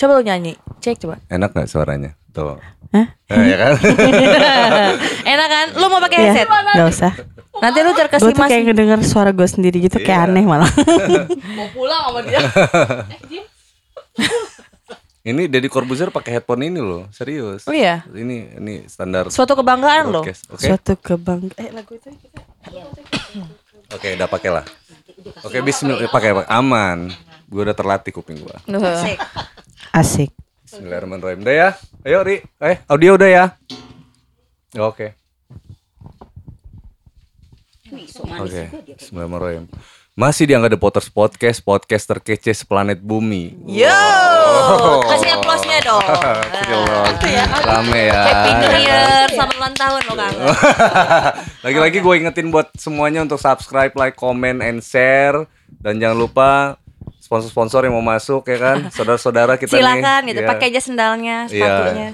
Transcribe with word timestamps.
Coba 0.00 0.16
lu 0.16 0.24
nyanyi. 0.24 0.56
Cek 0.80 1.04
coba. 1.04 1.20
Enak 1.28 1.52
nggak 1.52 1.68
suaranya? 1.68 2.16
Tuh. 2.32 2.56
Hah? 2.96 3.06
Eh, 3.28 3.52
ya 3.52 3.56
kan? 3.60 3.72
Enak 5.36 5.48
kan? 5.52 5.66
Lu 5.76 5.92
mau 5.92 6.00
pakai 6.00 6.24
Iya, 6.24 6.32
headset? 6.40 6.48
Gak 6.48 6.88
usah. 6.88 7.12
Nanti 7.60 7.78
lu 7.84 7.92
Gue 7.92 8.00
terkesima 8.00 8.32
tuh 8.32 8.48
kayak 8.48 8.62
ngedenger 8.72 9.00
suara 9.04 9.30
gue 9.36 9.44
sendiri 9.44 9.76
gitu 9.84 10.00
kayak 10.00 10.24
Iya. 10.24 10.32
aneh 10.32 10.44
malah. 10.48 10.70
mau 11.60 11.68
pulang 11.76 12.00
sama 12.00 12.20
dia. 12.24 12.40
ini 15.30 15.42
Deddy 15.52 15.68
Corbuzier 15.68 16.08
pakai 16.08 16.40
headphone 16.40 16.64
ini 16.64 16.80
loh, 16.80 17.04
serius. 17.12 17.68
Oh 17.68 17.76
iya. 17.76 18.00
Ini 18.08 18.56
ini 18.56 18.88
standar 18.88 19.28
Suatu 19.28 19.52
kebanggaan 19.52 20.08
loh. 20.08 20.24
Oke. 20.24 20.32
Suatu 20.32 20.96
kebanggaan. 20.96 21.60
Eh 21.60 21.68
lagu 21.76 21.92
itu 21.92 22.08
Oke, 23.92 24.16
udah 24.16 24.28
pakai 24.32 24.48
lah. 24.48 24.64
Oke, 25.44 25.60
bismillah 25.60 26.08
pakai 26.08 26.32
aman. 26.48 27.12
Gue 27.52 27.68
udah 27.68 27.76
terlatih 27.76 28.16
kuping 28.16 28.40
gua. 28.40 28.56
Asik. 29.92 30.30
Bismillahirrahmanirrahim. 30.68 31.40
Udah 31.42 31.54
ya. 31.54 31.68
Ayo 32.06 32.18
Ri. 32.22 32.36
Eh, 32.62 32.76
audio 32.86 33.16
udah 33.18 33.30
ya. 33.30 33.44
Oke. 34.78 35.18
Oke. 38.38 38.62
Bismillahirrahmanirrahim. 38.94 39.66
Masih 40.20 40.44
dianggap 40.44 40.76
The 40.76 40.80
Potters 40.82 41.08
Podcast, 41.08 41.64
podcast 41.64 42.04
terkece 42.04 42.52
seplanet 42.52 43.00
bumi. 43.00 43.56
Yo, 43.64 43.88
kasih 45.08 45.38
applause-nya 45.38 45.80
dong. 45.80 46.02
Kasih 47.16 47.40
applause. 47.40 47.64
Rame 47.64 48.00
ya. 48.10 48.22
Happy 48.28 48.50
New 48.58 48.74
Year, 48.84 49.24
selamat 49.32 49.56
ulang 49.56 49.74
tahun 49.80 50.00
lo 50.04 50.14
Kang. 50.18 50.36
Lagi-lagi 51.64 51.98
gue 52.04 52.14
ingetin 52.20 52.52
buat 52.52 52.68
semuanya 52.76 53.24
untuk 53.24 53.40
subscribe, 53.40 53.96
like, 53.96 54.18
comment, 54.18 54.60
and 54.60 54.84
share. 54.84 55.48
Dan 55.80 56.02
jangan 56.02 56.18
lupa 56.20 56.76
sponsor-sponsor 57.30 57.86
yang 57.86 57.94
mau 57.94 58.02
masuk 58.02 58.42
ya 58.42 58.58
kan, 58.58 58.78
saudara-saudara 58.96 59.54
kita 59.54 59.70
nih. 59.70 59.78
Silakan 59.78 60.20
gitu, 60.26 60.40
Iya. 60.42 60.48
pakai 60.50 60.66
aja 60.66 60.80
sendalnya, 60.82 61.36
Iya. 61.46 61.62
sepatunya. 61.62 62.08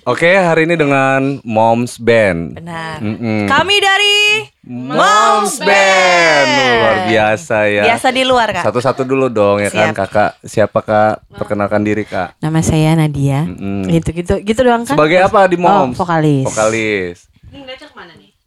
Oke, 0.00 0.32
hari 0.32 0.64
ini 0.64 0.80
dengan 0.80 1.42
Moms 1.42 2.00
Band. 2.00 2.56
Benar. 2.56 3.04
Mm-mm. 3.04 3.44
Kami 3.44 3.76
dari 3.82 4.16
Moms 4.64 5.60
Band. 5.60 6.48
Luar 6.48 6.96
biasa 7.04 7.56
ya. 7.68 7.82
biasa 7.84 8.08
di 8.08 8.22
luar 8.24 8.48
kak. 8.48 8.64
Satu-satu 8.64 9.02
dulu 9.04 9.28
dong 9.28 9.60
ya 9.60 9.68
kan 9.68 9.92
Siap. 9.92 9.98
kakak. 10.00 10.30
Siapa 10.40 10.80
kak? 10.80 11.14
Perkenalkan 11.36 11.84
diri 11.84 12.08
kak. 12.08 12.32
Nama 12.38 12.60
saya 12.64 12.96
Nadia. 12.96 13.44
Mm-mm. 13.44 13.90
Gitu 13.90 14.14
gitu 14.16 14.34
gitu 14.40 14.60
doang 14.64 14.88
kan? 14.88 14.96
Sebagai 14.96 15.20
apa 15.20 15.44
di 15.44 15.58
Moms? 15.60 15.92
Oh, 15.92 16.06
vokalis. 16.06 16.46
Vokalis. 16.48 17.16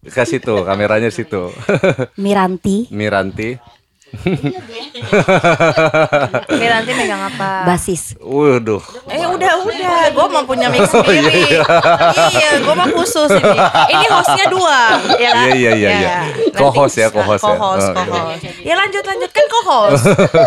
Ke 0.03 0.25
situ, 0.25 0.55
kameranya 0.66 1.13
situ. 1.13 1.53
Miranti 2.17 2.89
Miranti. 2.89 3.61
Ini 6.47 6.67
nanti 6.69 6.92
megang 6.94 7.22
apa? 7.23 7.66
basis 7.66 8.14
Waduh. 8.16 8.81
Eh 9.09 9.25
udah 9.25 9.53
udah, 9.59 9.97
gue 10.09 10.25
mau 10.30 10.44
punya 10.44 10.69
mix 10.69 10.86
Oh, 10.86 11.02
sendiri. 11.02 11.44
iya, 12.31 12.50
gue 12.58 12.73
mau 12.73 12.88
khusus 12.94 13.30
ini. 13.31 13.58
Ini 13.89 14.06
hostnya 14.08 14.45
dua, 14.47 14.80
ya 15.17 15.30
kan? 15.31 15.45
Iya, 15.50 15.53
iya, 15.53 15.72
iya, 15.73 15.89
iya. 15.91 16.09
Nanti- 16.30 16.53
Co-host 16.53 16.95
ya, 16.95 17.08
co-host 17.09 17.41
ya. 17.41 17.50
Co-host, 17.50 17.88
Oh, 17.89 17.94
co-host. 17.95 18.41
Ya 18.61 18.73
lanjut 18.75 19.03
lanjut 19.03 19.30
kan 19.30 19.45
co-host. 19.50 20.03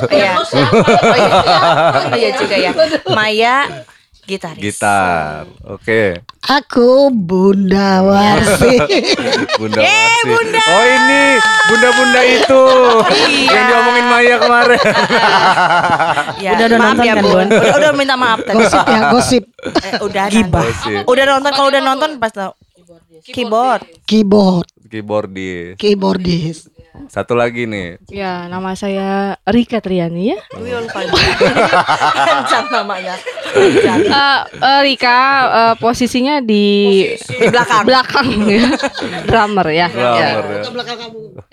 Iya. 0.08 0.30
Oh 0.38 0.46
iya. 1.16 1.36
Oh 2.06 2.16
iya 2.16 2.30
juga 2.32 2.56
ya. 2.56 2.70
Maya 3.08 3.56
gitaris. 4.26 4.58
Gitar. 4.60 5.46
Oke. 5.64 6.20
aku 6.42 7.08
Bunda 7.10 8.02
Warsi 8.02 8.78
Bunda 9.58 9.78
Eh, 9.78 9.88
Marsi. 9.88 10.28
Bunda. 10.28 10.60
Oh 10.60 10.84
ini 10.84 11.22
bunda-bunda 11.64 12.20
itu 12.24 12.62
Iya. 13.26 13.50
yang 13.50 13.64
diomongin 13.66 14.06
Maya 14.06 14.36
kemarin. 14.38 14.82
Ya, 16.36 16.52
Udah- 16.52 16.66
udah 16.66 16.78
maaf 16.78 16.88
nonton 16.92 17.02
ya 17.02 17.14
kan, 17.14 17.24
Bun. 17.24 17.46
Udah, 17.48 17.74
udah 17.76 17.90
minta 17.92 18.14
maaf 18.14 18.40
tadi. 18.40 18.58
gosip 18.58 18.82
ya 18.84 19.00
gosip 19.08 19.44
Eh, 19.80 19.94
udah 20.00 20.24
Gibah. 20.28 20.60
nonton. 20.60 20.66
Gosip. 20.68 21.02
Udah 21.06 21.24
nonton 21.26 21.50
kalau 21.52 21.68
udah 21.68 21.82
nonton 21.82 22.10
pas 22.16 22.30
tau. 22.30 22.52
Keyboard. 23.24 23.82
keyboard 24.04 24.66
Keyboardis. 24.86 25.74
keyboardis 25.76 26.56
Satu 27.06 27.32
lagi 27.32 27.64
nih. 27.64 28.00
Ya, 28.08 28.44
nama 28.46 28.72
saya 28.72 29.36
Rika 29.42 29.78
Triani 29.78 30.32
ya. 30.32 30.38
Kencang 32.26 32.66
namanya. 32.74 33.14
Eh, 33.54 34.00
eh, 34.56 34.80
Rika 34.82 35.18
eh, 35.46 35.74
posisinya 35.76 36.40
di 36.40 36.66
Di 37.08 37.46
belakang. 37.46 37.84
belakang 37.84 38.26
ya. 38.44 38.66
drummer 39.24 39.66
ya. 39.68 39.86
Drummer 39.88 40.44
ya. 40.44 40.58
ya. 40.58 40.74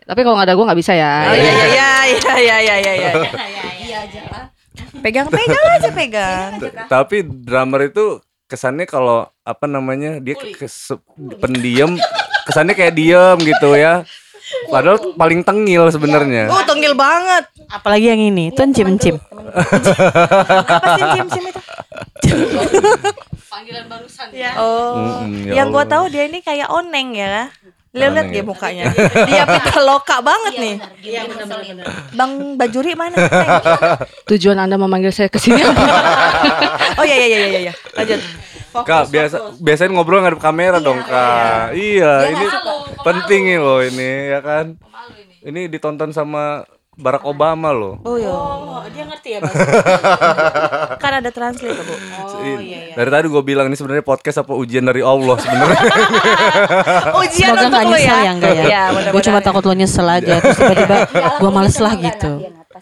Tapi 0.03 0.19
kalau 0.19 0.35
nggak 0.35 0.47
ada 0.47 0.55
gue 0.55 0.65
nggak 0.65 0.79
bisa 0.79 0.93
ya. 0.93 1.13
Oh 1.27 1.35
iya 1.35 1.53
iya 1.53 1.89
iya 2.03 2.33
iya 2.37 2.57
iya 2.59 2.75
iya 2.77 2.93
iya. 2.93 3.11
Iya 3.79 3.99
Pegang 4.99 5.27
pegang 5.27 5.65
aja 5.69 5.89
pegang. 5.91 6.49
Tapi 6.87 7.17
drummer 7.21 7.85
itu 7.85 8.19
kesannya 8.45 8.85
kalau 8.85 9.27
apa 9.41 9.65
namanya 9.65 10.19
dia 10.19 10.33
ke- 10.33 10.55
kes- 10.55 10.95
pendiam, 11.37 11.95
kesannya 12.45 12.71
kayak 12.71 12.93
diem 12.93 13.37
gitu 13.39 13.75
ya. 13.75 14.07
Padahal 14.69 14.97
paling 15.13 15.41
tengil 15.45 15.89
sebenarnya. 15.93 16.49
Oh 16.49 16.63
tenggil 16.65 16.93
banget. 16.97 17.45
Apalagi 17.69 18.09
yang 18.09 18.21
ini, 18.21 18.49
tuh 18.53 18.65
cim 18.73 18.97
cim. 18.97 19.15
Apa 19.17 20.87
sih 20.97 21.05
cim 21.17 21.27
cim 21.29 21.43
itu? 21.49 21.61
Oh, 24.57 25.21
Mm-mm, 25.21 25.49
ya 25.49 25.61
yang 25.61 25.69
gua 25.69 25.85
tahu 25.85 26.09
dia 26.09 26.25
ini 26.25 26.41
kayak 26.41 26.69
oneng 26.69 27.13
ya. 27.13 27.49
Lihat 27.93 28.09
Oneng 28.09 28.27
dia 28.33 28.41
ya? 28.41 28.45
mukanya. 28.45 28.83
Dia 29.29 29.45
pita 29.45 29.77
loka 29.85 30.17
banget 30.25 30.53
nih. 30.57 30.75
Bang 32.17 32.57
Bajuri 32.57 32.97
mana? 32.97 33.13
Tujuan 34.33 34.57
Anda 34.57 34.81
memanggil 34.81 35.13
saya 35.13 35.29
ke 35.29 35.37
sini? 35.37 35.61
Oh 36.93 37.05
iya 37.05 37.15
iya 37.17 37.25
iya 37.25 37.37
iya 37.37 37.59
iya. 37.69 37.73
Lanjut. 37.97 38.21
Fokus, 38.73 38.89
Kak, 38.89 39.05
biasa 39.13 39.35
fokus. 39.37 39.61
biasain 39.61 39.91
ngobrol 39.93 40.25
ngadep 40.25 40.41
kamera 40.41 40.81
dong, 40.81 40.97
Kak. 41.05 41.77
Iya, 41.77 42.33
ini 42.33 42.45
penting 43.05 43.41
nih 43.53 43.59
loh 43.61 43.85
ini 43.85 44.33
ya 44.33 44.39
kan. 44.41 44.65
Ini 45.45 45.69
ditonton 45.69 46.09
sama 46.09 46.65
Barack 46.97 47.25
Obama 47.25 47.69
loh. 47.69 48.01
Oh 48.01 48.17
iya. 48.17 48.33
dia 48.93 49.05
ngerti 49.09 49.29
ya, 49.33 49.39
Bang. 49.41 49.53
kan 51.03 51.11
ada 51.21 51.29
translate, 51.33 51.73
Bu. 51.73 51.93
Oh 51.93 52.41
iya 52.45 52.57
iya. 52.61 52.93
Dari 52.93 53.09
tadi 53.09 53.25
gue 53.29 53.43
bilang 53.45 53.65
ini 53.69 53.77
sebenarnya 53.77 54.05
podcast 54.05 54.45
apa 54.45 54.53
ujian 54.53 54.85
dari 54.85 55.01
Allah 55.01 55.37
sebenarnya. 55.41 55.81
Ujian 57.25 57.49
Semoga 57.53 57.65
untuk 57.65 57.73
gak 57.73 57.85
nyesel 57.89 58.17
ya. 58.17 58.21
ya 58.21 58.31
enggak 58.33 58.53
ya. 58.53 58.65
Iya, 58.65 58.83
gue 59.09 59.21
cuma 59.25 59.39
ya. 59.41 59.45
takut 59.45 59.63
lo 59.65 59.73
nyesel 59.73 60.07
aja 60.09 60.35
terus 60.37 60.57
tiba-tiba 60.57 60.97
gue 61.41 61.49
males 61.49 61.77
lah 61.81 61.93
gitu. 61.97 62.31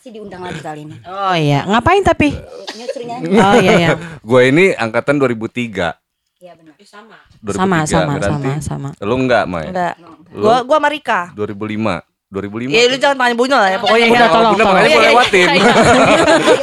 Pasti 0.01 0.17
diundang 0.17 0.41
lagi 0.41 0.57
kali 0.65 0.89
ini 0.89 0.97
Oh 1.05 1.37
iya, 1.37 1.61
ngapain 1.61 2.01
tapi? 2.01 2.33
nyutrinya 2.73 3.21
Oh 3.21 3.53
iya 3.53 3.73
iya. 3.77 3.89
gue 4.17 4.41
ini 4.49 4.73
angkatan 4.73 5.21
2003. 5.21 5.93
iya 6.41 6.57
benar 6.57 6.73
2003, 6.73 7.53
Sama 7.53 7.77
sama 7.85 8.13
Miranti. 8.17 8.49
sama 8.65 8.89
sama. 8.89 8.89
Lu 8.97 9.13
enggak, 9.13 9.45
Mai? 9.45 9.69
Enggak. 9.69 10.01
Gua 10.33 10.65
gua 10.65 10.77
sama 10.81 10.89
Rika. 10.89 11.29
2005. 11.37 12.01
2005. 12.31 12.71
Ya 12.71 12.81
lu 12.87 12.95
jangan 12.95 13.17
tanya 13.19 13.35
Bunda 13.35 13.57
lah 13.59 13.69
ya 13.75 13.77
pokoknya 13.83 14.05
Udah, 14.07 14.15
ya. 14.23 14.31
tolong, 14.31 14.51
Bunda 14.55 14.63
makanya 14.63 14.87
gue 14.87 14.91
Iya, 14.91 15.03
iya, 15.03 15.11
lewatin. 15.11 15.47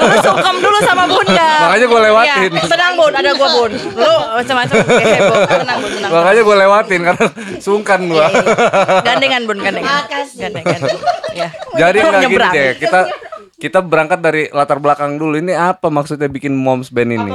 Lu 0.01 0.17
sungkem 0.25 0.57
dulu 0.65 0.79
sama 0.81 1.05
Bunda. 1.05 1.49
Makanya 1.61 1.87
gua 1.87 2.01
lewatin. 2.01 2.51
Iya, 2.57 2.65
tenang 2.73 2.93
Bun, 2.97 3.13
ada 3.13 3.31
gua 3.37 3.49
Bun. 3.53 3.73
Lu 3.77 4.13
macam-macam 4.33 4.75
heboh. 4.81 5.37
Tenang 5.45 5.79
Bun, 5.85 5.91
tenang. 5.93 6.11
Makanya 6.11 6.41
gue 6.41 6.57
lewatin 6.57 7.01
karena 7.05 7.25
sungkan 7.61 8.01
gue. 8.09 8.17
Iya, 8.17 9.05
Gandengan 9.05 9.43
Bun, 9.45 9.59
gandengan. 9.61 10.03
Gandengan. 10.09 10.81
Ya. 11.37 11.49
Jadi 11.77 11.99
Lu 12.01 12.09
enggak 12.09 12.23
gini 12.33 12.47
deh, 12.49 12.71
kita 12.81 13.01
kita 13.59 13.79
berangkat 13.85 14.19
dari 14.25 14.43
latar 14.49 14.81
belakang 14.81 15.21
dulu. 15.21 15.37
Ini 15.37 15.53
apa 15.53 15.93
maksudnya 15.93 16.33
bikin 16.33 16.57
moms 16.57 16.89
band 16.89 17.13
ini? 17.13 17.33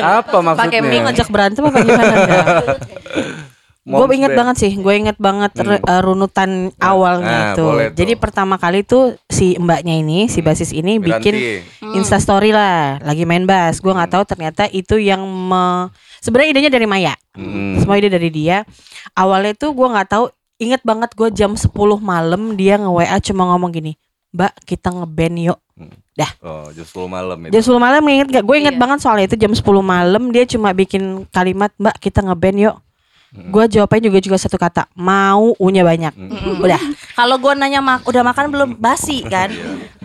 Apa 0.00 0.40
maksudnya? 0.40 0.64
Pakai 0.64 0.80
mic 0.80 1.04
Ngajak 1.04 1.28
berantem 1.28 1.62
apa 1.68 1.78
gimana 1.84 2.14
enggak? 2.16 2.46
Gue 3.88 4.14
inget 4.14 4.30
band. 4.30 4.40
banget 4.44 4.56
sih, 4.60 4.72
gue 4.76 4.94
inget 4.94 5.16
banget 5.16 5.52
re- 5.58 5.80
uh, 5.80 6.00
runutan 6.00 6.50
awalnya 6.76 7.24
Nah, 7.24 7.52
itu. 7.52 7.64
boleh 7.64 7.86
tuh. 7.88 7.96
Jadi 7.96 8.12
pertama 8.14 8.54
kali 8.54 8.84
tuh 8.84 9.16
si 9.26 9.56
mbaknya 9.56 9.96
ini, 9.96 10.28
si 10.28 10.44
basis 10.44 10.70
ini 10.70 11.00
bikin 11.00 11.32
Miranti. 11.32 11.96
Insta 11.96 12.20
story 12.20 12.52
lah, 12.52 13.00
lagi 13.00 13.24
main 13.24 13.42
bass. 13.42 13.80
Gue 13.80 13.90
nggak 13.90 14.12
tahu 14.12 14.24
ternyata 14.24 14.68
itu 14.68 15.00
yang 15.00 15.24
me... 15.24 15.88
sebenarnya 16.20 16.50
idenya 16.52 16.70
dari 16.70 16.84
Maya. 16.84 17.16
Mm. 17.32 17.80
Semua 17.80 17.96
ide 17.96 18.08
dari 18.08 18.28
dia. 18.28 18.68
Awalnya 19.12 19.56
tuh 19.56 19.72
gue 19.72 19.88
nggak 19.88 20.08
tahu, 20.08 20.28
inget 20.58 20.84
banget 20.84 21.10
gue 21.14 21.28
jam 21.32 21.56
10 21.56 21.72
malam 21.98 22.52
dia 22.52 22.76
nge 22.76 22.90
WA 22.90 23.16
cuma 23.22 23.48
ngomong 23.48 23.72
gini, 23.72 23.96
Mbak 24.30 24.52
kita 24.64 24.92
ngeband 24.92 25.36
yuk. 25.40 25.58
Dah. 26.12 26.26
Oh, 26.42 26.66
jam 26.74 26.82
10 26.82 27.06
malam 27.06 27.38
Jam 27.46 27.62
itu. 27.62 27.70
10 27.70 27.78
malam 27.78 28.02
inget 28.04 28.28
gak? 28.28 28.42
Gue 28.42 28.58
inget 28.58 28.74
banget 28.74 28.98
soalnya 28.98 29.30
itu 29.30 29.38
jam 29.38 29.54
10 29.54 29.62
malam 29.78 30.28
dia 30.28 30.42
cuma 30.44 30.74
bikin 30.74 31.22
kalimat 31.30 31.70
Mbak 31.78 31.96
kita 32.02 32.20
ngeband 32.20 32.58
yuk. 32.58 32.76
Gue 33.28 33.64
jawabnya 33.68 34.08
juga 34.08 34.18
juga 34.24 34.36
satu 34.40 34.56
kata 34.56 34.88
mau 34.96 35.52
unya 35.60 35.84
banyak. 35.84 36.16
Udah. 36.64 36.80
Kalau 37.12 37.36
gua 37.36 37.52
nanya 37.52 37.84
mak 37.84 38.08
udah 38.08 38.22
makan 38.24 38.48
belum 38.48 38.70
basi 38.80 39.20
kan? 39.26 39.52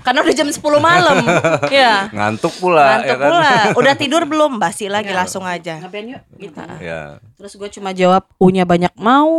Karena 0.04 0.20
udah 0.20 0.36
jam 0.36 0.48
10 0.48 0.60
malam. 0.78 1.18
ya. 1.72 2.12
Ngantuk 2.12 2.54
pula 2.60 3.00
Ngantuk 3.00 3.08
ya 3.08 3.16
kan. 3.18 3.30
pula. 3.32 3.52
Udah 3.74 3.94
tidur 3.96 4.24
belum? 4.24 4.60
Basi 4.60 4.86
lagi 4.86 5.10
langsung 5.10 5.42
aja. 5.42 5.80
Ngeband 5.80 6.08
yuk 6.12 6.22
gitu. 6.38 6.60
Ya. 6.78 7.24
Terus 7.34 7.56
gue 7.56 7.70
cuma 7.72 7.92
jawab 7.92 8.28
punya 8.36 8.64
banyak 8.64 8.92
mau 8.96 9.32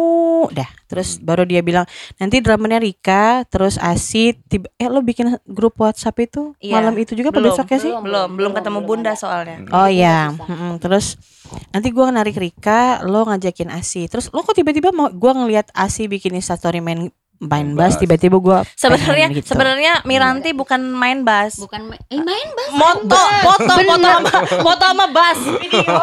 dah. 0.48 0.66
Terus 0.84 1.16
baru 1.18 1.42
dia 1.42 1.60
bilang 1.60 1.84
nanti 2.16 2.38
drummernya 2.38 2.78
Rika, 2.78 3.44
terus 3.44 3.76
Asi, 3.76 4.36
tiba, 4.42 4.68
eh 4.74 4.86
lo 4.86 5.00
bikin 5.00 5.40
grup 5.44 5.76
WhatsApp 5.76 6.16
itu 6.22 6.52
Iya. 6.58 6.78
malam 6.78 6.94
itu 6.94 7.12
juga 7.12 7.28
pada 7.28 7.40
Belum, 7.40 7.52
besoknya 7.52 7.78
sih? 7.78 7.90
Belum, 7.90 8.28
belum 8.30 8.52
ketemu 8.52 8.78
Bunda 8.80 9.12
soalnya. 9.14 9.64
Oh 9.68 9.88
iya, 9.88 10.30
Mm-mm. 10.30 10.76
terus 10.78 11.16
nanti 11.70 11.90
gua 11.90 12.08
narik 12.08 12.36
Rika, 12.36 13.02
lo 13.02 13.24
ngajakin 13.24 13.72
Asi. 13.72 14.06
Terus 14.06 14.28
lo 14.30 14.40
kok 14.40 14.54
tiba-tiba 14.54 14.92
mau 14.92 15.08
gua 15.08 15.34
ngelihat 15.34 15.72
Asi 15.72 16.06
bikin 16.06 16.32
instastory 16.34 16.78
main 16.78 17.08
main 17.44 17.68
bass, 17.72 17.94
bass. 17.94 18.00
tiba-tiba 18.00 18.36
gua 18.36 18.58
Sebenarnya 18.74 19.26
gitu. 19.30 19.46
sebenarnya 19.52 19.92
Miranti 20.02 20.50
bukan 20.50 20.80
main 20.88 21.22
bass. 21.22 21.60
Bukan 21.60 21.92
eh 21.92 22.20
main 22.20 22.48
bas. 22.52 22.70
Moto, 22.72 23.20
foto, 23.40 23.72
foto 23.84 24.08
sama 24.08 24.20
foto 24.60 24.84
sama 24.84 25.06
bass. 25.08 25.40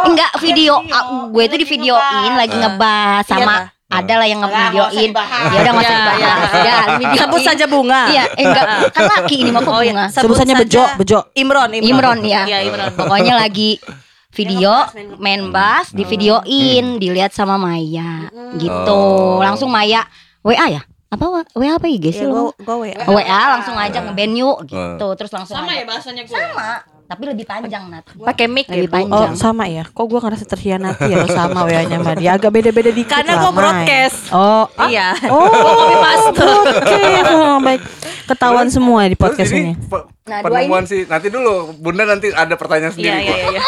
Enggak 0.05 0.31
video 0.39 0.79
ah, 0.87 1.27
gue 1.27 1.43
tuh 1.47 1.57
di 1.57 1.67
videoin 1.67 2.33
lagi 2.37 2.55
ngebahas 2.55 3.25
sama 3.25 3.53
Iya, 3.91 3.99
ada 3.99 4.13
lah 4.23 4.27
yang 4.31 4.39
ngevideoin. 4.39 5.11
Ya 5.11 5.57
udah 5.59 5.71
nggak 5.75 5.83
usah 5.83 5.91
Iya, 5.91 5.99
dibahas. 5.99 6.51
iya. 6.55 6.75
Ya. 6.95 7.11
Sebut 7.19 7.41
saja 7.43 7.65
bunga. 7.67 8.01
Iya, 8.07 8.23
eh, 8.39 8.45
enggak 8.47 8.65
kan 8.95 9.03
laki 9.19 9.35
ini 9.43 9.49
mah 9.51 9.61
kok 9.61 9.73
Oh 9.75 9.83
iya, 9.83 9.91
bunga. 9.91 10.05
sebut 10.07 10.35
saja 10.39 10.53
Bejo, 10.55 10.83
Bejo. 10.95 11.19
Imron, 11.35 11.69
Imron. 11.75 11.91
Imron 11.91 12.19
ya. 12.23 12.47
Iya, 12.47 12.57
Imron. 12.71 12.87
Pokoknya 13.03 13.35
lagi 13.35 13.83
video 14.31 14.87
main 15.19 15.51
bass 15.51 15.91
di 15.91 16.07
videoin 16.07 17.03
dilihat 17.03 17.35
sama 17.35 17.59
Maya 17.59 18.31
gitu. 18.55 18.95
Oh. 18.95 19.43
Langsung 19.43 19.67
Maya 19.67 20.07
WA 20.39 20.71
ya? 20.71 20.81
Apa 21.11 21.25
wa- 21.27 21.49
WA 21.53 21.75
apa 21.75 21.87
IG 21.87 22.05
sih 22.09 22.23
Ya, 22.23 22.31
lo? 22.31 22.55
gua, 22.55 22.63
gua 22.63 22.75
WA. 22.87 23.03
WA 23.05 23.41
langsung 23.51 23.75
ngajak 23.75 24.01
ngeband 24.01 24.33
yuk 24.33 24.57
gitu. 24.65 25.07
Terus 25.13 25.31
langsung 25.31 25.55
sama 25.57 25.71
ya 25.71 25.83
bahasanya 25.83 26.23
gue. 26.23 26.31
Sama, 26.33 26.69
tapi 27.11 27.27
lebih 27.27 27.43
panjang 27.43 27.83
Nat. 27.85 28.07
Pakai 28.07 28.47
mic 28.47 28.65
Lebih 28.65 28.87
gitu. 28.87 28.95
panjang. 28.95 29.31
Oh 29.31 29.35
sama 29.35 29.67
ya, 29.67 29.83
kok 29.83 30.05
gua 30.07 30.23
ngerasa 30.23 30.47
terhianati 30.47 31.11
ya 31.11 31.27
sama 31.37 31.67
WA-nya 31.67 31.99
sama 31.99 32.15
dia 32.15 32.31
agak 32.31 32.47
beda-beda 32.49 32.87
dikit 32.89 33.11
Karena 33.11 33.35
gua 33.37 33.51
Mai. 33.51 33.59
broadcast. 33.59 34.17
Oh, 34.31 34.63
ah, 34.71 34.87
Iya. 34.87 35.09
oh, 35.27 35.43
copy 35.43 35.95
paste. 35.99 36.29
Oke, 36.31 37.03
oh, 37.27 37.55
baik. 37.59 37.81
Ketahuan 38.23 38.71
semua 38.71 39.03
di 39.03 39.13
Terus 39.13 39.23
podcast 39.27 39.51
ini. 39.51 39.75
pe- 39.75 40.07
Nah, 40.21 40.39
penemuan 40.39 40.85
sih. 40.85 41.03
Nanti 41.03 41.27
dulu 41.27 41.75
Bunda 41.75 42.07
nanti 42.07 42.31
ada 42.31 42.55
pertanyaan 42.55 42.93
sendiri 42.93 43.11
iya, 43.11 43.25
kok. 43.25 43.35
iya. 43.35 43.47
iya. 43.51 43.61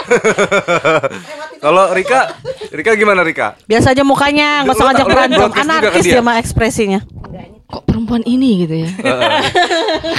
Kalau 1.64 1.92
Rika, 1.92 2.40
Rika 2.72 2.92
gimana 2.96 3.20
Rika? 3.20 3.60
Biasa 3.66 3.92
aja 3.92 4.04
mukanya, 4.04 4.64
nggak 4.64 4.72
usah 4.72 4.86
ngajak 4.88 5.08
berantem. 5.08 5.50
ke 5.50 5.60
Anarkis 5.60 6.04
dia? 6.04 6.14
dia 6.16 6.24
mah 6.24 6.38
ekspresinya. 6.38 7.00
Kok 7.74 7.84
perempuan 7.84 8.22
ini 8.24 8.62
gitu 8.62 8.76
ya? 8.80 8.90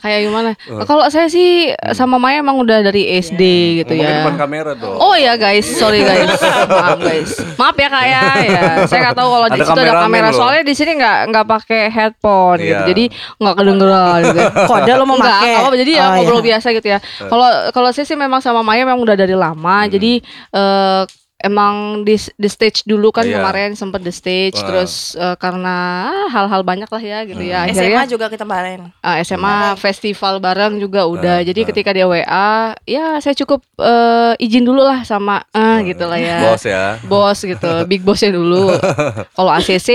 Kayak 0.00 0.20
gimana? 0.24 0.50
Kalau 0.84 1.04
saya 1.08 1.26
sih 1.26 1.48
sama 1.92 2.16
Maya 2.16 2.40
emang 2.40 2.56
udah 2.56 2.80
dari 2.82 3.04
SD 3.14 3.42
gitu 3.78 3.92
Ngomongin 3.92 4.08
ya. 4.10 4.20
depan 4.22 4.36
kamera 4.38 4.70
dong. 4.72 4.96
Oh 4.96 5.12
ya 5.12 5.34
guys, 5.34 5.64
sorry 5.66 6.00
guys, 6.00 6.30
maaf 6.70 6.98
guys, 6.98 7.30
maaf 7.54 7.74
ya 7.74 7.88
kak 7.90 8.04
ya, 8.06 8.22
ya. 8.40 8.62
saya 8.86 8.98
nggak 9.02 9.16
tahu 9.18 9.28
kalau 9.30 9.48
di 9.48 9.58
Ada 9.58 9.64
situ 9.66 9.80
ada 9.82 9.94
kamera, 10.00 10.28
loh. 10.28 10.36
soalnya 10.36 10.62
di 10.62 10.74
sini 10.74 10.92
nggak 10.94 11.18
nggak 11.28 11.46
pakai 11.46 11.82
headphone 11.88 12.58
gitu, 12.58 12.72
Iya. 12.74 12.86
jadi 12.86 13.04
nggak 13.36 13.54
kedengeran 13.54 14.18
gitu. 14.22 14.40
Kode 14.70 14.92
lo 14.94 15.04
mau 15.04 15.16
nggak 15.16 15.38
apa-apa. 15.42 15.76
jadi 15.76 15.92
ya 15.92 16.04
Oh, 16.04 16.10
ngobrol 16.16 16.40
iya. 16.40 16.46
biasa 16.52 16.66
gitu 16.72 16.86
ya. 16.86 16.98
Kalau 17.20 17.48
kalau 17.70 17.88
saya 17.90 18.06
sih 18.06 18.16
memang 18.16 18.40
sama 18.40 18.60
Maya 18.60 18.84
memang 18.84 19.00
udah 19.00 19.16
dari 19.16 19.34
lama, 19.34 19.84
jadi 19.86 20.20
eh, 20.50 21.02
emang 21.44 22.00
di 22.08 22.16
di 22.16 22.48
stage 22.48 22.88
dulu 22.88 23.12
kan 23.12 23.28
Iya. 23.28 23.38
kemarin 23.38 23.76
sempet 23.76 24.00
di 24.00 24.08
stage, 24.08 24.56
Wah. 24.58 24.66
terus 24.66 25.12
eh, 25.14 25.36
karena 25.36 25.76
ah, 26.08 26.26
hal-hal 26.32 26.64
banyak 26.64 26.88
lah 26.88 27.02
ya 27.04 27.18
gitu 27.28 27.44
ya. 27.44 27.68
SMA 27.68 27.92
Akhirnya 27.92 28.08
juga 28.08 28.26
kita 28.32 28.48
kemarin. 28.48 28.88
Ah, 29.04 29.20
SMA 29.20 29.76
festival 29.76 30.40
bareng 30.40 30.80
juga 30.80 31.04
udah. 31.04 31.40
Ah, 31.40 31.44
Jadi 31.44 31.60
ah. 31.60 31.66
ketika 31.68 31.90
dia 31.92 32.08
WA, 32.08 32.72
ya 32.88 33.20
saya 33.20 33.36
cukup 33.36 33.60
eh, 33.76 34.32
izin 34.40 34.64
dulu 34.64 34.80
lah 34.80 35.04
sama 35.04 35.44
eh 35.52 35.92
gitu 35.92 36.08
lah 36.08 36.16
ya. 36.16 36.38
Bos 36.48 36.64
ya. 36.64 36.84
Bos 37.04 37.38
gitu, 37.44 37.70
big 37.84 38.00
bossnya 38.00 38.32
dulu. 38.32 38.72
Kalau 39.36 39.52
ACC 39.52 39.90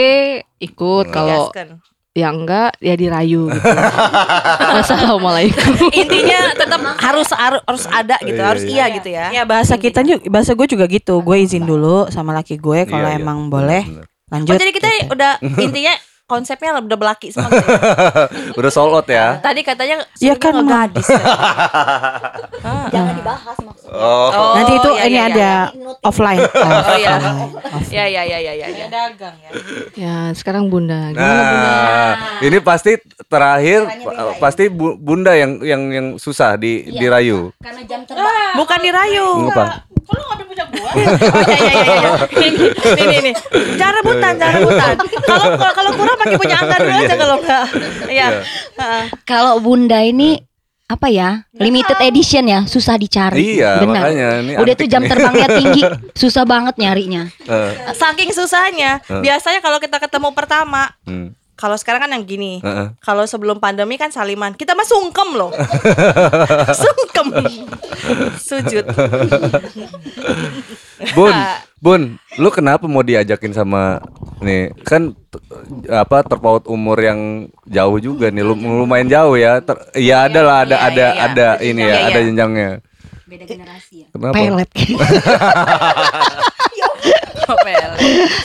ikut, 0.62 1.06
kalau. 1.10 1.50
Ya 2.20 2.30
enggak 2.30 2.76
ya 2.78 2.94
dirayu 2.94 3.48
gitu. 3.48 3.64
Assalamualaikum. 4.84 5.90
Intinya 5.92 6.40
tetap 6.54 6.80
harus 7.00 7.30
harus, 7.32 7.62
harus 7.64 7.86
ada 7.88 8.16
gitu, 8.22 8.36
Iya, 8.36 8.48
harus 8.48 8.64
iya. 8.68 8.74
iya 8.86 8.96
gitu 9.00 9.10
ya. 9.10 9.26
Ya 9.32 9.44
bahasa 9.44 9.76
kita 9.76 10.04
juga, 10.04 10.22
bahasa 10.28 10.52
gue 10.54 10.68
juga 10.68 10.86
gitu. 10.86 11.24
Gue 11.24 11.44
izin 11.44 11.64
dulu 11.64 12.12
sama 12.12 12.36
laki 12.36 12.60
gue 12.60 12.84
kalau 12.86 13.08
Iya, 13.08 13.16
iya. 13.16 13.22
emang 13.24 13.48
boleh 13.48 13.84
Bener. 13.88 14.06
lanjut. 14.30 14.54
Oh 14.54 14.60
jadi 14.60 14.72
kita 14.72 14.88
udah 15.10 15.32
intinya 15.58 15.94
konsepnya 16.30 16.78
udah 16.78 16.94
belaki 16.96 17.28
semua. 17.30 17.50
gitu 17.50 17.66
ya. 17.66 17.82
Udah 18.54 18.70
sold 18.70 18.94
out 18.94 19.08
ya. 19.08 19.42
Tadi 19.42 19.62
katanya 19.62 20.06
Ya 20.16 20.38
kan, 20.38 20.54
gadis. 20.62 21.10
ya. 21.10 21.18
Jangan 22.90 23.14
dibahas 23.16 23.58
maksudnya. 23.58 23.90
Oh. 23.90 24.30
Oh, 24.30 24.54
Nanti 24.54 24.74
itu 24.76 24.90
iya, 24.92 25.04
ini 25.04 25.12
iya, 25.12 25.24
ada 25.28 25.52
offline. 26.00 26.40
Oh 26.86 26.96
iya. 26.96 27.14
Offline. 27.18 27.90
Ya 27.90 28.06
ya 28.06 28.22
ya 28.24 28.38
ya 28.40 28.54
ya. 28.56 28.68
ya. 28.68 28.86
dagang 28.88 29.36
ya. 29.40 29.50
Ya, 29.96 30.16
sekarang 30.32 30.70
Bunda. 30.70 31.10
Gimana 31.10 31.42
Bunda? 31.44 31.70
Nah, 31.70 32.14
ini 32.40 32.58
pasti 32.60 32.92
terakhir 33.26 33.80
pa- 34.00 34.38
pasti 34.40 34.64
Bu- 34.68 34.96
Bunda 34.96 35.34
yang 35.34 35.58
yang 35.60 35.82
yang 35.90 36.08
susah 36.16 36.54
di 36.54 36.86
dirayu. 36.88 37.50
Karena 37.58 37.82
jam 37.84 38.02
terbang. 38.04 38.54
Bukan 38.56 38.78
dirayu. 38.80 39.28
Apa? 39.50 39.90
Kalau 40.02 40.24
ngambil 40.28 40.46
punya 40.48 40.66
gue? 40.66 40.82
Oh 40.82 40.94
iya 40.98 41.10
iya 41.62 41.74
iya 41.76 41.96
iya. 41.96 42.12
Ini 42.36 42.66
ini 42.98 43.16
ini. 43.20 43.32
Jangan 43.76 43.94
rebutan, 43.96 44.34
jangan 44.36 44.54
rebutan. 44.60 44.96
Kalau 45.20 45.46
kalau- 45.54 45.76
kalau 45.76 45.92
kurang 45.94 46.18
pakai 46.20 46.36
punya 46.36 46.56
angka 46.62 46.76
dulu 46.84 46.96
aja 47.00 47.16
kalau 47.16 47.36
enggak. 47.40 47.66
Iya. 48.12 48.28
Heeh. 48.76 49.04
Kalau 49.24 49.54
Bunda 49.64 50.04
ini 50.04 50.38
apa 50.90 51.08
ya? 51.08 51.46
Limited 51.54 52.02
edition 52.02 52.50
ya, 52.50 52.66
susah 52.66 52.98
dicari. 52.98 53.62
Iya, 53.62 53.86
Benar. 53.86 54.10
makanya 54.10 54.30
ini 54.42 54.52
Udah 54.58 54.74
tuh 54.74 54.90
jam 54.90 55.06
terbangnya 55.06 55.48
tinggi, 55.62 55.82
susah 56.18 56.50
banget 56.50 56.82
nyarinya. 56.82 57.30
Saking 57.94 58.34
susahnya, 58.34 58.98
biasanya 59.06 59.62
kalau 59.62 59.78
kita 59.78 60.02
ketemu 60.02 60.34
pertama, 60.34 60.90
hmm, 61.06 61.38
kalau 61.60 61.76
sekarang 61.76 62.08
kan 62.08 62.12
yang 62.16 62.24
gini. 62.24 62.64
heeh. 62.64 62.88
Kalau 63.04 63.28
sebelum 63.28 63.60
pandemi 63.60 64.00
kan 64.00 64.08
saliman. 64.08 64.56
Kita 64.56 64.72
mah 64.80 64.88
sungkem 64.88 65.36
loh. 65.36 65.52
sungkem. 66.88 67.28
Sujud. 68.40 68.88
Bun, 71.12 71.36
Bun, 71.84 72.02
lu 72.40 72.50
kenapa 72.56 72.88
mau 72.88 73.04
diajakin 73.04 73.52
sama 73.52 74.00
nih? 74.40 74.72
Kan 74.82 75.14
apa 75.86 76.24
terpaut 76.24 76.66
umur 76.66 76.98
yang 76.98 77.20
jauh 77.66 77.98
juga 77.98 78.28
nih, 78.28 78.42
lum- 78.42 78.80
lumayan 78.80 79.08
jauh 79.08 79.36
ya. 79.36 79.60
Ter- 79.60 79.96
ya 79.96 80.26
ada 80.26 80.42
lah, 80.42 80.58
ada 80.64 80.76
Iya, 80.76 80.88
ada 80.88 80.96
iya, 80.98 81.10
iya. 81.10 81.26
ada 81.26 81.48
ini 81.62 81.82
ya, 81.82 81.98
ada 82.06 82.20
jenjangnya. 82.20 82.70
Beda 83.26 83.46
generasi 83.46 83.96
ya. 84.04 84.08
Kenapa? 84.10 84.36
pelet 84.36 84.70
Pel. 84.74 84.98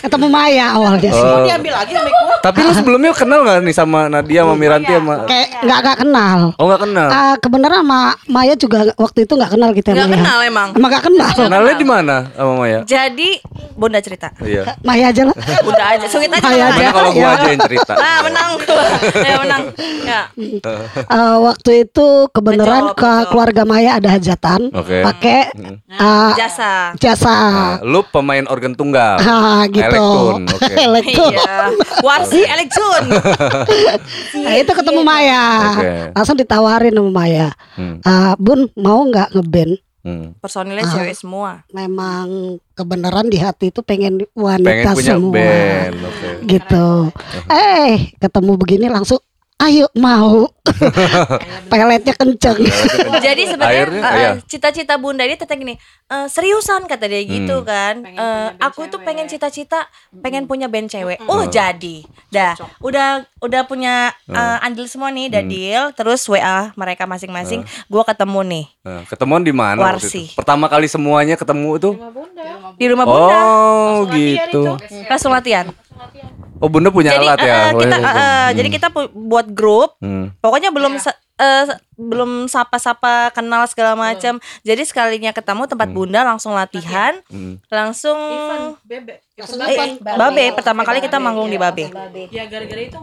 ketemu 0.01 0.27
Maya 0.29 0.67
awalnya 0.73 1.11
sih 1.11 1.23
Oh, 1.25 1.43
Diambil 1.43 1.73
lagi 1.73 1.93
gue. 1.93 2.37
tapi 2.41 2.59
lu 2.61 2.73
sebelumnya 2.73 3.11
kenal 3.13 3.41
nggak 3.41 3.59
nih 3.61 3.75
sama 3.75 4.01
Nadia 4.07 4.41
sama 4.43 4.55
Miranti 4.55 4.93
sama 4.93 5.15
kayak 5.25 5.49
nggak 5.61 5.79
nggak 5.81 5.97
kenal 5.99 6.39
Oh 6.55 6.65
nggak 6.67 6.83
kenal. 6.83 7.09
Ah, 7.09 7.35
kebenaran 7.37 7.81
sama 7.81 8.01
Maya 8.27 8.55
juga 8.55 8.79
waktu 8.95 9.19
itu 9.23 9.33
nggak 9.33 9.51
kenal 9.51 9.71
kita 9.73 9.89
Nggak 9.91 10.07
Maya. 10.07 10.17
kenal 10.19 10.39
emang. 10.43 10.69
emang 10.73 10.91
nggak 10.91 11.05
kenal 11.05 11.31
Kenalnya 11.35 11.75
di 11.75 11.87
mana 11.87 12.17
sama 12.31 12.53
Maya? 12.57 12.81
Jadi 12.85 13.31
Bunda 13.75 13.99
cerita. 13.99 14.31
Iya. 14.39 14.79
Maya 14.81 15.11
aja 15.11 15.23
lah 15.25 15.35
Bunda 15.61 15.85
aja. 15.89 16.07
Sungit 16.07 16.31
aja. 16.31 16.45
Maya 16.45 16.65
aja. 16.69 16.87
Kalau 16.91 17.11
gua 17.11 17.23
Ya. 17.25 17.35
aja 17.35 17.49
yang 17.49 17.63
cerita. 17.63 17.93
Ah 17.97 18.19
menang. 18.23 18.51
ya 19.27 19.35
menang. 19.37 19.63
Ya. 20.05 20.23
Eh, 21.05 21.37
waktu 21.41 21.71
itu 21.83 22.07
kebenaran 22.31 22.93
ke 22.93 23.13
keluarga 23.29 23.63
Maya 23.65 23.97
ada 23.97 24.09
hajatan 24.11 24.71
Oke. 24.71 25.03
pakai 25.03 25.39
ah, 25.95 26.33
Jasa. 26.35 26.95
jasa 26.95 27.33
Nah, 27.35 27.77
lu 27.83 28.05
pemain 28.05 28.45
organ 28.47 28.73
tunggal. 28.73 28.94
Ah, 28.97 29.63
gitu 29.67 29.83
Elektron, 29.83 30.43
oke. 30.55 30.73
Elektron. 30.73 31.33
Iya. 31.33 31.55
Warsi 32.01 32.41
Elektron. 32.43 33.05
Nah, 34.35 34.55
itu 34.55 34.73
ketemu 34.73 35.01
Maya 35.01 35.45
Oke. 35.73 35.93
langsung 36.13 36.37
ditawarin 36.37 36.93
sama 36.93 37.11
Maya 37.11 37.49
Hmm, 37.75 37.99
Ah, 38.03 38.35
Bun 38.37 38.69
mau 38.75 39.03
nggak 39.03 39.33
ngeband 39.33 39.79
hmm. 40.03 40.27
Personilnya 40.39 40.85
cewek 40.85 41.17
semua. 41.17 41.65
memang 41.71 42.27
kebenaran 42.73 43.27
di 43.27 43.39
hati 43.39 43.71
itu 43.71 43.81
pengen 43.81 44.21
Pengen 44.21 44.35
wanita 44.37 44.91
punya 44.93 45.15
semua 45.15 45.33
band. 45.33 45.95
Oke. 45.97 46.29
gitu 46.45 46.89
eh 47.49 47.93
ketemu 48.17 48.53
begini 48.55 48.87
langsung 48.87 49.19
ayo 49.57 49.87
mau 49.95 50.51
peletnya 51.71 52.13
kenceng 52.13 52.59
Jadi 53.17 53.43
sebenarnya 53.47 53.85
Akhirnya, 53.87 54.03
eh, 54.03 54.17
iya. 54.17 54.31
cita-cita 54.43 54.99
Bunda 54.99 55.23
ini 55.23 55.35
tetap 55.35 55.55
gini, 55.55 55.79
eh, 56.05 56.27
seriusan 56.27 56.85
kata 56.85 57.07
dia 57.07 57.23
gitu 57.23 57.63
Hmm. 57.63 57.67
kan. 57.67 57.95
Eh, 58.03 58.49
aku 58.59 58.89
tuh 58.89 59.01
pengen 59.01 59.25
cita-cita 59.25 59.87
pengen 60.19 60.45
punya 60.45 60.67
band 60.67 60.89
cewek. 60.89 61.23
Oh, 61.25 61.47
jadi. 61.47 62.03
Dah, 62.29 62.53
udah 62.81 63.25
udah 63.39 63.63
punya 63.65 64.13
eh, 64.27 64.59
andil 64.61 64.85
semua 64.85 65.09
nih, 65.09 65.31
udah 65.31 65.43
deal. 65.43 65.85
Terus 65.93 66.27
WA 66.27 66.75
mereka 66.75 67.05
masing-masing, 67.05 67.63
gua 67.87 68.03
ketemu 68.03 68.41
nih 68.43 68.65
Nah, 68.83 69.01
ketemuan 69.07 69.41
di 69.41 69.55
mana 69.55 69.79
waktu 69.79 69.97
Warsi. 70.03 70.25
itu? 70.27 70.37
Pertama 70.37 70.67
kali 70.67 70.87
semuanya 70.87 71.35
ketemu 71.35 71.71
tuh? 71.79 71.95
di 72.75 72.85
rumah 72.91 73.07
Bunda. 73.07 73.39
Oh, 73.39 73.97
gitu. 74.11 74.75
Langsung 75.07 75.31
latihan. 75.31 75.71
Oh, 76.57 76.69
Bunda 76.69 76.89
punya 76.89 77.13
Jadi 77.13 77.25
alat 77.25 77.39
ya. 77.39 77.55
eh, 77.57 77.71
kita 77.75 77.97
Oh, 77.97 78.01
eh, 78.01 78.07
iya. 78.07 78.23
eh, 78.23 78.49
jadi 78.55 78.69
kita 78.71 78.87
buat 79.11 79.47
grup. 79.49 79.99
Hmm. 79.99 80.31
Pokoknya 80.39 80.71
belum 80.71 80.97
se- 80.97 81.13
eh, 81.35 81.67
belum 81.95 82.47
sapa-sapa 82.47 83.31
kenal 83.31 83.67
segala 83.67 83.95
macam. 83.95 84.37
Jadi 84.61 84.83
sekalinya 84.83 85.31
ketemu 85.31 85.67
tempat 85.67 85.89
bunda 85.89 86.23
langsung 86.23 86.53
latihan, 86.53 87.19
Hmm. 87.27 87.59
langsung 87.67 88.17
bebek. 88.83 89.23
Eh, 89.35 89.99
Babe, 89.99 90.55
pertama 90.55 90.87
kali 90.87 91.03
kita 91.03 91.19
manggung 91.19 91.51
di 91.51 91.59
Babe. 91.59 91.91
Ya 92.31 92.47
gara-gara 92.47 92.81
itu 92.81 92.99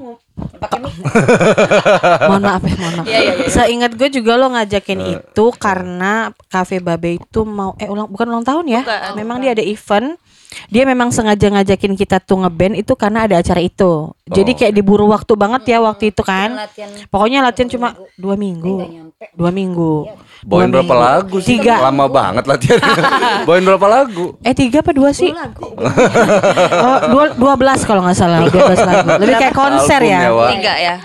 Pakai 0.54 0.78
mic. 0.78 0.94
mohon 2.30 2.42
maaf 2.42 2.62
ya, 2.62 2.76
mohon 2.78 2.94
maaf. 3.02 3.06
Seingat 3.48 3.92
gue 3.94 4.10
juga 4.12 4.38
lo 4.38 4.48
ngajakin 4.50 5.00
itu 5.12 5.46
karena 5.56 6.30
Cafe 6.48 6.78
Babe 6.78 7.18
itu 7.18 7.42
mau 7.42 7.74
eh 7.76 7.90
ulang 7.90 8.08
bukan 8.08 8.28
ulang 8.30 8.46
tahun 8.46 8.66
ya. 8.70 8.82
Bukan. 8.82 9.12
Memang 9.18 9.38
dia 9.38 9.52
ada 9.52 9.64
event. 9.64 10.16
Dia 10.68 10.84
memang 10.84 11.10
sengaja 11.10 11.48
ngajakin 11.48 11.96
kita 11.96 12.20
tuh 12.20 12.44
ngeband 12.44 12.76
itu 12.76 12.92
karena 12.94 13.24
ada 13.24 13.40
acara 13.40 13.60
itu. 13.60 14.12
Jadi 14.28 14.52
Oh. 14.52 14.58
kayak 14.60 14.74
diburu 14.74 15.08
waktu 15.08 15.34
banget 15.34 15.62
ya 15.66 15.78
waktu 15.80 16.12
itu 16.12 16.22
kan. 16.22 16.56
Latihan 16.58 16.92
Pokoknya 17.08 17.40
latihan 17.42 17.68
cuma 17.68 17.88
dua 18.16 18.36
minggu. 18.36 18.84
Dua 19.32 19.48
minggu. 19.50 20.12
Bawain 20.42 20.68
Dua 20.68 20.82
berapa 20.82 20.92
minggu. 20.92 21.06
lagu 21.06 21.38
sih? 21.40 21.56
Tiga. 21.56 21.80
Lama 21.82 22.06
banget 22.06 22.44
latihan. 22.46 22.80
Bawain 23.48 23.64
berapa 23.64 23.88
lagu? 23.88 24.36
Eh 24.42 24.52
tiga 24.52 24.82
apa 24.82 24.92
dua 24.92 25.12
sih? 25.12 25.32
oh, 25.32 26.98
dua, 27.08 27.24
dua 27.34 27.54
belas 27.56 27.84
kalau 27.84 28.04
nggak 28.04 28.18
salah. 28.18 28.44
Dua 28.48 28.64
belas 28.68 28.82
lagu. 28.82 29.08
Lebih 29.22 29.36
kayak 29.38 29.56
konser 29.56 30.02
Album 30.02 30.12
ya. 30.12 30.20
Wak. 30.32 30.50
Tiga 30.58 30.74
ya. 30.76 30.96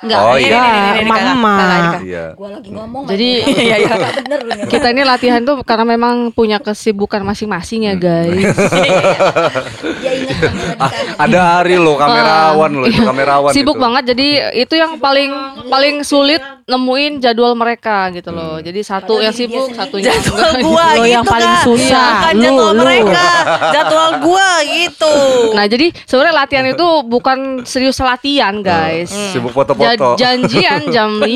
Enggak. 0.00 0.18
Oh 0.18 0.32
Ini, 0.32 0.48
iya. 0.48 0.56
ini, 0.56 0.68
ini, 0.70 0.88
ini, 0.90 1.00
emak-emak. 1.04 1.58
kakak, 1.60 1.76
kakak. 1.84 2.00
Iya. 2.02 2.24
Gua 2.32 2.48
lagi 2.50 2.70
ngomong. 2.70 3.02
Jadi 3.04 3.28
Iya, 3.60 3.76
iya. 3.76 3.88
bener 4.24 4.40
bener. 4.42 4.64
kita 4.66 4.86
ini 4.88 5.02
latihan 5.04 5.40
tuh 5.42 5.56
karena 5.60 5.84
memang 5.86 6.14
punya 6.30 6.56
kesibukan 6.56 7.20
masing-masing 7.20 7.84
ya 7.84 7.94
guys. 7.94 8.48
Dia 10.00 10.12
ingat 10.16 10.38
kamera 10.40 10.72
di 10.72 10.80
Ah, 10.80 10.90
ada 11.20 11.40
hari 11.54 11.76
lo 11.76 11.94
kamerawan 11.94 12.70
lo 12.72 12.84
itu 12.86 12.96
Iya. 12.96 13.06
kamerawan 13.06 13.52
Sibuk 13.52 13.76
banget 13.76 14.02
jadi 14.08 14.28
itu 14.56 14.74
yang 14.74 14.96
paling 14.96 15.30
paling 15.68 16.00
sulit 16.00 16.40
nemuin 16.64 17.18
jadwal 17.18 17.52
mereka 17.52 18.08
gitu 18.10 18.30
loh. 18.30 18.56
Hmm. 18.56 18.64
Jadi 18.64 18.80
satu 18.80 19.18
yang 19.18 19.34
sibuk, 19.34 19.74
satunya 19.74 20.14
Jadwal 20.14 20.62
gua 20.62 20.86
Lo 20.92 21.02
gitu 21.02 21.10
yang 21.10 21.24
paling 21.26 21.50
Kak. 21.52 21.64
susah. 21.66 22.10
Bukan 22.22 22.32
Lu, 22.32 22.42
jadwal 22.46 22.70
lu. 22.70 22.80
mereka, 22.80 23.26
jadwal 23.70 24.10
gua 24.22 24.48
gitu. 24.64 25.14
Nah, 25.50 25.66
jadi 25.66 25.86
sebenarnya 26.00 26.34
latihan 26.36 26.66
itu 26.68 26.86
bukan 27.04 27.38
serius 27.64 27.98
latihan, 27.98 28.54
guys. 28.62 29.10
Sibuk 29.34 29.50
Ja- 29.92 30.14
janjian 30.16 30.82
jam 30.88 31.10
5 31.16 31.30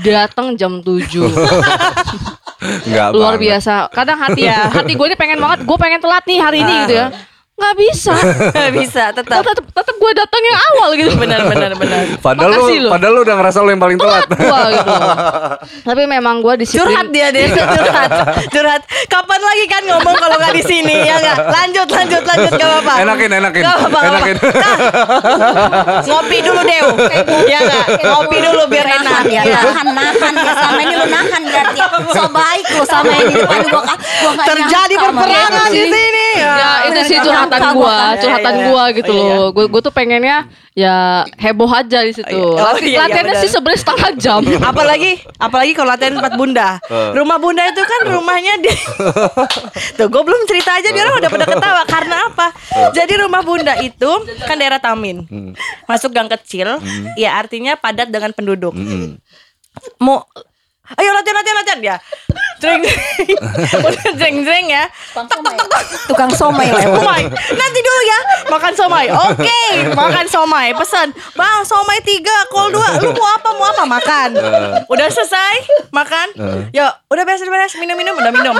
datang 0.00 0.54
jam 0.54 0.78
7 0.78 1.26
Enggak 2.86 3.08
luar 3.12 3.36
banget. 3.36 3.42
biasa. 3.52 3.74
Kadang 3.90 4.18
hati 4.18 4.42
ya 4.44 4.66
hati 4.70 4.92
gue 4.92 5.06
ini 5.06 5.14
pengen 5.14 5.38
banget. 5.38 5.58
Gue 5.62 5.76
pengen 5.76 6.00
telat 6.00 6.24
nih 6.24 6.38
hari 6.38 6.58
ini 6.60 6.74
gitu 6.84 6.94
ya 6.96 7.06
nggak 7.56 7.74
bisa 7.74 8.12
Nggak 8.54 8.72
bisa 8.74 9.02
tetap. 9.10 9.40
tetap 9.40 9.64
tetap 9.66 9.94
gue 9.96 10.12
datang 10.12 10.42
yang 10.42 10.58
awal 10.70 10.88
gitu 10.92 11.08
Benar 11.16 11.40
benar 11.46 11.72
benar. 11.72 12.00
Padahal 12.18 12.50
lu, 12.50 12.60
Makasih 12.62 12.78
lu. 12.78 12.88
padahal 12.90 13.12
lu 13.12 13.20
udah 13.22 13.34
ngerasa 13.34 13.58
lu 13.58 13.70
yang 13.70 13.80
paling 13.80 13.96
telat. 13.96 14.28
gue 14.28 14.60
gitu 14.70 14.92
tapi 15.88 16.02
memang 16.04 16.34
gue 16.38 16.54
disiplin 16.58 16.84
Curhat 16.86 17.06
dia 17.10 17.26
deh, 17.28 17.48
curhat, 17.48 18.10
curhat. 18.48 18.82
Kapan 19.06 19.40
lagi 19.40 19.64
kan 19.66 19.82
ngomong 19.84 20.14
kalau 20.14 20.36
nggak 20.36 20.52
di 20.52 20.62
sini 20.62 20.94
ya 21.00 21.16
nggak? 21.16 21.36
Lanjut, 21.48 21.88
lanjut, 21.88 22.22
lanjut 22.22 22.52
gak 22.52 22.68
apa-apa. 22.68 22.92
Enakin, 23.00 23.30
enakin. 23.32 23.62
Gak 23.62 23.76
apa-apa. 23.78 23.98
Nah, 24.04 24.22
ngopi 26.02 26.38
dulu 26.40 26.60
Dew, 26.62 26.86
ya 27.52 27.58
nggak? 27.62 27.86
Ngopi 28.04 28.36
dulu 28.38 28.62
biar 28.66 28.86
enak. 28.86 29.04
nahan 29.06 29.24
ya, 29.26 29.42
Ya. 29.42 29.60
nahan, 29.62 29.88
nahan 29.92 30.32
ya 30.36 30.52
selama 30.52 30.80
ini 30.82 30.94
lu 30.94 31.06
nahan 31.08 31.42
berarti 31.42 31.78
so 32.12 32.24
baik 32.28 32.66
lu 32.70 32.84
sama 32.84 33.12
ini 33.16 33.32
depan 33.34 33.60
gua 33.66 33.82
gua 34.20 34.32
Terjadi 34.44 34.94
sama 34.94 35.22
dia. 35.24 35.48
di 35.66 35.82
sini. 35.86 36.28
ya 36.36 36.70
itu 36.84 37.00
sih 37.06 37.18
curhatan 37.48 37.72
gue 37.72 37.80
gua 37.80 37.96
kan. 37.96 38.14
curhatan 38.18 38.42
Ya, 38.46 38.56
ya, 38.56 38.60
ya. 38.60 38.68
gue 38.68 38.84
gitu 38.94 39.10
Oh, 39.10 39.16
iya. 39.16 39.34
loh. 39.34 39.46
Gue 39.50 39.64
gue 39.66 39.80
tuh 39.80 39.90
pengennya 39.90 40.36
ya 40.72 40.96
heboh 41.34 41.68
aja 41.68 41.98
di 42.00 42.12
situ. 42.12 42.26
Oh, 42.32 42.52
iya. 42.52 42.58
Oh, 42.58 42.66
Lati- 42.68 42.82
iya, 42.82 42.90
iya, 42.90 43.00
latihannya 43.02 43.34
sih 43.38 43.48
sebenarnya 43.48 43.80
setengah 43.80 44.10
jam. 44.22 44.40
Apalagi 44.60 45.10
apalagi 45.36 45.72
kalau 45.72 45.88
latihan 45.90 46.14
tempat 46.14 46.32
bunda. 46.34 46.68
Rumah 46.88 47.38
bunda 47.38 47.62
itu 47.64 47.80
kan 47.80 48.00
rumahnya 48.10 48.54
di 48.58 48.72
tuh 49.98 50.06
gue 50.06 50.22
belum 50.22 50.42
cerita 50.44 50.70
aja 50.74 50.88
dia 50.88 51.02
orang 51.02 51.16
udah 51.18 51.30
pada 51.30 51.46
ketawa. 51.46 51.82
Karena 51.84 52.16
apa? 52.26 52.46
Jadi 52.92 53.12
rumah 53.16 53.40
bunda 53.40 53.74
itu 53.78 54.10
kan 54.40 54.54
daerah 54.54 54.76
Tamin. 54.76 55.24
Masuk 55.84 56.10
gang 56.10 56.28
kecil 56.28 56.78
ya 57.14 57.34
artinya 57.34 57.74
padat 57.74 58.08
dengan 58.08 58.30
penduduk. 58.30 58.72
Mm. 58.72 59.20
mau 59.98 60.24
ayo 60.94 61.10
latihan 61.10 61.36
latihan 61.42 61.56
latihan. 61.58 61.80
Ya. 61.82 61.96
Jreng 62.56 62.80
udah 63.84 64.06
jreng 64.16 64.36
jreng 64.40 64.66
ya. 64.76 64.84
Tok 65.12 65.28
tok 65.28 65.40
tok 65.44 65.66
tok. 65.68 65.82
Tukang 66.08 66.32
somai 66.32 66.70
somai. 66.72 67.22
Nanti 67.32 67.78
dulu 67.84 68.00
ya. 68.06 68.20
Makan 68.48 68.72
somai. 68.72 69.06
Oke 69.12 69.60
makan 69.92 70.26
somai. 70.30 70.72
Pesan 70.72 71.12
bang 71.36 71.60
somai 71.68 71.98
tiga 72.00 72.32
kol 72.48 72.72
dua. 72.72 72.96
Lu 73.02 73.12
mau 73.12 73.28
apa 73.28 73.50
mau 73.52 73.66
apa? 73.68 73.82
Makan. 73.84 74.28
Udah 74.88 75.06
selesai? 75.12 75.54
Makan? 75.92 76.28
Yuk 76.72 76.92
udah 77.12 77.22
beres 77.28 77.44
beres. 77.44 77.72
Minum 77.76 77.96
minum 77.98 78.14
udah 78.16 78.32
minum. 78.32 78.56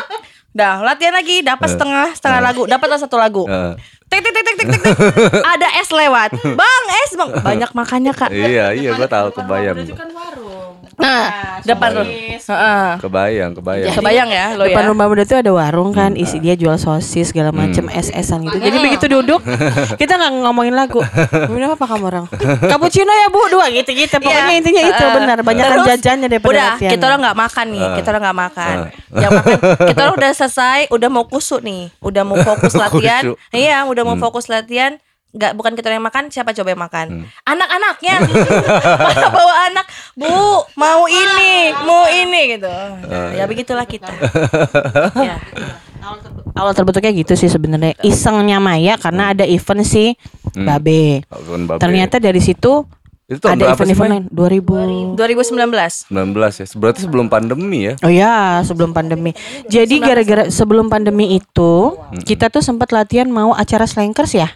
Dah 0.52 0.84
latihan 0.84 1.16
lagi. 1.16 1.40
Dapat 1.40 1.68
setengah 1.72 2.12
setengah 2.12 2.40
lagu. 2.44 2.68
Dapat 2.68 3.00
satu 3.00 3.16
lagu. 3.16 3.48
Eh, 3.48 3.72
tik 4.12 4.20
tik 4.22 4.32
tik 4.32 4.44
tik 4.44 4.56
tik 4.60 4.80
tik 4.82 4.96
ada 5.56 5.68
es 5.80 5.88
lewat. 5.88 6.36
Bang 6.52 6.84
es 7.04 7.16
bang. 7.16 7.30
Banyak 7.40 7.70
makannya 7.72 8.12
kak. 8.12 8.28
Iya, 8.28 8.76
iya 8.76 8.92
gua 8.92 9.08
tahu 9.08 9.32
kebayang. 9.40 9.76
Nah 10.94 11.26
depan 11.62 11.90
lu 11.92 12.02
Heeh. 12.46 12.90
Kebayang, 13.00 13.52
kebayang. 13.52 13.90
kebayang 13.92 14.28
ya 14.28 14.46
lo 14.54 14.62
Depan 14.64 14.82
ya 14.82 14.88
rumah 14.88 15.06
muda 15.06 15.22
tuh 15.22 15.34
ada 15.36 15.50
warung 15.50 15.90
kan, 15.90 16.14
isi 16.14 16.38
dia 16.38 16.54
jual 16.54 16.76
sosis 16.76 17.30
segala 17.30 17.50
macem 17.50 17.90
es-esan 17.90 18.46
gitu. 18.46 18.56
Jadi 18.56 18.76
begitu 18.78 19.06
duduk, 19.08 19.42
kita 19.96 20.14
nggak 20.14 20.30
ngomongin 20.40 20.72
lagu. 20.72 21.02
Minum 21.50 21.74
apa 21.74 21.84
kamu 21.84 22.04
orang? 22.06 22.24
Cappuccino 22.62 23.10
ya 23.10 23.26
bu, 23.26 23.50
dua 23.50 23.66
gitu-gitu. 23.68 24.14
Pokoknya 24.16 24.46
Iya. 24.48 24.58
intinya 24.58 24.82
itu 24.84 25.04
benar. 25.10 25.38
Banyak 25.42 25.64
Terus, 25.66 25.86
jajannya 25.88 26.28
daripada 26.28 26.54
Udah, 26.54 26.66
latihan. 26.72 26.92
kita 26.94 27.04
orang 27.04 27.20
nggak 27.20 27.38
makan 27.40 27.66
nih. 27.66 27.82
Ah. 27.82 27.94
Kita 27.98 28.08
orang 28.08 28.22
nggak 28.22 28.38
makan. 28.38 28.76
Ah. 28.76 28.88
Yang 29.16 29.30
makan, 29.32 29.56
kita 29.90 30.00
orang 30.00 30.14
udah 30.14 30.30
selesai, 30.32 30.78
udah 30.88 31.08
mau 31.08 31.24
kusuk 31.26 31.60
nih, 31.60 31.82
udah 31.98 32.22
mau 32.22 32.36
fokus 32.38 32.72
latihan. 32.82 33.22
Iya, 33.50 33.78
udah 33.84 34.02
mau 34.02 34.14
Hmm. 34.14 34.22
fokus 34.22 34.46
latihan. 34.46 35.02
Nggak 35.34 35.52
bukan 35.58 35.72
kita 35.74 35.90
yang 35.90 36.04
makan, 36.04 36.30
siapa 36.30 36.54
coba 36.54 36.68
yang 36.70 36.82
makan? 36.82 37.06
Hmm. 37.10 37.24
Anak-anaknya. 37.44 38.14
Mana 39.10 39.26
bawa 39.28 39.54
anak, 39.68 39.86
Bu, 40.14 40.36
mau 40.78 41.02
ini, 41.10 41.74
mau 41.82 42.04
ini 42.06 42.56
gitu. 42.56 42.70
Ah. 42.70 43.34
ya 43.34 43.44
begitulah 43.44 43.84
kita. 43.84 44.08
ya. 45.28 45.36
Awal 46.56 46.72
terbentuknya 46.72 47.12
gitu 47.12 47.34
sih 47.36 47.50
sebenarnya. 47.50 47.98
Isengnya 48.00 48.62
Maya 48.62 48.96
karena 48.96 49.34
ada 49.34 49.44
event 49.44 49.82
si 49.84 50.14
Hmm. 50.56 50.64
Babe. 50.64 51.20
Ternyata 51.76 52.16
dari 52.16 52.40
situ 52.40 52.88
itu 53.26 53.42
tahun 53.42 53.58
ada 53.58 53.74
berapa 53.74 53.82
sih, 53.84 53.92
event-event 53.92 54.12
lain 54.14 54.24
2000 54.30 55.18
2019. 55.18 56.08
19 56.08 56.62
ya. 56.62 56.66
Berarti 56.78 57.00
sebelum 57.04 57.26
pandemi 57.28 57.78
ya. 57.90 57.94
Oh 58.00 58.08
ya, 58.08 58.62
sebelum 58.64 58.94
pandemi. 58.94 59.34
Jadi 59.66 60.00
gara-gara 60.00 60.48
sebelum 60.48 60.88
pandemi 60.88 61.36
itu 61.36 61.72
kita 62.24 62.48
tuh 62.48 62.64
sempat 62.64 62.88
latihan 62.94 63.28
mau 63.28 63.52
acara 63.52 63.84
slankers 63.84 64.32
ya. 64.32 64.48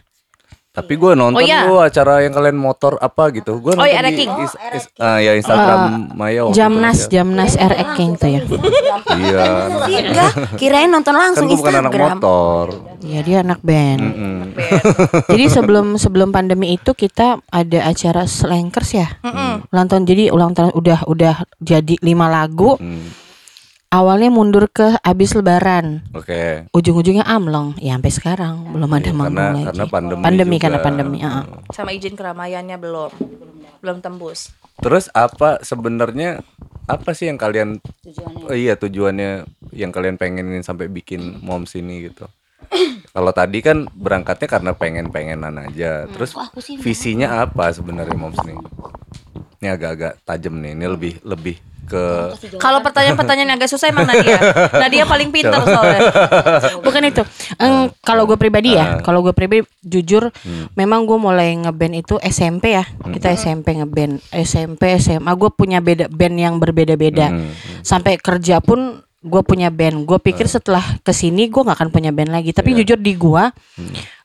Tapi 0.81 0.95
gue 0.95 1.13
nonton 1.13 1.37
Oh, 1.37 1.43
iya. 1.43 1.65
lu 1.65 1.77
acara 1.77 2.21
yang 2.21 2.33
kalian 2.33 2.57
motor 2.57 2.97
apa 2.97 3.29
gitu. 3.31 3.59
Gue 3.59 3.73
Oh, 3.73 3.79
nonton 3.79 3.87
iya, 3.87 4.01
di 4.03 4.15
King. 4.17 4.31
is- 4.41 4.57
is- 4.73 4.89
ah, 4.97 5.17
ya 5.17 5.33
Instagram 5.33 5.81
Maya 6.13 6.41
waktu 6.45 6.57
Jamnas, 6.57 6.97
itu, 6.97 7.05
ya. 7.07 7.11
Jamnas 7.21 7.53
R 7.55 7.73
King 7.93 8.11
tuh 8.15 8.29
ya. 8.29 8.41
Iya. 9.11 9.45
enggak 10.03 10.33
kirain 10.61 10.89
nonton 10.89 11.13
Kan 11.13 11.21
langsung 11.23 11.47
gue 11.47 11.57
bukan 11.57 11.75
anak 11.77 11.91
Instagram 11.91 12.17
motor. 12.17 12.67
Iya 13.01 13.21
dia 13.21 13.37
anak 13.41 13.61
band. 13.61 14.01
Mm-mm. 14.03 14.39
Jadi 15.27 15.45
sebelum 15.47 15.87
sebelum 15.97 16.29
pandemi 16.31 16.73
itu 16.73 16.93
kita 16.93 17.41
ada 17.43 17.79
acara 17.83 18.25
slankers 18.25 18.91
ya. 18.93 19.09
Ulang 19.67 19.87
tahun 19.87 20.05
jadi 20.05 20.29
ulang 20.29 20.53
tahun 20.53 20.73
udah 20.73 21.07
udah 21.07 21.35
jadi 21.59 21.95
lima 22.01 22.27
lagu. 22.27 22.77
Hmm, 22.77 23.09
Awalnya 23.91 24.31
mundur 24.31 24.71
ke 24.71 24.95
abis 25.03 25.35
lebaran. 25.35 26.07
Oke. 26.15 26.63
Ujung-ujungnya 26.71 27.27
amlong. 27.27 27.75
Ya 27.77 27.99
sampai 27.99 28.15
sekarang 28.15 28.71
belum 28.71 28.87
ada 28.87 29.03
Iya, 29.03 29.19
manggung 29.19 29.35
karena- 29.35 29.51
lagi. 29.53 29.67
karena 29.67 29.87
pandemi 29.91 30.23
Pandemi 30.23 30.55
juga. 30.55 30.63
karena 30.63 30.79
pandemi. 30.79 31.19
ah. 31.21 31.43
Sama 31.69 31.91
izin 31.91 32.15
keramaiannya 32.15 32.79
belum. 32.79 33.11
Belum 33.83 33.99
tembus. 33.99 34.55
Terus 34.79 35.11
apa 35.11 35.59
sebenarnya 35.61 36.39
apa 36.87 37.11
sih 37.13 37.27
yang 37.27 37.37
kalian 37.37 37.83
Oh, 38.47 38.55
iya 38.55 38.75
tujuannya 38.75 39.43
yang 39.73 39.91
kalian 39.91 40.15
pengenin 40.15 40.63
sampai 40.63 40.87
bikin 40.87 41.43
moms 41.43 41.75
ini 41.75 42.07
gitu. 42.07 42.31
Kalau 43.11 43.35
tadi 43.35 43.59
kan 43.59 43.91
berangkatnya 43.91 44.47
karena 44.47 44.71
pengen-pengenan 44.71 45.55
aja. 45.61 46.07
Terus 46.07 46.39
aku 46.39 46.63
sih 46.63 46.79
visinya 46.79 47.43
apa 47.43 47.75
sebenarnya 47.75 48.15
moms 48.15 48.39
nih? 48.41 48.55
Ini 49.59 49.69
agak-agak 49.69 50.23
tajam 50.23 50.55
nih. 50.57 50.79
Ini 50.79 50.87
lebih 50.87 51.13
lebih 51.23 51.59
ke 51.91 52.03
Kalau 52.63 52.79
pertanyaan-pertanyaan 52.87 53.51
yang 53.51 53.59
agak 53.59 53.71
susah 53.75 53.91
emang 53.91 54.07
Nadia. 54.07 54.39
Nadia 54.71 55.03
paling 55.03 55.35
pintar 55.35 55.59
soalnya. 55.67 56.01
Bukan 56.79 57.03
itu. 57.11 57.23
Eng, 57.59 57.91
kalau 58.07 58.31
gue 58.31 58.39
pribadi 58.39 58.79
ya, 58.79 59.03
kalau 59.03 59.27
gue 59.27 59.35
pribadi 59.35 59.67
jujur, 59.83 60.31
memang 60.79 61.03
gue 61.03 61.19
mulai 61.19 61.59
ngeband 61.59 61.95
itu 61.99 62.15
SMP 62.23 62.79
ya. 62.79 62.87
Kita 62.87 63.35
SMP 63.35 63.75
ngeband, 63.75 64.23
SMP 64.31 64.95
SMA. 65.03 65.33
Gue 65.35 65.51
punya 65.51 65.83
beda 65.83 66.07
band 66.07 66.37
yang 66.39 66.55
berbeda-beda. 66.63 67.35
Hmm, 67.35 67.51
Sampai 67.83 68.17
kerja 68.23 68.63
pun 68.63 69.03
gue 69.21 69.43
punya 69.43 69.69
band. 69.69 70.07
Gue 70.07 70.23
pikir 70.23 70.47
setelah 70.47 70.83
ke 71.03 71.11
sini 71.11 71.51
gue 71.51 71.61
nggak 71.61 71.77
akan 71.77 71.91
punya 71.91 72.15
band 72.15 72.31
lagi. 72.31 72.55
Tapi 72.55 72.73
jujur 72.79 72.97
di 72.97 73.19
gue, 73.19 73.45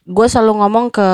gue 0.05 0.25
selalu 0.29 0.61
ngomong 0.61 0.85
ke 0.93 1.07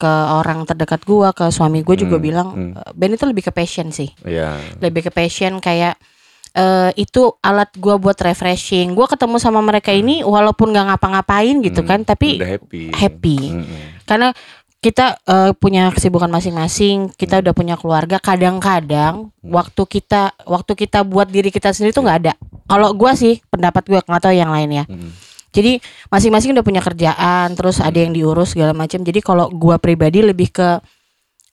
ke 0.00 0.08
orang 0.32 0.64
terdekat 0.64 1.04
gue 1.04 1.28
ke 1.30 1.46
suami 1.48 1.80
gue 1.80 1.96
juga 1.98 2.16
Hmm, 2.16 2.24
bilang 2.24 2.48
hmm. 2.50 2.72
eh, 2.74 2.90
band 2.90 3.12
itu 3.14 3.24
lebih 3.24 3.44
ke 3.44 3.52
passion 3.52 3.88
sih 3.90 4.08
Iya. 4.22 4.56
lebih 4.80 5.04
ke 5.04 5.10
passion 5.10 5.60
kayak 5.60 6.00
eh 6.50 6.90
itu 6.96 7.30
alat 7.40 7.70
gua 7.76 7.94
buat 7.94 8.18
refreshing 8.18 8.90
gua 8.90 9.06
ketemu 9.06 9.38
sama 9.38 9.60
mereka 9.60 9.92
ini 9.92 10.26
walaupun 10.26 10.74
nggak 10.74 10.86
ngapa-ngapain 10.88 11.54
gitu 11.60 11.80
Hmm, 11.80 11.88
kan 11.88 12.00
tapi 12.02 12.36
udah 12.36 12.50
happy. 12.50 12.82
happy. 12.90 13.38
Mm-mm. 13.52 13.82
karena 14.02 14.34
kita 14.76 15.14
eh, 15.22 15.52
punya 15.54 15.86
kesibukan 15.88 16.26
masing-masing 16.26 17.14
kita 17.14 17.38
udah 17.38 17.52
punya 17.52 17.76
keluarga 17.76 18.18
kadang-kadang 18.18 19.30
waktu 19.40 19.82
kita 19.86 20.34
waktu 20.42 20.72
kita 20.74 21.04
buat 21.04 21.28
diri 21.28 21.48
kita 21.48 21.70
sendiri 21.70 21.92
tuh 21.92 22.02
nggak 22.02 22.18
ada 22.20 22.32
kalau 22.64 22.90
gua 22.92 23.14
sih 23.14 23.38
pendapat 23.46 23.86
gua 23.86 24.00
nggak 24.02 24.18
tahu 24.20 24.34
yang 24.34 24.50
lain 24.50 24.70
ya 24.74 24.84
Mm. 24.86 25.10
Jadi 25.50 25.78
masing-masing 26.06 26.50
udah 26.52 26.62
punya 26.62 26.78
kerjaan 26.78 27.52
terus 27.52 27.78
ada 27.78 27.96
yang 27.96 28.10
diurus 28.10 28.52
segala 28.52 28.70
macam 28.72 29.00
jadi 29.00 29.18
kalau 29.18 29.46
gua 29.48 29.76
pribadi 29.76 30.20
lebih 30.20 30.48
ke 30.48 30.78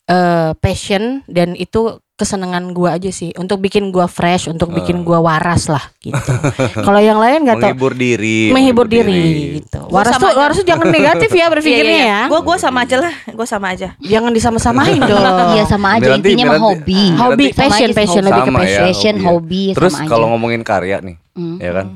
eh, 0.06 0.51
passion 0.56 1.22
dan 1.25 1.54
itu 1.54 1.98
kesenangan 2.13 2.74
gua 2.74 2.98
aja 2.98 3.10
sih 3.10 3.30
untuk 3.36 3.58
bikin 3.60 3.89
gua 3.89 4.06
fresh 4.06 4.50
untuk 4.50 4.70
bikin 4.72 5.01
gua 5.01 5.18
waras 5.20 5.66
lah 5.68 5.86
gitu 6.00 6.18
kalau 6.82 6.98
yang 6.98 7.18
lain 7.18 7.46
nggak 7.46 7.58
tahu 7.60 7.70
menghibur 7.70 7.94
diri. 7.94 8.39
menghibur 8.50 8.88
diri 8.88 9.22
gitu 9.56 9.86
waras 9.88 10.18
tuh 10.18 10.25
aja. 10.25 10.34
waras 10.36 10.56
tuh 10.56 10.66
jangan 10.66 10.89
negatif 10.89 11.30
ya 11.30 11.46
berpikirnya 11.48 12.01
ya 12.10 12.22
Gue 12.27 12.42
gue 12.42 12.58
sama 12.58 12.82
aja 12.82 12.98
lah, 13.00 13.13
gue 13.24 13.48
sama 13.48 13.68
aja. 13.70 13.94
jangan 14.00 14.32
disama-samain 14.32 14.98
dong 15.06 15.22
Iya 15.54 15.66
sama 15.66 15.88
aja 15.94 16.10
Miranti- 16.12 16.34
intinya 16.34 16.46
mah 16.50 16.62
hobi. 16.63 17.01
Hobi 17.13 17.46
passion 17.51 17.89
passion 17.92 18.24
lebih 18.24 18.42
ke 18.42 18.50
Sama 18.50 18.60
passion 18.60 18.74
ya, 18.74 18.88
Passion, 18.88 19.16
ya. 19.16 19.24
hobi, 19.24 19.63
Terus 19.74 19.92
sama 19.92 20.01
aja. 20.01 20.10
kalau 20.10 20.25
ngomongin 20.34 20.62
karya 20.63 20.98
nih, 21.00 21.16
Hmm. 21.34 21.58
ya 21.60 21.70
kan? 21.72 21.88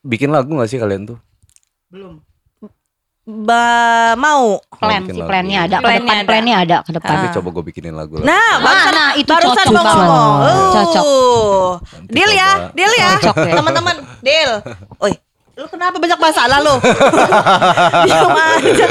Bikin 0.00 0.32
lagu 0.32 0.48
gak 0.56 0.70
sih 0.70 0.80
kalian 0.80 1.04
tuh? 1.04 1.18
Ba 3.30 4.16
mau. 4.16 4.58
plan 4.80 5.04
sih 5.04 5.12
lagu. 5.12 5.28
plannya 5.28 5.58
ada 5.68 5.76
ke 5.78 5.84
Plannya 5.84 6.00
depan 6.00 6.24
plannya 6.24 6.54
ada 6.56 6.76
ke 6.80 6.90
depan. 6.96 7.16
Tapi 7.20 7.26
coba 7.36 7.48
gue 7.52 7.64
bikinin 7.68 7.94
lagu 7.94 8.16
lah. 8.16 8.24
Nah, 8.24 8.52
barusan, 8.64 8.94
nah, 8.96 9.10
itu 9.12 9.28
barusan 9.28 9.66
cocok 9.68 9.76
ngomong. 9.76 10.34
Uh. 10.40 10.72
Cocok. 10.72 11.04
Nanti 11.84 12.12
Deal 12.16 12.30
ya, 12.32 12.50
deal 12.72 12.92
ya. 12.96 13.10
Ya. 13.20 13.54
Teman-teman, 13.60 13.96
deal. 14.24 14.50
Oi, 15.04 15.12
lu 15.60 15.68
kenapa 15.68 16.00
banyak 16.00 16.16
masalah 16.16 16.58
lu? 16.64 16.74
Diam 18.08 18.32
aja. 18.32 18.86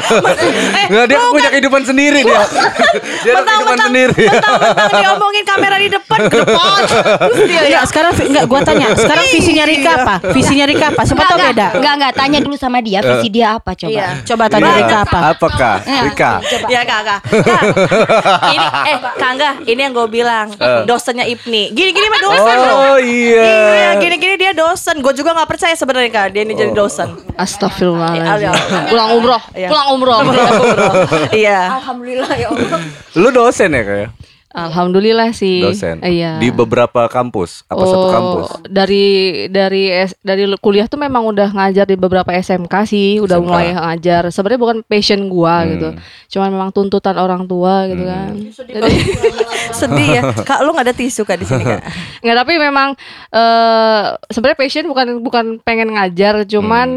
Eh, 0.78 0.86
Nggak, 0.86 1.06
dia 1.10 1.18
punya 1.34 1.50
kehidupan 1.50 1.82
sendiri 1.82 2.22
dia. 2.22 2.46
dia 3.26 3.32
ada 3.34 3.42
kehidupan 3.42 3.78
sendiri. 3.90 4.24
mentang-mentang 4.30 4.92
diomongin 5.02 5.44
kamera 5.50 5.76
di 5.82 5.90
depan 5.90 6.20
ke 6.30 6.36
depan. 6.46 6.80
Terus 7.26 7.40
dia 7.50 7.58
ya. 7.58 7.62
Enggak, 7.66 7.84
sekarang 7.90 8.12
enggak 8.22 8.46
gua 8.46 8.60
tanya. 8.62 8.88
Sekarang 8.94 9.26
visinya 9.34 9.64
Rika 9.66 9.92
apa? 9.98 10.16
Visinya 10.30 10.66
Rika 10.70 10.86
apa? 10.94 11.02
Siapa 11.10 11.24
tahu 11.26 11.38
beda. 11.42 11.68
Enggak, 11.74 11.94
enggak, 11.98 12.14
tanya 12.14 12.40
dulu 12.46 12.54
sama 12.54 12.78
dia 12.86 13.00
visi 13.02 13.28
dia 13.34 13.48
apa 13.58 13.72
coba. 13.74 13.90
Iya. 13.90 14.08
Coba 14.30 14.44
tanya 14.46 14.70
Iya. 14.70 14.78
Rika 14.86 14.98
apa? 15.10 15.20
Apakah? 15.34 15.76
Rika. 16.06 16.32
Ya 16.70 16.82
kakak, 16.86 17.20
Kak, 17.26 17.62
ini 18.54 18.68
eh 18.94 18.98
kangga, 19.18 19.50
ini 19.66 19.80
yang 19.90 19.94
gue 19.98 20.06
bilang 20.06 20.54
dosennya 20.86 21.26
Ipni. 21.26 21.74
Gini-gini 21.74 22.06
mah 22.14 22.22
dosen. 22.22 22.58
Oh 22.70 23.00
iya. 23.02 23.50
Iya, 23.74 23.90
gini-gini 23.98 24.36
dia 24.38 24.52
dosen. 24.70 24.96
Gue 25.00 25.14
juga 25.14 25.34
nggak 25.34 25.50
percaya 25.50 25.74
sebenarnya 25.74 26.10
kak, 26.10 26.28
dia 26.30 26.42
ini 26.46 26.54
jadi 26.54 26.72
dosen. 26.72 27.10
Astagfirullahaladzim. 27.36 28.54
Iya. 29.54 29.70
Pulang 29.70 29.88
umroh, 29.94 30.18
pulang 30.22 30.54
umroh. 30.62 30.94
Iya. 31.42 31.60
Alhamdulillah 31.80 32.32
ya 32.36 32.48
Allah. 32.50 32.80
Lu 33.16 33.30
dosen 33.30 33.70
ya 33.72 33.82
kayak? 33.82 34.10
Alhamdulillah 34.50 35.30
sih. 35.30 35.62
Dosen. 35.62 36.02
Iya. 36.02 36.38
Di 36.38 36.50
beberapa 36.50 37.06
kampus, 37.06 37.62
apa 37.66 37.84
satu 37.84 38.02
Oh, 38.02 38.10
kampus? 38.10 38.48
Dari 38.66 39.06
dari 39.46 39.94
dari 40.20 40.44
kuliah 40.58 40.86
tuh 40.86 40.98
memang 40.98 41.22
udah 41.24 41.50
ngajar 41.50 41.86
di 41.86 41.94
beberapa 41.94 42.34
SMK 42.34 42.74
sih, 42.84 43.10
udah 43.20 43.38
SMK. 43.38 43.46
mulai 43.46 43.68
ngajar. 43.72 44.24
Sebenarnya 44.28 44.58
bukan 44.60 44.78
passion 44.82 45.30
gua 45.30 45.62
Hmm. 45.62 45.70
gitu. 45.70 45.90
Cuman 46.30 46.50
memang 46.50 46.70
tuntutan 46.72 47.14
orang 47.16 47.46
tua 47.46 47.86
gitu 47.86 48.02
Hmm. 48.02 48.10
kan. 48.10 48.32
Sedih 49.72 50.08
ya, 50.12 50.22
kak 50.50 50.60
lu 50.62 50.72
nggak 50.72 50.88
ada 50.88 50.96
tisu 50.96 51.22
kak 51.24 51.38
di 51.38 51.46
sini 51.46 51.62
kak. 51.62 51.82
Nggak 52.26 52.38
tapi 52.40 52.54
memang 52.58 52.90
eh 53.30 54.04
sebenarnya 54.28 54.58
passion 54.58 54.86
bukan 54.86 55.08
bukan 55.20 55.46
pengen 55.60 55.94
ngajar, 55.94 56.42
cuman 56.44 56.90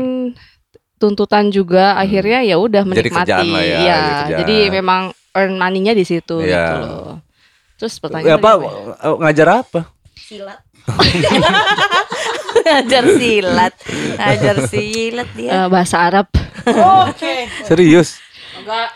tuntutan 0.97 1.51
juga 1.51 1.95
akhirnya 1.95 2.41
ya 2.41 2.57
udah 2.57 2.81
Hmm. 2.81 2.91
Jadi 2.91 3.01
menikmati. 3.05 3.29
kerjaan 3.29 3.47
lah 3.47 3.61
ya, 3.61 3.77
Iya, 3.77 3.77
jadi 3.77 4.09
kerjaan. 4.09 4.39
jadi 4.41 4.57
memang 4.73 5.01
earn 5.33 5.55
money-nya 5.55 5.93
di 5.93 6.05
situ 6.05 6.37
Iya. 6.39 6.49
gitu 6.49 6.77
loh. 6.81 7.13
Terus 7.77 7.95
Ya, 7.95 8.01
pertanyaan 8.01 8.39
apa? 8.39 8.51
apa 8.53 8.63
ya? 8.63 8.73
eh, 9.03 9.17
Ngajar 9.19 9.49
apa? 9.61 9.81
Ngajar 12.63 13.05
silat, 13.19 13.75
ngajar 14.15 14.57
silat 14.71 15.29
dia. 15.35 15.51
Eh, 15.51 15.67
bahasa 15.67 15.97
Arab. 15.99 16.27
Serius? 17.67 18.22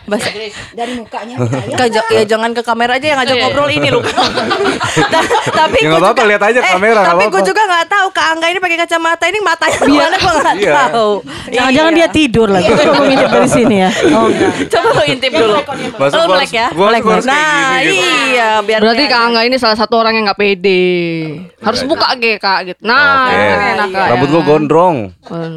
Bahasa 0.07 0.29
Dari 0.73 0.93
mukanya 0.95 1.35
Kak, 1.79 1.89
ja- 1.89 2.11
ya 2.11 2.23
jangan 2.25 2.51
ke 2.51 2.63
kamera 2.63 2.95
aja 2.95 3.07
yang 3.07 3.19
ngajak 3.19 3.37
ngobrol 3.39 3.69
ini 3.69 3.89
lu. 3.89 4.01
Ta- 5.13 5.25
tapi 5.47 5.79
Ya, 5.79 5.89
nggak 5.89 6.01
apa-apa, 6.01 6.15
juga- 6.17 6.29
lihat 6.29 6.43
aja 6.45 6.61
eh, 6.61 6.73
kamera, 6.73 7.01
Tapi 7.05 7.25
gue 7.27 7.43
juga 7.45 7.63
nggak 7.65 7.87
tahu 7.87 8.07
Kak 8.11 8.27
Angga 8.29 8.47
ini 8.49 8.59
pakai 8.59 8.79
kacamata 8.79 9.25
ini 9.25 9.39
matanya 9.41 9.79
mana 9.83 10.17
gue 10.17 10.33
nggak 10.37 10.57
Iya. 10.57 10.73
tahu. 10.85 11.11
Jangan-jangan 11.49 11.93
Iya. 11.93 11.99
dia 11.99 12.09
tidur 12.11 12.49
lagi. 12.49 12.69
Coba 12.69 12.93
mau 12.93 13.05
ngintip 13.05 13.31
dari 13.31 13.49
sini 13.49 13.77
ya. 13.79 13.91
Oh 14.13 14.25
enggak. 14.27 14.53
Coba 14.69 14.89
lu 14.89 15.03
intip 15.07 15.33
dulu. 15.33 15.57
Lu 15.57 16.07
gua 16.07 16.27
melek 16.29 16.51
ya. 16.51 16.67
kayak 16.71 17.25
Nah, 17.25 17.77
iya 17.83 18.49
biar 18.61 18.81
Berarti 18.81 19.05
Kak. 19.07 19.21
Angga 19.23 19.41
ini 19.43 19.57
salah 19.57 19.75
satu 19.75 19.95
orang 19.97 20.13
yang 20.15 20.25
nggak 20.25 20.39
pede. 20.39 20.85
Harus 21.59 21.83
buka 21.83 22.07
ge 22.17 22.37
Kak 22.37 22.59
gitu. 22.65 22.81
Nah, 22.83 23.27
kan 23.27 23.61
enak 23.75 23.89
Kak. 23.91 24.07
Rambut 24.13 24.29
ya. 24.29 24.33
gua 24.33 24.43
gondrong. 24.45 24.97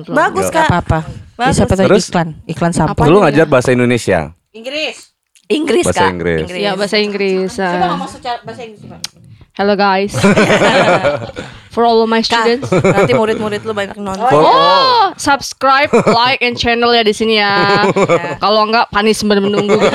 Bagus 0.06 0.48
Enggak 0.48 0.66
Kak. 0.66 0.70
apa-apa. 0.72 1.00
Bagus. 1.40 1.56
Bisa 1.56 1.64
tahu 1.66 1.88
Terus? 1.88 2.04
iklan, 2.06 2.30
iklan 2.46 2.74
sampah. 2.76 3.06
Lu 3.08 3.24
ngajar 3.24 3.48
bahasa 3.48 3.72
Indonesia. 3.72 4.36
Inggris. 4.52 5.16
Inggris 5.48 5.88
Bahasa 5.88 6.04
Kak. 6.04 6.12
Inggris. 6.12 6.46
Iya 6.52 6.76
bahasa 6.76 7.00
Inggris. 7.00 7.56
Coba 7.56 7.88
ngomong 7.90 8.12
secara 8.12 8.38
bahasa 8.44 8.62
Inggris, 8.62 8.84
Pak. 8.86 9.02
Hello 9.56 9.74
guys. 9.74 10.14
For 11.74 11.84
all 11.84 12.02
of 12.02 12.10
my 12.10 12.20
Kak, 12.20 12.44
students. 12.44 12.70
nanti 12.70 13.14
murid-murid 13.14 13.62
lu 13.62 13.72
banyak 13.72 13.96
nonton. 13.96 14.26
For- 14.26 14.42
Oh, 14.42 15.14
subscribe, 15.16 15.88
like, 16.08 16.42
and 16.42 16.54
channel 16.54 16.92
ya 16.92 17.02
di 17.02 17.14
sini 17.14 17.38
ya. 17.38 17.86
Kalau 18.44 18.66
enggak, 18.66 18.90
punishment 18.90 19.40
menunggu. 19.40 19.78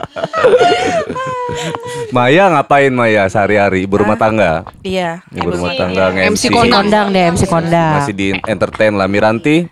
Maya 2.16 2.50
ngapain 2.50 2.92
Maya 2.92 3.26
sehari-hari? 3.30 3.86
Ibu 3.86 4.02
rumah 4.02 4.18
tangga. 4.18 4.66
Iya. 4.82 5.22
Ibu 5.30 5.48
rumah 5.54 5.72
tangga 5.74 6.10
MC 6.14 6.50
nge-MC. 6.50 6.54
kondang. 6.54 7.06
Deh, 7.14 7.24
MC 7.30 7.42
kondang. 7.46 7.92
Masih 8.02 8.14
di 8.14 8.28
entertain 8.46 8.92
lah 8.94 9.06
Miranti. 9.06 9.66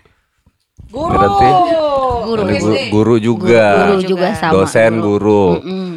Guru. 0.89 1.13
Miranti. 1.13 1.49
Guru 2.29 2.45
guru, 2.45 2.73
guru 2.93 3.15
juga. 3.17 3.89
Guru 3.89 4.01
juga 4.05 4.27
sama. 4.37 4.53
Dosen 4.53 4.91
guru. 5.01 5.45
Mm. 5.61 5.95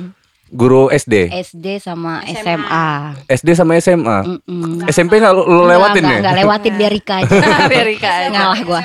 Guru 0.53 0.93
SD. 0.93 1.33
SD 1.33 1.81
sama 1.81 2.21
SMA. 2.29 3.17
SD 3.25 3.57
sama 3.57 3.73
SMA. 3.81 4.19
Mm-mm. 4.21 4.85
SMP 4.85 5.17
nggak 5.17 5.33
lu, 5.33 5.49
lu 5.49 5.65
lewatin 5.65 6.05
Nggak, 6.05 6.13
ya? 6.13 6.21
nggak 6.21 6.37
lewatin 6.45 6.73
biar 6.77 6.93
Rika 6.93 7.15
aja. 7.25 7.37
Biar 7.73 7.87
Rika 7.89 8.11
aja. 8.13 8.29
Ngalah 8.29 8.61
gua. 8.69 8.83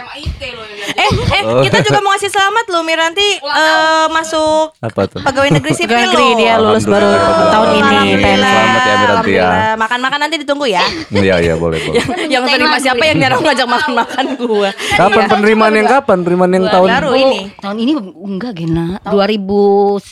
Eh, 0.98 1.12
eh 1.36 1.44
kita 1.68 1.84
juga 1.84 2.00
mau 2.00 2.16
ngasih 2.16 2.32
selamat 2.32 2.66
lu 2.72 2.80
Miranti 2.82 3.28
eh, 3.38 4.06
masuk 4.10 4.72
Apa 4.80 5.06
tuh? 5.06 5.20
pegawai 5.20 5.52
negeri 5.52 5.74
sipil 5.76 5.94
Pegawai 5.94 6.08
negeri 6.10 6.28
dia 6.40 6.54
lulus 6.58 6.86
baru 6.88 7.08
tahun 7.52 7.68
ini. 7.76 7.98
Selamat 8.18 8.82
ya, 8.82 8.96
Miranti, 8.98 9.32
ya. 9.32 9.50
Makan-makan 9.76 10.20
nanti 10.20 10.36
ditunggu 10.42 10.66
ya. 10.68 10.84
Iya 11.28 11.44
iya 11.44 11.54
boleh 11.60 11.82
boleh. 11.82 12.00
yang 12.32 12.48
terima 12.48 12.78
siapa 12.80 13.04
yang 13.04 13.18
nyarang 13.20 13.42
ngajak 13.44 13.68
makan-makan 13.68 14.26
gua. 14.40 14.70
Kapan 14.96 15.24
penerimaan 15.28 15.74
yang 15.76 15.88
kapan? 15.90 16.18
Penerimaan 16.24 16.52
yang 16.56 16.66
tahun 16.72 16.88
Baru 16.88 17.12
ini. 17.18 17.40
Tahun 17.60 17.78
ini 17.78 17.92
enggak 18.00 18.54
Gena 18.56 18.88
2019 19.04 20.08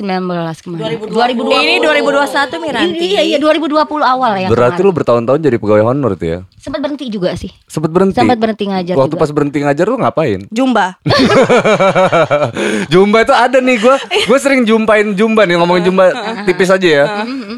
kemarin 0.66 0.98
2020 1.08 1.56
Ini 1.56 1.76
2021 1.80 2.66
Miranti. 2.66 3.06
Iya 3.16 3.22
iya 3.24 3.38
2020 3.40 3.80
awal 4.04 4.32
ya 4.42 4.48
Berarti 4.52 4.80
lu 4.84 4.92
bertahun-tahun 4.92 5.40
jadi 5.40 5.56
pegawai 5.56 5.84
honor 5.88 6.20
tuh 6.20 6.28
ya? 6.28 6.40
Sempat 6.60 6.80
berhenti 6.84 7.08
juga 7.08 7.32
sih 7.38 7.50
Sempet 7.70 7.94
berhenti. 7.94 8.18
Sempat 8.18 8.38
berhenti 8.38 8.66
ngajar 8.68 8.96
Waktu 8.98 9.16
pas 9.16 9.30
berhenti 9.32 9.58
ngajar 9.62 9.86
lu 9.88 9.98
ngapain? 10.02 10.40
Jumba. 10.66 10.98
Jumba 12.92 13.22
itu 13.22 13.30
ada 13.32 13.58
nih 13.60 13.78
gue 13.78 13.96
gue 14.26 14.38
sering 14.38 14.66
jumpain 14.66 15.14
Jumba 15.14 15.46
nih 15.46 15.56
ngomongin 15.56 15.86
Jumba 15.86 16.10
tipis 16.44 16.68
aja 16.68 16.82
ya 16.82 17.06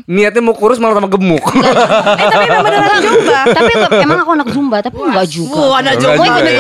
niatnya 0.04 0.41
mau 0.41 0.52
kurus 0.52 0.76
malah 0.76 1.00
tambah 1.00 1.15
gemuk 1.15 1.39
eh 1.39 2.28
tapi 2.28 2.46
memang 2.46 2.63
beneran 2.65 3.00
Jumba. 3.08 3.39
Tapi 3.48 3.72
emang 3.98 4.20
aku 4.20 4.32
anak 4.34 4.48
Zumba 4.52 4.78
Tapi 4.82 4.98
enggak 5.00 5.28
juga 5.28 5.56
Wah, 5.56 5.80
anak 5.80 5.96
Jumba. 5.98 6.24
lagi 6.28 6.52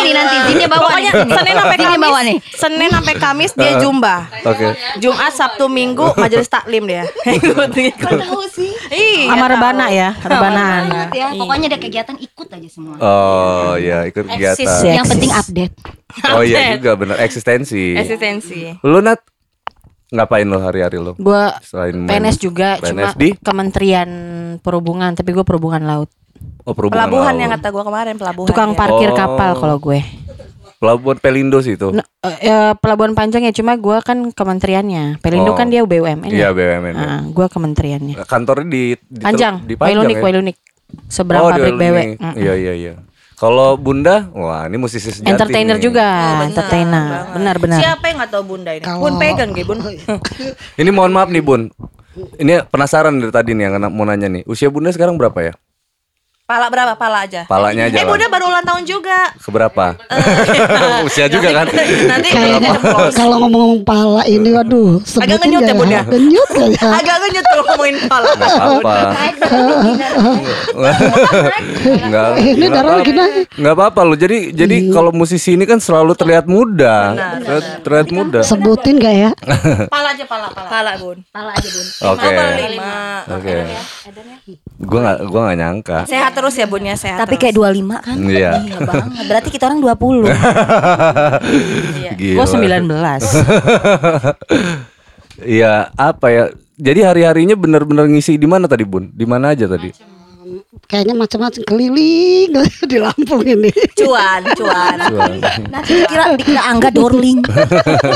nih 0.00 0.14
nanti 0.14 0.36
Zini 0.48 0.64
bawa 0.64 0.88
nih 0.96 1.10
Senin 1.12 1.54
sampai 1.54 1.76
Kamis. 1.76 2.00
bawa 2.00 2.18
nih 2.24 2.36
Senin 2.56 2.88
sampai 2.88 3.14
Kamis 3.16 3.52
dia 3.52 3.72
Jumba. 3.76 4.14
oke 4.42 4.66
Jumat, 4.98 5.32
Sabtu, 5.34 5.68
Minggu 5.68 6.16
majelis 6.16 6.48
taklim 6.48 6.88
dia. 6.88 7.04
Ikut 7.38 7.70
ikut. 7.70 8.08
Tahu 8.18 8.40
sih 8.48 8.72
Iya. 8.88 9.28
Sama 9.28 9.46
rebana 9.46 9.86
ya, 9.90 10.16
rebanaan. 10.16 11.12
Ya 11.12 11.28
Pokoknya 11.36 11.68
ada 11.68 11.78
kegiatan 11.78 12.16
ikut 12.16 12.48
aja 12.48 12.68
semua 12.68 12.96
oh 12.96 13.76
ya 13.76 14.06
ikut 14.06 14.24
kegiatan 14.24 14.64
ya. 14.80 14.94
Yang 14.96 15.06
penting 15.06 15.17
update 15.26 15.74
oh 16.30 16.40
iya 16.40 16.74
juga 16.74 16.94
bener 16.94 17.16
eksistensi 17.18 17.94
Eksistensi. 17.94 18.78
lu 18.80 18.98
nat 18.98 19.18
ngapain 20.08 20.44
lo 20.44 20.56
hari-hari 20.56 20.96
lo 20.96 21.12
Gua 21.14 21.52
selain 21.60 22.06
PNS 22.06 22.36
juga 22.38 22.78
cuma 22.78 23.12
di 23.12 23.36
Kementerian 23.36 24.08
Perhubungan, 24.58 25.12
tapi 25.12 25.30
gue 25.30 25.44
perhubungan 25.44 25.78
laut. 25.80 26.08
oh 26.64 26.72
perhubungan 26.72 27.04
Pelabuhan 27.04 27.30
laut. 27.30 27.42
yang 27.42 27.50
kata 27.52 27.68
gua 27.68 27.84
kemarin 27.84 28.14
pelabuhan. 28.14 28.48
Tukang 28.48 28.70
dia. 28.72 28.78
parkir 28.78 29.10
Oh. 29.10 29.14
kapal 29.14 29.50
kalau 29.54 29.76
gue. 29.78 30.00
Pelabuhan 30.78 31.18
Pelindo 31.18 31.58
sih 31.58 31.74
itu. 31.74 31.90
Nah, 31.90 32.06
eh, 32.22 32.38
eh, 32.40 32.72
pelabuhan 32.74 33.12
panjang 33.12 33.42
ya 33.42 33.52
cuma 33.52 33.74
gua 33.74 33.98
kan 33.98 34.30
kementeriannya. 34.30 35.18
Pelindo 35.18 35.50
Oh. 35.50 35.54
kan 35.54 35.68
dia 35.68 35.82
BUMN 35.82 36.24
Iya 36.24 36.48
ya. 36.48 36.56
BUMN. 36.56 36.88
ya. 36.88 37.04
Nah, 37.04 37.20
gua 37.28 37.46
kementeriannya. 37.46 38.14
Kantornya 38.24 38.64
di, 38.64 38.82
di 38.96 39.20
Panjang, 39.20 39.60
di 39.62 39.74
Panjang 39.74 39.98
Wailunik, 40.00 40.16
ya? 40.16 40.22
Wailunik. 40.22 40.56
Seberang 41.06 41.42
Oh, 41.42 41.50
pabrik 41.52 41.74
BW. 41.74 41.96
Mm. 42.16 42.34
Iya 42.34 42.54
iya 42.56 42.72
iya. 42.72 42.92
Kalau 43.38 43.78
Bunda, 43.78 44.26
wah 44.34 44.66
ini 44.66 44.82
musisi 44.82 45.14
sejati. 45.14 45.30
Entertainer 45.30 45.78
nih. 45.78 45.82
juga, 45.86 46.02
Oh, 46.02 46.18
benar, 46.42 46.48
entertainer. 46.50 47.04
Benar-benar. 47.38 47.78
Siapa 47.78 48.04
yang 48.10 48.16
nggak 48.18 48.32
tahu 48.34 48.44
Bunda 48.44 48.70
ini? 48.74 48.82
Kalau- 48.82 49.02
Bun 49.06 49.14
pegang 49.14 49.50
gue 49.54 49.62
Bun. 49.62 49.78
Ini 50.74 50.90
mohon 50.90 51.14
maaf 51.14 51.30
nih 51.30 51.44
Bun. 51.46 51.70
Ini 52.34 52.66
penasaran 52.66 53.14
dari 53.14 53.30
tadi 53.30 53.54
nih 53.54 53.70
yang 53.70 53.78
mau 53.94 54.02
nanya 54.02 54.26
nih. 54.26 54.42
Usia 54.42 54.66
Bunda 54.74 54.90
sekarang 54.90 55.14
berapa 55.14 55.38
ya? 55.38 55.54
Pala 56.48 56.72
berapa? 56.72 56.96
Pala 56.96 57.28
aja. 57.28 57.44
Palanya 57.44 57.92
aja 57.92 58.00
Eh. 58.00 58.08
Bunda 58.08 58.24
baru 58.32 58.48
ulang 58.48 58.64
tahun 58.64 58.88
juga. 58.88 59.36
Seberapa? 59.36 60.00
Usia 61.04 61.28
juga 61.28 61.52
kan? 61.52 61.68
Nanti 61.68 62.28
Kayaknya 62.32 62.72
kalau 63.12 63.44
ngomong 63.44 63.84
pala 63.84 64.24
ini 64.24 64.56
waduh 64.56 64.96
ngenyut 64.96 65.60
ya, 65.68 65.74
Bun, 65.76 65.92
ya? 65.92 66.08
Ngenyut 66.08 66.48
kayaknya. 66.48 66.88
agak 66.88 67.16
ngenyut 67.20 67.44
kalau 67.52 67.64
ngomongin 67.68 67.96
pala. 68.08 68.28
Apa-apa. 68.32 68.96
Enggak. 72.00 72.28
Ini 72.56 72.66
darah 72.72 72.92
lagi 72.96 73.12
naik. 73.12 73.44
Enggak 73.60 73.74
apa-apa 73.76 74.00
loh. 74.08 74.16
Jadi 74.16 74.38
jadi 74.56 74.76
kalau 74.88 75.12
musisi 75.12 75.52
ini 75.52 75.68
kan 75.68 75.84
selalu 75.84 76.16
terlihat 76.16 76.48
muda. 76.48 77.12
Terlihat, 77.84 78.08
muda. 78.08 78.40
Sebutin 78.40 78.96
gak 78.96 79.12
ya? 79.12 79.30
Pala 79.92 80.16
aja 80.16 80.24
pala 80.24 80.48
pala. 80.48 80.68
Pala 80.72 80.92
Bun. 80.96 81.20
Pala 81.28 81.52
aja 81.52 81.68
bun. 81.68 81.86
Oke. 82.16 82.32
Apa 82.32 82.68
lima? 82.72 82.96
Oke. 83.36 83.52
Gua 84.78 85.02
nggak 85.02 85.18
gua 85.26 85.50
nggak 85.50 85.58
nyangka. 85.58 85.98
Sehat 86.06 86.38
terus 86.38 86.54
ya 86.54 86.70
Bun 86.70 86.86
ya 86.86 86.94
sehat. 86.94 87.18
Tapi 87.18 87.34
kayak 87.34 87.58
25 87.58 87.98
kan? 87.98 88.14
Iya. 88.22 88.62
Iya 88.62 88.78
banget. 88.86 89.26
Berarti 89.26 89.50
kita 89.50 89.66
orang 89.66 89.82
20. 89.82 90.30
Gila. 92.18 92.36
Gua 92.38 92.46
19. 92.46 92.86
Iya, 95.38 95.94
apa 95.94 96.34
ya? 96.34 96.50
Jadi 96.74 97.06
hari-harinya 97.06 97.54
benar-benar 97.54 98.10
ngisi 98.10 98.34
di 98.34 98.50
mana 98.50 98.66
tadi, 98.66 98.82
Bun? 98.82 99.14
Di 99.14 99.22
mana 99.22 99.54
aja 99.54 99.70
tadi? 99.70 99.94
Kayaknya 100.84 101.14
macam-macam 101.14 101.62
keliling 101.64 102.50
di 102.90 102.96
Lampung 102.96 103.42
ini. 103.44 103.70
cuan 104.00 104.42
cuan. 104.56 104.96
Nanti 105.68 105.92
dikira 106.00 106.24
dikira 106.34 106.62
Angga 106.68 106.90
Dorling. 106.90 107.40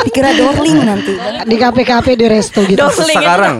dikira 0.07 0.31
Dorling 0.35 0.79
nanti. 0.83 1.13
Di 1.45 1.57
kafe-kafe 1.57 2.17
di 2.17 2.27
resto 2.27 2.65
gitu. 2.65 2.81
Doseling 2.81 3.17
itu 3.17 3.21
Sekarang 3.23 3.55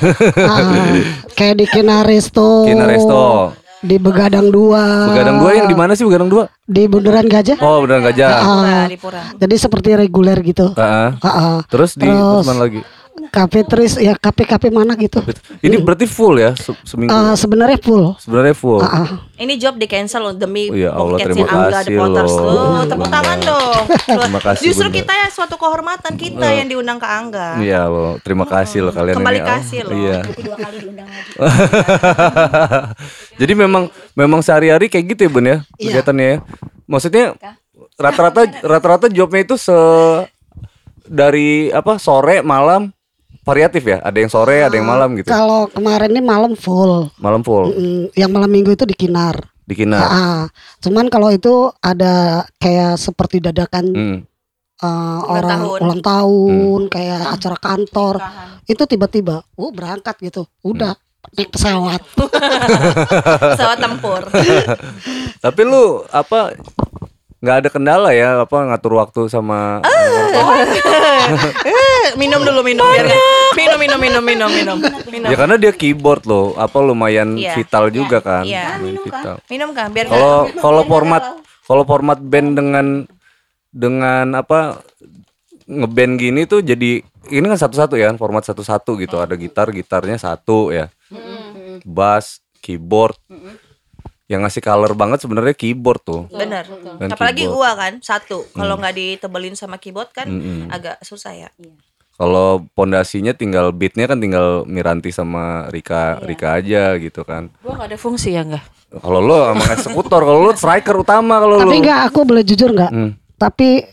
Ah, 0.50 0.94
kayak 1.34 1.54
di 1.58 1.66
Kina 1.66 2.04
Resto. 2.04 2.64
Kina 2.64 2.84
Resto. 2.84 3.52
Di 3.78 3.94
Begadang 3.94 4.50
2. 4.50 5.14
Begadang 5.14 5.38
dua 5.38 5.50
yang 5.54 5.70
di 5.70 5.76
mana 5.78 5.94
sih 5.94 6.02
Begadang 6.02 6.26
dua? 6.26 6.50
Di 6.66 6.90
Bundaran 6.90 7.30
Gajah. 7.30 7.62
Oh, 7.62 7.78
beneran 7.86 8.10
gajah. 8.10 8.28
Ah, 8.34 8.84
di 8.90 8.98
Pura. 8.98 9.22
jadi 9.38 9.54
seperti 9.54 9.94
reguler 9.94 10.34
gitu. 10.42 10.74
Heeh. 10.74 11.08
Ah, 11.22 11.28
ah. 11.30 11.56
Terus 11.70 11.94
di 11.94 12.10
Terus 12.10 12.42
mana 12.42 12.66
lagi? 12.66 12.82
Kafe 13.26 13.62
tris 13.62 13.94
ya 13.94 14.12
kafe-kafe 14.12 14.68
mana 14.68 14.92
gitu. 14.94 15.18
Ini 15.58 15.78
berarti 15.78 16.04
full 16.04 16.36
ya 16.36 16.52
se- 16.52 16.74
seminggu. 16.82 17.10
Ah, 17.10 17.32
sebenarnya 17.32 17.76
full. 17.76 18.12
Sebenarnya 18.16 18.52
full. 18.52 18.78
Ah, 18.78 18.94
ah. 18.94 19.06
Ini 19.34 19.54
job 19.54 19.74
di 19.74 19.84
cancel 19.84 20.18
loh 20.22 20.32
demi 20.32 20.66
Oh 20.66 20.74
ya 20.74 20.90
Allah, 20.90 21.16
terima 21.16 21.44
Angga 21.46 21.78
kasih 21.78 21.86
The 21.86 21.96
Potters 21.96 22.32
loh. 22.32 22.48
loh. 22.48 22.80
Tepuk 22.84 23.08
tangan 23.08 23.38
dong. 23.40 23.82
Terima 24.08 24.40
kasih, 24.42 24.62
Justru 24.64 24.86
Bunda. 24.86 24.96
kita 24.98 25.12
ya 25.14 25.26
suatu 25.28 25.54
kehormatan 25.54 26.12
kita 26.14 26.46
yang 26.48 26.66
diundang 26.66 26.96
ke 26.96 27.04
Angga. 27.04 27.46
Iya 27.58 27.80
loh, 27.86 28.10
terima 28.18 28.42
kasih 28.44 28.82
loh 28.82 28.90
kalian 28.90 29.14
Kembali 29.14 29.34
ini. 29.34 29.40
Oh, 29.40 29.48
kasih 29.48 29.78
loh. 29.82 29.90
Iya. 29.94 30.18
Dua 30.26 30.54
kali 30.56 30.76
diundang 30.80 31.06
lagi. 31.06 31.30
Jadi 33.40 33.52
memang 33.54 33.82
memang 34.12 34.40
sehari-hari 34.40 34.86
kayak 34.86 35.04
gitu 35.14 35.20
ya 35.24 35.30
Bun 35.30 35.46
ya 35.46 35.56
kegiatannya 35.76 36.26
ya. 36.26 36.36
Maksudnya 36.84 37.24
rata-rata 37.94 38.40
rata-rata 38.60 39.06
jobnya 39.08 39.40
itu 39.42 39.54
se 39.54 39.74
dari 41.04 41.68
apa 41.70 41.96
sore 41.96 42.40
malam 42.40 42.88
variatif 43.48 43.82
ya. 43.82 43.98
Ada 43.98 44.18
yang 44.18 44.28
sore, 44.28 44.60
ada 44.60 44.70
yang 44.70 44.84
malam 44.84 45.16
gitu. 45.16 45.26
Kalau 45.26 45.66
kemarin 45.66 46.10
ini 46.10 46.20
malam 46.20 46.52
full. 46.52 47.08
Malam 47.16 47.40
full 47.40 47.72
Mm, 47.72 48.02
yang 48.12 48.28
malam 48.28 48.46
minggu 48.46 48.70
itu 48.70 48.84
di 48.84 48.92
Kinar. 48.94 49.40
di 49.60 49.74
Kinar. 49.74 50.00
Ah, 50.00 50.12
ah. 50.12 50.40
Cuman 50.78 51.08
kalau 51.08 51.28
itu 51.28 51.52
ada 51.78 52.40
kayak 52.56 52.96
seperti 52.96 53.36
dadakan 53.38 53.84
Hmm. 53.88 54.18
eh, 54.78 55.20
orang 55.26 55.60
tahun. 55.66 55.78
ulang 55.82 56.00
tahun, 56.02 56.80
kayak 56.86 57.22
acara 57.30 57.56
kantor. 57.58 58.14
Itu 58.64 58.84
tiba-tiba, 58.84 59.40
oh 59.54 59.68
berangkat 59.68 60.16
gitu. 60.22 60.44
Udah 60.62 60.96
naik 61.30 61.50
pesawat. 61.50 62.00
Pesawat 63.50 63.78
tempur. 63.78 64.22
Tapi 65.44 65.60
lu 65.62 66.00
apa 66.06 66.56
nggak 67.38 67.56
ada 67.56 67.68
kendala 67.68 68.10
ya 68.10 68.40
apa 68.40 68.56
ngatur 68.66 68.96
waktu 68.96 69.20
sama 69.26 69.78
Eh, 69.78 70.26
minum 72.14 72.40
dulu 72.40 72.60
minum 72.62 72.86
biar 72.86 73.06
minum 73.52 73.76
minum 73.76 73.98
minum 73.98 74.22
minum 74.22 74.50
minum 74.50 74.78
minum. 75.10 75.28
ya 75.28 75.36
karena 75.36 75.56
dia 75.56 75.72
keyboard 75.72 76.24
loh 76.24 76.54
apa 76.54 76.78
lumayan 76.78 77.34
Iya. 77.34 77.58
vital 77.58 77.90
juga 77.90 78.22
kan 78.22 78.46
Iya. 78.46 78.78
lumayan 78.78 78.98
vital 79.02 79.36
Minum 79.50 79.70
kan 79.74 79.88
biar 79.90 80.06
kalau 80.06 80.34
kalau 80.54 80.82
format 80.84 81.22
kalau 81.64 81.82
format 81.84 82.18
band 82.18 82.54
dengan 82.54 82.86
dengan 83.68 84.26
apa 84.32 84.80
ngeband 85.66 86.16
gini 86.16 86.44
tuh 86.44 86.64
jadi 86.64 87.04
ini 87.28 87.44
kan 87.44 87.60
satu-satu 87.60 87.94
ya 87.94 88.08
format 88.16 88.40
satu-satu 88.40 88.96
gitu 88.96 89.20
ada 89.20 89.36
gitar 89.36 89.68
gitarnya 89.68 90.16
satu 90.16 90.72
ya 90.72 90.88
bass 91.84 92.40
keyboard 92.58 93.16
yang 94.28 94.44
ngasih 94.44 94.60
color 94.60 94.92
banget 94.92 95.24
sebenarnya 95.24 95.56
keyboard 95.56 96.00
tuh 96.00 96.28
Bener. 96.28 96.64
Dan 97.00 97.08
Apalagi 97.08 97.48
keyboard. 97.48 97.56
gua 97.56 97.70
kan 97.74 97.92
satu. 98.04 98.44
Kalau 98.52 98.76
nggak 98.76 98.92
ditebelin 98.92 99.56
sama 99.56 99.80
keyboard 99.80 100.12
kan 100.12 100.28
Mm-mm. 100.28 100.68
agak 100.68 101.00
susah 101.00 101.32
ya. 101.32 101.48
Kalau 102.18 102.66
pondasinya 102.74 103.30
tinggal 103.30 103.70
beatnya 103.70 104.10
kan 104.10 104.18
tinggal 104.18 104.66
Miranti 104.66 105.14
sama 105.14 105.70
Rika 105.70 106.18
Rika 106.26 106.58
aja 106.58 106.98
gitu 106.98 107.22
kan 107.22 107.46
Gua 107.62 107.78
gak 107.78 107.94
ada 107.94 107.98
fungsi 107.98 108.34
ya 108.34 108.42
enggak? 108.42 108.66
kalau 108.88 109.20
lo 109.20 109.52
emang 109.52 109.68
eksekutor 109.76 110.20
kalau 110.24 110.40
lo 110.48 110.52
striker 110.56 110.96
utama 110.98 111.38
kalau 111.38 111.60
lo 111.60 111.68
Tapi 111.68 111.78
enggak, 111.78 112.00
aku 112.08 112.24
boleh 112.24 112.42
jujur 112.42 112.72
enggak? 112.72 112.90
Hmm. 112.90 113.12
Tapi 113.38 113.84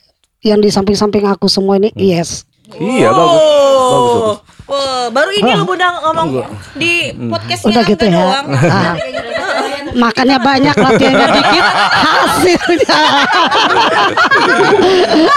yang 0.41 0.63
di 0.63 0.73
samping-samping 0.73 1.27
aku 1.27 1.45
semua 1.51 1.77
ini 1.77 1.91
yes. 1.93 2.47
Iya 2.78 3.10
bagus 3.10 3.41
bagus 3.41 4.13
bagus 4.13 4.39
Oh, 4.65 5.13
baru 5.13 5.30
ini 5.30 5.54
lu 5.54 5.62
bunda 5.62 5.93
ngomong 6.01 6.41
di 6.73 7.13
podcastnya 7.30 7.69
Udah 7.69 7.84
gitu 7.86 8.06
ya. 8.10 8.17
doang. 8.17 8.45
Ah. 8.65 8.97
Makannya 9.93 10.38
banyak, 10.41 10.73
latihannya 10.73 11.28
dikit, 11.30 11.65
hasilnya. 12.01 12.99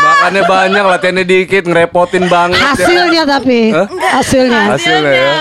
makannya 0.00 0.42
banyak 0.48 0.84
latihannya 0.88 1.24
dikit 1.28 1.62
ngerepotin 1.68 2.24
banget 2.26 2.56
ya? 2.56 2.72
Hasilnya 2.72 3.22
tapi, 3.28 3.60
hasilnya. 4.00 4.60
hasilnya 4.72 5.12
ya 5.12 5.32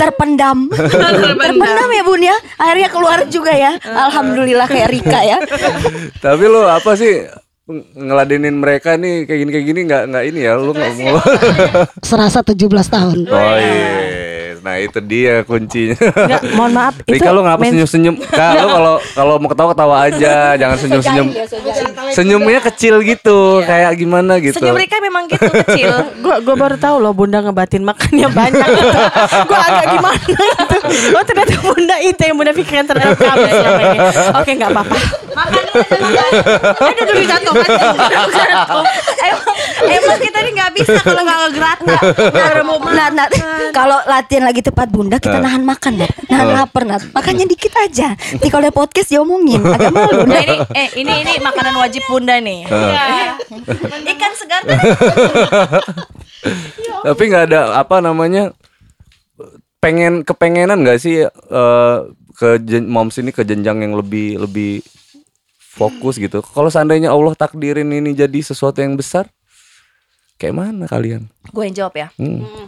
Terpendam. 0.00 0.58
Terpendam 0.72 1.88
ya 1.92 2.02
bun 2.02 2.22
ya. 2.24 2.36
Akhirnya 2.56 2.88
keluar 2.88 3.18
juga 3.28 3.52
ya. 3.52 3.76
Alhamdulillah 3.84 4.66
kayak 4.66 4.88
Rika 4.88 5.20
ya. 5.20 5.36
tapi 6.24 6.48
lo 6.48 6.64
apa 6.64 6.96
sih 6.96 7.43
ngeladenin 7.66 8.52
mereka 8.52 8.94
nih 8.94 9.24
kayak 9.24 9.38
gini 9.40 9.50
kayak 9.50 9.66
gini 9.66 9.80
nggak 9.84 10.02
nggak 10.06 10.24
ini 10.26 10.40
ya 10.42 10.52
lu 10.54 10.70
nggak 10.70 10.92
mau 10.98 11.16
Serasa 12.04 12.44
17 12.44 12.60
tahun. 12.68 13.18
oh 13.24 13.56
iya. 13.56 14.12
Nah 14.60 14.80
itu 14.80 14.96
dia 14.98 15.44
kuncinya. 15.44 15.92
Enggak, 15.92 16.40
mohon 16.56 16.72
maaf 16.72 16.96
itu 16.98 17.12
Rika 17.14 17.30
lu 17.30 17.40
ngapa 17.40 17.60
men- 17.60 17.72
senyum 17.74 17.84
senyum 17.86 18.14
Kak 18.16 18.52
lu 18.58 18.68
kalau 18.70 18.94
kalau 19.12 19.34
mau 19.36 19.48
ketawa 19.48 19.68
ketawa 19.72 19.96
aja 20.02 20.34
jangan 20.56 20.76
senyum 20.78 21.02
senyum 21.02 21.26
senyumnya 22.10 22.60
kecil 22.62 23.00
gitu 23.00 23.38
kayak 23.62 23.92
gimana 23.94 24.40
gitu. 24.40 24.56
Senyum 24.56 24.72
Rika 24.74 24.93
memang 25.04 25.22
gitu 25.28 25.48
kecil. 25.48 25.90
gua 26.24 26.36
gua 26.40 26.54
baru 26.56 26.76
tahu 26.80 26.96
loh 27.00 27.12
bunda 27.12 27.44
ngebatin 27.44 27.84
makannya 27.84 28.28
banyak 28.32 28.68
gitu. 28.68 28.98
gua 29.48 29.58
agak 29.60 29.86
gimana 29.92 30.18
gitu. 30.24 30.76
Oh 31.14 31.24
ternyata 31.24 31.54
bunda 31.60 31.96
itu 32.00 32.22
yang 32.24 32.36
bunda 32.36 32.52
pikirkan 32.56 32.86
terhadap 32.88 33.18
kami 33.28 33.50
selama 33.52 33.80
ini. 33.80 33.98
Oke 34.36 34.50
nggak 34.56 34.70
apa-apa. 34.72 34.98
Makan. 35.34 35.62
Aduh 36.78 37.04
dulu 37.10 37.22
jatuh 37.26 37.52
kan. 37.52 37.70
Emang, 39.24 39.56
emang 39.88 40.18
kita 40.20 40.38
ini 40.44 40.50
nggak 40.54 40.70
bisa 40.76 40.98
kalau 41.00 41.22
nggak 41.24 41.40
ada 42.34 42.62
mau 42.62 42.78
Nat, 42.84 43.12
Nat, 43.16 43.30
kalau 43.72 43.98
latihan 44.04 44.44
lagi 44.46 44.60
tepat 44.60 44.92
bunda 44.92 45.16
kita 45.18 45.40
nahan 45.40 45.64
makan 45.64 45.98
Nat 45.98 46.12
Nahan 46.28 46.46
lapar 46.52 46.84
Nat 46.86 47.02
Makannya 47.10 47.48
dikit 47.48 47.72
aja 47.80 48.12
Nanti 48.14 48.46
kalau 48.52 48.68
ada 48.68 48.74
podcast 48.74 49.08
diomongin 49.10 49.64
Agak 49.64 49.90
malu 49.90 50.28
Nah, 50.28 50.42
ini 50.44 50.56
eh 50.76 50.88
ini 51.00 51.12
ini 51.24 51.32
makanan 51.40 51.74
wajib 51.78 52.02
bunda 52.06 52.36
nih. 52.40 52.66
Iya. 52.66 53.06
Ikan 54.14 54.32
segar 54.36 54.62
kan? 54.66 54.78
tapi 57.06 57.22
nggak 57.28 57.44
ada 57.50 57.60
apa 57.78 58.00
namanya 58.00 58.54
pengen 59.78 60.24
kepengenan 60.24 60.80
nggak 60.80 61.00
sih 61.00 61.28
eh, 61.28 61.96
ke 62.34 62.48
jen- 62.64 62.88
moms 62.88 63.20
ini 63.20 63.30
ke 63.30 63.44
jenjang 63.44 63.84
yang 63.84 63.94
lebih 63.94 64.40
lebih 64.40 64.80
fokus 65.60 66.16
gitu 66.16 66.40
kalau 66.40 66.70
seandainya 66.70 67.10
Allah 67.10 67.34
takdirin 67.34 67.90
ini 67.90 68.14
jadi 68.14 68.38
sesuatu 68.40 68.80
yang 68.80 68.96
besar 68.96 69.28
kayak 70.38 70.54
mana 70.54 70.86
kalian 70.86 71.28
Gue 71.54 71.70
yang 71.70 71.86
jawab 71.86 71.94
ya. 71.94 72.08
Hmm. 72.18 72.66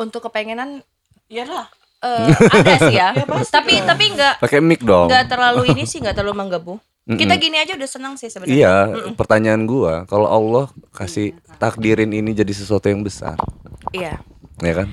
Untuk 0.00 0.24
kepengenan, 0.24 0.80
iyalah. 1.28 1.68
Eh, 2.00 2.32
ada 2.32 2.74
sih 2.88 2.96
ya. 2.96 3.12
tapi 3.56 3.80
tapi 3.84 4.04
nggak 4.16 4.40
pakai 4.40 4.60
mic 4.60 4.84
dong 4.84 5.08
nggak 5.08 5.28
terlalu 5.28 5.72
ini 5.72 5.88
sih 5.88 6.00
nggak 6.00 6.16
terlalu 6.16 6.44
menggebu. 6.44 6.74
Mm-mm. 7.06 7.22
Kita 7.22 7.38
gini 7.38 7.54
aja 7.54 7.78
udah 7.78 7.86
senang 7.86 8.14
sih 8.18 8.26
sebenarnya. 8.26 8.58
Iya, 8.58 8.74
pertanyaan 9.14 9.62
gua, 9.62 10.02
kalau 10.10 10.26
Allah 10.26 10.66
kasih 10.90 11.38
takdirin 11.62 12.10
ini 12.10 12.34
jadi 12.34 12.50
sesuatu 12.50 12.90
yang 12.90 13.06
besar, 13.06 13.38
Iya. 13.94 14.18
ya 14.58 14.72
kan? 14.74 14.90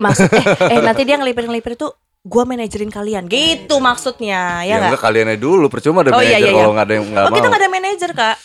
Maksud 0.00 0.28
eh, 0.32 0.46
eh 0.72 0.80
nanti 0.80 1.04
dia 1.04 1.20
ngelipir-ngelipir 1.20 1.76
tuh 1.76 1.92
gua 2.20 2.42
manajerin 2.44 2.88
kalian. 2.88 3.24
Gitu 3.24 3.74
maksudnya, 3.78 4.60
ya 4.60 4.68
Ya, 4.68 4.76
enggak? 4.84 5.00
kaliannya 5.00 5.36
dulu, 5.36 5.66
percuma 5.66 6.02
ada 6.02 6.10
Oh, 6.10 6.18
iya, 6.18 6.34
manajer 6.34 6.40
iya, 6.40 6.48
iya. 6.48 6.56
kalau 6.56 6.72
nggak 6.72 6.84
ada 6.84 6.94
yang 6.94 7.06
nggak 7.06 7.18
Oh, 7.18 7.28
mau. 7.28 7.36
kita 7.36 7.46
nggak 7.46 7.60
ada 7.60 7.70
manajer, 7.70 8.10
Kak. 8.12 8.36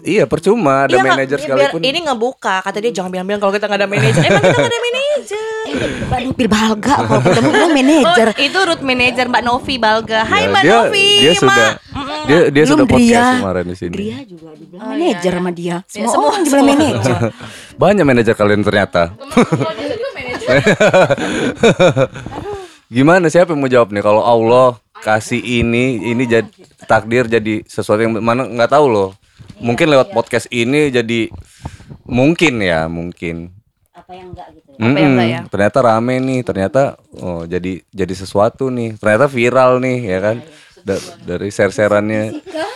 Iya, 0.00 0.24
percuma 0.24 0.74
ada 0.84 0.94
Iya, 0.94 1.02
manajer 1.04 1.38
sekalipun. 1.38 1.80
ini 1.80 1.98
ngebuka, 2.00 2.56
kata 2.60 2.78
dia 2.78 2.92
jangan 2.92 3.10
bilang-bilang 3.10 3.38
kalau 3.38 3.50
kita 3.50 3.66
nggak 3.66 3.80
ada 3.80 3.88
manajer. 3.88 4.22
Emang 4.24 4.40
kita 4.40 4.54
nggak 4.54 4.68
ada 4.68 4.80
manajer. 4.80 5.44
Mbak 6.08 6.20
Nupil 6.24 6.48
Balga 6.48 6.94
kalau 6.98 7.20
ketemu 7.20 7.48
bilang 7.50 7.72
manajer. 7.74 8.26
Oh, 8.30 8.40
itu 8.40 8.58
root 8.64 8.80
manager 8.80 9.24
Mbak 9.26 9.42
Novi 9.42 9.74
Balga. 9.76 10.20
Hai 10.24 10.40
Ya, 10.40 10.48
Mbak 10.48 10.62
dia, 10.62 10.72
Novi, 10.78 11.08
dia 11.18 11.28
Mak. 11.28 11.36
sudah 11.36 11.68
dia 12.24 12.38
dia 12.46 12.62
Belum 12.62 12.70
sudah 12.70 12.86
podcast 12.86 13.04
Gria. 13.04 13.36
kemarin 13.36 13.64
di 13.64 13.76
sini. 13.76 13.92
Gria 13.92 14.18
juga 14.22 14.48
dibilang 14.54 14.80
Oh, 14.80 14.88
manajer 14.88 15.12
iya, 15.26 15.36
sama 15.36 15.50
dia. 15.52 15.68
Ya, 15.68 15.76
Semua 15.90 16.08
semua- 16.08 16.28
orang 16.30 16.42
dibilang 16.42 16.66
manajer. 16.68 17.16
Banyak 17.82 18.04
manajer 18.06 18.34
kalian 18.34 18.62
ternyata. 18.62 19.02
Gimana 22.88 23.28
siapa 23.28 23.52
yang 23.52 23.60
mau 23.60 23.68
jawab 23.68 23.92
nih 23.92 24.00
kalau 24.00 24.24
Allah 24.24 24.80
kasih 25.04 25.38
ini 25.38 26.00
ini 26.08 26.24
jadi 26.24 26.48
takdir 26.88 27.28
jadi 27.28 27.60
sesuatu 27.68 28.00
yang 28.00 28.16
mana 28.18 28.48
nggak 28.48 28.72
tahu 28.72 28.88
loh. 28.88 29.10
Mungkin 29.60 29.92
lewat 29.92 30.16
podcast 30.16 30.48
ini 30.48 30.88
jadi 30.88 31.28
mungkin 32.08 32.64
ya, 32.64 32.88
mungkin. 32.88 33.52
Apa 33.92 34.16
yang 34.16 34.32
enggak 34.32 34.48
gitu. 34.56 34.70
Apa 34.80 34.96
yang 34.96 35.12
enggak 35.14 35.28
ya? 35.28 35.40
Ternyata 35.52 35.78
rame 35.84 36.14
nih, 36.16 36.40
ternyata 36.40 36.82
oh 37.20 37.44
jadi 37.44 37.84
jadi 37.92 38.14
sesuatu 38.16 38.72
nih. 38.72 38.96
Ternyata 38.96 39.26
viral 39.28 39.84
nih 39.84 39.98
ya 40.08 40.18
kan. 40.24 40.36
Da- 40.86 41.04
dari 41.28 41.52
share-sharannya. 41.52 42.22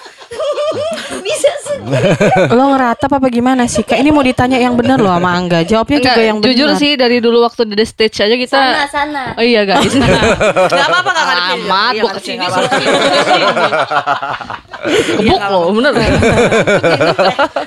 Lo 2.57 2.65
ngeratap 2.69 3.11
apa 3.11 3.27
gimana 3.29 3.65
sih? 3.65 3.83
Kak 3.83 3.97
ini 3.97 4.09
mau 4.09 4.21
ditanya 4.21 4.57
yang 4.57 4.73
benar 4.73 4.97
loh 4.97 5.11
sama 5.11 5.31
Angga. 5.33 5.61
Jawabnya 5.63 5.99
Enggak, 5.99 6.11
juga 6.11 6.23
yang 6.23 6.39
benar. 6.39 6.49
jujur 6.49 6.69
sih 6.77 6.91
dari 6.95 7.17
dulu 7.19 7.43
waktu 7.43 7.63
di 7.65 7.75
the 7.75 7.85
stage 7.85 8.19
aja 8.19 8.35
kita 8.35 8.55
Sana 8.55 8.85
sana. 8.87 9.23
Oh 9.35 9.43
iya 9.43 9.63
guys. 9.63 9.93
Gak 10.73 10.87
apa-apa 10.87 11.11
Kak 11.11 11.25
ada 11.25 11.43
pilih. 11.49 11.65
Amat, 11.65 11.93
Iya, 11.93 12.01
gua 12.01 12.11
ke 12.11 12.21
sini. 12.21 12.45
Gebuk 14.83 15.43
loh, 15.45 15.71
bener. 15.71 15.93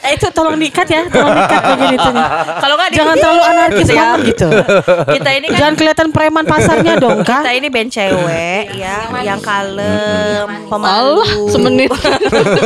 Eh 0.01 0.11
itu 0.13 0.27
tolong 0.29 0.55
diikat 0.55 0.83
ya, 0.85 1.01
tolong 1.07 1.31
diikat 1.33 1.61
bagian 1.65 1.93
itunya. 1.95 2.25
Kalau 2.59 2.75
nggak 2.75 2.89
di- 2.89 2.97
Jangan 2.97 3.15
terlalu 3.15 3.43
anarkis 3.45 3.87
ya. 3.87 3.95
banget 3.95 4.19
gitu. 4.27 4.47
Kita 5.07 5.29
ini 5.31 5.45
kan 5.47 5.57
Jangan 5.57 5.73
kelihatan 5.75 6.07
preman 6.11 6.43
pasarnya 6.45 6.93
dong, 6.97 7.19
kita 7.21 7.39
Kak. 7.41 7.53
ini 7.53 7.67
band 7.69 7.89
cewek 7.89 8.63
ya, 8.75 8.97
yang 9.23 9.39
kalem, 9.39 10.47
Allah, 10.67 10.67
pemalu. 10.67 11.23
semenit. 11.47 11.89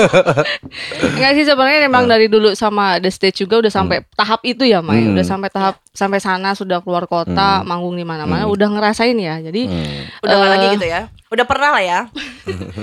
Enggak 1.10 1.29
sih 1.32 1.44
sebenarnya 1.44 1.86
memang 1.86 2.06
dari 2.06 2.26
dulu 2.26 2.52
sama 2.54 2.98
The 2.98 3.10
Stage 3.10 3.44
juga 3.44 3.60
udah 3.60 3.72
sampai 3.72 4.06
tahap 4.14 4.42
itu 4.44 4.64
ya, 4.64 4.80
Mai. 4.80 5.04
Hmm. 5.04 5.14
Udah 5.14 5.26
sampai 5.26 5.50
tahap 5.50 5.82
sampai 5.90 6.20
sana 6.20 6.54
sudah 6.54 6.80
keluar 6.80 7.06
kota, 7.06 7.62
manggung 7.64 7.94
di 7.94 8.04
mana-mana, 8.04 8.48
udah 8.48 8.68
ngerasain 8.70 9.16
ya. 9.16 9.40
Jadi 9.40 9.66
Hmm. 9.66 10.04
Udah 10.22 10.36
nggak 10.36 10.48
Eh. 10.48 10.54
lagi 10.56 10.68
gitu 10.76 10.88
ya. 10.88 11.02
Udah 11.30 11.46
pernah 11.46 11.70
lah 11.72 11.84
ya. 11.84 12.00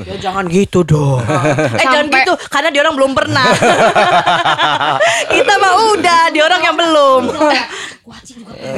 Ya 0.06 0.14
jangan 0.20 0.46
gitu 0.46 0.82
dong. 0.82 1.18
Eh 1.18 1.82
jangan 1.82 2.06
Sampai- 2.06 2.22
gitu, 2.22 2.32
karena 2.46 2.68
dia 2.70 2.80
orang 2.80 2.94
belum 2.94 3.12
pernah. 3.12 3.42
Kita 5.34 5.52
mah 5.56 5.74
udah, 5.90 6.20
dia 6.30 6.42
orang 6.44 6.62
yang 6.62 6.76
belum. 6.76 7.22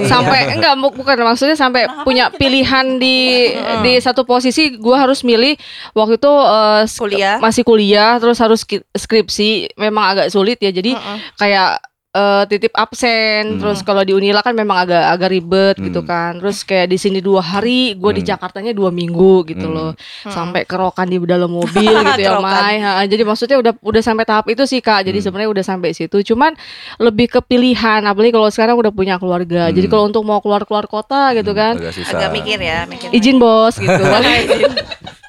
sampai 0.00 0.56
enggak 0.56 0.72
bu- 0.74 0.94
bukan 0.94 1.20
maksudnya 1.22 1.52
sampai 1.52 1.84
punya 2.00 2.30
pilihan 2.30 2.96
di 2.96 3.52
di 3.82 3.92
satu 3.98 4.24
posisi 4.24 4.72
gua 4.74 5.04
harus 5.04 5.20
milih 5.20 5.52
waktu 5.92 6.16
itu 6.16 6.32
eh, 6.32 6.82
sk- 6.86 7.00
Kuliah. 7.04 7.36
masih 7.36 7.62
kuliah 7.62 8.16
terus 8.16 8.38
harus 8.38 8.64
skripsi 8.90 9.50
memang 9.76 10.16
agak 10.16 10.26
sulit 10.28 10.56
ya 10.56 10.70
jadi 10.70 10.96
kayak 11.36 11.84
eh, 12.18 12.42
titip 12.50 12.74
absen. 12.74 13.62
Terus 13.62 13.86
kalau 13.86 14.02
di 14.02 14.10
Unila 14.10 14.42
kan 14.42 14.58
memang 14.58 14.82
agak 14.82 15.04
agak 15.14 15.28
ribet 15.30 15.76
gitu 15.78 16.02
kan. 16.02 16.42
Terus 16.42 16.66
kayak 16.66 16.90
di 16.90 16.98
sini 16.98 17.22
dua 17.22 17.38
hari 17.38 17.94
gue 17.94 18.12
di 18.18 18.22
Jakartanya 18.26 18.74
dua 18.74 18.90
minggu 18.90 19.46
gitu 19.46 19.70
loh. 19.70 19.94
Sampai 20.26 20.66
kerokan 20.66 21.06
di 21.06 21.22
dalam 21.22 21.54
mobil 21.54 21.94
gitu 22.14 22.20
ya. 22.26 22.42
Mai. 22.42 22.82
Ha, 22.82 23.06
jadi 23.06 23.22
maksudnya 23.22 23.56
udah 23.62 23.72
udah 23.78 24.02
sampai 24.02 24.26
tahap 24.26 24.50
itu 24.50 24.66
sih 24.66 24.82
kak. 24.82 25.06
Jadi 25.06 25.22
sebenarnya 25.22 25.50
udah 25.54 25.64
sampai 25.64 25.94
situ. 25.94 26.18
Cuman 26.34 26.58
lebih 26.98 27.30
ke 27.30 27.40
pilihan 27.40 28.02
apalagi 28.02 28.34
kalau 28.34 28.50
sekarang 28.50 28.74
udah 28.74 28.90
punya 28.90 29.16
keluarga. 29.22 29.70
Jadi 29.70 29.86
kalau 29.86 30.10
untuk 30.10 30.26
mau 30.26 30.42
keluar 30.42 30.66
keluar 30.66 30.90
kota 30.90 31.30
gitu 31.38 31.54
kan 31.54 31.78
Agak 31.78 31.94
susah. 31.94 32.18
Agak 32.18 32.30
mikir 32.34 32.58
ya, 32.58 32.84
mikir. 32.90 33.08
izin 33.14 33.38
bos 33.38 33.78
gitu. 33.78 34.02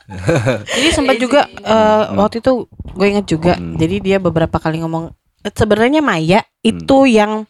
Jadi 0.75 0.89
sempat 0.89 1.21
juga 1.21 1.45
eh, 1.45 2.03
waktu 2.17 2.41
itu 2.41 2.65
gue 2.69 3.07
inget 3.07 3.25
juga. 3.29 3.53
Jadi 3.57 3.95
dia 4.01 4.17
beberapa 4.17 4.57
kali 4.57 4.81
ngomong 4.81 5.13
sebenarnya 5.45 6.03
Maya 6.03 6.43
itu 6.61 7.07
yang 7.07 7.45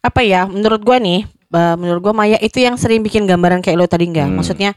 apa 0.00 0.20
ya? 0.22 0.46
Menurut 0.46 0.80
gue 0.80 0.96
nih, 0.96 1.20
eh, 1.28 1.74
menurut 1.76 2.00
gue 2.00 2.14
Maya 2.14 2.38
itu 2.40 2.60
yang 2.60 2.74
sering 2.74 3.02
bikin 3.02 3.26
gambaran 3.26 3.60
kayak 3.60 3.76
lo 3.76 3.86
tadi 3.86 4.08
enggak. 4.08 4.28
Maksudnya 4.30 4.72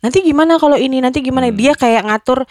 nanti 0.00 0.20
gimana 0.20 0.58
kalau 0.58 0.74
ini, 0.74 0.98
nanti 0.98 1.22
gimana? 1.22 1.48
Dia 1.50 1.72
kayak 1.72 2.04
ngatur 2.08 2.42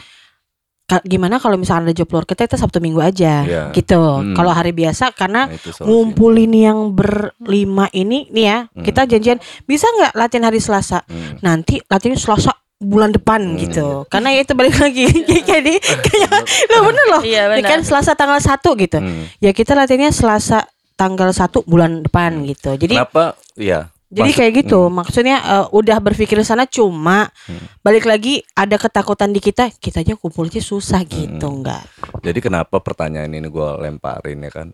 gimana 1.07 1.41
kalau 1.41 1.57
misalnya 1.57 1.89
ada 1.89 1.95
job 1.95 2.11
luar 2.11 2.27
kita 2.27 2.45
itu 2.45 2.53
Sabtu 2.59 2.77
Minggu 2.77 3.01
aja 3.01 3.41
Iya. 3.41 3.63
gitu. 3.73 3.97
Hmm. 3.97 4.35
Kalau 4.37 4.51
hari 4.53 4.75
biasa 4.75 5.09
karena 5.15 5.49
Nah, 5.49 5.57
ngumpulin 5.81 6.53
yang 6.53 6.93
berlima 6.93 7.89
ini 7.95 8.29
nih 8.29 8.45
ya, 8.45 8.57
kita 8.77 9.09
janjian 9.09 9.39
bisa 9.65 9.89
nggak 9.89 10.13
latihan 10.13 10.45
hari 10.45 10.59
Selasa? 10.61 11.01
Hmm. 11.07 11.39
Nanti 11.41 11.81
latihan 11.87 12.13
Selasa 12.13 12.53
bulan 12.83 13.09
depan 13.09 13.55
gitu. 13.55 14.03
Karena 14.05 14.29
ya 14.29 14.43
itu 14.43 14.53
balik 14.53 14.75
lagi. 14.77 15.07
Jadi 15.49 15.73
kayak 15.79 16.31
lo 16.71 16.79
bener 16.85 17.05
loh. 17.09 17.21
Iya, 17.23 17.49
benar. 17.49 17.65
Kan 17.65 17.79
Selasa 17.81 18.13
tanggal 18.13 18.37
1 18.37 18.59
gitu. 18.59 18.97
Hmm. 18.99 19.25
Ya 19.39 19.49
kita 19.49 19.73
latihannya 19.73 20.11
Selasa 20.11 20.67
tanggal 20.93 21.31
1 21.31 21.63
bulan 21.63 22.03
depan 22.03 22.43
gitu. 22.43 22.75
Jadi 22.75 22.93
Kenapa? 22.93 23.33
Iya. 23.55 23.89
jadi 24.07 24.29
Maksud- 24.29 24.37
kayak 24.37 24.53
gitu. 24.61 24.79
Maksudnya 24.87 25.37
eh, 25.41 25.65
udah 25.71 25.97
berpikir 25.97 26.37
sana 26.43 26.69
cuma 26.69 27.33
balik 27.81 28.05
lagi 28.05 28.45
ada 28.53 28.77
ketakutan 28.77 29.31
di 29.31 29.41
kita, 29.41 29.73
kita 29.73 30.05
aja 30.05 30.13
kumpulnya 30.13 30.61
susah 30.61 31.01
gitu 31.01 31.49
enggak. 31.49 31.81
Jadi 32.21 32.37
kenapa 32.37 32.77
pertanyaan 32.77 33.33
ini 33.33 33.49
gue 33.49 33.69
lemparin 33.81 34.37
ya 34.37 34.51
kan? 34.53 34.69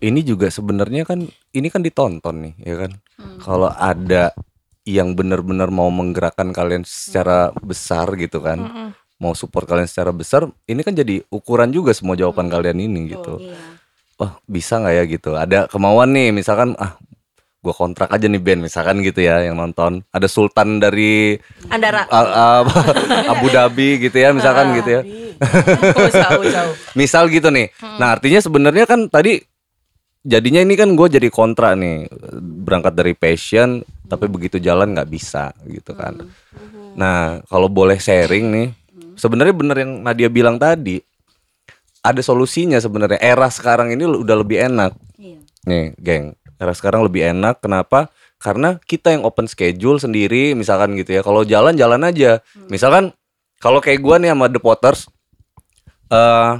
Ini 0.00 0.24
juga 0.24 0.48
sebenarnya 0.48 1.04
kan 1.04 1.20
ini 1.52 1.68
kan 1.68 1.84
ditonton 1.84 2.40
nih 2.40 2.54
ya 2.64 2.74
kan. 2.80 2.90
Kalau 3.38 3.68
ada 3.68 4.32
yang 4.96 5.14
benar-benar 5.14 5.70
mau 5.70 5.88
menggerakkan 5.92 6.50
kalian 6.50 6.82
secara 6.82 7.54
besar 7.62 8.10
gitu 8.18 8.42
kan, 8.42 8.92
mau 9.20 9.36
support 9.36 9.68
kalian 9.68 9.86
secara 9.86 10.10
besar, 10.10 10.48
ini 10.66 10.80
kan 10.82 10.96
jadi 10.96 11.22
ukuran 11.30 11.70
juga 11.70 11.94
semua 11.94 12.18
jawaban 12.18 12.50
kalian 12.50 12.78
ini 12.80 13.14
gitu. 13.14 13.38
Wah 14.20 14.36
bisa 14.44 14.82
nggak 14.82 14.94
ya 14.94 15.04
gitu? 15.08 15.30
Ada 15.38 15.58
kemauan 15.70 16.12
nih, 16.12 16.28
misalkan 16.34 16.76
ah 16.76 17.00
gue 17.60 17.74
kontrak 17.76 18.08
aja 18.08 18.24
nih 18.24 18.40
band 18.40 18.64
misalkan 18.64 19.04
gitu 19.04 19.20
ya 19.20 19.44
yang 19.44 19.56
nonton. 19.56 20.00
Ada 20.12 20.28
Sultan 20.32 20.80
dari 20.80 21.36
Andara. 21.68 22.08
ah, 22.08 22.24
ah, 22.24 22.60
Abu 23.36 23.52
Dhabi 23.52 24.00
gitu 24.00 24.16
ya 24.16 24.32
misalkan 24.32 24.72
gitu 24.80 25.00
ya. 25.00 25.02
jauh. 26.24 26.74
Misal 26.98 27.28
gitu 27.28 27.52
nih. 27.52 27.68
Nah 28.00 28.16
artinya 28.16 28.40
sebenarnya 28.40 28.88
kan 28.88 29.12
tadi 29.12 29.40
jadinya 30.20 30.60
ini 30.60 30.76
kan 30.76 30.92
gue 30.92 31.08
jadi 31.08 31.28
kontra 31.32 31.72
nih 31.72 32.08
berangkat 32.64 32.92
dari 32.92 33.14
passion 33.16 33.80
tapi 34.10 34.26
begitu 34.26 34.60
jalan 34.60 34.92
nggak 34.92 35.10
bisa 35.10 35.54
gitu 35.64 35.94
kan. 35.94 36.18
Nah 36.98 37.40
kalau 37.46 37.70
boleh 37.70 37.96
sharing 37.96 38.46
nih 38.52 38.68
sebenarnya 39.16 39.54
bener 39.54 39.76
yang 39.86 39.92
Nadia 40.02 40.28
bilang 40.28 40.58
tadi 40.58 41.00
ada 42.00 42.20
solusinya 42.24 42.80
sebenarnya 42.80 43.20
era 43.20 43.48
sekarang 43.48 43.92
ini 43.92 44.04
udah 44.04 44.36
lebih 44.40 44.60
enak. 44.66 44.92
Nih 45.64 45.94
geng 46.00 46.36
era 46.60 46.72
sekarang 46.76 47.06
lebih 47.06 47.24
enak 47.32 47.64
kenapa? 47.64 48.12
Karena 48.40 48.80
kita 48.88 49.12
yang 49.12 49.24
open 49.24 49.48
schedule 49.48 50.00
sendiri 50.00 50.56
misalkan 50.56 50.96
gitu 50.96 51.16
ya. 51.16 51.22
Kalau 51.24 51.44
jalan 51.44 51.76
jalan 51.76 52.00
aja. 52.08 52.40
Misalkan 52.72 53.12
kalau 53.60 53.80
kayak 53.84 54.00
gua 54.00 54.16
nih 54.16 54.32
sama 54.32 54.48
The 54.48 54.60
Potters 54.60 55.00
eh 56.10 56.52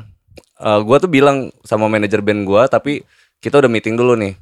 eh, 0.61 0.81
gua 0.85 0.96
tuh 1.01 1.11
bilang 1.11 1.51
sama 1.64 1.88
manajer 1.88 2.20
band 2.20 2.44
gua 2.44 2.68
tapi 2.68 3.03
kita 3.40 3.59
udah 3.61 3.70
meeting 3.72 3.96
dulu 3.96 4.14
nih. 4.14 4.37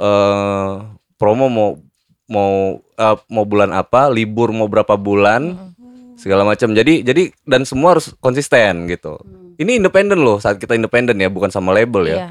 Eh 0.00 0.74
promo 1.20 1.46
mau 1.50 1.68
mau 2.30 2.80
eh, 2.80 3.16
mau 3.28 3.44
bulan 3.44 3.74
apa, 3.74 4.08
libur 4.08 4.54
mau 4.54 4.70
berapa 4.70 4.96
bulan, 4.96 5.74
segala 6.16 6.46
macam. 6.46 6.72
Jadi 6.72 7.02
jadi 7.04 7.34
dan 7.44 7.66
semua 7.66 7.98
harus 7.98 8.14
konsisten 8.22 8.88
gitu. 8.88 9.18
Ini 9.60 9.76
independen 9.76 10.24
loh 10.24 10.40
saat 10.40 10.56
kita 10.56 10.72
independen 10.72 11.20
ya, 11.20 11.28
bukan 11.28 11.52
sama 11.52 11.76
label 11.76 12.08
ya. 12.08 12.16
Iya. 12.16 12.28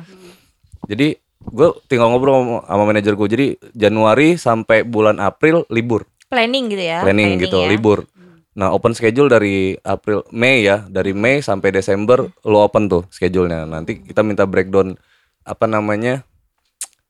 Jadi 0.89 1.07
gue 1.39 1.69
tinggal 1.85 2.09
ngobrol 2.09 2.65
sama, 2.65 2.83
manajer 2.89 3.13
gue. 3.13 3.27
Jadi 3.29 3.45
Januari 3.77 4.39
sampai 4.39 4.81
bulan 4.81 5.21
April 5.21 5.67
libur 5.69 6.09
Planning 6.29 6.65
gitu 6.69 6.83
ya. 6.85 7.01
planning 7.01 7.41
gitu 7.41 7.57
ya. 7.57 7.67
libur 7.67 8.05
nah 8.53 8.69
open 8.69 8.93
schedule 8.93 9.25
dari 9.25 9.73
April 9.81 10.21
Mei 10.29 10.61
ya 10.61 10.85
dari 10.85 11.09
Mei 11.09 11.41
sampai 11.41 11.73
Desember 11.73 12.29
lo 12.45 12.57
open 12.61 12.85
tuh 12.85 13.07
schedule-nya 13.09 13.65
nanti 13.65 13.97
kita 14.03 14.21
minta 14.21 14.45
breakdown 14.45 14.93
apa 15.43 15.65
namanya 15.65 16.23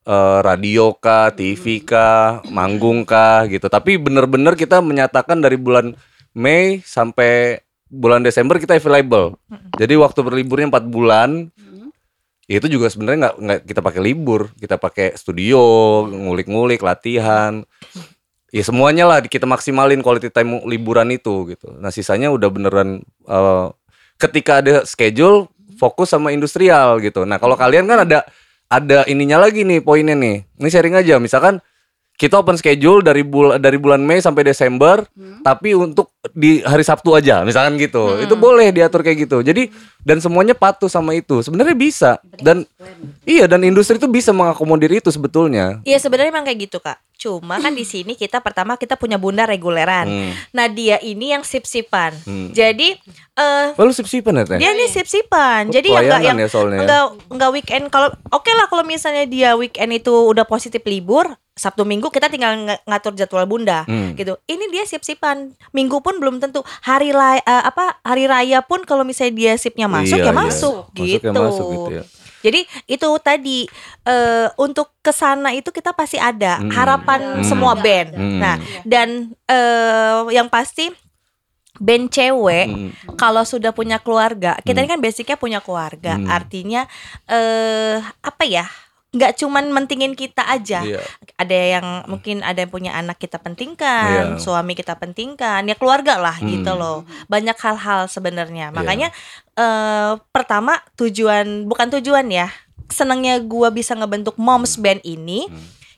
eh, 0.05 0.39
radio 0.43 0.93
kah 0.97 1.31
TV 1.33 1.81
kah 1.85 2.43
manggung 2.49 3.05
kah 3.07 3.45
gitu 3.47 3.65
tapi 3.69 3.95
bener-bener 3.97 4.57
kita 4.57 4.81
menyatakan 4.81 5.41
dari 5.41 5.55
bulan 5.55 5.93
Mei 6.37 6.79
sampai 6.85 7.59
bulan 7.89 8.21
Desember 8.21 8.61
kita 8.61 8.77
available. 8.77 9.35
Jadi 9.75 9.97
waktu 9.97 10.19
berliburnya 10.21 10.69
empat 10.69 10.85
bulan. 10.87 11.49
Itu 12.49 12.65
juga 12.65 12.89
sebenarnya 12.89 13.29
nggak 13.29 13.35
nggak 13.45 13.59
kita 13.69 13.81
pakai 13.85 14.01
libur, 14.01 14.49
kita 14.57 14.81
pakai 14.81 15.13
studio, 15.13 15.61
ngulik-ngulik, 16.09 16.81
latihan. 16.81 17.61
Ya 18.49 18.65
semuanya 18.65 19.05
lah 19.05 19.21
kita 19.21 19.45
maksimalin 19.45 20.01
quality 20.01 20.33
time 20.33 20.65
liburan 20.65 21.13
itu 21.13 21.45
gitu. 21.53 21.69
Nah 21.77 21.93
sisanya 21.93 22.33
udah 22.33 22.49
beneran 22.49 23.05
eh, 23.05 23.67
ketika 24.17 24.65
ada 24.65 24.81
schedule 24.89 25.45
fokus 25.79 26.11
sama 26.11 26.35
industrial 26.35 26.99
gitu. 26.99 27.23
Nah 27.23 27.39
kalau 27.39 27.55
kalian 27.55 27.87
kan 27.87 28.03
ada 28.03 28.27
ada 28.67 29.07
ininya 29.07 29.39
lagi 29.39 29.63
nih 29.63 29.79
poinnya 29.79 30.13
nih. 30.13 30.43
Ini 30.59 30.69
sharing 30.69 30.99
aja. 30.99 31.15
Misalkan 31.17 31.63
kita 32.19 32.35
open 32.35 32.59
schedule 32.59 32.99
dari 32.99 33.23
bulan 33.23 33.63
dari 33.63 33.79
bulan 33.79 34.03
Mei 34.03 34.19
sampai 34.19 34.43
Desember, 34.43 35.07
tapi 35.39 35.71
untuk 35.71 36.11
di 36.35 36.59
hari 36.59 36.83
Sabtu 36.83 37.15
aja, 37.15 37.47
misalkan 37.47 37.79
gitu. 37.79 38.19
Itu 38.19 38.35
boleh 38.35 38.75
diatur 38.75 39.07
kayak 39.07 39.23
gitu. 39.23 39.39
Jadi 39.39 39.71
dan 40.03 40.19
semuanya 40.19 40.51
patuh 40.51 40.91
sama 40.91 41.15
itu. 41.15 41.39
Sebenarnya 41.39 41.79
bisa. 41.79 42.11
Dan 42.35 42.67
iya 43.23 43.47
dan 43.47 43.63
industri 43.63 43.95
itu 43.95 44.11
bisa 44.11 44.35
mengakomodir 44.35 44.91
itu 44.91 45.07
sebetulnya. 45.15 45.79
Iya 45.87 45.95
sebenarnya 45.95 46.35
emang 46.35 46.43
kayak 46.43 46.59
gitu 46.67 46.83
kak. 46.83 46.99
Cuma 47.19 47.59
kan 47.59 47.71
di 47.71 47.87
sini 47.87 48.19
kita 48.19 48.43
pertama 48.43 48.75
kita 48.75 48.99
punya 48.99 49.15
bunda 49.15 49.47
reguleran. 49.47 50.07
Hmm. 50.07 50.31
Nah 50.51 50.67
dia 50.67 50.99
ini 50.99 51.31
yang 51.31 51.47
sip-sipan. 51.47 52.15
Hmm. 52.27 52.51
Jadi 52.51 52.99
eh 53.39 53.67
Lalu 53.79 53.91
sip-sipan 53.95 54.39
ya 54.39 54.43
Teh? 54.43 54.59
dia 54.59 54.71
ini 54.75 54.91
sip-sipan. 54.91 55.67
Oh, 55.67 55.73
Jadi 55.75 55.87
yang 55.87 56.03
enggak 56.03 56.21
yang 56.23 56.39
ya 56.39 56.47
ya. 56.51 56.79
enggak 56.83 57.03
enggak 57.31 57.49
weekend 57.55 57.85
kalau 57.87 58.11
oke 58.31 58.51
lah 58.51 58.67
kalau 58.67 58.83
misalnya 58.83 59.23
dia 59.23 59.55
weekend 59.55 59.91
itu 59.95 60.11
udah 60.11 60.43
positif 60.43 60.83
libur, 60.83 61.27
Sabtu 61.59 61.83
Minggu 61.83 62.07
kita 62.07 62.25
tinggal 62.25 62.55
ng- 62.55 62.87
ngatur 62.87 63.11
jadwal 63.13 63.43
bunda 63.43 63.83
Hmm. 63.83 64.15
gitu. 64.15 64.39
Ini 64.45 64.71
dia 64.71 64.83
sip-sipan. 64.83 65.51
Minggu 65.69 65.99
pun 65.99 66.15
belum 66.15 66.39
tentu. 66.39 66.63
Hari 66.81 67.11
la- 67.11 67.37
eh, 67.37 67.63
apa 67.65 67.99
hari 68.01 68.25
raya 68.25 68.63
pun 68.63 68.81
kalau 68.81 69.03
misalnya 69.03 69.35
dia 69.35 69.53
sipnya 69.53 69.85
masuk 69.85 70.15
Iya, 70.15 70.23
ya 70.23 70.31
iya. 70.31 70.33
masuk 70.33 70.75
Masuk 70.87 70.97
ya 70.97 71.19
gitu. 71.19 71.27
masuk 71.35 71.65
gitu 71.67 71.91
ya. 71.93 72.03
Jadi 72.39 72.59
itu 72.87 73.09
tadi 73.19 73.59
eh, 74.01 74.47
untuk 74.55 74.95
ke 74.97 75.11
sana 75.11 75.51
itu 75.51 75.67
kita 75.69 75.91
pasti 75.91 76.15
ada 76.15 76.57
Hmm. 76.57 76.71
harapan 76.71 77.19
Hmm. 77.35 77.43
semua 77.43 77.75
band. 77.75 78.15
Hmm. 78.15 78.39
Nah 78.39 78.55
dan 78.81 79.09
eh, 79.45 80.19
yang 80.31 80.47
pasti 80.47 80.87
band 81.75 82.07
cewek 82.09 82.67
Hmm. 82.67 82.91
kalau 83.15 83.43
sudah 83.43 83.71
punya 83.71 83.99
keluarga, 83.99 84.55
kita 84.59 84.79
ini 84.79 84.89
kan 84.89 84.99
basicnya 84.99 85.35
punya 85.35 85.59
keluarga. 85.59 86.15
Hmm. 86.15 86.27
Artinya 86.27 86.87
eh 87.25 87.99
apa 88.19 88.43
ya? 88.43 88.67
Nggak 89.09 89.41
cuman 89.41 89.73
mentingin 89.73 90.13
kita 90.13 90.45
aja. 90.45 90.85
Iya. 90.85 91.01
Ada 91.33 91.57
yang 91.79 91.87
mungkin 92.05 92.45
ada 92.45 92.61
yang 92.61 92.69
punya 92.69 92.93
anak 92.93 93.17
kita 93.17 93.41
pentingkan, 93.41 94.37
Iya. 94.37 94.41
suami 94.41 94.77
kita 94.77 94.95
pentingkan, 94.95 95.65
ya 95.65 95.73
keluarga 95.73 96.21
lah 96.21 96.37
Hmm. 96.37 96.45
gitu 96.47 96.77
loh. 96.77 97.09
Banyak 97.25 97.57
hal-hal 97.57 98.05
sebenarnya. 98.05 98.69
Iya. 98.69 98.75
Makanya 98.75 99.07
eh 99.55 100.13
pertama 100.29 100.77
tujuan 100.93 101.65
bukan 101.65 101.89
tujuan 101.97 102.29
ya. 102.29 102.53
Senangnya 102.87 103.41
gua 103.41 103.69
bisa 103.69 103.97
ngebentuk 103.97 104.37
moms 104.37 104.77
band 104.77 105.01
ini. 105.01 105.49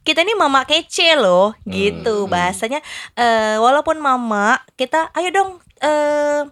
Kita 0.01 0.23
ini 0.23 0.33
mama 0.33 0.65
kece 0.65 1.13
loh, 1.13 1.53
gitu 1.63 2.25
Hmm. 2.25 2.31
bahasanya. 2.31 2.79
eh 3.13 3.59
walaupun 3.59 3.99
mama, 3.99 4.57
kita 4.73 5.11
ayo 5.13 5.29
dong 5.29 5.49
eh 5.83 6.47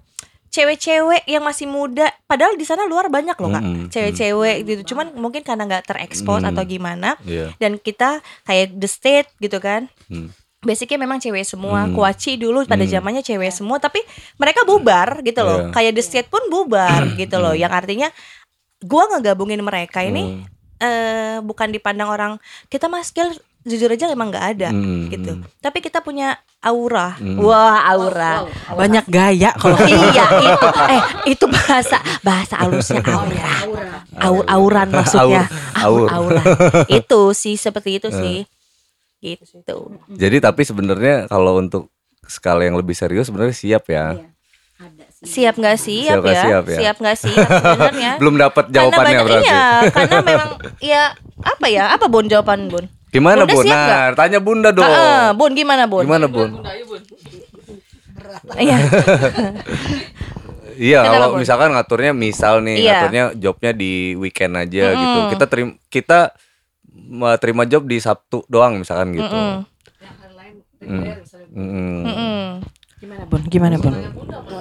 cewek-cewek 0.49 1.23
yang 1.25 1.45
masih 1.45 1.69
muda, 1.69 2.09
padahal 2.25 2.57
di 2.57 2.65
sana 2.65 2.89
luar 2.89 3.07
banyak 3.07 3.37
loh 3.37 3.49
kak, 3.53 3.63
cewek-cewek 3.93 4.55
gitu. 4.65 4.93
Cuman 4.93 5.13
mungkin 5.13 5.45
karena 5.45 5.69
nggak 5.69 5.85
terekspos 5.85 6.41
Hmm. 6.41 6.49
atau 6.53 6.63
gimana, 6.65 7.15
Iya. 7.23 7.53
dan 7.61 7.77
kita 7.77 8.19
kayak 8.43 8.73
the 8.75 8.89
state 8.89 9.29
gitu 9.37 9.61
kan. 9.61 9.87
Hmm. 10.09 10.33
Basicnya 10.59 10.99
memang 10.99 11.23
cewek 11.23 11.47
semua, 11.47 11.87
Hmm. 11.87 11.95
kuaci 11.95 12.35
dulu 12.35 12.67
pada 12.67 12.83
Hmm. 12.83 12.91
zamannya 12.91 13.23
cewek 13.23 13.53
semua, 13.53 13.79
tapi 13.79 14.03
mereka 14.35 14.67
bubar 14.67 15.23
gitu 15.23 15.39
loh. 15.39 15.69
Iya. 15.69 15.71
Kayak 15.71 15.93
the 15.95 16.03
state 16.03 16.27
pun 16.27 16.43
bubar 16.51 17.15
gitu 17.15 17.39
loh. 17.39 17.55
Yang 17.55 17.73
artinya 17.85 18.07
gua 18.83 19.07
ngegabungin 19.15 19.63
mereka 19.63 20.03
ini 20.03 20.43
Hmm. 20.43 20.43
eh 20.79 21.37
bukan 21.43 21.71
dipandang 21.71 22.07
orang 22.07 22.33
kita 22.71 22.87
mas 22.87 23.11
jujur 23.61 23.89
aja 23.89 24.07
emang 24.07 24.29
nggak 24.29 24.45
ada 24.55 24.69
Hmm. 24.71 25.07
gitu. 25.07 25.31
Tapi 25.59 25.79
kita 25.79 25.99
punya 25.99 26.33
aura. 26.59 27.15
Hmm. 27.15 27.37
Wah, 27.37 27.83
aura. 27.87 28.47
Banyak 28.69 29.05
gaya 29.05 29.51
kalau 29.53 29.75
iya 29.89 30.25
itu 30.41 30.67
eh 30.95 31.01
itu 31.27 31.45
bahasa 31.45 31.97
bahasa 32.19 32.55
halusnya 32.57 33.03
aura. 33.03 33.53
Aur 34.19 34.43
auran 34.45 34.87
maksudnya. 34.89 35.45
Aur, 35.75 36.07
Aur, 36.07 36.31
aur. 36.31 36.31
aura. 36.35 36.43
itu 36.99 37.21
sih 37.33 37.55
seperti 37.55 37.99
itu 37.99 38.09
sih. 38.09 38.47
Gitu. 39.19 39.77
Jadi 40.09 40.37
tapi 40.39 40.63
sebenarnya 40.63 41.27
kalau 41.27 41.59
untuk 41.59 41.91
skala 42.23 42.63
yang 42.63 42.75
lebih 42.75 42.93
serius 42.93 43.27
sebenarnya 43.27 43.51
siap 43.51 43.83
ya. 43.85 44.15
Siap 45.19 45.59
nggak 45.59 45.75
siap, 45.75 46.15
Siap 46.15 46.23
ya? 46.23 46.41
siap 46.41 46.63
ya? 46.65 46.77
Siap 46.79 46.95
nggak 46.95 47.17
siap 47.19 47.47
sebenarnya? 47.51 48.11
Belum 48.15 48.39
dapat 48.39 48.71
jawabannya 48.71 48.95
karena 48.95 49.11
banyak, 49.11 49.25
berarti. 49.27 49.43
Iya, 49.43 49.63
karena 49.91 50.17
memang 50.23 50.49
ya 50.79 51.03
apa 51.43 51.65
ya? 51.67 51.83
Apa 51.91 52.05
Bun 52.07 52.31
jawaban 52.31 52.71
Bun? 52.71 52.87
Gimana 53.09 53.43
Bunda 53.49 53.57
Bun? 53.57 53.65
Nah, 53.73 54.07
tanya 54.13 54.39
Bunda 54.39 54.69
dong. 54.69 54.85
Heeh, 54.85 55.25
bun 55.33 55.51
gimana 55.57 55.83
Bun? 55.89 56.03
Gimana 56.05 56.27
Bun? 56.29 56.49
Iya. 58.57 58.77
Iya, 60.79 60.99
kalau 61.03 61.27
Bun? 61.35 61.43
misalkan 61.43 61.69
ngaturnya 61.75 62.13
misal 62.13 62.61
nih, 62.63 62.75
Iya. 62.79 62.91
ngaturnya 63.03 63.23
jobnya 63.35 63.71
di 63.73 64.13
weekend 64.15 64.53
aja 64.55 64.93
Mm-mm. 64.93 65.01
gitu. 65.01 65.19
Kita 65.35 65.45
terima 65.49 65.71
kita 65.89 66.19
uh, 67.19 67.37
terima 67.41 67.63
job 67.65 67.83
di 67.89 67.97
Sabtu 67.97 68.45
doang 68.45 68.79
misalkan 68.79 69.11
gitu. 69.17 69.37
Mm. 70.79 71.03
Mm. 71.49 72.63
Gimana 72.99 73.23
bun? 73.27 73.41
Gimana 73.49 73.75
bun? 73.75 73.95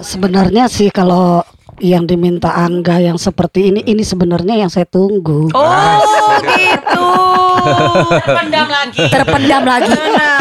Sebenarnya 0.03 0.67
sih 0.67 0.91
kalau 0.91 1.43
yang 1.79 2.11
diminta 2.11 2.51
Angga 2.59 2.99
yang 2.99 3.15
seperti 3.15 3.71
ini 3.71 3.87
ini 3.87 4.03
sebenarnya 4.03 4.59
yang 4.59 4.71
saya 4.71 4.87
tunggu. 4.87 5.47
Oh, 5.55 5.99
gitu. 6.59 7.07
Pendam 8.25 8.67
lagi. 8.69 9.03
Terpendam 9.09 9.63
lagi. 9.65 9.93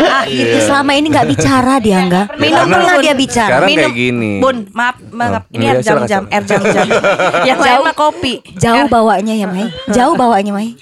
Akhirnya 0.08 0.62
selama 0.64 0.92
ini 0.96 1.08
nggak 1.12 1.28
bicara 1.28 1.74
dia 1.80 1.98
nggak. 2.04 2.26
Minum 2.38 2.66
Nggak 2.66 2.66
pernah 2.72 2.96
dia 3.00 3.14
bicara. 3.14 3.50
Sekarang 3.50 3.70
Minum. 3.70 3.82
kayak 3.90 3.96
gini. 3.96 4.32
Bun, 4.42 4.58
maaf, 4.74 4.96
maaf. 5.12 5.44
Oh, 5.48 5.56
Ini 5.56 5.64
iya, 5.64 5.72
air 5.74 5.82
jam-jam, 5.84 6.24
air 6.30 6.44
jam-jam. 6.46 6.86
Yang 7.50 7.60
lain 7.64 7.80
mah 7.86 7.96
kopi. 7.96 8.34
Jauh 8.58 8.86
bawanya 8.88 9.34
ya 9.34 9.48
Mai. 9.50 9.68
Jauh 9.92 10.16
bawanya 10.16 10.52
Mai. 10.52 10.76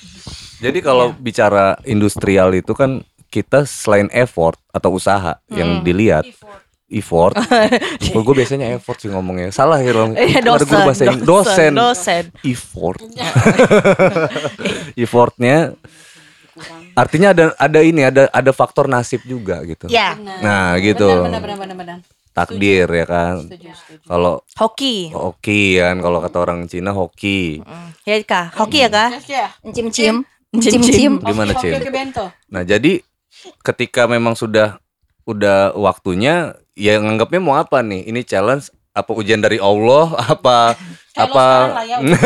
Jadi 0.64 0.80
kalau 0.80 1.12
bicara 1.14 1.78
industrial 1.84 2.56
itu 2.56 2.72
kan 2.72 3.04
kita 3.28 3.68
selain 3.68 4.08
effort 4.16 4.56
atau 4.72 4.96
usaha 4.96 5.36
yang 5.52 5.84
dilihat 5.84 6.24
effort. 6.88 7.36
Kalau 7.36 8.24
gue 8.32 8.36
biasanya 8.38 8.72
effort 8.78 8.98
sih 9.02 9.10
ngomongnya. 9.12 9.52
Salah 9.52 9.82
ya. 9.82 9.92
Iya, 10.16 10.40
Ada 10.40 10.52
guru 10.56 10.64
dosen, 10.64 10.86
bahasa 10.88 11.04
Inggris. 11.04 11.28
Dosen. 11.28 11.72
dosen. 11.76 12.24
Effort. 12.46 13.00
Effortnya 15.04 15.58
artinya 16.96 17.36
ada 17.36 17.46
ada 17.60 17.80
ini 17.84 18.02
ada 18.08 18.32
ada 18.32 18.52
faktor 18.56 18.88
nasib 18.88 19.22
juga 19.28 19.60
gitu. 19.68 19.91
Ya, 19.91 20.15
Nah, 20.18 20.80
gitu. 20.80 21.08
Takdir 22.36 22.88
ya 22.91 23.06
kan. 23.08 23.48
Kalau 24.04 24.44
hoki. 24.60 25.08
hoki 25.15 25.80
kan 25.80 26.04
kalau 26.04 26.20
kata 26.20 26.38
orang 26.44 26.68
Cina 26.68 26.91
hoki. 26.91 27.63
Ya 28.04 28.20
kak, 28.24 28.56
hoki 28.60 28.84
ya 28.84 28.89
kak? 28.91 29.24
Cium-cium. 29.72 30.28
Cium-cium. 30.52 31.24
Gimana, 31.24 31.56
Cin? 31.56 31.80
Nah, 32.52 32.63
jadi 32.68 33.00
ketika 33.63 34.08
memang 34.08 34.36
sudah 34.36 34.80
udah 35.24 35.74
waktunya 35.80 36.56
ya 36.76 37.00
nganggapnya 37.00 37.39
mau 37.39 37.56
apa 37.56 37.80
nih? 37.80 38.04
Ini 38.08 38.22
challenge 38.28 38.68
apa 38.96 39.12
ujian 39.12 39.44
dari 39.44 39.60
Allah 39.60 40.08
apa 40.34 40.80
apa 41.15 41.46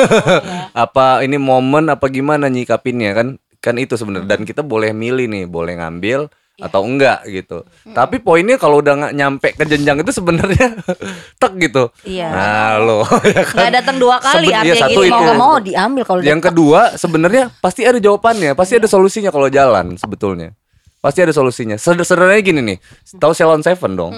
apa 0.86 1.06
ini 1.26 1.38
momen 1.42 1.89
apa 1.89 2.06
gimana 2.10 2.46
nyikapinnya 2.46 3.18
kan 3.18 3.28
kan 3.60 3.76
itu 3.76 3.93
sebenarnya 3.93 4.26
dan 4.26 4.41
kita 4.41 4.62
boleh 4.62 4.89
milih 4.89 5.28
nih 5.28 5.45
boleh 5.45 5.76
ngambil 5.76 6.28
atau 6.58 6.84
enggak 6.84 7.24
gitu 7.26 7.63
tapi 7.89 8.19
poinnya 8.19 8.56
kalau 8.56 8.80
udah 8.80 8.91
nggak 8.93 9.13
nyampe 9.13 9.48
ke 9.54 9.63
jenjang 9.63 9.95
itu 9.98 10.12
sebenarnya 10.12 10.76
tek 11.39 11.56
gitu 11.56 11.88
Iya. 12.04 12.28
nah 12.28 12.72
lo 12.78 13.00
ya 13.30 13.43
kan 13.45 13.56
Nggak 13.58 13.74
datang 13.74 13.95
dua 13.95 14.15
kali 14.17 14.43
Seben- 14.45 14.60
artinya 14.60 14.67
iya, 14.69 14.84
satu 14.84 14.91
gitu. 14.91 15.04
itu. 15.06 15.13
Mau 15.13 15.24
nggak 15.24 15.39
mau 15.39 15.56
diambil 15.58 16.04
kalau 16.04 16.19
yang 16.22 16.39
kedua 16.39 16.82
sebenarnya 16.93 17.48
pasti 17.58 17.84
ada 17.84 17.95
jawabannya, 17.98 18.52
pasti 18.54 18.76
ada 18.76 18.88
solusinya 18.88 19.30
kalau 19.30 19.48
jalan 19.48 19.95
sebetulnya. 19.95 20.52
Pasti 21.00 21.24
ada 21.24 21.32
solusinya. 21.32 21.80
Seder- 21.80 22.04
Sederhananya 22.04 22.43
gini 22.43 22.60
nih, 22.62 22.78
tahu 23.15 23.32
Ceylon 23.32 23.63
Seven 23.63 23.95
dong? 23.95 24.12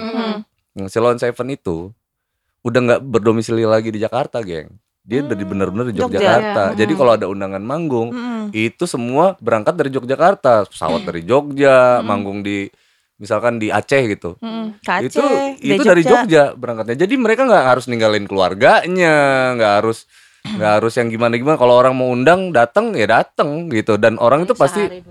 Nah, 0.74 0.88
Ceylon 0.88 1.14
Seven 1.14 1.46
itu 1.48 1.94
udah 2.60 2.80
nggak 2.82 3.00
berdomisili 3.04 3.62
lagi 3.62 3.90
di 3.90 4.02
Jakarta, 4.02 4.42
geng. 4.42 4.66
Dia 5.02 5.18
dari 5.26 5.42
bener-bener 5.42 5.90
di 5.90 5.98
Jogja. 5.98 6.14
Yogyakarta. 6.22 6.62
Jadi 6.78 6.92
kalau 6.94 7.12
ada 7.18 7.26
undangan 7.26 7.58
manggung, 7.58 8.14
Mm-mm. 8.14 8.54
itu 8.54 8.86
semua 8.86 9.34
berangkat 9.42 9.74
dari 9.74 9.90
Yogyakarta, 9.90 10.70
pesawat 10.70 11.02
dari 11.02 11.26
Jogja, 11.26 11.98
manggung 12.06 12.46
di 12.46 12.70
misalkan 13.18 13.58
di 13.58 13.70
Aceh 13.70 14.02
gitu. 14.06 14.38
Mm, 14.38 14.78
Ke 14.78 15.10
itu 15.10 15.18
Aceh, 15.18 15.58
itu 15.58 15.82
dari 15.82 16.02
Jogja 16.06 16.54
berangkatnya. 16.54 17.02
Jadi 17.02 17.14
mereka 17.18 17.50
nggak 17.50 17.64
harus 17.74 17.90
ninggalin 17.90 18.30
keluarganya, 18.30 19.54
nggak 19.58 19.72
harus 19.82 20.06
nggak 20.42 20.72
harus 20.82 20.92
yang 20.98 21.10
gimana 21.10 21.34
gimana. 21.34 21.58
Kalau 21.58 21.74
orang 21.78 21.94
mau 21.98 22.10
undang 22.10 22.54
datang 22.54 22.94
ya 22.94 23.06
datang 23.10 23.70
gitu. 23.74 23.98
Dan 23.98 24.22
orang 24.22 24.46
itu 24.46 24.54
pasti 24.54 25.02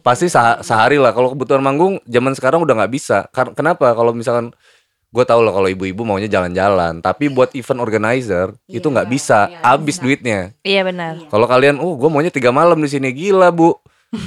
pasti 0.00 0.28
sah- 0.28 0.60
sehari 0.60 1.00
lah. 1.00 1.16
Kalau 1.16 1.32
kebutuhan 1.32 1.64
manggung 1.64 1.96
zaman 2.04 2.36
sekarang 2.36 2.60
udah 2.60 2.76
nggak 2.84 2.92
bisa. 2.92 3.24
Kenapa? 3.32 3.92
Kalau 3.96 4.12
misalkan 4.12 4.52
gue 5.10 5.24
tau 5.26 5.42
lah 5.42 5.50
kalau 5.50 5.66
ibu-ibu 5.66 6.06
maunya 6.06 6.30
jalan-jalan 6.30 7.02
tapi 7.02 7.26
buat 7.26 7.50
event 7.52 7.82
organizer 7.82 8.54
itu 8.66 8.86
nggak 8.86 9.10
bisa 9.10 9.50
habis 9.60 9.98
duitnya. 9.98 10.54
Iya 10.62 10.86
benar. 10.86 11.26
kalau 11.26 11.50
kalian 11.50 11.82
oh 11.82 11.98
gue 11.98 12.06
maunya 12.06 12.30
tiga 12.30 12.50
malam 12.50 12.78
di 12.78 12.86
sini 12.86 13.10
gila 13.10 13.50
bu. 13.50 13.74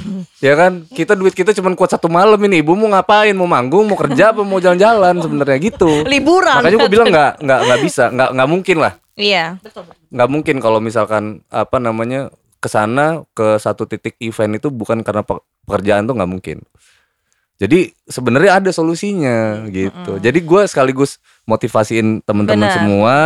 Ya 0.44 0.56
kan? 0.56 0.84
Kita 0.88 1.16
duit 1.16 1.32
kita 1.32 1.56
cuma 1.56 1.72
kuat 1.72 1.92
satu 1.92 2.08
malam 2.08 2.36
ini. 2.44 2.60
Ibu 2.60 2.76
mau 2.76 2.88
ngapain? 2.92 3.32
Mau 3.32 3.48
manggung 3.48 3.88
mau 3.88 3.96
kerja 3.96 4.32
apa? 4.32 4.44
Mau 4.44 4.60
jalan-jalan 4.60 5.16
sebenarnya 5.20 5.56
gitu. 5.56 6.04
Liburan. 6.04 6.60
makanya 6.60 6.78
gue 6.84 6.92
bilang 6.92 7.08
nggak 7.08 7.32
nggak 7.40 7.60
nggak 7.64 7.80
bisa 7.80 8.04
nggak 8.12 8.28
nggak 8.36 8.48
mungkin 8.48 8.76
lah. 8.80 8.92
Iya. 9.16 9.56
nggak 10.12 10.28
mungkin 10.28 10.56
kalau 10.60 10.84
misalkan 10.84 11.40
apa 11.48 11.80
namanya 11.80 12.28
ke 12.60 12.68
sana 12.68 13.24
ke 13.32 13.60
satu 13.60 13.84
titik 13.84 14.16
event 14.20 14.56
itu 14.56 14.68
bukan 14.72 15.04
karena 15.04 15.20
pe- 15.20 15.40
pekerjaan 15.68 16.08
tuh 16.08 16.16
nggak 16.16 16.30
mungkin 16.32 16.58
jadi 17.54 17.94
sebenarnya 18.10 18.58
ada 18.58 18.70
solusinya 18.74 19.66
gitu. 19.70 20.18
Jadi 20.18 20.38
gue 20.42 20.62
sekaligus 20.66 21.22
motivasiin 21.46 22.22
teman-teman 22.26 22.66
semua. 22.70 23.18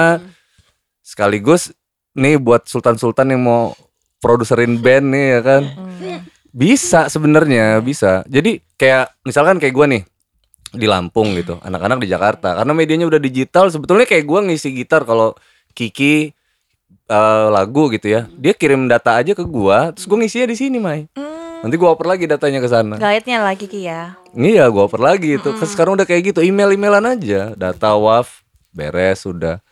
Sekaligus 1.01 1.73
nih 2.13 2.37
buat 2.37 2.69
sultan-sultan 2.69 3.33
yang 3.33 3.43
mau 3.43 3.73
produserin 4.21 4.77
band 4.79 5.07
nih 5.15 5.27
ya 5.39 5.41
kan? 5.41 5.63
Bisa 6.53 7.09
sebenarnya 7.09 7.81
bisa. 7.81 8.21
Jadi 8.29 8.61
kayak 8.77 9.17
misalkan 9.25 9.57
kayak 9.57 9.75
gue 9.75 9.87
nih 9.97 10.03
di 10.69 10.85
Lampung 10.85 11.33
gitu 11.33 11.57
anak-anak 11.65 12.05
di 12.05 12.09
Jakarta. 12.13 12.53
Karena 12.53 12.73
medianya 12.77 13.09
udah 13.09 13.21
digital 13.23 13.73
sebetulnya 13.73 14.05
kayak 14.05 14.29
gue 14.29 14.41
ngisi 14.53 14.77
gitar 14.77 15.09
kalau 15.09 15.33
Kiki 15.79 16.35
eh, 17.07 17.47
lagu 17.49 17.87
gitu 17.95 18.11
ya. 18.11 18.27
Dia 18.35 18.53
kirim 18.53 18.91
data 18.91 19.15
aja 19.15 19.31
ke 19.33 19.47
gua 19.47 19.95
terus 19.95 20.11
gua 20.11 20.19
ngisinya 20.19 20.51
di 20.51 20.57
sini 20.59 20.83
Mai. 20.83 21.07
Nanti 21.63 21.75
gua 21.79 21.95
oper 21.95 22.11
lagi 22.11 22.27
datanya 22.27 22.59
ke 22.59 22.67
sana. 22.67 22.99
Guide-nya 22.99 23.39
lagi 23.47 23.71
Ki 23.71 23.87
ya. 23.87 24.18
Iya 24.37 24.69
gua 24.69 24.91
oper 24.91 25.01
lagi 25.01 25.37
itu. 25.41 25.49
Kan 25.57 25.69
sekarang 25.69 25.97
udah 25.97 26.05
kayak 26.09 26.35
gitu 26.35 26.41
email 26.45 26.73
emailan 26.75 27.05
aja. 27.17 27.55
Data 27.55 27.95
waf 27.97 28.43
beres 28.75 29.25
sudah 29.25 29.63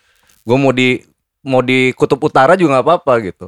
gua 0.47 0.57
mau 0.57 0.73
di 0.73 1.03
mau 1.47 1.63
di 1.63 1.95
kutub 1.95 2.19
utara 2.23 2.59
juga 2.59 2.79
nggak 2.79 2.87
apa-apa 2.87 3.13
gitu. 3.23 3.47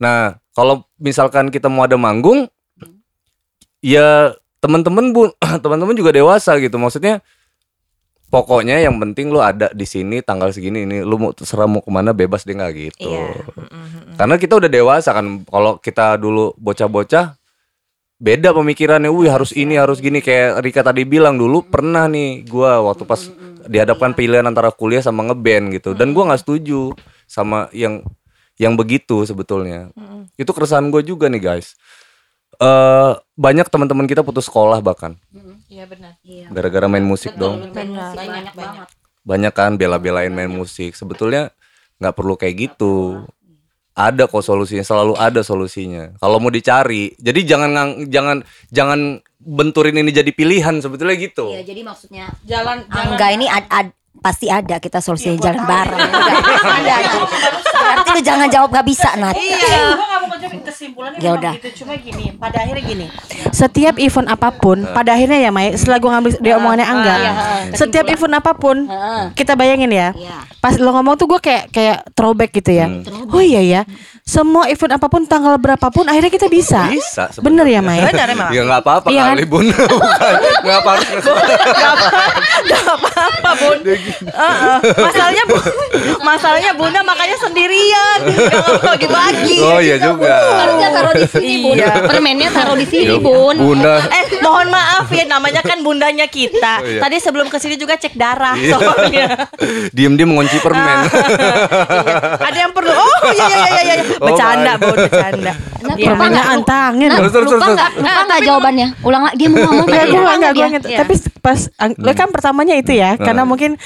Nah 0.00 0.38
kalau 0.54 0.86
misalkan 0.98 1.54
kita 1.54 1.70
mau 1.70 1.86
ada 1.86 1.94
manggung 1.94 2.50
ya 3.78 4.34
teman-teman 4.58 5.14
bu 5.14 5.30
teman-teman 5.64 5.94
juga 5.94 6.10
dewasa 6.10 6.58
gitu. 6.58 6.74
Maksudnya 6.78 7.22
pokoknya 8.28 8.82
yang 8.82 8.98
penting 8.98 9.32
lu 9.32 9.40
ada 9.40 9.70
di 9.72 9.86
sini 9.88 10.20
tanggal 10.20 10.52
segini 10.52 10.84
ini 10.84 11.00
lu 11.00 11.16
mau 11.16 11.30
terserah 11.32 11.70
mau 11.70 11.80
ke 11.80 11.90
mana 11.94 12.10
bebas 12.10 12.42
deh 12.42 12.58
nggak 12.58 12.72
gitu. 12.74 13.08
Iya. 13.08 13.46
karena 14.18 14.34
kita 14.34 14.58
udah 14.58 14.70
dewasa 14.70 15.10
kan. 15.14 15.46
Kalau 15.46 15.78
kita 15.78 16.18
dulu 16.18 16.52
bocah-bocah 16.58 17.38
beda 18.18 18.50
pemikirannya 18.50 19.10
wih 19.10 19.30
harus 19.30 19.54
ini 19.54 19.78
harus 19.78 20.02
gini. 20.02 20.18
Kayak 20.18 20.62
Rika 20.62 20.82
tadi 20.82 21.06
bilang 21.06 21.38
dulu 21.38 21.62
pernah 21.64 22.10
nih 22.10 22.44
gua 22.46 22.82
waktu 22.82 23.06
pas 23.06 23.30
dihadapkan 23.64 24.12
pilihan 24.12 24.44
antara 24.44 24.74
kuliah 24.74 25.00
sama 25.00 25.24
ngeband 25.26 25.78
gitu. 25.78 25.94
Dan 25.94 26.12
gua 26.12 26.30
nggak 26.30 26.42
setuju 26.42 26.92
sama 27.24 27.70
yang 27.72 28.02
yang 28.58 28.74
begitu 28.74 29.22
sebetulnya. 29.22 29.94
Itu 30.34 30.50
keresahan 30.50 30.90
gue 30.90 31.06
juga 31.06 31.30
nih 31.30 31.40
guys. 31.40 31.78
Eh 32.58 33.12
banyak 33.38 33.70
teman-teman 33.70 34.10
kita 34.10 34.26
putus 34.26 34.50
sekolah 34.50 34.82
bahkan. 34.82 35.14
Iya 35.70 35.86
benar. 35.86 36.18
gara-gara 36.50 36.90
main 36.90 37.06
musik 37.06 37.38
dong. 37.38 37.70
Banyak 37.70 38.52
banget. 38.52 38.88
banyak. 39.22 39.52
kan 39.54 39.78
bela-belain 39.78 40.34
main 40.34 40.50
musik. 40.50 40.98
Sebetulnya 40.98 41.54
nggak 42.02 42.14
perlu 42.18 42.34
kayak 42.34 42.54
gitu 42.66 43.22
ada 43.98 44.24
kok 44.24 44.40
solusinya 44.40 44.80
selalu 44.80 45.18
ada 45.18 45.42
solusinya 45.42 46.14
kalau 46.16 46.38
mau 46.38 46.48
dicari 46.48 47.10
jadi 47.18 47.40
jangan 47.44 47.70
ngang- 47.70 47.98
jangan 48.06 48.36
jangan 48.68 49.00
benturin 49.36 49.96
ini 49.96 50.10
jadi 50.10 50.30
pilihan 50.30 50.78
sebetulnya 50.78 51.16
gitu 51.16 51.50
Iya, 51.50 51.62
jadi 51.64 51.80
maksudnya 51.82 52.30
Jalan 52.42 52.86
Angga 52.88 53.26
ini 53.28 53.46
ad, 53.46 53.66
ad- 53.66 53.94
pasti 54.18 54.46
ada 54.48 54.78
kita 54.78 54.98
solusinya 54.98 55.38
jalan 55.40 55.62
bareng. 55.62 55.98
ada. 56.76 56.94
ada. 56.96 57.77
Berarti 57.90 58.10
lu 58.10 58.22
jangan 58.22 58.48
jawab 58.48 58.68
gak 58.70 58.86
bisa 58.86 59.08
Nat. 59.14 59.34
Iya. 59.34 59.56
Gue 59.88 60.06
gak 60.06 60.18
mau 60.18 60.28
ngejawabin 60.28 60.60
kesimpulannya 60.62 61.18
Ya 61.18 61.22
memang 61.24 61.38
udah. 61.38 61.52
gitu. 61.54 61.68
Cuma 61.78 61.92
gini, 61.96 62.24
pada 62.34 62.56
akhirnya 62.60 62.84
gini. 62.84 63.06
Setiap 63.50 63.94
event 63.96 64.28
apa 64.28 64.48
pun, 64.50 64.84
pada 64.86 65.10
akhirnya 65.10 65.38
ya 65.38 65.50
Mai, 65.50 65.72
setelah 65.72 65.98
gue 65.98 66.10
ngambil 66.10 66.30
dia 66.38 66.54
omongannya 66.54 66.86
Angga, 66.86 67.14
setiap 67.72 68.06
event 68.06 68.34
apa 68.34 68.52
pun, 68.52 68.76
kita 69.32 69.52
bayangin 69.54 69.88
ya. 69.88 70.08
Pas 70.58 70.74
lo 70.74 70.90
ngomong 70.90 71.14
tuh 71.14 71.26
gue 71.28 71.40
kayak 71.40 71.64
kayak 71.70 71.96
throwback 72.12 72.50
gitu 72.52 72.72
ya. 72.72 72.86
Oh 73.28 73.38
iya 73.38 73.60
ya, 73.60 73.80
semua 74.22 74.66
event 74.66 74.92
apa 74.92 75.06
pun 75.06 75.24
tanggal 75.24 75.56
berapapun 75.56 76.04
akhirnya 76.04 76.28
kita 76.28 76.46
bisa. 76.46 76.88
bisa 76.88 77.30
Bener 77.38 77.64
ya. 77.64 77.80
Mai? 77.80 78.02
Benar 78.02 78.28
emang. 78.28 78.50
ya 78.50 78.60
nggak 78.62 78.80
apa-apa 78.82 79.06
Iya 79.08 79.22
kan? 79.22 79.30
kali 79.32 79.44
bun 79.44 79.64
bukan 79.72 80.32
nggak 80.60 80.78
apa 80.78 80.92
Gak 82.68 82.84
apa-apa 82.86 83.50
bun. 83.56 83.78
Heeh. 83.86 84.76
Masalahnya 84.98 85.42
bu, 85.46 85.56
masalahnya 86.28 86.72
bunda 86.74 87.00
makanya 87.02 87.36
sendirian. 87.38 87.77
Gak 88.18 88.60
mau 88.60 88.76
bagi-bagi. 88.84 89.56
oh 89.60 89.78
iya 89.78 89.96
juga 89.96 90.34
Harusnya 90.58 90.88
taruh 90.90 91.14
di 91.14 91.26
sini, 91.26 91.54
Bun. 91.60 91.74
Iya. 91.74 91.92
Permennya 92.04 92.50
taruh 92.50 92.76
di 92.76 92.86
sini, 92.86 93.14
Bun. 93.16 93.56
bunda 93.56 93.94
Eh 94.08 94.24
mohon 94.38 94.68
maaf 94.68 95.06
ya 95.08 95.24
namanya 95.24 95.60
kan 95.60 95.78
bundanya 95.78 96.26
kita. 96.26 96.74
Oh, 96.78 96.86
iya. 96.86 97.00
Tadi 97.00 97.16
sebelum 97.18 97.46
ke 97.46 97.56
sini 97.56 97.74
juga 97.74 97.94
cek 97.94 98.14
darah 98.14 98.54
Iya. 98.54 98.74
soalnya. 98.74 99.26
diem-diem 99.96 100.26
mengunci 100.26 100.58
permen 100.58 100.98
Ada 102.48 102.58
yang 102.58 102.72
perlu. 102.72 102.90
Oh 102.90 103.18
iya 103.28 103.46
iya 103.48 103.70
iya 103.76 103.82
iya. 103.84 103.94
Oh, 104.16 104.26
Bercanda 104.26 104.72
bun 104.76 104.96
bercanda. 104.98 105.52
Iya. 105.52 105.54
lupa 105.78 105.94
Permennya 106.04 106.42
nggak? 106.42 106.54
antangin. 106.54 107.08
Terus, 107.10 107.32
lupa 107.48 107.66
nggak? 107.68 107.90
Lupa 107.96 108.20
nggak 108.24 108.40
jawabannya? 108.42 108.88
Ulang 109.02 109.22
lagi. 109.24 109.36
Dia 109.38 109.48
mau 109.48 109.58
ngomong 109.62 109.86
Enggak, 109.86 110.04
tadi. 110.04 110.58
gue. 110.58 110.68
Iya. 110.88 110.98
Tapi 110.98 111.14
pas, 111.38 111.60
lo 111.96 112.12
kan 112.12 112.28
pertamanya 112.28 112.74
itu 112.74 112.92
ya, 112.92 113.14
karena 113.16 113.42
mungkin 113.42 113.78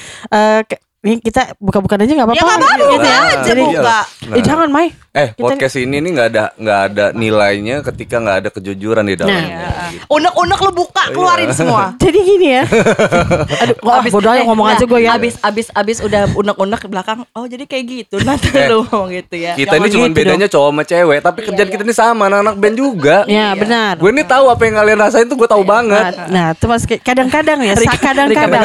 eh, 1.02 1.08
ini 1.08 1.18
kita 1.18 1.58
buka-bukan 1.58 1.98
aja 1.98 2.12
nggak 2.14 2.28
apa-apa. 2.28 2.38
Ya 2.38 2.44
nggak 2.44 2.58
apa-apa, 2.58 2.84
gitu 2.88 3.02
ya. 3.04 3.18
aja, 3.18 3.38
Jadi, 3.42 3.62
buka. 3.64 3.98
Nah. 4.22 4.36
eh, 4.38 4.42
jangan 4.42 4.68
Mai. 4.70 4.88
eh 5.12 5.28
Kita- 5.28 5.44
podcast 5.44 5.76
ini 5.76 6.00
nih 6.00 6.10
nggak 6.10 6.28
ada 6.32 6.44
nggak 6.56 6.80
ada 6.88 7.04
nilainya 7.12 7.84
ketika 7.84 8.16
nggak 8.16 8.36
ada 8.38 8.48
kejujuran 8.48 9.04
di 9.04 9.12
dalamnya 9.12 9.44
gitu. 9.44 10.08
Unek-unek 10.08 10.58
lu 10.58 10.72
buka 10.72 11.02
keluarin 11.12 11.52
semua. 11.52 11.92
Jadi 12.02 12.18
gini 12.22 12.48
ya. 12.48 12.64
Aduh, 13.62 13.76
wah, 13.84 14.00
bodoh 14.00 14.30
aja 14.32 14.40
eh, 14.40 14.46
ngomong 14.48 14.64
nah, 14.64 14.72
aja 14.72 14.84
gue 14.86 15.00
ya. 15.02 15.10
Abis 15.12 15.36
abis 15.44 15.66
abis 15.68 15.96
udah 16.00 16.32
unek-unek 16.32 16.80
ke 16.80 16.88
belakang. 16.88 17.28
Oh 17.32 17.44
jadi 17.44 17.68
kayak 17.68 17.84
gitu. 17.84 18.24
Nanti 18.24 18.48
Eh. 18.56 18.72
lu 18.72 18.86
ngomong 18.86 19.12
gitu 19.12 19.36
ya. 19.36 19.52
kita 19.52 19.76
ini 19.76 19.84
Jangan 19.84 19.92
cuma 19.92 20.06
gitu 20.06 20.16
bedanya 20.16 20.48
cowok 20.48 20.70
sama 20.70 20.82
cewek 20.86 21.18
tapi 21.20 21.38
kerjaan 21.44 21.68
kita 21.68 21.82
ini 21.82 21.92
sama 21.92 22.22
anak-anak 22.26 22.54
band 22.56 22.76
juga 22.76 23.16
Ya 23.26 23.52
benar. 23.52 24.00
gue 24.00 24.10
ini 24.10 24.24
tahu 24.24 24.44
apa 24.48 24.62
yang 24.64 24.74
kalian 24.78 24.98
rasain 24.98 25.26
tuh 25.26 25.36
gue 25.36 25.48
tahu 25.50 25.60
banget 25.60 26.12
Nah, 26.12 26.28
nah, 26.28 26.46
itu 26.52 26.64
mas 26.64 26.84
kadang-kadang 26.88 27.58
ya, 27.60 27.74
kadang-kadang. 27.76 28.64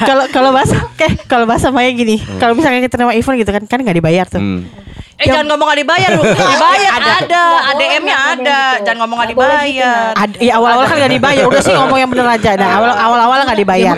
Kalau 0.00 0.24
kalau 0.28 0.50
bahasa, 0.52 0.76
kayak 0.96 1.24
kalau 1.24 1.44
bahasa 1.44 1.59
Maya 1.68 1.92
gini, 1.92 2.16
kalau 2.40 2.56
misalnya 2.56 2.80
kita 2.80 2.96
nerima 2.96 3.12
event 3.12 3.36
gitu 3.36 3.52
kan, 3.52 3.62
kan 3.68 3.78
nggak 3.84 3.96
dibayar 4.00 4.24
tuh. 4.24 4.40
Hmm. 4.40 4.64
Eh 5.20 5.26
jangan 5.26 5.46
ngomong 5.46 5.66
gak 5.68 5.78
dibayar 5.78 6.08
lu. 6.10 6.22
Dibayar 6.24 6.92
ada, 6.96 7.42
ADM-nya 7.70 8.16
ada. 8.32 8.60
Jangan 8.80 8.98
ngomong 9.00 9.16
gak 9.18 9.30
dibayar. 9.30 10.16
Ad, 10.16 10.30
ya 10.38 10.52
awal-awal 10.56 10.84
kan 10.86 10.96
gak 10.98 11.12
dibayar. 11.12 11.44
Udah 11.44 11.60
sih 11.60 11.74
ngomong 11.74 11.98
yang 11.98 12.08
bener 12.08 12.26
aja. 12.26 12.50
Nah 12.54 12.68
awal, 12.74 12.90
awal-awal 12.90 13.36
gak 13.44 13.58
dibayar. 13.58 13.94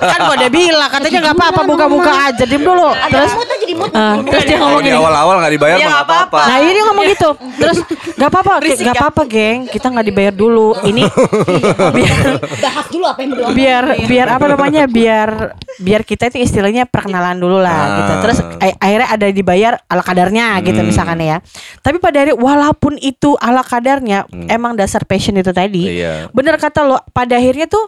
Kan 0.00 0.18
gue 0.22 0.34
udah 0.34 0.50
bilang 0.50 0.88
Katanya 0.88 1.18
gak 1.22 1.34
apa-apa 1.34 1.60
Buka-buka 1.64 2.12
aja 2.26 2.42
Diem 2.42 2.62
dulu. 2.62 2.88
Terus 3.04 3.32
Mood 3.34 3.48
aja 3.48 3.64
di 3.64 3.74
mood. 3.74 3.90
eh, 3.90 4.14
Terus 4.26 4.44
dia 4.44 4.56
ngomong 4.56 4.80
gini 4.80 4.94
awal-awal 4.94 5.34
nggak 5.38 5.52
dibayar 5.52 5.76
Iya, 5.76 5.82
mah 5.82 5.92
nggak 5.92 6.00
nggak 6.00 6.08
apa-apa. 6.24 6.40
Nah 6.42 6.56
ini 6.62 6.78
ngomong 6.82 7.04
gitu. 7.06 7.28
Terus 7.54 7.78
gak 8.14 8.28
apa-apa 8.30 8.52
Gak 8.64 8.80
ya? 8.80 8.92
apa-apa 8.94 9.22
geng. 9.26 9.58
Kita 9.66 9.86
gak 9.90 10.06
dibayar 10.06 10.32
dulu. 10.32 10.68
Ini 10.80 11.02
biar 11.96 12.16
Bahas 12.56 12.86
dulu 12.88 13.04
apa 13.04 13.20
yang 13.20 13.30
berdua. 13.30 13.48
biar 13.52 13.84
biar 14.04 14.26
apa 14.30 14.44
namanya 14.46 14.82
biar 14.86 15.30
biar 15.76 16.00
kita 16.02 16.28
itu 16.28 16.40
istilahnya 16.40 16.84
perkenalan 16.84 17.36
dulu 17.36 17.58
lah 17.58 17.72
Ah. 17.74 17.88
gitu 17.94 18.12
terus 18.22 18.38
a- 18.40 18.78
akhirnya 18.78 19.08
ada 19.10 19.26
dibayar 19.28 19.72
ala 19.84 20.02
kadarnya 20.14 20.46
gitu 20.62 20.78
Hmm. 20.78 20.86
misalkan 20.86 21.18
ya 21.18 21.42
tapi 21.80 21.98
pada 21.98 22.22
akhirnya 22.22 22.36
walaupun 22.36 22.94
itu 22.96 23.34
ala 23.36 23.60
kadarnya 23.60 24.22
emang 24.46 24.72
dasar 24.72 25.02
passion 25.02 25.34
itu 25.34 25.50
tadi 25.50 25.98
Iya. 25.98 26.30
bener 26.30 26.54
kata 26.54 26.80
lo 26.82 27.02
pada 27.10 27.34
akhirnya 27.34 27.66
tuh 27.66 27.82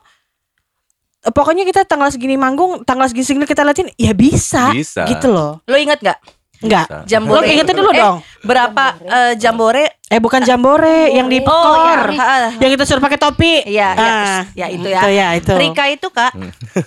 pokoknya 1.26 1.62
kita 1.62 1.82
tanggal 1.82 2.08
segini 2.08 2.34
manggung 2.34 2.82
tanggal 2.82 3.06
segini 3.06 3.24
segini 3.24 3.44
kita 3.44 3.62
latihan 3.62 3.90
ya 3.94 4.12
bisa, 4.12 4.70
Bisa. 4.70 5.06
gitu 5.06 5.26
loh 5.28 5.58
Lu 5.64 5.74
inget 5.74 5.98
gak? 6.00 6.18
enggak. 6.56 6.88
Jambore. 7.04 7.36
Lo 7.36 7.52
ingetin 7.52 7.76
dulu 7.76 7.92
Eh, 7.92 8.00
dong. 8.00 8.16
Berapa 8.40 8.96
eh, 8.96 9.32
jambore? 9.36 10.00
eh 10.02 10.16
bukan 10.16 10.40
jambore 10.40 11.12
yang 11.12 11.28
di 11.28 11.36
Oh, 11.38 11.52
kor. 11.52 12.08
Ha. 12.10 12.56
yang 12.56 12.70
kita 12.72 12.88
suruh 12.88 12.96
pakai 12.98 13.20
topi 13.20 13.60
Iya, 13.60 13.88
iya, 13.92 14.08
Ah, 14.08 14.40
ya 14.54 14.66
itu 14.72 14.88
ya. 14.88 14.96
itu 14.96 15.08
ya 15.12 15.28
itu 15.36 15.52
Rika 15.52 15.84
itu 15.90 16.08
kak, 16.08 16.32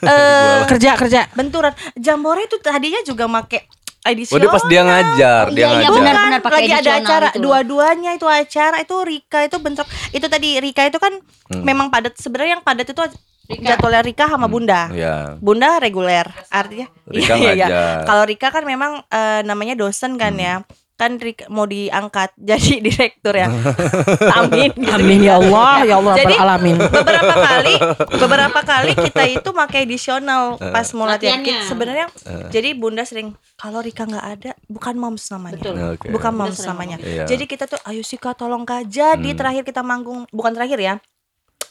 eh 0.02 0.60
kerja 0.74 0.98
kerja 0.98 1.30
benturan. 1.32 1.70
Jambore 1.94 2.50
itu 2.50 2.58
tadinya 2.58 2.98
juga 3.04 3.30
make 3.30 3.70
edisi. 4.02 4.32
Oh 4.32 4.40
dia 4.40 4.48
pas 4.48 4.64
dia 4.64 4.82
ngajar, 4.82 5.44
dia 5.50 5.60
Iya, 5.60 5.68
iya, 5.68 5.76
ngajar. 5.82 5.92
benar. 5.94 6.16
Bukan, 6.16 6.40
pakai 6.40 6.56
lagi 6.58 6.70
ada 6.70 6.80
edisional 6.80 7.02
acara 7.04 7.28
itu 7.28 7.34
loh. 7.34 7.44
dua-duanya 7.44 8.12
itu 8.14 8.26
acara 8.26 8.78
itu 8.80 8.96
Rika 9.02 9.40
itu 9.44 9.58
bentrok 9.58 9.88
itu 10.10 10.26
tadi 10.26 10.50
Rika 10.58 10.84
itu 10.86 10.98
kan 10.98 11.14
Hmm. 11.50 11.66
memang 11.66 11.90
padat 11.90 12.14
sebenarnya 12.14 12.52
yang 12.54 12.64
padat 12.64 12.86
itu 12.86 13.02
jadwalnya 13.50 14.02
Rika 14.02 14.26
sama 14.28 14.46
Bunda 14.46 14.86
Iya. 14.88 15.36
Bunda 15.38 15.78
reguler 15.78 16.30
artinya 16.48 16.86
Rika 17.04 17.34
Iya, 17.34 17.42
iya, 17.42 17.52
iya. 17.52 17.66
ngajar. 17.66 17.98
kalau 18.06 18.24
Rika 18.24 18.48
kan 18.50 18.64
memang 18.64 18.92
eh, 19.04 19.42
namanya 19.42 19.74
dosen 19.74 20.14
kan 20.16 20.34
ya 20.34 20.62
kan 21.00 21.16
Rika 21.16 21.48
mau 21.48 21.64
diangkat 21.64 22.36
jadi 22.50 22.84
direktur 22.84 23.32
ya. 23.34 23.48
Amin. 24.38 24.76
gitu. 24.76 24.92
Amin 24.92 25.24
ya 25.24 25.40
Allah, 25.40 25.88
ya 25.88 25.96
Allah 25.96 26.14
Jadi 26.14 26.36
alamin. 26.36 26.76
beberapa 26.76 27.36
kali 27.40 27.74
beberapa 28.20 28.60
kali 28.62 28.92
kita 29.00 29.24
itu 29.32 29.50
pakai 29.50 29.80
additional 29.82 30.60
pas 30.60 30.84
mau 30.92 31.08
latihan 31.08 31.40
sebenarnya 31.64 32.12
jadi 32.50 32.76
bunda 32.76 33.08
sering 33.08 33.32
kalau 33.56 33.80
Rika 33.80 34.04
nggak 34.04 34.26
ada 34.30 34.52
bukan 34.66 34.96
moms 34.96 35.24
namanya 35.30 35.64
Oke. 35.94 36.08
bukan 36.10 36.34
moms 36.36 36.60
namanya 36.62 36.98
Iya. 37.00 37.24
jadi 37.24 37.44
kita 37.46 37.64
tuh 37.66 37.80
ayo 37.86 38.04
sih 38.04 38.18
kak 38.18 38.36
tolong 38.36 38.62
kak 38.62 38.86
jadi 38.86 39.30
terakhir 39.32 39.64
kita 39.64 39.80
manggung 39.80 40.28
bukan 40.30 40.52
terakhir 40.52 40.78
ya 40.78 40.94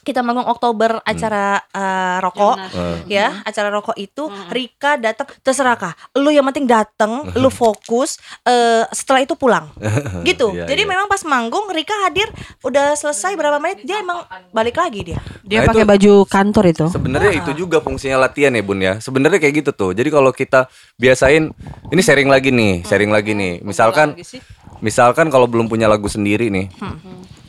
kita 0.09 0.25
manggung 0.25 0.49
Oktober 0.49 0.97
acara 1.05 1.61
eh, 1.69 2.17
rokok 2.17 2.57
ya 3.05 3.45
acara 3.45 3.69
rokok 3.69 3.93
itu 4.01 4.25
Rika 4.49 4.97
datang 4.97 5.29
terserah 5.45 5.77
kak. 5.77 6.17
Lu 6.17 6.33
yang 6.33 6.49
penting 6.49 6.65
datang 6.65 7.29
lu 7.41 7.53
fokus 7.53 8.17
eh, 8.43 8.89
setelah 8.89 9.21
itu 9.21 9.37
pulang. 9.37 9.69
Gitu. 10.27 10.51
Iya, 10.51 10.65
jadi 10.65 10.83
iya. 10.83 10.89
memang 10.89 11.05
pas 11.05 11.21
manggung 11.23 11.69
Rika 11.69 11.93
hadir 12.09 12.25
udah 12.65 12.97
selesai 12.97 13.37
berapa 13.37 13.61
menit 13.61 13.85
dia 13.85 14.01
emang 14.01 14.25
balik 14.49 14.81
lagi 14.81 15.13
dia. 15.13 15.19
Dia 15.45 15.59
Nah, 15.63 15.75
pakai 15.75 15.85
baju 15.85 16.13
kantor 16.25 16.65
itu. 16.71 16.85
Sebenarnya 16.87 17.31
itu 17.35 17.51
juga 17.53 17.83
fungsinya 17.83 18.17
latihan 18.25 18.55
ya 18.55 18.63
bun 18.63 18.79
ya. 18.79 18.97
Sebenarnya 19.03 19.37
kayak 19.37 19.53
gitu 19.63 19.71
tuh. 19.75 19.91
Jadi 19.91 20.09
kalau 20.09 20.31
kita 20.31 20.71
biasain, 20.95 21.51
ini 21.91 22.01
sharing 22.01 22.31
lagi 22.31 22.49
nih, 22.49 22.87
sharing 22.87 23.11
lagi 23.11 23.35
nih. 23.35 23.59
Misalkan, 23.61 24.15
misalkan 24.79 25.27
kalau 25.27 25.45
belum 25.51 25.67
punya 25.67 25.91
lagu 25.91 26.07
sendiri 26.07 26.47
nih, 26.47 26.71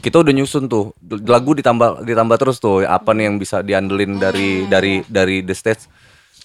kita 0.01 0.25
udah 0.25 0.33
nyusun 0.33 0.67
tuh 0.67 0.97
lagu 1.29 1.53
ditambah 1.53 2.03
ditambah 2.03 2.37
terus 2.41 2.57
tuh. 2.59 2.83
Apa 2.89 3.13
nih 3.13 3.29
yang 3.29 3.37
bisa 3.37 3.61
diandelin 3.61 4.17
dari 4.17 4.65
dari 4.67 5.05
dari 5.07 5.45
the 5.45 5.55
stage? 5.55 5.87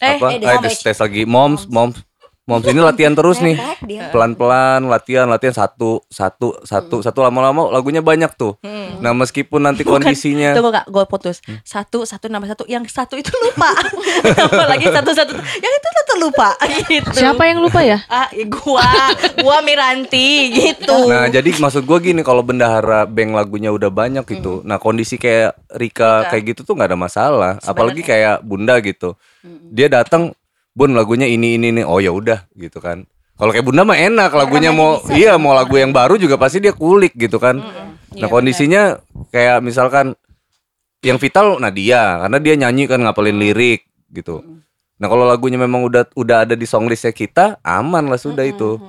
Eh, 0.04 0.20
apa? 0.20 0.36
eh, 0.36 0.44
Eh, 0.44 0.60
the 0.60 0.68
the 0.68 0.72
stage 0.76 1.00
lagi, 1.00 1.24
moms, 1.24 1.66
moms. 1.72 1.96
Moms 1.96 2.15
ini 2.46 2.78
latihan 2.78 3.18
terus 3.18 3.42
nih, 3.42 3.58
pelan-pelan 4.14 4.86
latihan, 4.86 5.26
latihan 5.26 5.58
satu, 5.58 6.06
satu, 6.14 6.62
satu, 6.62 7.02
satu 7.02 7.20
lama-lama 7.26 7.74
lagunya 7.74 8.06
banyak 8.06 8.30
tuh. 8.38 8.54
Nah 9.02 9.18
meskipun 9.18 9.66
nanti 9.66 9.82
kondisinya, 9.82 10.54
Tunggu 10.54 10.70
kak, 10.70 10.86
gue 10.86 11.04
putus. 11.10 11.42
Satu, 11.66 12.06
satu 12.06 12.30
nama 12.30 12.46
satu. 12.46 12.70
Yang 12.70 12.94
satu 12.94 13.18
itu 13.18 13.34
lupa. 13.34 13.74
Apalagi 14.46 14.94
satu, 14.94 15.12
satu. 15.18 15.34
Yang 15.36 15.74
itu 15.74 15.90
satu 15.90 16.14
lupa. 16.22 16.50
Gitu. 16.86 17.18
Siapa 17.18 17.50
yang 17.50 17.60
lupa 17.66 17.82
ya? 17.82 17.98
Ah, 18.16 18.30
ya 18.32 18.46
gua, 18.48 18.86
gua 19.42 19.60
Miranti 19.66 20.54
gitu. 20.54 21.10
Nah 21.10 21.28
jadi 21.28 21.52
maksud 21.58 21.84
gua 21.84 22.00
gini 22.00 22.22
kalau 22.24 22.46
bendahara 22.46 23.04
bank 23.04 23.34
lagunya 23.36 23.74
udah 23.74 23.90
banyak 23.92 24.24
gitu. 24.30 24.62
Nah 24.64 24.78
kondisi 24.80 25.18
kayak 25.20 25.58
Rika 25.76 26.30
kayak 26.32 26.44
gitu 26.56 26.62
tuh 26.64 26.78
nggak 26.78 26.94
ada 26.94 27.00
masalah. 27.00 27.54
Apalagi 27.66 28.06
kayak 28.06 28.46
Bunda 28.46 28.78
gitu. 28.80 29.18
Dia 29.44 29.90
datang, 29.92 30.32
Bun 30.76 30.92
lagunya 30.92 31.26
ini 31.26 31.56
ini 31.56 31.72
ini. 31.72 31.82
Oh 31.88 32.04
ya 32.04 32.12
udah 32.12 32.52
gitu 32.54 32.84
kan. 32.84 33.08
Kalau 33.36 33.52
kayak 33.52 33.68
Bunda 33.68 33.84
mah 33.84 34.00
enak 34.00 34.32
lagunya 34.32 34.72
mau 34.72 35.00
iya 35.12 35.36
mau 35.36 35.52
lagu 35.52 35.76
yang 35.76 35.92
baru 35.92 36.16
juga 36.16 36.36
pasti 36.36 36.60
dia 36.60 36.76
kulik 36.76 37.16
gitu 37.16 37.40
kan. 37.40 37.60
Nah 38.16 38.28
kondisinya 38.28 39.00
kayak 39.32 39.64
misalkan 39.64 40.16
yang 41.04 41.20
vital 41.20 41.60
Nadia 41.60 42.28
karena 42.28 42.38
dia 42.40 42.54
nyanyi 42.56 42.88
kan 42.88 43.04
ngapalin 43.04 43.36
lirik 43.40 43.88
gitu. 44.12 44.44
Nah 44.96 45.08
kalau 45.12 45.28
lagunya 45.28 45.60
memang 45.60 45.84
udah 45.84 46.08
udah 46.16 46.48
ada 46.48 46.56
di 46.56 46.64
songlistnya 46.64 47.12
kita 47.12 47.60
aman 47.64 48.08
lah 48.08 48.20
sudah 48.20 48.48
itu. 48.48 48.80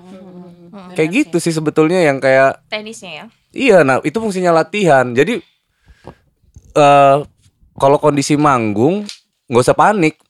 Kayak 0.95 1.11
gitu 1.27 1.37
sih 1.43 1.51
sebetulnya 1.51 2.03
yang 2.03 2.23
kayak 2.23 2.63
Tenisnya 2.71 3.11
ya. 3.11 3.25
Iya, 3.57 3.79
nah 3.83 3.97
itu 4.05 4.21
fungsinya 4.21 4.53
latihan. 4.53 5.11
Jadi 5.17 5.41
eh 6.77 7.17
kalau 7.77 7.99
kondisi 7.99 8.39
manggung 8.39 9.09
nggak 9.51 9.65
usah 9.65 9.77
panik, 9.77 10.21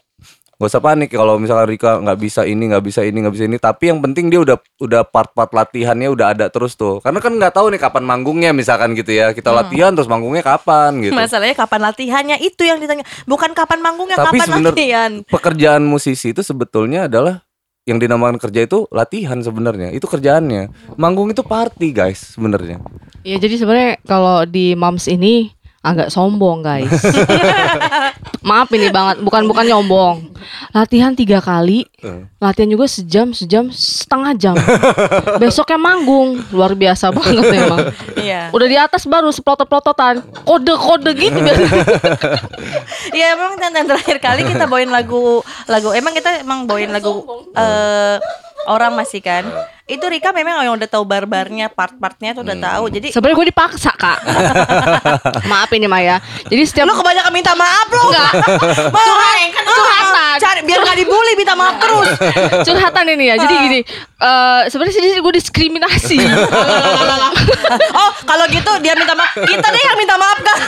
nggak 0.57 0.73
usah 0.73 0.81
panik 0.81 1.13
kalau 1.13 1.37
misalkan 1.37 1.69
Rika 1.69 2.01
nggak 2.01 2.17
bisa 2.17 2.49
ini, 2.49 2.73
nggak 2.73 2.85
bisa 2.85 3.05
ini, 3.05 3.21
nggak 3.21 3.35
bisa 3.37 3.45
ini. 3.45 3.57
Tapi 3.61 3.93
yang 3.93 4.01
penting 4.01 4.33
dia 4.33 4.41
udah 4.41 4.57
udah 4.81 5.05
part-part 5.05 5.53
latihannya 5.53 6.09
udah 6.09 6.33
ada 6.33 6.49
terus 6.49 6.81
tuh. 6.81 7.05
Karena 7.05 7.21
kan 7.21 7.37
nggak 7.37 7.53
tahu 7.53 7.69
nih 7.77 7.81
kapan 7.81 8.05
manggungnya 8.09 8.51
misalkan 8.57 8.97
gitu 8.97 9.13
ya. 9.13 9.37
Kita 9.37 9.53
latihan 9.53 9.93
terus 9.93 10.09
manggungnya 10.09 10.41
kapan 10.41 11.05
gitu. 11.05 11.13
Masalahnya 11.13 11.53
kapan 11.53 11.81
latihannya 11.85 12.37
itu 12.41 12.63
yang 12.65 12.81
ditanya. 12.81 13.05
Bukan 13.29 13.53
kapan 13.53 13.85
manggungnya, 13.85 14.17
Tapi 14.17 14.41
kapan 14.41 14.65
latihan. 14.65 15.11
pekerjaan 15.29 15.85
musisi 15.85 16.33
itu 16.33 16.41
sebetulnya 16.41 17.05
adalah 17.05 17.45
yang 17.87 18.03
dinamakan 18.03 18.43
kerja 18.43 18.67
itu 18.67 18.89
latihan 18.91 19.39
sebenarnya. 19.39 19.95
Itu 19.95 20.11
kerjaannya. 20.11 20.97
Manggung 20.99 21.31
itu 21.31 21.47
party 21.47 21.95
guys 21.95 22.35
sebenarnya. 22.35 22.83
Ya 23.23 23.37
jadi 23.39 23.59
sebenarnya 23.59 23.93
kalau 24.09 24.43
di 24.43 24.75
moms 24.75 25.07
ini 25.07 25.55
agak 25.87 26.11
sombong 26.11 26.67
guys. 26.67 26.91
Maaf 28.49 28.71
ini 28.75 28.91
banget, 28.91 29.23
bukan 29.23 29.47
bukan 29.47 29.65
nyombong. 29.67 30.35
Latihan 30.75 31.15
tiga 31.15 31.39
kali, 31.39 31.87
Eh. 31.97 32.29
latihan 32.37 32.69
juga 32.69 32.85
sejam, 32.85 33.33
sejam 33.33 33.73
setengah 33.73 34.37
jam. 34.37 34.55
Besoknya 35.41 35.81
manggung, 35.81 36.45
luar 36.53 36.77
biasa 36.77 37.09
banget 37.09 37.41
memang. 37.49 37.89
Iya. 38.21 38.53
Udah 38.53 38.69
di 38.69 38.77
atas 38.77 39.09
baru 39.09 39.33
seplotot-plototan, 39.33 40.21
kode-kode 40.45 41.17
gitu 41.17 41.41
biasanya. 41.41 41.85
Iya 43.17 43.33
emang 43.33 43.57
dan, 43.57 43.73
dan 43.73 43.87
terakhir 43.89 44.19
kali 44.21 44.45
kita 44.45 44.69
bawain 44.69 44.93
lagu 44.93 45.41
lagu 45.71 45.89
emang 45.95 46.13
kita 46.13 46.45
emang 46.45 46.69
bawain 46.69 46.93
lagu 46.93 47.25
eh 47.57 48.21
orang 48.67 48.93
masih 48.99 49.23
kan. 49.23 49.47
Itu 49.87 50.03
Rika 50.11 50.35
memang 50.35 50.67
yang 50.67 50.75
udah 50.75 50.91
tahu 50.91 51.07
barbarnya, 51.07 51.71
part-partnya 51.71 52.35
tuh 52.35 52.43
udah 52.43 52.59
tahu. 52.59 52.85
Jadi 52.91 53.15
Sebenarnya 53.15 53.39
gue 53.39 53.49
dipaksa 53.55 53.95
kak. 53.95 54.19
Maaf 55.51 55.71
ini 55.71 55.87
Maya. 55.87 56.19
Jadi 56.51 56.63
setiap 56.67 56.91
lu 56.91 56.99
kebanyakan 56.99 57.31
minta 57.31 57.55
maaf 57.55 57.87
lu. 57.87 58.03
Enggak. 58.11 58.33
Curhat, 58.91 59.55
curhatan. 59.63 60.37
Cari 60.43 60.61
biar 60.67 60.81
gak 60.83 60.99
dibully 60.99 61.33
minta 61.39 61.55
maaf 61.55 61.79
terus. 61.87 62.11
curhatan 62.67 63.05
ini 63.15 63.25
ya. 63.31 63.35
Jadi 63.39 63.55
gini, 63.55 63.81
eh 64.19 64.63
sebenarnya 64.67 64.95
sih 64.99 65.23
gue 65.23 65.33
diskriminasi. 65.39 66.19
oh, 68.01 68.11
kalau 68.27 68.45
gitu 68.51 68.71
dia 68.83 68.99
minta 68.99 69.15
maaf. 69.15 69.33
Kita 69.39 69.67
deh 69.71 69.83
yang 69.87 69.99
minta 69.99 70.17
maaf 70.19 70.39
kan. 70.43 70.59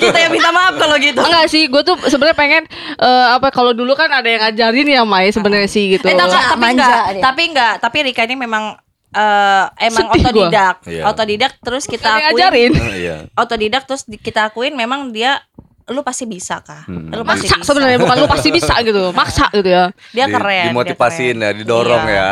Kita 0.00 0.16
yang 0.16 0.32
minta 0.32 0.50
maaf 0.50 0.74
kalau 0.80 0.96
gitu. 0.96 1.20
Enggak 1.20 1.46
sih, 1.52 1.68
gue 1.68 1.82
tuh 1.84 1.96
sebenarnya 2.08 2.36
pengen 2.36 2.62
eh, 2.96 3.26
apa 3.30 3.52
kalau 3.52 3.76
dulu 3.76 3.92
kan 3.92 4.08
ada 4.08 4.28
yang 4.28 4.40
ngajarin 4.40 4.88
ya 4.88 5.02
Mai 5.04 5.28
sebenarnya 5.30 5.68
sih 5.68 5.98
gitu. 5.98 6.08
Eh, 6.08 6.16
tapi, 6.16 6.32
tapi 6.32 6.60
Manja 6.60 6.72
enggak, 6.72 7.04
dia. 7.12 7.22
tapi 7.22 7.42
enggak, 7.52 7.74
tapi 7.78 7.96
Rika 8.08 8.22
ini 8.24 8.36
memang 8.40 8.64
eh, 9.12 9.64
emang 9.88 10.06
Sedih 10.08 10.20
gua. 10.20 10.30
otodidak. 10.32 10.76
Iya. 10.88 11.02
Otodidak 11.08 11.52
terus 11.60 11.84
kita 11.84 12.08
akuin. 12.08 12.24
ngajarin. 12.32 12.72
Eh, 12.72 12.94
iya. 13.04 13.16
Otodidak 13.36 13.82
terus 13.84 14.02
kita 14.08 14.48
akuin 14.48 14.72
memang 14.72 15.12
dia 15.12 15.44
lu 15.92 16.02
pasti 16.02 16.24
bisa 16.24 16.58
kah? 16.58 16.84
Lu 16.86 17.22
pasti 17.22 17.46
Maksa 17.46 17.56
bisa. 17.56 17.66
sebenarnya 17.66 17.98
bukan 17.98 18.16
lu 18.16 18.26
pasti 18.26 18.48
bisa 18.48 18.74
gitu. 18.80 19.02
Maksa 19.10 19.46
gitu 19.50 19.68
ya. 19.68 19.84
Dia 20.10 20.24
Di- 20.24 20.32
keren. 20.32 20.64
dia 20.64 20.72
dimotivasiin 20.72 21.36
keren. 21.36 21.44
ya, 21.44 21.50
didorong 21.54 22.04
Iya. 22.04 22.16
ya. 22.16 22.28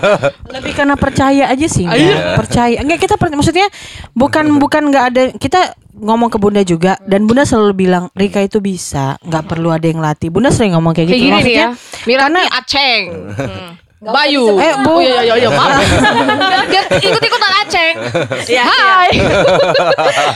Lebih 0.54 0.72
karena 0.74 0.94
percaya 0.94 1.44
aja 1.46 1.66
sih. 1.66 1.84
Ah, 1.84 1.94
iya. 1.94 2.34
Percaya. 2.34 2.76
Enggak 2.78 2.98
kita 3.00 3.14
per- 3.14 3.30
maksudnya 3.30 3.68
bukan 4.12 4.56
bukan 4.56 4.82
nggak 4.88 5.04
ada 5.06 5.22
kita 5.34 5.60
ngomong 5.94 6.26
ke 6.26 6.36
Bunda 6.36 6.60
juga 6.60 6.98
dan 7.00 7.22
Bunda 7.22 7.42
selalu 7.42 7.72
bilang 7.78 8.10
Rika 8.12 8.40
itu 8.40 8.58
bisa, 8.58 9.14
nggak 9.20 9.44
perlu 9.46 9.70
ada 9.70 9.84
yang 9.84 9.98
latih. 9.98 10.26
Bunda 10.26 10.50
sering 10.50 10.74
ngomong 10.74 10.90
kayak 10.90 11.06
Kayak 11.06 11.20
gitu. 11.20 11.28
gini 11.28 11.38
nih 11.40 11.54
ya. 11.54 11.66
Maksudnya 11.70 12.04
Mirani 12.04 12.42
Aceng. 12.50 13.02
Bayu. 14.02 14.60
Eh, 14.60 14.74
Bu. 14.84 14.90
Oh, 14.90 15.00
iya, 15.00 15.22
iya, 15.24 15.34
iya, 15.38 15.48
maaf. 15.58 15.80
Ikut-ikutan 17.00 17.52
Aceng. 17.64 17.94
Iya, 18.44 18.62
Hai. 18.66 19.08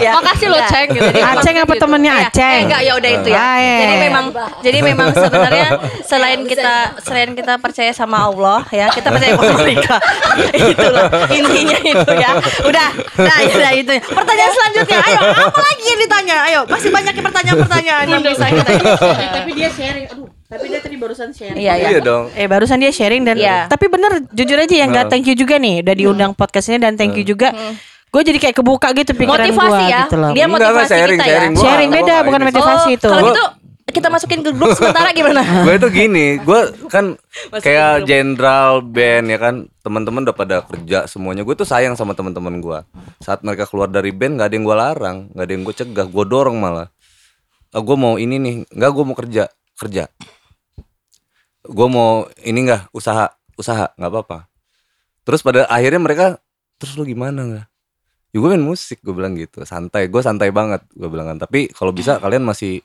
iya. 0.00 0.10
Makasih 0.16 0.46
loh, 0.48 0.56
Enggak. 0.56 0.72
Ceng. 0.72 0.88
Gitu. 0.88 1.08
Aceng 1.20 1.54
apa 1.58 1.72
gitu. 1.74 1.82
temennya 1.84 2.12
Eh, 2.14 2.24
Aceng? 2.24 2.48
eh, 2.48 2.60
enggak 2.64 2.80
ya 2.80 2.92
udah 2.96 3.10
itu 3.12 3.28
ya. 3.28 3.36
Iya, 3.36 3.76
Jadi 3.76 3.92
iya. 3.92 4.02
memang 4.08 4.24
jadi 4.62 4.78
memang 4.80 5.08
sebenarnya 5.12 5.68
selain 6.00 6.40
kita 6.48 6.74
selain 7.02 7.30
kita 7.36 7.54
percaya 7.60 7.92
sama 7.92 8.18
Allah 8.24 8.64
ya, 8.72 8.88
kita 8.88 9.08
percaya 9.12 9.32
sama 9.36 9.52
mereka. 9.60 9.96
Itulah 10.54 11.04
intinya 11.28 11.78
itu 11.82 12.12
ya. 12.16 12.30
Udah, 12.64 12.88
nah 13.20 13.36
ya 13.42 13.52
udah 13.52 13.72
itu. 13.76 13.92
Pertanyaan 14.00 14.52
selanjutnya, 14.54 14.98
ayo 15.02 15.20
apa 15.44 15.60
lagi 15.60 15.84
yang 15.84 16.00
ditanya? 16.00 16.36
Ayo, 16.48 16.60
masih 16.64 16.88
banyak 16.88 17.14
pertanyaan-pertanyaan 17.20 18.06
yang 18.08 18.22
bisa 18.24 18.46
kita. 18.48 18.72
tapi 19.34 19.50
dia 19.52 19.68
sharing. 19.68 20.06
Aduh, 20.08 20.27
tapi 20.48 20.64
dia 20.66 20.80
tadi 20.80 20.96
barusan 20.96 21.28
sharing. 21.30 21.60
Iya, 21.60 21.72
iya. 21.76 21.88
Iya 21.90 22.00
dong. 22.00 22.32
Eh 22.32 22.44
barusan 22.44 22.80
dia 22.80 22.88
sharing 22.88 23.22
dan 23.22 23.36
Iya. 23.36 23.68
tapi 23.68 23.86
bener 23.86 24.24
jujur 24.28 24.56
aja 24.56 24.74
ya 24.74 24.86
nggak 24.86 25.06
thank 25.06 25.24
you 25.24 25.36
juga 25.36 25.56
nih 25.56 25.84
udah 25.84 25.94
diundang 25.94 26.32
podcastnya 26.32 26.80
dan 26.80 26.96
thank 26.96 27.12
you 27.12 27.22
juga. 27.22 27.52
Gue 28.08 28.24
jadi 28.24 28.40
kayak 28.40 28.56
kebuka 28.56 28.88
gitu 28.94 29.12
pikiran 29.12 29.44
gue 29.44 29.52
Motivasi 29.52 29.84
ya. 29.86 30.00
gitu 30.02 30.16
loh. 30.16 30.32
Dia 30.32 30.48
Enggak, 30.48 30.48
enggak, 30.48 30.72
motivasi 30.72 30.88
sharing, 30.90 31.10
kita 31.14 31.24
ya. 31.24 31.28
sharing. 31.30 31.52
Gua 31.52 31.62
sharing 31.62 31.88
nggak 31.88 32.00
beda 32.00 32.08
apa-apa 32.10 32.26
bukan 32.26 32.42
motivasi 32.48 32.88
itu. 32.90 33.04
Kalau 33.06 33.20
Gua- 33.20 33.30
gitu 33.30 33.44
kita 33.88 34.08
masukin 34.08 34.40
ke 34.40 34.50
grup 34.52 34.68
sementara 34.72 35.08
gimana? 35.12 35.40
gue 35.64 35.74
itu 35.74 35.88
gini, 35.88 36.26
gue 36.38 36.60
kan 36.88 37.04
kayak 37.54 38.04
jenderal 38.04 38.80
band 38.80 39.26
ya 39.26 39.38
kan, 39.38 39.54
teman-teman 39.80 40.24
udah 40.24 40.36
pada 40.36 40.56
kerja 40.62 41.04
semuanya. 41.04 41.40
Gue 41.40 41.52
tuh 41.52 41.64
sayang 41.64 41.96
sama 41.96 42.12
teman-teman 42.12 42.60
gue. 42.60 42.78
Saat 43.18 43.40
mereka 43.40 43.64
keluar 43.64 43.88
dari 43.88 44.12
band, 44.12 44.36
nggak 44.36 44.44
ada 44.44 44.54
yang 44.54 44.64
gue 44.64 44.76
larang, 44.76 45.18
nggak 45.32 45.44
ada 45.44 45.52
yang 45.52 45.64
gue 45.64 45.74
cegah, 45.74 46.04
gue 46.06 46.24
dorong 46.24 46.56
malah. 46.56 46.88
Ah, 47.68 47.80
gue 47.80 47.96
mau 47.96 48.16
ini 48.16 48.36
nih, 48.36 48.54
nggak 48.68 48.90
gue 48.92 49.04
mau 49.04 49.16
kerja, 49.16 49.48
kerja. 49.74 50.04
Gue 51.68 51.86
mau 51.86 52.24
ini 52.40 52.64
nggak 52.64 52.90
usaha, 52.96 53.28
usaha 53.60 53.92
nggak 54.00 54.10
apa-apa. 54.10 54.48
Terus 55.28 55.44
pada 55.44 55.68
akhirnya 55.68 56.00
mereka, 56.00 56.26
terus 56.80 56.96
lu 56.96 57.04
gimana 57.04 57.44
nggak? 57.44 57.66
Ya 58.32 58.36
gue 58.40 58.48
main 58.48 58.64
musik, 58.64 59.00
gue 59.04 59.12
bilang 59.12 59.36
gitu, 59.36 59.64
santai. 59.68 60.08
Gue 60.08 60.24
santai 60.24 60.48
banget, 60.48 60.84
gue 60.96 61.08
bilang 61.08 61.28
kan. 61.28 61.38
Tapi 61.44 61.68
kalau 61.72 61.92
bisa 61.92 62.16
kalian 62.16 62.44
masih 62.44 62.80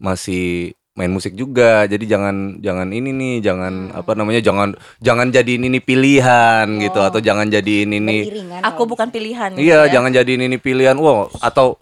masih 0.00 0.72
main 0.98 1.14
musik 1.14 1.38
juga. 1.38 1.86
Jadi 1.86 2.10
jangan 2.10 2.58
jangan 2.58 2.90
ini 2.90 3.14
nih, 3.14 3.34
jangan 3.38 3.94
apa 3.94 4.18
namanya? 4.18 4.42
Jangan 4.42 4.74
jangan 4.98 5.30
jadiin 5.30 5.70
ini 5.70 5.78
pilihan 5.78 6.66
gitu 6.82 6.98
atau 6.98 7.22
jangan 7.22 7.46
jadiin 7.46 7.94
ini 7.94 8.26
Iringan. 8.26 8.60
Aku 8.66 8.82
bukan 8.84 9.12
pilihan. 9.14 9.54
gitu 9.54 9.62
Iya, 9.62 9.86
ya. 9.86 10.00
jangan 10.00 10.10
jadiin 10.10 10.42
ini 10.50 10.58
pilihan. 10.58 10.98
Wow, 10.98 11.30
atau 11.38 11.78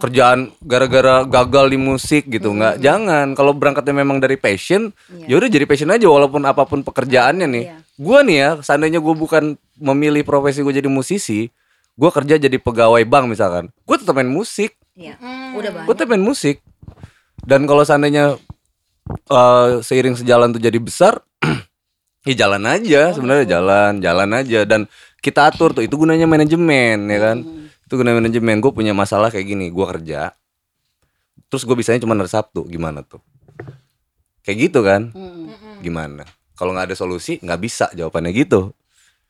kerjaan 0.00 0.50
gara-gara 0.64 1.28
gagal 1.28 1.68
di 1.68 1.78
musik 1.78 2.26
gitu 2.32 2.56
nggak? 2.56 2.80
Jangan. 2.80 3.36
Kalau 3.36 3.52
berangkatnya 3.52 4.00
memang 4.00 4.16
dari 4.16 4.40
passion 4.40 4.88
ya 5.28 5.36
udah 5.36 5.46
jadi 5.52 5.68
passion 5.68 5.92
aja 5.92 6.08
walaupun 6.08 6.40
apa 6.48 6.64
pun 6.64 6.80
pekerjaannya 6.80 7.46
nih. 7.46 7.64
Gua 8.00 8.24
nih 8.24 8.36
ya 8.40 8.50
seandainya 8.64 8.98
gue 8.98 9.12
bukan 9.12 9.60
memilih 9.76 10.24
profesi 10.24 10.64
gue 10.64 10.72
jadi 10.72 10.88
musisi 10.88 11.52
gua 12.00 12.08
kerja 12.08 12.40
jadi 12.40 12.56
pegawai 12.56 13.04
bank 13.04 13.36
misalkan. 13.36 13.68
Gue 13.84 14.00
tetap 14.00 14.16
main 14.16 14.32
musik. 14.32 14.72
Iya. 14.96 15.20
Udah 15.52 15.70
banyak. 15.70 15.86
gue 15.86 15.94
tetap 15.94 16.10
main 16.16 16.24
musik. 16.24 16.64
Dan 17.44 17.68
kalau 17.68 17.84
seandainya 17.84 18.40
eh, 19.28 19.68
seiring 19.84 20.16
sejalan 20.16 20.56
tuh 20.56 20.62
jadi 20.64 20.80
besar 20.80 21.20
ya 22.28 22.34
jalan 22.34 22.64
aja. 22.64 23.12
Sebenarnya 23.12 23.46
jalan 23.46 24.00
jalan 24.00 24.28
aja. 24.32 24.64
Dan 24.64 24.88
kita 25.20 25.52
atur 25.52 25.76
tuh 25.76 25.84
itu 25.84 26.00
gunanya 26.00 26.24
manajemen 26.24 27.04
ya 27.12 27.20
kan 27.20 27.59
itu 27.90 27.98
gunanya 27.98 28.22
manajemen 28.22 28.62
gue 28.62 28.70
punya 28.70 28.94
masalah 28.94 29.34
kayak 29.34 29.50
gini 29.50 29.66
gue 29.74 29.86
kerja 29.98 30.30
terus 31.50 31.66
gue 31.66 31.74
bisanya 31.74 31.98
cuma 31.98 32.14
hari 32.14 32.30
Sabtu 32.30 32.62
gimana 32.70 33.02
tuh? 33.02 33.18
Kayak 34.46 34.56
gitu 34.70 34.80
kan? 34.86 35.10
Gimana? 35.82 36.22
Kalau 36.54 36.70
nggak 36.70 36.94
ada 36.94 36.96
solusi 36.96 37.42
nggak 37.42 37.60
bisa 37.60 37.90
jawabannya 37.90 38.30
gitu. 38.30 38.70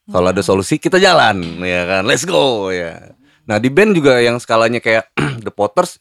Kalau 0.04 0.28
ada 0.28 0.44
solusi 0.44 0.76
kita 0.76 1.00
jalan 1.00 1.40
ya 1.64 1.88
kan? 1.88 2.02
Let's 2.04 2.28
go 2.28 2.68
ya. 2.68 3.16
Nah 3.48 3.56
di 3.56 3.72
band 3.72 3.96
juga 3.96 4.20
yang 4.20 4.36
skalanya 4.36 4.84
kayak 4.84 5.08
The 5.44 5.50
Potters 5.50 5.96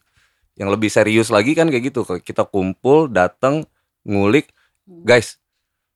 yang 0.59 0.67
lebih 0.67 0.91
serius 0.91 1.31
lagi 1.31 1.55
kan 1.55 1.71
kayak 1.71 1.95
gitu. 1.95 2.03
Kita 2.19 2.43
kumpul 2.43 3.07
datang 3.07 3.63
ngulik 4.03 4.51
guys 4.83 5.39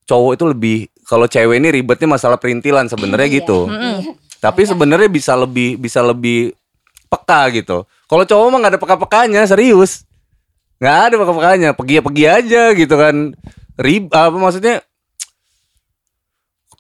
cowok 0.07 0.31
itu 0.39 0.45
lebih 0.47 0.77
kalau 1.07 1.27
cewek 1.27 1.59
ini 1.59 1.71
ribetnya 1.71 2.07
masalah 2.11 2.35
perintilan 2.35 2.91
sebenarnya 2.91 3.27
gitu 3.39 3.71
tapi 4.43 4.67
sebenarnya 4.67 5.07
bisa 5.07 5.31
lebih 5.33 5.79
bisa 5.79 6.03
lebih 6.03 6.51
peka 7.07 7.47
gitu 7.53 7.77
kalau 8.05 8.23
cowok 8.23 8.47
mah 8.49 8.59
nggak 8.59 8.73
ada 8.73 8.81
peka-pekanya 8.81 9.41
serius 9.45 10.03
nggak 10.77 10.97
ada 11.01 11.15
peka-pekanya 11.15 11.69
pergi 11.71 11.93
ya 11.95 12.03
pergi 12.03 12.23
aja 12.27 12.63
gitu 12.73 12.91
kan 12.93 13.15
rib 13.77 14.11
apa 14.11 14.35
maksudnya 14.35 14.83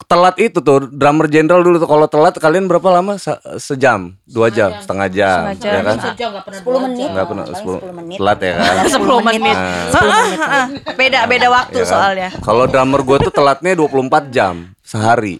telat 0.03 0.35
itu 0.37 0.59
tuh 0.59 0.91
drummer 0.91 1.25
general 1.25 1.63
dulu 1.63 1.79
tuh 1.79 1.87
kalau 1.87 2.05
telat 2.05 2.35
kalian 2.35 2.67
berapa 2.67 2.85
lama 2.91 3.15
Se- 3.15 3.39
sejam 3.57 4.13
dua 4.27 4.51
jam 4.51 4.75
setengah 4.75 5.07
jam, 5.07 5.39
ya 5.55 5.81
kan 5.81 5.97
10 5.97 6.85
menit. 6.85 7.07
nggak 7.07 7.27
pernah 7.29 7.45
Paling 7.47 7.65
10 7.79 7.81
10 7.81 7.93
menit. 7.95 8.17
telat 8.19 8.39
ya 8.39 8.53
kan 8.53 8.75
10 8.99 9.23
menit. 9.23 9.55
Heeh, 9.55 10.25
heeh. 10.35 10.65
Beda 10.93 11.19
beda 11.25 11.47
waktu 11.47 11.77
Ya 11.77 11.83
kan? 11.83 11.89
soalnya. 11.89 12.29
Kalau 12.35 12.65
drummer 12.67 13.01
gue 13.01 13.17
tuh 13.21 13.33
telatnya 13.33 13.73
24 13.73 14.29
jam 14.29 14.53
sehari. 14.83 15.39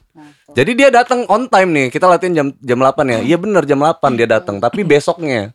Jadi 0.53 0.71
dia 0.77 0.89
datang 0.93 1.25
on 1.27 1.49
time 1.49 1.69
nih. 1.73 1.87
Kita 1.89 2.05
latihan 2.05 2.33
jam 2.33 2.47
jam 2.61 2.77
8 2.77 2.93
ya. 3.09 3.19
Iya 3.25 3.37
bener 3.41 3.65
jam 3.65 3.81
8 3.81 3.97
dia 4.13 4.29
datang, 4.29 4.61
tapi 4.61 4.85
besoknya. 4.85 5.49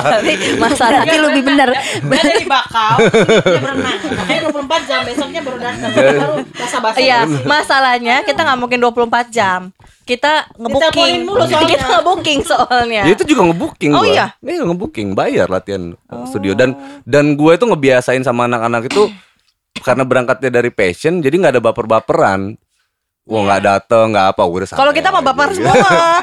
Tapi 0.05 0.31
masalah 0.61 1.01
berarti 1.01 1.17
lebih 1.17 1.41
benar. 1.41 1.69
dari 2.05 2.45
bakau, 2.45 2.95
dia 3.01 3.59
berenang. 3.59 3.97
Makanya 3.97 4.41
24 4.53 4.87
jam 4.87 4.99
besoknya 5.03 5.41
baru 5.41 5.57
datang. 5.57 5.89
Baru 5.91 6.35
basa-basi. 6.53 6.97
Iya, 7.01 7.19
masalahnya 7.43 8.21
kita 8.23 8.45
nggak 8.45 8.59
mungkin 8.61 8.79
24 8.79 9.33
jam. 9.33 9.73
Kita 10.05 10.45
ngebooking. 10.53 10.93
teleponin 10.93 11.21
mulu 11.25 11.43
soalnya. 11.49 11.65
Kita 11.65 11.85
ngebooking 11.97 12.39
soalnya. 12.45 13.01
Ya 13.09 13.13
itu 13.17 13.23
juga 13.25 13.41
ngebooking 13.49 13.91
Oh 13.91 14.05
gua. 14.05 14.13
iya? 14.13 14.25
Iya 14.37 14.63
ngebooking, 14.69 15.07
bayar 15.17 15.49
latihan 15.49 15.97
studio 16.29 16.53
dan 16.53 16.77
dan 17.09 17.33
gue 17.33 17.51
itu 17.51 17.65
ngebiasain 17.65 18.21
sama 18.21 18.45
anak-anak 18.45 18.85
itu 18.85 19.09
karena 19.83 20.03
berangkatnya 20.07 20.51
dari 20.51 20.71
passion, 20.71 21.19
jadi 21.19 21.35
nggak 21.35 21.53
ada 21.59 21.63
baper-baperan. 21.63 22.55
Wah 23.25 23.41
nggak 23.41 23.61
dateng, 23.65 24.13
nggak 24.13 24.27
apa, 24.37 24.43
udah 24.45 24.67
Iya. 24.69 24.77
Kalau 24.85 24.93
kita 24.93 25.09
mah 25.09 25.23
aja 25.25 25.27
baper 25.33 25.49
gitu. 25.57 25.65
semua. 25.65 25.73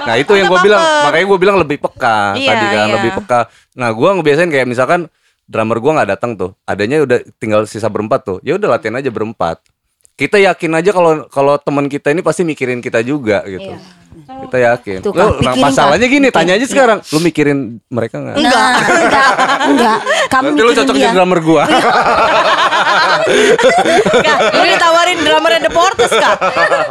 Nah 0.07 0.15
itu 0.23 0.33
yang 0.39 0.47
gue 0.47 0.61
bilang, 0.63 0.83
makanya 1.11 1.27
gue 1.27 1.39
bilang 1.39 1.57
lebih 1.59 1.79
peka 1.83 2.39
Iya, 2.39 2.49
tadi 2.55 2.67
kan, 2.71 2.87
iya. 2.87 2.95
lebih 2.95 3.11
peka. 3.19 3.41
Nah 3.75 3.89
gue 3.91 4.09
ngebiasain 4.15 4.51
kayak 4.55 4.67
misalkan 4.71 5.11
drummer 5.51 5.83
gue 5.83 5.93
nggak 5.99 6.09
datang 6.15 6.39
tuh, 6.39 6.55
adanya 6.63 7.03
udah 7.03 7.19
tinggal 7.43 7.67
sisa 7.67 7.91
berempat 7.91 8.23
tuh, 8.23 8.39
ya 8.47 8.55
udah 8.55 8.79
latihan 8.79 8.95
aja 9.03 9.11
berempat. 9.11 9.59
Kita 10.15 10.39
yakin 10.39 10.71
aja 10.79 10.91
kalau 10.95 11.27
kalau 11.27 11.55
teman 11.59 11.91
kita 11.91 12.15
ini 12.15 12.23
pasti 12.23 12.47
mikirin 12.47 12.79
kita 12.79 13.03
juga 13.03 13.43
gitu. 13.51 13.75
Kita 14.13 14.57
yakin. 14.59 14.99
Tuh, 15.01 15.13
Lu, 15.13 15.19
nah, 15.19 15.33
pikirin, 15.41 15.63
masalahnya 15.65 16.07
gini, 16.07 16.29
tanya 16.29 16.53
aja 16.55 16.67
sekarang, 16.69 16.99
lu 17.01 17.19
mikirin 17.19 17.59
mereka 17.89 18.21
nggak? 18.21 18.37
Enggak, 18.37 18.71
enggak, 19.01 19.31
enggak. 19.67 19.99
Kamu 20.29 20.47
Berarti 20.53 20.63
lu 20.63 20.73
cocok 20.77 20.95
dia. 20.95 21.03
jadi 21.03 21.15
drummer 21.17 21.39
gua. 21.41 21.65
Kak, 23.23 24.39
lu 24.57 24.63
ditawarin 24.67 25.19
drummer 25.23 25.53
The 25.63 25.71
Portes 25.71 26.11
kak. 26.11 26.37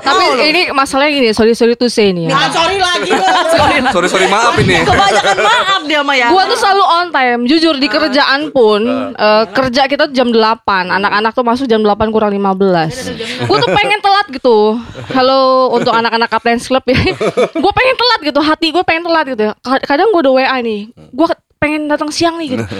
Tapi 0.02 0.24
ini 0.48 0.62
masalahnya 0.72 1.12
gini, 1.12 1.30
sorry 1.36 1.54
sorry 1.54 1.76
to 1.76 1.92
say 1.92 2.16
nih 2.16 2.32
ya. 2.32 2.36
Ah, 2.36 2.48
sorry 2.50 2.78
lagi 2.80 3.12
lu. 3.12 3.24
sorry 3.96 4.08
sorry 4.08 4.28
maaf 4.32 4.56
ini. 4.58 4.82
Kebanyakan 4.88 5.38
maaf 5.44 5.82
dia 5.86 6.02
mah 6.02 6.16
ya. 6.16 6.28
Gua 6.32 6.48
tuh 6.48 6.56
selalu 6.56 6.84
on 6.84 7.08
time, 7.12 7.42
jujur 7.46 7.76
di 7.76 7.88
kerjaan 7.88 8.50
pun 8.50 8.82
eh, 9.12 9.44
kerja 9.52 9.92
kita 9.92 10.08
tuh 10.08 10.16
jam 10.16 10.30
8, 10.32 10.64
anak-anak 10.88 11.32
tuh 11.36 11.44
masuk 11.44 11.66
jam 11.68 11.84
8 11.84 11.92
kurang 12.10 12.32
15. 12.32 13.46
Gua 13.50 13.58
tuh 13.60 13.70
pengen 13.76 14.00
telat 14.00 14.28
gitu. 14.32 14.80
Halo 15.12 15.72
untuk 15.76 15.92
anak-anak 15.92 16.30
Captain's 16.32 16.66
Club 16.66 16.84
ya. 16.88 17.00
Gua 17.56 17.72
pengen 17.72 17.96
telat 17.96 18.20
gitu, 18.24 18.40
hati 18.40 18.68
gue 18.70 18.82
pengen 18.82 19.04
telat 19.04 19.26
gitu 19.28 19.42
ya. 19.44 19.54
Ka- 19.56 19.84
Kadang 19.86 20.10
gue 20.10 20.22
udah 20.22 20.34
WA 20.34 20.58
nih, 20.58 20.82
gua 21.12 21.28
ke- 21.28 21.42
pengen 21.58 21.86
datang 21.86 22.10
siang 22.10 22.36
nih 22.36 22.56
gitu. 22.56 22.66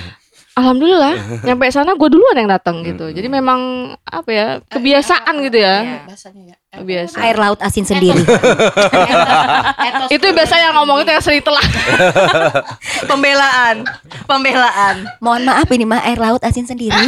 Alhamdulillah, 0.52 1.16
nyampe 1.44 1.64
sana 1.70 1.96
gue 1.96 2.10
duluan 2.10 2.36
yang 2.36 2.52
datang 2.52 2.84
gitu. 2.84 3.08
Jadi 3.08 3.24
memang 3.26 3.60
apa 4.04 4.30
ya 4.30 4.48
kebiasaan 4.62 5.32
gitu 5.42 5.58
ya, 5.58 6.04
Bahasanya 6.04 6.44
ya. 6.44 6.56
kebiasaan. 6.76 7.24
Air 7.24 7.38
laut 7.40 7.60
asin 7.62 7.88
sendiri. 7.88 8.20
Itu 10.12 10.28
biasa 10.28 10.60
yang 10.60 10.76
ngomong 10.76 11.00
itu 11.00 11.10
yang 11.10 11.24
sering 11.24 11.40
telat. 11.40 11.64
Pembelaan, 13.10 13.88
pembelaan. 14.28 14.96
Mohon 15.18 15.42
maaf 15.48 15.68
ini 15.70 15.86
mah 15.88 16.04
air 16.04 16.20
laut 16.20 16.42
asin 16.42 16.68
sendiri. 16.68 17.00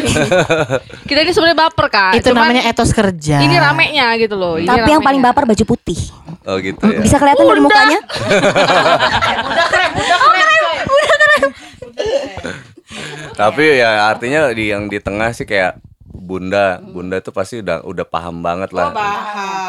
Kita 1.04 1.20
ini 1.20 1.32
sebenarnya 1.32 1.60
baper 1.60 1.88
kan. 1.90 2.16
Itu 2.16 2.32
Cuman 2.32 2.48
namanya 2.48 2.64
etos 2.66 2.92
kerja. 2.92 3.40
Ini 3.40 3.60
ramenya 3.60 4.16
gitu 4.18 4.36
loh. 4.36 4.56
ini 4.56 4.66
Tapi 4.66 4.88
yang 4.90 5.04
paling 5.04 5.20
baper 5.20 5.44
baju 5.46 5.64
putih. 5.68 6.00
Oh 6.44 6.60
gitu 6.60 6.84
ya. 6.84 7.00
Bisa 7.00 7.16
kelihatan 7.20 7.46
dari 7.48 7.62
mukanya? 7.64 8.00
Tapi 13.34 13.64
ya 13.82 14.12
artinya 14.12 14.52
di 14.54 14.70
yang 14.70 14.92
di 14.92 15.00
tengah 15.02 15.34
sih 15.34 15.48
kayak 15.48 15.80
Bunda, 16.14 16.80
Bunda 16.80 17.20
itu 17.20 17.34
pasti 17.34 17.60
udah 17.60 17.84
udah 17.84 18.06
paham 18.08 18.46
banget 18.46 18.72
lah. 18.72 18.94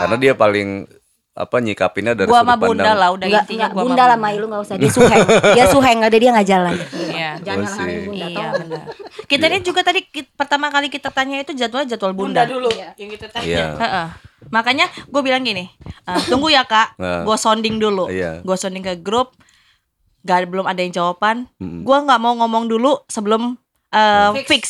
Karena 0.04 0.16
dia 0.20 0.34
paling 0.36 0.86
apa 1.34 1.58
nyikapinnya 1.58 2.14
dari 2.14 2.30
Gua 2.30 2.46
sudut 2.46 2.54
sama 2.54 2.62
Bunda 2.62 2.94
pandang. 2.94 2.94
lah 2.94 3.08
udah 3.10 3.26
Enggak, 3.26 3.42
intinya 3.42 3.66
enggak 3.66 3.74
gua 3.74 3.82
bunda 3.90 4.04
lah 4.06 4.14
Mai 4.22 4.38
lu 4.38 4.46
enggak 4.46 4.62
usah. 4.70 4.76
Dia 4.78 4.90
suheng. 4.94 5.26
Dia 5.58 5.66
suheng 5.66 5.96
enggak 5.98 6.10
ada 6.14 6.18
dia 6.22 6.30
enggak 6.30 6.46
jalan. 6.46 6.74
Iya. 7.10 7.30
Gua 7.42 7.66
sih. 7.66 7.94
Iya 8.14 8.46
benar. 8.54 8.84
Kita 9.26 9.44
ini 9.50 9.58
juga 9.66 9.80
tadi 9.82 10.00
pertama 10.38 10.70
kali 10.70 10.86
kita 10.86 11.10
tanya 11.10 11.42
itu 11.42 11.50
jadwalnya 11.58 11.98
jadwal 11.98 12.14
Bunda. 12.14 12.46
dulu 12.46 12.70
yang 12.70 13.10
kita 13.10 13.26
tanya. 13.34 13.46
Iya. 13.46 13.66
Makanya 14.48 14.88
gue 15.06 15.20
bilang 15.20 15.40
gini, 15.40 15.68
"Eh, 16.04 16.20
tunggu 16.26 16.48
ya 16.48 16.64
kak, 16.64 16.96
Nah. 17.02 17.22
gue 17.22 17.36
sounding 17.36 17.76
dulu, 17.78 18.08
Iya. 18.08 18.40
gue 18.40 18.56
sounding 18.56 18.82
ke 18.82 18.98
grup, 18.98 19.36
gak 20.22 20.48
belum 20.48 20.64
ada 20.64 20.80
yang 20.80 20.90
jawaban, 20.90 21.48
gue 21.60 21.96
nggak 22.00 22.16
mau 22.18 22.32
ngomong 22.34 22.64
dulu 22.66 23.04
sebelum 23.06 23.56
eh, 23.90 24.30
Fix. 24.34 24.46
fix. 24.48 24.64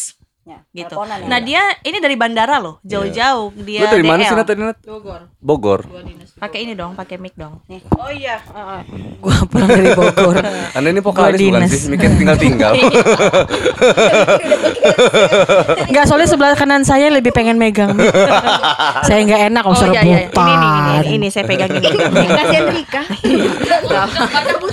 Ya, 0.45 0.61
gitu. 0.77 0.93
teleponan 0.93 1.25
ya. 1.25 1.27
Nah 1.33 1.41
dia 1.41 1.63
ini 1.89 1.99
dari 2.05 2.17
bandara 2.21 2.61
loh, 2.61 2.77
jauh-jauh 2.85 3.57
dia 3.65 3.81
Lu 3.81 3.87
dari 3.89 4.05
mana 4.05 4.21
sih 4.29 4.37
Nat? 4.37 4.77
Bogor. 4.85 5.33
Bogor. 5.41 5.81
Pakai 6.37 6.69
ini 6.69 6.77
dong, 6.77 6.93
pakai 6.93 7.17
mic 7.17 7.33
dong. 7.33 7.65
Oh 7.97 8.13
iya. 8.13 8.37
heeh. 8.45 8.81
Gua 9.25 9.41
pulang 9.49 9.73
dari 9.73 9.97
Bogor. 9.97 10.37
Anda 10.77 10.89
ini 10.93 11.01
vokalis 11.01 11.41
bukan 11.41 11.65
dinas. 11.65 11.71
sih? 11.73 11.89
Mikir 11.89 12.11
tinggal 12.21 12.37
tinggal. 12.37 12.73
Enggak 15.89 16.05
soalnya 16.05 16.29
sebelah 16.29 16.53
kanan 16.59 16.85
saya 16.85 17.09
lebih 17.09 17.33
pengen 17.33 17.57
megang. 17.57 17.97
saya 19.09 19.25
enggak 19.25 19.49
enak 19.49 19.63
kalau 19.65 19.77
Oh 19.85 19.93
iya, 19.93 20.01
iya. 20.05 20.19
Ini, 20.29 20.53
ini, 20.55 20.69
ini, 20.73 21.09
ini, 21.17 21.27
saya 21.33 21.45
pegang 21.49 21.73
ini. 21.73 21.89
Kasihan 22.29 22.65
Rika. 22.69 23.03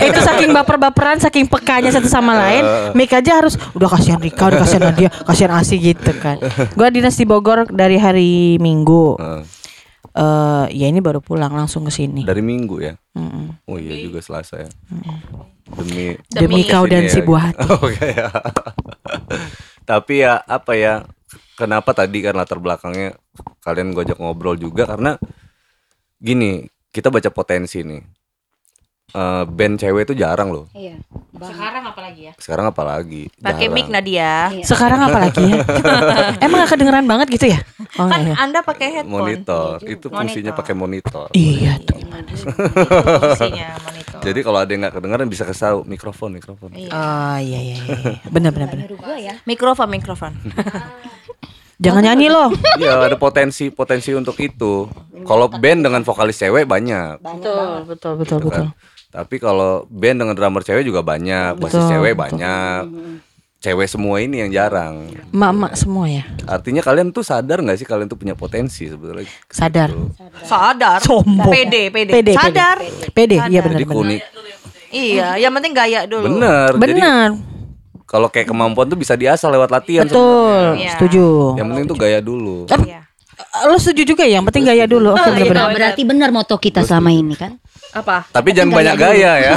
itu 0.02 0.20
saking 0.20 0.52
baper-baperan, 0.56 1.18
saking 1.20 1.46
pekanya 1.48 1.92
satu 1.94 2.08
sama 2.12 2.36
lain, 2.36 2.64
mic 2.96 3.12
aja 3.12 3.40
harus 3.40 3.56
udah 3.76 3.88
kasihan 3.88 4.20
Rika, 4.20 4.52
udah 4.52 4.60
kasihan 4.64 4.84
Nadia, 4.92 5.10
kasihan 5.24 5.52
Asi 5.62 5.78
gitu 5.78 6.12
kan. 6.18 6.42
Gua 6.78 6.90
dinas 6.90 7.14
di 7.14 7.26
Bogor 7.30 7.70
dari 7.70 8.02
hari 8.02 8.58
Minggu. 8.58 9.22
Heeh. 9.22 9.44
Eh 10.12 10.66
ya 10.76 10.86
ini 10.92 11.00
baru 11.00 11.22
pulang 11.22 11.54
langsung 11.54 11.88
ke 11.88 11.94
sini. 11.94 12.26
Dari 12.26 12.42
Minggu 12.42 12.82
ya. 12.82 12.98
Mm-mm. 13.16 13.64
Oh 13.70 13.78
iya 13.78 13.96
juga 14.02 14.20
Selasa 14.20 14.66
ya. 14.66 14.70
Demi 15.72 16.18
Demi 16.28 16.62
kau 16.68 16.84
dan 16.90 17.08
Sini 17.08 17.14
si 17.14 17.20
ya. 17.22 17.26
buah 17.30 17.44
hati. 17.54 17.68
Oke 17.78 18.08
ya. 18.12 18.28
Tapi 19.90 20.14
ya 20.26 20.42
apa 20.44 20.74
ya? 20.76 21.06
Kenapa 21.56 21.94
tadi 21.94 22.26
kan 22.26 22.34
latar 22.34 22.58
belakangnya 22.58 23.14
kalian 23.62 23.94
gojek 23.94 24.18
ngobrol 24.18 24.58
juga 24.58 24.90
karena 24.90 25.16
gini, 26.18 26.66
kita 26.90 27.14
baca 27.14 27.30
potensi 27.30 27.86
nih. 27.86 28.02
Eh, 29.12 29.44
band 29.48 29.76
cewek 29.80 30.08
itu 30.08 30.14
jarang 30.18 30.50
loh. 30.52 30.66
Iya. 30.72 31.00
Sekarang 31.42 31.84
apalagi 31.90 32.22
ya? 32.30 32.34
Sekarang 32.38 32.66
apalagi? 32.70 33.24
Pakai 33.42 33.68
mic 33.74 33.88
Nadia. 33.90 34.54
Sekarang 34.62 35.02
apalagi 35.02 35.42
ya? 35.42 35.58
Emang 36.46 36.64
gak 36.66 36.78
kedengeran 36.78 37.06
banget 37.10 37.28
gitu 37.34 37.46
ya? 37.50 37.60
Oh, 37.98 38.06
Kan 38.06 38.30
iya. 38.30 38.36
Anda 38.38 38.62
pakai 38.62 39.02
headphone. 39.02 39.26
Monitor, 39.26 39.82
itu 39.84 40.08
fungsinya 40.08 40.54
pakai 40.54 40.74
monitor. 40.78 41.34
Iya 41.34 41.82
tuh. 41.82 41.98
Fungsinya 41.98 43.68
monitor. 43.82 44.20
Jadi 44.22 44.40
kalau 44.46 44.60
ada 44.62 44.70
yang 44.70 44.82
nggak 44.86 44.96
kedengeran 45.02 45.28
bisa 45.28 45.44
tahu 45.50 45.82
mikrofon, 45.90 46.30
mikrofon. 46.38 46.70
Oh 46.78 47.38
iya 47.42 47.60
iya 47.60 47.76
iya. 47.82 48.22
Benar 48.30 48.54
benar 48.54 48.70
benar. 48.70 48.86
Mikrofon, 49.50 49.88
mikrofon. 49.90 50.32
Jangan 51.82 52.06
nyanyi 52.06 52.30
loh. 52.30 52.54
Iya, 52.78 53.10
ada 53.10 53.18
potensi 53.18 53.74
potensi 53.74 54.14
untuk 54.14 54.38
itu. 54.38 54.86
Kalau 55.26 55.50
band 55.50 55.82
dengan 55.82 56.06
vokalis 56.06 56.38
cewek 56.38 56.70
banyak. 56.70 57.18
Betul 57.26 57.90
betul 57.90 58.14
betul 58.22 58.38
gitu 58.38 58.50
betul. 58.54 58.54
kan. 58.54 58.66
Tapi 59.12 59.36
kalau 59.44 59.84
band 59.92 60.24
dengan 60.24 60.36
drummer 60.36 60.64
cewek 60.64 60.88
juga 60.88 61.04
banyak, 61.04 61.60
basis 61.60 61.84
Betul, 61.84 61.92
cewek 61.92 62.14
betul. 62.16 62.24
banyak. 62.24 62.84
Cewek 63.62 63.88
semua 63.92 64.18
ini 64.18 64.42
yang 64.42 64.50
jarang. 64.50 65.12
Emak-emak 65.30 65.78
semua 65.78 66.10
ya. 66.10 66.26
Artinya 66.50 66.82
kalian 66.82 67.14
tuh 67.14 67.22
sadar 67.22 67.62
nggak 67.62 67.78
sih 67.78 67.86
kalian 67.86 68.10
tuh 68.10 68.18
punya 68.18 68.34
potensi 68.34 68.90
sebetulnya? 68.90 69.30
Sadar. 69.54 69.94
Sadar. 70.42 70.98
Sombong. 71.06 71.52
Pede, 71.52 71.94
pede. 71.94 72.10
Pede, 72.10 72.34
Sadar. 72.34 72.82
Pede, 73.14 73.38
iya 73.52 73.62
benar 73.62 73.78
Jadi 73.78 73.86
kuning. 73.86 74.22
Iya, 74.92 75.40
yang 75.40 75.54
penting 75.56 75.72
gaya 75.78 76.04
dulu. 76.10 76.26
Bener. 76.28 76.74
Jadi 76.74 76.82
Benar. 77.00 77.30
kalau 78.04 78.28
kayak 78.28 78.48
kemampuan 78.52 78.92
tuh 78.92 79.00
bisa 79.00 79.16
diasah 79.16 79.48
lewat 79.48 79.70
latihan. 79.72 80.04
Betul. 80.04 80.82
Iya. 80.82 80.98
Setuju. 81.00 81.56
Yang 81.56 81.68
penting 81.70 81.86
tuh 81.88 81.98
gaya 82.02 82.20
dulu. 82.20 82.58
Iya. 82.68 83.00
Lo 83.70 83.78
setuju 83.78 84.16
juga 84.16 84.24
ya? 84.26 84.42
Yang 84.42 84.46
penting 84.52 84.64
gaya 84.68 84.86
dulu. 84.90 85.14
Oke 85.14 85.32
benar 85.48 85.48
benar. 85.48 85.70
Berarti 85.72 86.02
benar 86.02 86.30
moto 86.34 86.58
kita 86.58 86.82
selama 86.82 87.14
ini 87.14 87.38
kan? 87.38 87.62
Apa? 87.92 88.28
Tapi 88.32 88.50
jangan 88.56 88.72
banyak 88.72 88.96
gaya 88.96 89.32
ya. 89.40 89.54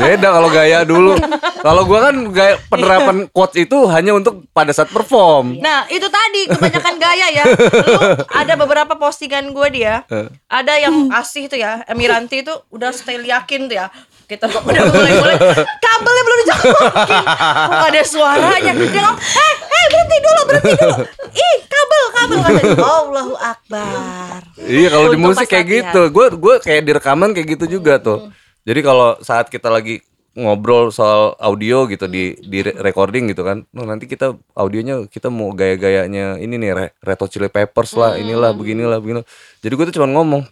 Beda 0.02 0.28
kalau 0.32 0.48
gaya 0.48 0.78
dulu. 0.88 1.16
Kalau 1.60 1.82
gua 1.84 2.08
kan 2.08 2.16
gaya 2.32 2.54
penerapan 2.72 3.28
quotes 3.28 3.60
itu 3.60 3.76
hanya 3.92 4.16
untuk 4.16 4.48
pada 4.56 4.72
saat 4.72 4.88
perform. 4.88 5.60
Nah 5.60 5.84
itu 5.92 6.08
tadi 6.08 6.42
kebanyakan 6.48 6.94
gaya 7.00 7.26
ya 7.32 7.44
Lu 7.46 7.98
ada 8.30 8.54
beberapa 8.54 8.94
postingan 8.98 9.50
gue 9.54 9.68
dia 9.72 10.04
Ada 10.46 10.78
yang 10.78 11.10
asih 11.14 11.50
tuh 11.50 11.58
ya 11.58 11.82
Emiranti 11.86 12.42
itu 12.42 12.54
udah 12.70 12.90
style 12.92 13.24
yakin 13.24 13.70
tuh 13.70 13.76
ya 13.80 13.86
Kita 14.30 14.46
udah 14.70 14.84
mulai-mulai 14.86 15.36
Kabelnya 15.82 16.22
belum 16.22 16.38
dicolokin 16.38 17.24
Kok 17.66 17.88
ada 17.90 18.02
suaranya 18.06 18.72
Dia 18.72 19.00
ngomong 19.02 19.16
Eh, 19.18 19.54
eh 19.58 19.84
berhenti 19.90 20.16
dulu, 20.22 20.40
berhenti 20.46 20.72
dulu 20.78 20.96
Ih, 21.30 21.56
kabel, 21.66 22.04
kabel 22.14 22.38
katanya. 22.38 22.74
Allahu 22.78 23.34
Akbar 23.34 24.40
Iya 24.60 24.88
kalau 24.88 25.08
di 25.10 25.18
musik 25.18 25.46
kayak 25.50 25.66
gitu. 25.66 26.02
Gue 26.14 26.26
gue 26.30 26.54
kayak 26.62 26.82
di 26.86 26.92
rekaman 26.94 27.34
kayak 27.34 27.58
gitu 27.58 27.80
juga 27.80 27.98
tuh. 27.98 28.30
Jadi 28.62 28.80
kalau 28.80 29.18
saat 29.18 29.50
kita 29.50 29.66
lagi 29.66 29.98
ngobrol 30.30 30.94
soal 30.94 31.34
audio 31.42 31.90
gitu 31.90 32.06
di 32.06 32.38
di 32.38 32.62
re- 32.62 32.78
recording 32.78 33.26
gitu 33.26 33.42
kan. 33.42 33.66
Nah, 33.74 33.82
nanti 33.82 34.06
kita 34.06 34.38
audionya 34.54 35.10
kita 35.10 35.26
mau 35.26 35.50
gaya-gayanya 35.50 36.38
ini 36.38 36.54
nih 36.54 36.70
Re- 36.70 36.94
Red 37.02 37.18
Hot 37.18 37.30
Chili 37.32 37.50
Peppers 37.50 37.98
lah, 37.98 38.14
inilah 38.14 38.54
beginilah 38.54 39.02
begini. 39.02 39.26
Jadi 39.58 39.72
gue 39.74 39.84
tuh 39.90 39.94
cuma 39.98 40.06
ngomong 40.06 40.46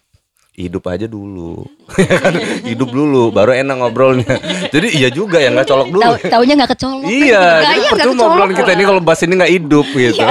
hidup 0.59 0.90
aja 0.90 1.06
dulu. 1.06 1.62
Hidup 2.68 2.90
dulu 2.90 3.30
baru 3.30 3.54
enak 3.54 3.78
ngobrolnya. 3.78 4.26
Jadi 4.74 4.98
iya 4.98 5.09
juga 5.09 5.38
ya 5.38 5.54
nggak 5.54 5.68
colok 5.70 5.88
dulu. 5.94 6.02
Tahu 6.02 6.14
taunya 6.26 6.54
nggak 6.59 6.70
kecolok. 6.74 7.06
Iya, 7.06 7.44
jadi 7.62 7.78
nggak 7.78 7.94
percuma 7.94 8.12
kecolok. 8.18 8.34
obrolan 8.34 8.52
kita 8.59 8.70
ini 8.74 8.84
kalau 8.84 9.00
bahas 9.00 9.20
ini 9.22 9.34
nggak 9.38 9.52
hidup 9.54 9.86
gitu. 9.94 10.26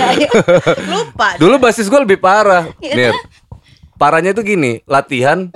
Lupa 0.94 1.28
Dulu 1.36 1.54
basis 1.58 1.90
gue 1.90 2.00
lebih 2.00 2.22
parah. 2.22 2.70
Nih, 2.78 3.10
parahnya 3.98 4.30
itu 4.30 4.46
gini, 4.46 4.80
latihan. 4.86 5.50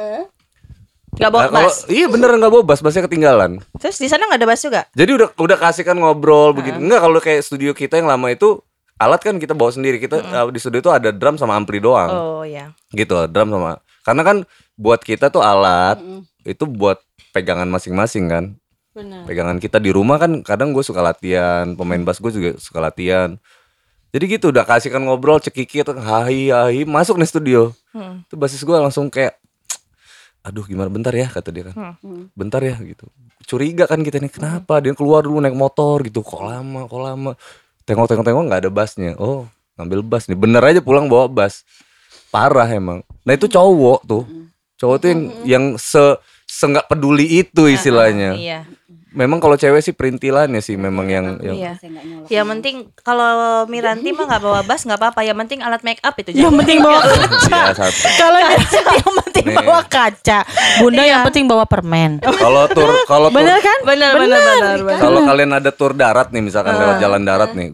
Gak 1.14 1.30
bawa 1.30 1.47
Nah, 1.47 1.51
kalau 1.55 1.70
iya 1.86 2.11
beneran 2.11 2.42
nggak 2.42 2.53
bawa 2.53 2.64
bass, 2.66 2.82
bassnya 2.82 3.07
ketinggalan. 3.07 3.62
Terus 3.78 4.03
di 4.03 4.11
sana 4.11 4.26
gak 4.26 4.42
ada 4.42 4.49
bass 4.51 4.66
juga? 4.66 4.82
Jadi 4.99 5.11
udah 5.14 5.28
udah 5.38 5.57
kasih 5.62 5.86
kan 5.86 5.95
ngobrol 5.95 6.51
begitu. 6.51 6.74
Enggak 6.82 7.01
kalau 7.07 7.18
kayak 7.22 7.40
studio 7.47 7.70
kita 7.70 8.03
yang 8.03 8.11
lama 8.11 8.34
itu 8.34 8.59
alat 8.99 9.20
kan 9.22 9.36
kita 9.38 9.53
bawa 9.57 9.70
sendiri. 9.74 9.99
Kita 9.99 10.20
uh, 10.20 10.51
di 10.51 10.59
studio 10.62 10.80
itu 10.80 10.90
ada 10.92 11.11
drum 11.11 11.34
sama 11.36 11.59
ampli 11.59 11.82
doang. 11.82 12.11
Oh 12.11 12.42
ya 12.47 12.70
Gitu, 12.95 13.14
drum 13.30 13.49
sama. 13.51 13.82
Karena 14.05 14.22
kan 14.22 14.36
buat 14.76 15.01
kita 15.03 15.30
tuh 15.30 15.40
alat 15.40 15.99
itu 16.45 16.64
buat 16.68 17.01
pegangan 17.32 17.66
masing-masing 17.66 18.28
kan. 18.30 18.45
Pegangan 19.26 19.59
kita 19.59 19.82
di 19.82 19.90
rumah 19.90 20.22
kan 20.22 20.45
kadang 20.47 20.70
gue 20.70 20.84
suka 20.86 21.03
latihan, 21.03 21.74
pemain 21.74 21.99
bass 22.07 22.22
gue 22.22 22.30
juga 22.30 22.51
suka 22.62 22.78
latihan. 22.78 23.34
Jadi 24.14 24.38
gitu 24.38 24.55
udah 24.55 24.62
kasih 24.62 24.95
kan 24.95 25.03
ngobrol 25.03 25.42
cekikit 25.42 25.90
hahi 25.90 26.55
hahi 26.55 26.86
masuk 26.86 27.18
nih 27.18 27.26
studio. 27.26 27.74
Itu 28.30 28.38
basis 28.38 28.62
gue 28.62 28.76
langsung 28.78 29.11
kayak 29.11 29.34
aduh 30.47 30.62
gimana 30.62 30.86
bentar 30.86 31.11
ya 31.11 31.26
kata 31.26 31.51
dia 31.51 31.74
kan. 31.74 31.99
Bentar 32.38 32.62
ya 32.62 32.78
gitu. 32.78 33.11
Curiga 33.42 33.90
kan 33.90 34.07
kita 34.07 34.22
nih 34.22 34.30
kenapa 34.30 34.78
dia 34.78 34.95
keluar 34.95 35.26
dulu 35.26 35.42
naik 35.42 35.59
motor 35.59 35.99
gitu 36.07 36.22
kok 36.22 36.47
lama 36.47 36.86
kok 36.86 37.03
lama. 37.03 37.34
Tengok 37.85 38.07
tengok 38.09 38.24
tengok 38.24 38.43
nggak 38.49 38.61
ada 38.64 38.70
bassnya. 38.72 39.12
Oh 39.20 39.49
ngambil 39.74 40.07
bass 40.07 40.30
nih 40.30 40.39
bener 40.39 40.62
aja 40.62 40.80
pulang 40.80 41.09
bawa 41.09 41.28
bass. 41.28 41.64
Parah 42.32 42.66
emang. 42.66 43.05
Nah 43.22 43.32
itu 43.32 43.47
cowok 43.47 44.01
tuh. 44.05 44.24
Cowok 44.80 44.97
tuh 45.01 45.09
yang 45.12 45.22
yang 45.45 45.64
se 45.78 46.03
se 46.45 46.64
nggak 46.64 46.89
peduli 46.91 47.45
itu 47.45 47.70
istilahnya. 47.70 48.35
Iya 48.35 48.59
Memang 49.15 49.39
kalau 49.39 49.55
cewek 49.55 49.79
sih 49.81 49.91
perintilannya 49.91 50.59
sih 50.59 50.75
memang 50.75 51.07
yang 51.07 51.27
yang 51.39 51.55
Iya 51.55 51.73
Yang 52.29 52.47
penting 52.51 52.75
kalau 52.99 53.31
Miranti 53.65 54.11
mah 54.11 54.27
gak 54.27 54.43
bawa 54.43 54.61
bass 54.61 54.83
gak 54.83 54.99
apa-apa 54.99 55.23
Yang 55.23 55.39
penting 55.41 55.59
alat 55.61 55.81
make 55.81 56.03
up 56.03 56.15
itu 56.15 56.35
Yang 56.35 56.51
penting 56.59 56.79
bawa 56.79 56.99
kaca. 57.07 57.47
Iya, 57.47 57.73
satu. 57.73 58.07
Kalau 58.12 58.39
yang 58.43 58.59
penting 59.23 59.47
Nih. 59.47 59.57
bawa 59.57 59.81
kaca. 59.85 60.39
Bunda 60.77 61.03
yang 61.03 61.21
Iya. 61.21 61.27
penting 61.27 61.45
bawa 61.45 61.65
permen. 61.65 62.19
Kalau 62.19 62.67
tur 62.67 62.91
kalau 63.05 63.29
tur 63.29 63.39
Bener 63.39 63.59
kan? 63.59 63.79
Bener 63.85 64.12
bener 64.12 64.41
bener, 64.41 64.79
bener. 64.83 64.99
kalau 64.99 65.21
kalian 65.23 65.51
ada 65.53 65.71
tur 65.71 65.93
darat 65.93 66.29
nih 66.29 66.43
misalkan 66.43 66.75
lewat 66.75 66.97
jalan 66.99 67.23
darat 67.23 67.51
nih. 67.53 67.71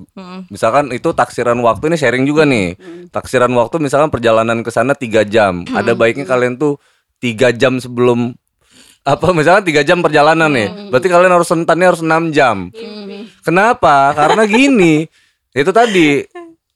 Misalkan 0.47 0.91
itu 0.91 1.11
taksiran 1.11 1.57
waktu 1.59 1.89
ini 1.89 1.97
sharing 1.97 2.25
juga 2.25 2.45
nih. 2.45 2.77
Taksiran 3.09 3.49
waktu 3.51 3.79
misalkan 3.79 4.09
perjalanan 4.09 4.61
ke 4.61 4.69
sana 4.69 4.93
3 4.93 5.25
jam. 5.25 5.65
Ada 5.65 5.95
baiknya 5.95 6.25
kalian 6.25 6.55
tuh 6.55 6.77
tiga 7.17 7.49
jam 7.51 7.77
sebelum 7.77 8.33
apa 9.01 9.27
misalkan 9.33 9.65
tiga 9.65 9.83
jam 9.83 10.05
perjalanan 10.05 10.51
nih. 10.53 10.93
Berarti 10.93 11.09
kalian 11.09 11.33
harus 11.33 11.49
rentannya 11.49 11.87
harus 11.89 12.03
6 12.05 12.37
jam. 12.37 12.69
Kenapa? 13.43 14.13
Karena 14.13 14.45
gini. 14.45 15.09
Itu 15.61 15.75
tadi 15.75 16.23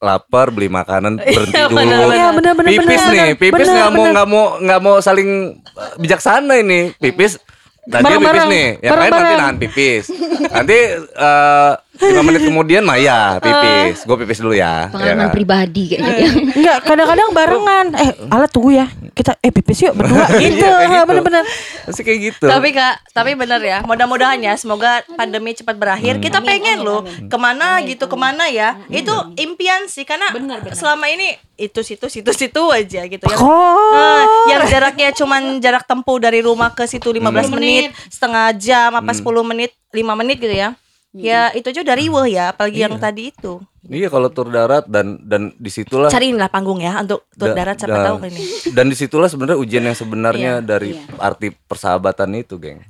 lapar 0.02 0.52
beli 0.52 0.68
makanan 0.68 1.16
berhenti 1.16 1.56
dulu. 1.64 1.80
Iya, 1.80 2.28
benar, 2.36 2.52
benar, 2.58 2.70
pipis 2.76 3.00
benar. 3.00 3.14
nih, 3.14 3.28
pipis 3.40 3.68
nggak 3.72 3.90
mau 3.94 4.04
nggak 4.12 4.26
mau 4.28 4.44
nggak 4.60 4.80
mau 4.82 4.94
saling 5.00 5.56
uh, 5.78 5.94
bijaksana 5.96 6.60
ini. 6.60 6.92
Pipis 7.00 7.40
Tadi 7.84 8.16
pipis 8.16 8.44
nih, 8.48 8.66
yang 8.80 8.96
lain 8.96 9.12
nanti 9.12 9.34
nahan 9.36 9.56
pipis. 9.60 10.04
Nanti 10.48 10.78
eh, 10.96 11.72
lima 11.94 12.22
menit 12.26 12.42
kemudian 12.42 12.82
Maya 12.82 13.36
pipis. 13.44 14.02
Gue 14.02 14.16
pipis 14.26 14.42
dulu 14.42 14.54
ya. 14.54 14.90
ya 14.90 14.94
Pengalaman 14.94 15.26
kan? 15.30 15.34
pribadi 15.34 15.82
kayaknya. 15.94 16.14
ya. 16.18 16.30
Enggak, 16.54 16.78
kadang-kadang 16.82 17.28
barengan. 17.30 17.86
Eh, 17.94 18.10
alat 18.34 18.50
tunggu 18.50 18.70
ya. 18.74 18.86
Kita 19.14 19.38
eh 19.38 19.54
pipis 19.54 19.86
yuk 19.86 19.94
berdua 19.94 20.26
gitu. 20.42 20.66
Iya, 20.66 20.86
gitu. 20.90 21.02
Bener-bener. 21.08 21.44
Pasti 21.86 22.02
kayak 22.02 22.18
gitu. 22.34 22.46
Tapi 22.50 22.68
kak, 22.74 22.94
tapi 23.14 23.30
bener 23.38 23.60
ya. 23.62 23.78
Mudah-mudahan 23.86 24.42
ya, 24.42 24.58
semoga 24.58 25.06
pandemi 25.14 25.54
cepat 25.54 25.78
berakhir. 25.78 26.18
Kita 26.18 26.42
pengen 26.42 26.82
loh 26.82 27.06
ke 27.06 27.36
mana 27.38 27.78
gitu, 27.86 28.10
ke 28.10 28.16
mana 28.18 28.50
ya. 28.50 28.74
Itu 28.90 29.14
impian 29.38 29.86
sih, 29.86 30.02
karena 30.02 30.34
selama 30.74 31.06
ini 31.06 31.38
itu 31.54 31.86
situ 31.86 32.10
situ 32.10 32.30
situ 32.34 32.62
aja 32.74 33.06
gitu 33.06 33.24
ya. 33.30 33.38
Oh. 33.38 33.94
Nah, 33.94 34.22
yang 34.50 34.66
jaraknya 34.66 35.14
cuman 35.14 35.62
jarak 35.62 35.86
tempuh 35.86 36.18
dari 36.18 36.42
rumah 36.42 36.74
ke 36.74 36.82
situ 36.90 37.14
15 37.14 37.54
menit, 37.54 37.94
setengah 38.10 38.50
jam 38.58 38.90
apa 38.90 39.14
10 39.14 39.22
menit, 39.46 39.70
5 39.94 40.18
menit 40.18 40.42
gitu 40.42 40.50
ya. 40.50 40.74
Ya 41.14 41.54
itu 41.54 41.70
aja 41.70 41.80
udah 41.80 41.94
riweh 41.94 42.26
ya, 42.34 42.44
apalagi 42.50 42.82
yang 42.82 42.98
tadi 42.98 43.30
itu. 43.30 43.62
Iya 43.86 44.10
kalau 44.10 44.32
tur 44.34 44.50
darat 44.50 44.88
dan 44.90 45.22
dan 45.22 45.54
di 45.54 45.70
situlah 45.70 46.10
Cariin 46.10 46.34
lah 46.34 46.50
panggung 46.50 46.82
ya 46.82 46.98
untuk 46.98 47.28
tur 47.38 47.52
da- 47.52 47.56
darat 47.56 47.76
siapa 47.78 47.94
da- 47.94 48.06
tahu 48.10 48.16
ini. 48.26 48.42
Dan 48.74 48.90
di 48.90 48.96
situlah 48.98 49.30
sebenarnya 49.30 49.60
ujian 49.60 49.84
yang 49.84 49.94
sebenarnya 49.94 50.52
Iya, 50.58 50.64
dari 50.64 50.90
arti 51.14 51.54
persahabatan 51.54 52.34
itu, 52.34 52.58
geng. 52.58 52.82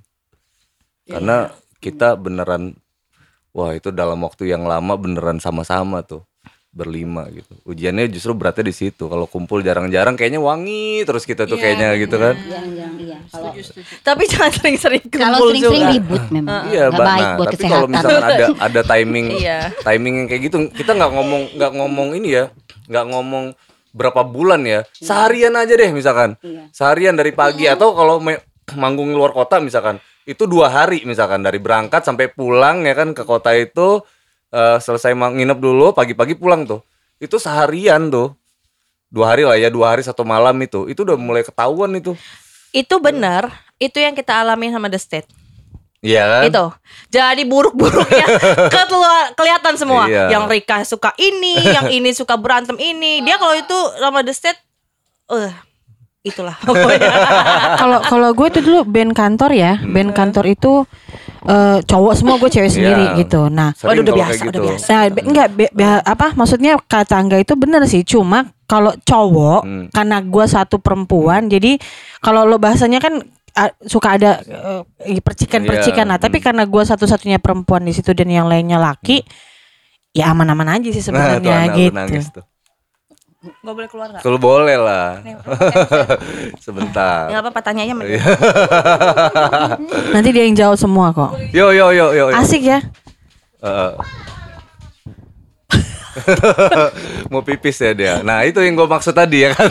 Karena 1.05 1.53
kita 1.85 2.17
beneran, 2.17 2.81
wah 3.53 3.77
itu 3.77 3.93
dalam 3.93 4.17
waktu 4.25 4.49
yang 4.49 4.65
lama 4.65 4.97
beneran 4.97 5.37
sama-sama 5.37 6.01
tuh 6.01 6.25
berlima 6.75 7.31
gitu. 7.31 7.55
Ujiannya 7.65 8.11
justru 8.11 8.35
beratnya 8.35 8.67
di 8.67 8.75
situ. 8.75 9.07
Kalau 9.07 9.25
kumpul 9.25 9.63
jarang-jarang 9.63 10.13
kayaknya 10.13 10.43
wangi 10.43 11.07
terus 11.07 11.23
kita 11.23 11.47
tuh 11.47 11.55
kayaknya 11.55 11.95
gitu 11.97 12.19
kan. 12.19 12.35
Jangan-jangan 12.35 12.95
iya. 12.99 13.19
Kalau 13.25 13.51
Tapi 14.03 14.23
jangan 14.35 14.51
sering-sering 14.53 15.05
kalau 15.09 15.39
kumpul 15.39 15.49
sering-sering 15.55 15.81
juga. 15.81 15.95
ribut 15.95 16.25
memang. 16.29 16.63
Iya, 16.69 16.85
baik 16.91 17.23
Nah, 17.25 17.35
buat 17.39 17.47
tapi 17.49 17.63
kalau 17.63 17.87
kesehatan. 17.87 17.95
misalkan 17.95 18.23
ada 18.27 18.47
ada 18.61 18.81
timing 18.85 19.27
Iya. 19.41 19.59
timing 19.81 20.15
yang 20.19 20.27
kayak 20.29 20.43
gitu, 20.45 20.57
kita 20.75 20.91
nggak 20.93 21.13
ngomong 21.15 21.43
nggak 21.55 21.73
ngomong 21.73 22.09
ini 22.13 22.29
ya, 22.33 22.45
nggak 22.85 23.05
ngomong 23.09 23.45
berapa 23.95 24.21
bulan 24.21 24.67
ya, 24.67 24.83
seharian 24.91 25.55
aja 25.55 25.71
deh 25.71 25.91
misalkan, 25.91 26.35
seharian 26.69 27.15
dari 27.15 27.31
pagi 27.31 27.71
atau 27.71 27.95
kalau 27.95 28.19
manggung 28.75 29.15
luar 29.15 29.31
kota 29.31 29.63
misalkan, 29.63 29.97
itu 30.25 30.45
dua 30.45 30.67
hari 30.67 31.07
misalkan 31.07 31.41
dari 31.41 31.57
berangkat 31.57 32.03
sampai 32.03 32.27
pulang 32.27 32.83
ya 32.83 32.93
kan 32.93 33.13
ke 33.13 33.23
kota 33.23 33.55
itu 33.55 34.03
eh, 34.55 34.79
selesai 34.79 35.11
nginep 35.19 35.59
dulu, 35.59 35.91
pagi-pagi 35.91 36.39
pulang 36.39 36.63
tuh, 36.63 36.81
itu 37.19 37.35
seharian 37.43 38.07
tuh, 38.07 38.39
dua 39.11 39.35
hari 39.35 39.43
lah 39.43 39.59
ya, 39.59 39.69
dua 39.75 39.95
hari 39.99 40.07
satu 40.07 40.23
malam 40.23 40.55
itu, 40.63 40.87
itu 40.87 41.03
udah 41.03 41.19
mulai 41.19 41.43
ketahuan 41.43 41.91
itu. 41.99 42.15
Itu 42.71 43.03
benar, 43.03 43.51
itu 43.83 43.99
yang 43.99 44.15
kita 44.15 44.47
alami 44.47 44.71
sama 44.71 44.87
The 44.87 45.01
State. 45.03 45.29
Iya 46.05 46.23
kan? 46.29 46.43
Itu. 46.45 46.65
Jadi 47.09 47.49
buruk-buruknya 47.49 48.29
kelihatan 49.41 49.75
semua. 49.81 50.05
Iya. 50.05 50.37
Yang 50.37 50.45
Rika 50.53 50.79
suka 50.85 51.17
ini, 51.17 51.57
yang 51.65 51.89
ini 51.89 52.13
suka 52.13 52.37
berantem 52.37 52.77
ini. 52.77 53.25
Dia 53.25 53.41
kalau 53.41 53.57
itu 53.57 53.79
sama 53.97 54.21
The 54.21 54.35
State 54.37 54.61
eh 55.33 55.74
itulah 56.25 56.57
pokoknya. 56.59 57.11
Kalau 57.81 57.99
kalau 58.01 58.29
gue 58.33 58.47
itu 58.49 58.61
dulu 58.65 58.81
band 58.83 59.13
kantor 59.13 59.51
ya, 59.53 59.77
band 59.79 60.11
kantor 60.11 60.45
itu 60.49 60.89
eh, 61.45 61.79
cowok 61.85 62.13
semua 62.17 62.41
gue 62.41 62.49
cewek 62.49 62.73
sendiri 62.73 63.05
Iya. 63.13 63.19
gitu. 63.21 63.53
Nah, 63.53 63.77
Sering 63.77 64.01
udah 64.01 64.15
biasa, 64.17 64.33
kayak 64.33 64.41
udah 64.41 64.49
gitu. 64.51 64.61
biasa. 64.65 64.87
Nah, 64.89 65.03
be- 65.13 65.25
enggak 65.29 65.49
be- 65.53 65.69
be- 65.71 65.85
apa 66.03 66.27
maksudnya 66.33 66.81
kata 66.81 67.15
Angga 67.15 67.37
itu 67.37 67.53
benar 67.55 67.85
sih, 67.85 68.01
cuma 68.03 68.49
kalau 68.65 68.97
cowok 68.99 69.61
Hmm. 69.63 69.87
karena 69.93 70.25
gua 70.25 70.49
satu 70.49 70.81
perempuan, 70.81 71.47
jadi 71.47 71.77
kalau 72.19 72.49
lo 72.49 72.57
bahasanya 72.57 72.97
kan 72.99 73.21
ah, 73.53 73.69
suka 73.85 74.17
ada 74.17 74.41
eh, 75.05 75.21
percikan-percikan 75.21 76.09
Iya, 76.09 76.11
lah, 76.11 76.19
tapi 76.19 76.41
hmm. 76.41 76.45
karena 76.49 76.65
gua 76.65 76.83
satu-satunya 76.83 77.37
perempuan 77.37 77.85
di 77.85 77.93
situ 77.93 78.17
dan 78.17 78.27
yang 78.27 78.49
lainnya 78.49 78.81
laki, 78.81 79.21
ya 80.11 80.33
aman-aman 80.33 80.81
aja 80.81 80.89
sih 80.89 81.05
Nah, 81.13 81.37
tuh 81.37 81.45
sebenarnya 81.45 81.57
lu 81.69 81.77
gitu. 81.77 81.93
nangis 81.93 82.27
tuh. 82.33 82.45
Gak 83.45 83.75
boleh 83.77 83.89
keluar 83.93 84.09
gak? 84.09 84.23
Kalau 84.25 84.39
boleh 84.41 84.77
lah. 84.81 85.21
Sebentar. 86.65 87.29
Gak 87.29 87.41
apa-apa 87.45 87.61
tanya 87.61 87.85
aja 87.85 87.93
dia. 88.01 88.23
Nanti 90.17 90.29
dia 90.33 90.45
yang 90.49 90.57
jawab 90.57 90.77
semua 90.81 91.13
kok. 91.13 91.37
Yo 91.53 91.69
yo 91.77 91.93
yo 91.93 92.17
yo. 92.17 92.33
yo. 92.33 92.37
Asik 92.37 92.65
ya. 92.65 92.81
Heeh. 93.61 93.93
Mau 97.33 97.43
pipis 97.43 97.77
ya 97.83 97.93
dia. 97.93 98.15
Nah 98.23 98.47
itu 98.47 98.63
yang 98.63 98.79
gue 98.79 98.89
maksud 98.89 99.13
tadi 99.13 99.45
ya 99.45 99.51
kan. 99.53 99.71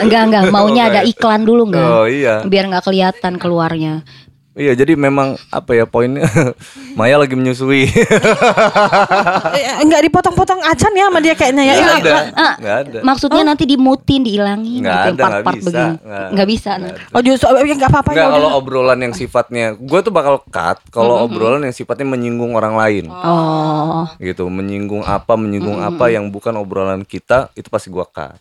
Enggak 0.00 0.22
enggak, 0.30 0.44
maunya 0.48 0.88
ada 0.88 1.00
iklan 1.04 1.44
dulu 1.44 1.68
enggak? 1.68 1.84
Oh 1.84 2.06
iya. 2.08 2.40
Biar 2.42 2.64
nggak 2.66 2.84
kelihatan 2.86 3.36
keluarnya. 3.36 4.02
Iya 4.50 4.74
jadi 4.74 4.98
memang 4.98 5.38
apa 5.48 5.72
ya 5.72 5.86
poinnya 5.86 6.26
Maya 6.98 7.16
lagi 7.16 7.38
menyusui 7.38 7.86
Eh, 9.56 9.74
Enggak 9.80 10.02
dipotong-potong 10.04 10.58
acan 10.58 10.92
ya 10.92 11.06
sama 11.06 11.18
dia 11.18 11.34
kayaknya 11.34 11.62
ya. 11.64 11.74
Nggak 11.74 11.86
Eh, 11.86 12.00
ada 12.02 12.14
Nggak 12.58 12.76
ada 12.82 12.98
Maksudnya 13.00 13.42
nanti 13.44 13.64
dimutin, 13.64 14.20
dihilangin 14.20 14.82
Nggak 14.82 14.94
gitu 14.96 15.10
ada, 15.12 15.22
part-part 15.22 15.54
bisa. 15.54 15.66
begini. 15.66 15.94
Nggak. 16.02 16.28
Nggak 16.34 16.48
bisa. 16.48 16.70
Nah. 16.76 16.92
Oh 17.10 17.22
justru 17.22 17.46
enggak 17.48 17.90
apa-apa 17.90 18.10
ya 18.10 18.14
Enggak 18.16 18.30
kalau 18.32 18.50
obrolan 18.56 18.98
yang 19.00 19.14
sifatnya 19.14 19.66
Gue 19.74 20.00
tuh 20.00 20.10
bakal 20.10 20.42
cut 20.44 20.78
Kalau 20.90 21.14
obrolan 21.22 21.62
yang 21.62 21.72
sifatnya 21.72 22.06
menyinggung 22.08 22.52
orang 22.52 22.74
lain 22.74 23.06
Oh. 23.10 24.06
gitu 24.18 24.46
menyinggung 24.46 25.02
apa 25.02 25.34
menyinggung 25.34 25.78
apa 25.78 26.08
yang 26.08 26.26
bukan 26.28 26.56
obrolan 26.56 27.02
kita 27.02 27.50
itu 27.52 27.66
pasti 27.66 27.88
gua 27.88 28.04
cut 28.04 28.38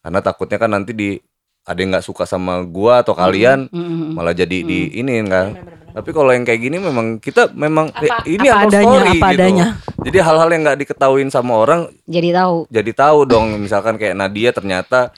karena 0.00 0.18
takutnya 0.18 0.56
kan 0.56 0.70
nanti 0.70 0.92
di 0.92 1.16
ada 1.64 1.78
yang 1.80 1.96
nggak 1.96 2.06
suka 2.06 2.28
sama 2.28 2.60
gua 2.64 3.00
atau 3.00 3.16
kalian 3.16 3.68
malah 4.12 4.36
jadi 4.36 4.62
di 4.64 4.92
ini 4.94 5.24
kan 5.26 5.74
tapi 5.94 6.10
kalau 6.10 6.34
yang 6.34 6.42
kayak 6.42 6.58
gini 6.58 6.82
memang 6.82 7.22
kita 7.22 7.54
memang 7.54 7.94
eh, 8.02 8.10
ini 8.34 8.50
apa 8.50 8.66
apa 8.66 8.66
adanya, 8.66 8.82
story 8.82 9.10
apa 9.14 9.14
gitu. 9.14 9.38
adanya. 9.38 9.66
jadi 10.02 10.18
hal-hal 10.26 10.48
yang 10.50 10.62
nggak 10.66 10.78
diketahuin 10.82 11.30
sama 11.30 11.54
orang 11.54 11.80
Jadi 12.10 12.34
tahu. 12.34 12.56
jadi 12.66 12.90
tahu 12.90 13.18
dong. 13.30 13.46
Misalkan 13.62 13.94
kayak 13.94 14.18
Nadia 14.18 14.50
ternyata 14.50 15.14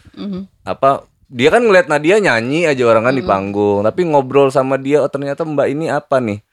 apa 0.68 1.08
dia 1.32 1.48
kan 1.48 1.64
ngeliat 1.64 1.88
Nadia 1.88 2.20
nyanyi 2.20 2.68
aja 2.68 2.84
orang 2.84 3.08
kan 3.08 3.16
di 3.16 3.24
panggung 3.24 3.82
tapi 3.88 4.04
ngobrol 4.04 4.52
sama 4.52 4.76
dia 4.76 5.00
oh 5.00 5.08
ternyata 5.08 5.48
Mbak 5.48 5.68
ini 5.72 5.88
apa 5.88 6.20
nih? 6.20 6.44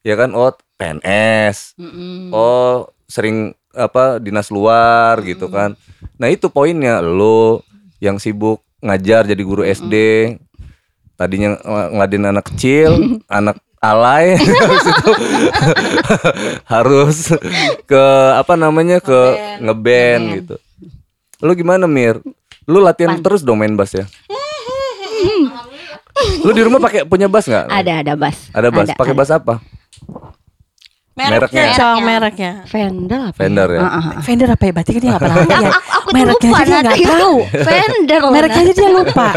Ya 0.00 0.16
kan? 0.16 0.32
Oh 0.32 0.48
PNS 0.80 1.76
oh 2.32 2.88
sering 3.04 3.52
apa 3.76 4.16
dinas 4.16 4.48
luar 4.48 5.20
gitu 5.28 5.52
kan. 5.52 5.76
Nah 6.16 6.32
itu 6.32 6.48
poinnya 6.48 7.04
lo 7.04 7.60
yang 8.00 8.16
sibuk 8.16 8.64
ngajar 8.78 9.26
jadi 9.26 9.42
guru 9.42 9.62
SD 9.62 9.94
tadinya 11.14 11.58
ng- 11.58 11.90
ngeladen 11.98 12.24
anak 12.26 12.44
kecil 12.54 12.90
anak 13.30 13.58
alay. 13.78 14.34
Itu 14.38 15.12
harus 16.72 17.30
ke 17.84 18.04
apa 18.34 18.54
namanya 18.54 18.98
ke 18.98 19.18
ngeband. 19.58 20.24
gitu. 20.42 20.54
Lu 21.38 21.54
gimana 21.54 21.86
Mir? 21.86 22.18
Lu 22.66 22.82
latihan 22.82 23.18
terus 23.18 23.46
dong 23.46 23.62
main 23.62 23.74
bass 23.74 23.94
ya? 23.94 24.04
Lu 26.42 26.50
di 26.50 26.62
rumah 26.62 26.82
pakai 26.82 27.06
punya 27.06 27.30
bass 27.30 27.46
nggak? 27.46 27.70
Ada 27.70 27.92
ada 28.02 28.12
bass. 28.18 28.50
ada 28.50 28.68
bass 28.68 28.90
pakai 28.94 29.14
bass 29.14 29.30
apa 29.30 29.62
Mereknya, 31.18 31.62
Mereknya. 31.66 32.00
Mereknya. 32.00 32.52
Fender 32.64 33.20
apa? 33.26 33.36
Fender 33.36 33.68
ya 33.68 33.78
Ah, 33.78 33.84
ah, 33.84 33.98
ah. 33.98 34.22
Fender 34.22 34.48
apa 34.48 34.62
ya? 34.62 34.72
Berarti 34.72 34.90
kan 34.90 35.00
dia 35.00 35.10
nggak 35.10 35.22
pernah 35.26 35.36
lihat. 35.38 35.62
Aku, 35.68 35.78
aku 35.90 36.08
tuh 36.08 36.14
Mereknya 36.14 36.48
lupa 36.48 36.56
aja 36.56 36.64
dia 36.64 36.72
Nat. 36.72 36.84
nggak 36.84 36.98
Itu 36.98 37.10
tahu. 37.12 37.36
Fender 37.68 38.20
loh, 38.20 38.30
Mereknya 38.30 38.62
aja 38.62 38.72
dia 38.72 38.88
lupa. 38.88 39.28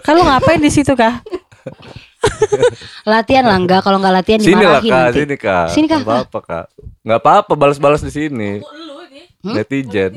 Kalau 0.00 0.20
ngapain 0.22 0.58
di 0.58 0.70
situ 0.70 0.92
kah? 0.92 1.14
Latihan 3.10 3.44
lah 3.44 3.58
enggak 3.58 3.80
kalau 3.82 3.98
nggak 3.98 4.14
latihan 4.14 4.38
Sini 4.38 4.54
lah 4.58 4.78
dimarahin 4.78 4.90
kak, 4.90 5.02
nanti. 5.02 5.18
sini 5.18 5.36
kak. 5.36 5.66
Sini, 5.70 5.86
Kak. 5.86 5.98
Nggak 5.98 6.10
apa-apa 6.26 6.38
kak. 6.40 6.64
Nggak 7.02 7.18
apa-apa, 7.18 7.52
balas-balas 7.54 8.00
di 8.00 8.10
sini. 8.10 8.50
Netizen. 9.42 10.14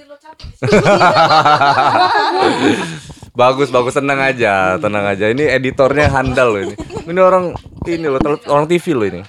bagus, 3.33 3.67
bagus, 3.67 3.93
tenang 3.93 4.21
aja, 4.21 4.77
tenang 4.77 5.05
aja. 5.07 5.25
Ini 5.27 5.49
editornya 5.51 6.07
handal 6.09 6.53
loh 6.53 6.61
ini. 6.61 6.75
Ini 7.05 7.19
orang 7.19 7.57
ini 7.85 8.05
loh, 8.05 8.19
orang 8.47 8.65
TV 8.65 8.85
loh 8.93 9.07
ini. 9.07 9.21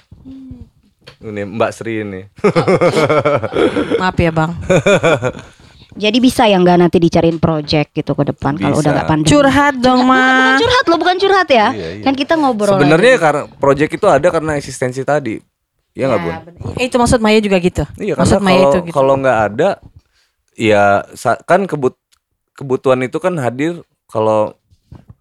Ini 1.23 1.41
Mbak 1.47 1.71
Sri 1.73 1.93
ini. 2.05 2.21
Maaf 4.01 4.17
ya 4.19 4.31
bang. 4.31 4.51
Jadi 5.97 6.17
bisa 6.21 6.45
ya 6.45 6.61
nggak 6.61 6.77
nanti 6.77 7.01
dicariin 7.01 7.41
project 7.41 7.89
gitu 7.89 8.13
ke 8.13 8.29
depan 8.29 8.53
kalau 8.61 8.77
udah 8.77 8.91
nggak 8.93 9.09
pandemi. 9.09 9.33
Curhat 9.33 9.75
dong 9.81 10.05
Bukan 10.05 10.13
mah. 10.13 10.57
curhat 10.61 10.85
lo 10.85 10.95
bukan 11.01 11.17
curhat 11.17 11.49
ya. 11.49 11.67
Iya, 11.73 11.87
iya. 11.97 12.03
Kan 12.05 12.13
kita 12.13 12.37
ngobrol. 12.37 12.77
Sebenarnya 12.77 13.13
karena 13.17 13.41
project 13.57 13.91
itu 13.97 14.05
ada 14.05 14.27
karena 14.29 14.61
eksistensi 14.61 15.01
tadi. 15.01 15.41
Iya 15.97 16.13
nggak 16.13 16.21
bun? 16.21 16.33
Itu 16.77 17.01
maksud 17.01 17.17
Maya 17.17 17.41
juga 17.41 17.57
gitu. 17.57 17.81
Iya 17.97 18.13
maksud 18.13 18.37
Maya 18.45 18.61
kalau 18.61 18.69
itu 18.69 18.79
gitu. 18.85 18.93
kalau 18.93 19.13
nggak 19.17 19.39
ada 19.49 19.69
ya 20.53 21.01
kan 21.49 21.65
kebut 21.65 21.97
kebutuhan 22.53 23.01
itu 23.01 23.17
kan 23.17 23.33
hadir 23.41 23.81
kalau 24.05 24.53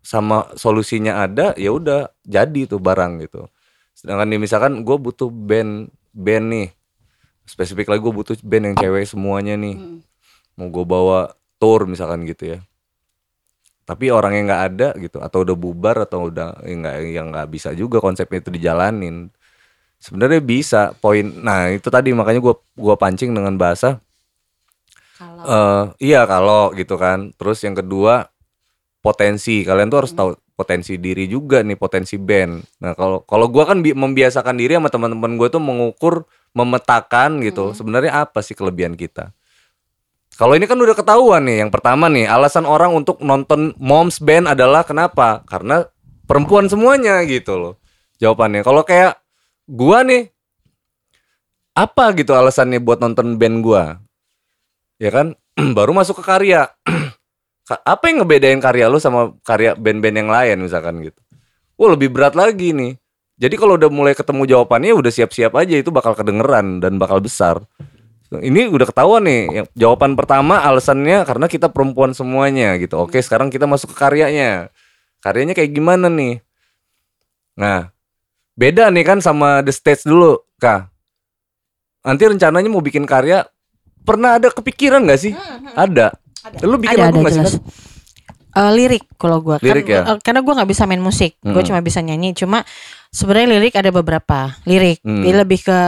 sama 0.05 0.53
solusinya 0.61 1.25
ada 1.25 1.57
ya 1.57 1.73
udah 1.73 2.13
jadi 2.29 2.69
tuh 2.69 2.77
barang 2.85 3.25
gitu. 3.25 3.49
Sedangkan 3.97 4.29
nih 4.29 4.37
misalkan 4.37 4.85
gue 4.85 4.97
butuh 5.01 5.33
band 5.33 5.89
band 6.13 6.47
nih. 6.53 6.69
Spesifik 7.49 7.89
lagi 7.89 8.05
gue 8.05 8.13
butuh 8.13 8.37
band 8.45 8.65
yang 8.69 8.77
cewek 8.77 9.09
semuanya 9.09 9.57
nih. 9.57 10.05
Mau 10.61 10.69
gue 10.69 10.85
bawa 10.85 11.33
tour 11.57 11.89
misalkan 11.89 12.29
gitu 12.29 12.57
ya. 12.57 12.59
Tapi 13.89 14.13
orangnya 14.13 14.53
nggak 14.53 14.63
ada 14.69 14.89
gitu 15.01 15.23
atau 15.25 15.47
udah 15.47 15.57
bubar 15.57 15.97
atau 16.05 16.29
udah 16.29 16.61
ya 16.67 16.75
nggak 16.77 16.97
yang 17.09 17.27
nggak 17.33 17.49
bisa 17.49 17.73
juga 17.73 18.05
konsepnya 18.05 18.45
itu 18.45 18.53
dijalanin. 18.53 19.33
Sebenarnya 19.97 20.45
bisa 20.45 20.93
poin 21.01 21.25
nah 21.41 21.73
itu 21.73 21.89
tadi 21.89 22.13
makanya 22.13 22.45
gua 22.45 22.61
gua 22.77 23.01
pancing 23.01 23.33
dengan 23.33 23.57
bahasa 23.57 23.97
eh 25.49 25.85
iya 26.05 26.29
kalau 26.29 26.75
gitu 26.77 27.01
kan. 27.01 27.33
Terus 27.33 27.65
yang 27.65 27.73
kedua 27.73 28.29
potensi. 29.01 29.65
Kalian 29.65 29.89
tuh 29.89 30.05
harus 30.05 30.13
tahu 30.13 30.31
potensi 30.57 30.97
diri 30.97 31.29
juga 31.29 31.61
nih 31.61 31.77
potensi 31.77 32.17
band. 32.17 32.81
Nah 32.81 32.97
kalau 32.97 33.21
kalau 33.29 33.47
gua 33.53 33.69
kan 33.69 33.85
bi- 33.85 33.93
membiasakan 33.93 34.57
diri 34.57 34.75
sama 34.81 34.89
teman-teman 34.89 35.37
gue 35.37 35.49
tuh 35.53 35.61
mengukur 35.61 36.25
memetakan 36.57 37.45
gitu 37.45 37.77
sebenarnya 37.77 38.25
apa 38.25 38.41
sih 38.41 38.57
kelebihan 38.57 38.97
kita? 38.97 39.37
Kalau 40.37 40.57
ini 40.57 40.65
kan 40.65 40.81
udah 40.81 40.97
ketahuan 40.97 41.45
nih 41.45 41.61
yang 41.65 41.71
pertama 41.73 42.09
nih 42.09 42.25
alasan 42.25 42.65
orang 42.65 42.97
untuk 42.97 43.21
nonton 43.21 43.77
moms 43.77 44.17
band 44.19 44.49
adalah 44.49 44.81
kenapa? 44.83 45.45
Karena 45.45 45.85
perempuan 46.25 46.73
semuanya 46.73 47.21
gitu 47.29 47.61
loh 47.61 47.75
jawabannya. 48.17 48.65
Kalau 48.65 48.81
kayak 48.81 49.21
gua 49.69 50.09
nih 50.09 50.33
apa 51.77 52.17
gitu 52.17 52.33
alasannya 52.33 52.81
buat 52.81 53.05
nonton 53.05 53.37
band 53.37 53.61
gua? 53.61 54.01
Ya 54.97 55.13
kan? 55.13 55.37
Baru 55.77 55.93
masuk 55.93 56.21
ke 56.21 56.25
karya. 56.25 56.73
Ka- 56.73 57.17
apa 57.67 58.05
yang 58.07 58.23
ngebedain 58.23 58.63
karya 58.63 58.87
lu 58.87 59.03
sama 59.03 59.35
karya 59.43 59.75
band-band 59.75 60.17
yang 60.23 60.31
lain 60.31 60.57
misalkan 60.63 61.03
gitu? 61.03 61.19
Wah 61.75 61.93
lebih 61.93 62.15
berat 62.15 62.39
lagi 62.39 62.71
nih. 62.71 62.95
Jadi 63.37 63.55
kalau 63.61 63.77
udah 63.77 63.91
mulai 63.93 64.17
ketemu 64.17 64.49
jawabannya 64.49 64.97
udah 64.97 65.13
siap-siap 65.13 65.53
aja 65.59 65.77
itu 65.77 65.93
bakal 65.93 66.17
kedengeran 66.17 66.81
dan 66.81 66.97
bakal 66.97 67.21
besar. 67.21 67.61
Ini 68.33 68.67
udah 68.73 68.87
ketahuan 68.91 69.23
nih 69.23 69.43
yang 69.63 69.67
jawaban 69.77 70.19
pertama 70.19 70.59
alasannya 70.59 71.23
karena 71.23 71.47
kita 71.47 71.71
perempuan 71.71 72.17
semuanya 72.17 72.75
gitu. 72.81 72.99
Oke 73.03 73.21
sekarang 73.21 73.53
kita 73.53 73.69
masuk 73.69 73.93
ke 73.93 73.97
karyanya. 73.99 74.73
Karyanya 75.21 75.53
kayak 75.53 75.71
gimana 75.75 76.09
nih? 76.09 76.41
Nah 77.61 77.93
beda 78.57 78.89
nih 78.89 79.05
kan 79.05 79.19
sama 79.21 79.61
The 79.63 79.75
Stage 79.75 80.09
dulu 80.09 80.43
kak. 80.57 80.89
Nanti 82.07 82.23
rencananya 82.25 82.71
mau 82.71 82.83
bikin 82.83 83.05
karya 83.05 83.45
pernah 84.07 84.39
ada 84.39 84.49
kepikiran 84.49 85.03
nggak 85.07 85.21
sih? 85.21 85.35
Ada. 85.75 86.15
Lu 86.63 86.77
bikin 86.77 86.99
ada 86.99 87.11
lagu 87.11 87.19
ada 87.21 87.31
sih 87.31 87.39
jelas. 87.39 87.55
Nat? 87.57 87.65
Eh, 88.57 88.71
lirik 88.73 89.05
kalau 89.21 89.45
gua 89.45 89.61
Lirik 89.61 89.85
kan, 89.85 89.93
ya? 89.93 90.03
eh, 90.15 90.19
karena 90.25 90.41
gua 90.41 90.55
nggak 90.63 90.71
bisa 90.73 90.89
main 90.89 91.03
musik, 91.03 91.37
gua 91.45 91.61
Mm-mm. 91.61 91.67
cuma 91.69 91.81
bisa 91.85 92.01
nyanyi. 92.01 92.33
Cuma 92.33 92.65
sebenarnya 93.13 93.49
lirik 93.59 93.75
ada 93.77 93.91
beberapa 93.91 94.57
lirik. 94.65 95.05
Hmm. 95.05 95.21
Dia 95.21 95.45
lebih 95.45 95.61
ke 95.61 95.79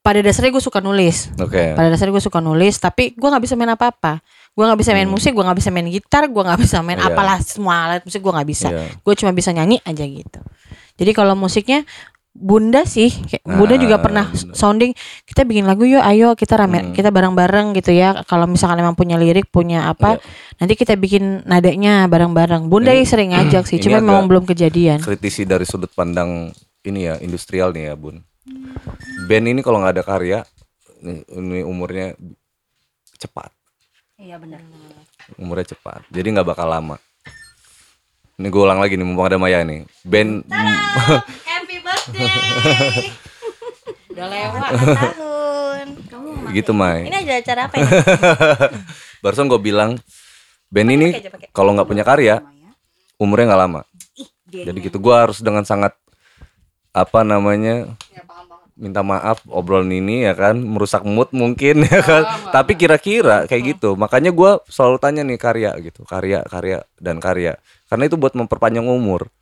pada 0.00 0.22
dasarnya 0.22 0.54
gue 0.54 0.62
suka 0.62 0.78
nulis. 0.78 1.34
oke 1.34 1.74
Pada 1.74 1.90
dasarnya 1.90 2.14
gue 2.14 2.22
suka 2.22 2.38
nulis, 2.38 2.78
tapi 2.78 3.10
gue 3.18 3.26
nggak 3.26 3.42
bisa 3.42 3.58
main 3.58 3.74
apa-apa. 3.74 4.22
Gue 4.54 4.62
nggak 4.62 4.78
bisa 4.78 4.94
main 4.94 5.10
musik, 5.10 5.34
gue 5.34 5.42
nggak 5.42 5.58
bisa 5.58 5.74
main 5.74 5.90
gitar, 5.90 6.30
gue 6.30 6.42
nggak 6.46 6.60
bisa 6.62 6.78
main 6.78 7.02
Iya. 7.02 7.10
apalah 7.10 7.42
semua 7.42 7.74
alat 7.90 8.06
musik 8.06 8.22
gue 8.22 8.30
nggak 8.30 8.46
bisa. 8.46 8.68
Iya. 8.70 8.86
Gue 9.02 9.14
cuma 9.18 9.34
bisa 9.34 9.50
nyanyi 9.50 9.82
aja 9.82 10.06
gitu. 10.06 10.40
Jadi 10.94 11.10
kalau 11.10 11.34
musiknya 11.34 11.82
Bunda 12.36 12.84
sih, 12.84 13.08
kayak 13.08 13.42
Ah, 13.42 13.56
Bunda 13.56 13.74
juga 13.74 13.96
pernah 13.98 14.28
bener. 14.28 14.52
sounding 14.52 14.92
kita 15.24 15.42
bikin 15.42 15.64
lagu 15.64 15.82
yuk, 15.82 16.00
ayo 16.00 16.32
kita 16.32 16.54
rame, 16.54 16.78
Hmm. 16.80 16.92
kita 16.92 17.08
bareng-bareng 17.08 17.72
gitu 17.72 17.90
ya. 17.90 18.20
Kalau 18.22 18.44
misalkan 18.44 18.78
emang 18.78 18.92
punya 18.92 19.16
lirik, 19.16 19.48
punya 19.48 19.86
apa, 19.86 20.20
nanti 20.56 20.74
kita 20.74 20.94
bikin 20.94 21.42
nadanya 21.42 22.04
bareng-bareng. 22.04 22.66
Bunda. 22.66 22.90
Ini- 22.90 23.02
sering 23.02 23.32
ngajak 23.32 23.64
sih, 23.64 23.80
cuma 23.82 23.98
memang 23.98 24.26
belum 24.26 24.44
kejadian. 24.44 25.00
kritisi 25.00 25.42
dari 25.42 25.64
sudut 25.64 25.88
pandang 25.90 26.52
ini 26.82 27.00
ya 27.04 27.18
industrial 27.18 27.70
nih 27.70 27.90
ya 27.90 27.94
bun 27.94 28.22
band 29.24 29.46
ini 29.48 29.58
kalau 29.58 29.80
nggak 29.80 29.94
ada 29.94 30.04
karya 30.04 30.38
ini, 31.02 31.60
umurnya 31.60 32.14
cepat 33.12 33.50
Iya 34.16 34.38
benar. 34.38 34.62
umurnya 35.34 35.66
cepat 35.68 36.06
jadi 36.08 36.30
nggak 36.30 36.46
bakal 36.46 36.66
lama 36.66 36.94
ini 38.36 38.46
gue 38.46 38.62
ulang 38.62 38.78
lagi 38.78 38.94
nih 38.94 39.02
mumpung 39.02 39.26
ada 39.26 39.34
Maya 39.34 39.60
nih 39.60 39.82
band 40.02 40.46
birthday. 42.10 43.06
Udah 44.12 44.26
lewat. 44.32 44.70
tahun. 44.72 45.86
gitu 46.54 46.72
Mai. 46.72 47.10
Ini 47.10 47.16
ada 47.26 47.34
acara 47.42 47.60
apa 47.68 47.74
ini? 47.76 47.90
barusan 49.22 49.50
gue 49.50 49.60
bilang 49.60 49.98
band 50.70 50.90
ini 50.92 51.08
aja, 51.14 51.30
kalau 51.50 51.74
nggak 51.74 51.88
punya 51.88 52.04
karya 52.06 52.42
umurnya 53.18 53.52
nggak 53.54 53.62
lama. 53.66 53.80
Jadi 54.46 54.78
gitu 54.78 55.02
gue 55.02 55.14
harus 55.14 55.42
dengan 55.42 55.66
sangat 55.66 55.92
apa 56.96 57.20
namanya 57.26 57.92
minta 58.76 59.00
maaf 59.00 59.40
obrolan 59.48 59.88
ini 59.88 60.28
ya 60.28 60.36
kan 60.36 60.60
merusak 60.60 61.04
mood 61.04 61.32
mungkin 61.32 61.84
ya 61.88 62.00
kan. 62.04 62.22
Tapi 62.52 62.76
kira-kira 62.76 63.48
kayak 63.48 63.76
gitu 63.76 63.96
makanya 63.96 64.32
gua 64.32 64.60
selalu 64.68 64.96
tanya 65.00 65.22
nih 65.24 65.40
karya 65.40 65.70
gitu 65.80 66.04
karya 66.04 66.44
karya 66.44 66.84
dan 67.00 67.20
karya. 67.20 67.56
Karena 67.88 68.04
itu 68.08 68.16
buat 68.20 68.36
memperpanjang 68.36 68.84
umur 68.84 69.32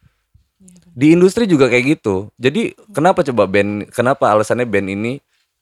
di 0.94 1.10
industri 1.10 1.50
juga 1.50 1.66
kayak 1.66 1.98
gitu. 1.98 2.30
Jadi 2.38 2.78
kenapa 2.94 3.26
coba 3.26 3.50
band 3.50 3.90
kenapa 3.90 4.30
alasannya 4.30 4.62
band 4.62 4.88
ini 4.94 5.12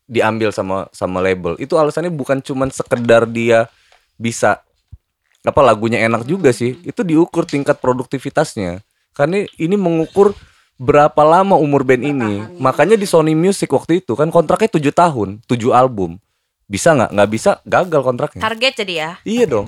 diambil 0.05 0.53
sama 0.53 0.93
sama 0.93 1.25
label? 1.25 1.57
Itu 1.57 1.81
alasannya 1.81 2.13
bukan 2.13 2.45
cuman 2.45 2.69
sekedar 2.69 3.25
dia 3.25 3.67
bisa 4.21 4.61
apa 5.43 5.61
lagunya 5.65 6.05
enak 6.05 6.29
juga 6.29 6.53
sih. 6.53 6.77
Itu 6.85 7.01
diukur 7.01 7.49
tingkat 7.49 7.81
produktivitasnya. 7.81 8.85
Karena 9.17 9.49
ini 9.57 9.75
mengukur 9.75 10.37
berapa 10.77 11.25
lama 11.25 11.57
umur 11.57 11.83
band 11.83 12.05
ini. 12.05 12.45
Makanya 12.61 13.01
di 13.01 13.09
Sony 13.09 13.33
Music 13.33 13.73
waktu 13.73 14.05
itu 14.05 14.13
kan 14.13 14.29
kontraknya 14.29 14.69
tujuh 14.69 14.93
tahun 14.93 15.41
tujuh 15.49 15.73
album. 15.73 16.21
Bisa 16.69 16.93
nggak? 16.93 17.11
Nggak 17.17 17.31
bisa 17.33 17.51
gagal 17.65 18.01
kontraknya. 18.05 18.43
Target 18.45 18.73
jadi 18.85 18.93
ya. 18.93 19.11
iya 19.25 19.45
dong. 19.49 19.67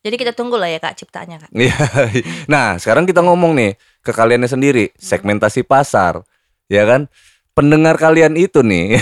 Jadi 0.00 0.16
kita 0.16 0.32
tunggu 0.32 0.56
lah 0.56 0.72
ya 0.72 0.80
kak 0.80 0.96
ciptaannya 0.96 1.36
kak. 1.44 1.50
Iya. 1.52 1.76
nah 2.52 2.80
sekarang 2.80 3.04
kita 3.04 3.20
ngomong 3.20 3.52
nih 3.52 3.76
ke 4.00 4.12
kaliannya 4.12 4.48
sendiri 4.48 4.84
segmentasi 4.96 5.64
pasar 5.64 6.24
ya 6.70 6.84
kan? 6.86 7.06
Pendengar 7.50 7.98
kalian 7.98 8.38
itu 8.38 8.62
nih 8.62 8.96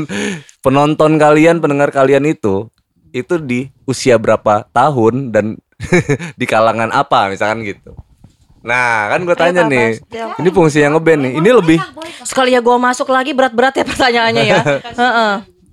penonton 0.64 1.16
kalian 1.16 1.62
pendengar 1.62 1.94
kalian 1.94 2.26
itu 2.28 2.68
itu 3.14 3.38
di 3.38 3.70
usia 3.86 4.18
berapa 4.18 4.66
tahun 4.74 5.30
dan 5.30 5.54
di 6.40 6.44
kalangan 6.44 6.90
apa 6.90 7.30
misalkan 7.30 7.62
gitu. 7.62 7.94
Nah 8.64 9.12
kan 9.12 9.20
gue 9.22 9.36
tanya 9.36 9.62
Kak, 9.68 9.70
nih 9.70 9.88
ini 10.40 10.48
fungsi 10.50 10.80
yang 10.82 10.96
ngeband 10.96 11.20
nih 11.20 11.32
ini 11.38 11.50
lebih 11.52 11.78
Sekali 12.24 12.56
ya 12.56 12.64
gue 12.64 12.76
masuk 12.80 13.12
lagi 13.12 13.36
berat-berat 13.36 13.76
ya 13.76 13.84
pertanyaannya 13.84 14.44
ya. 14.44 14.60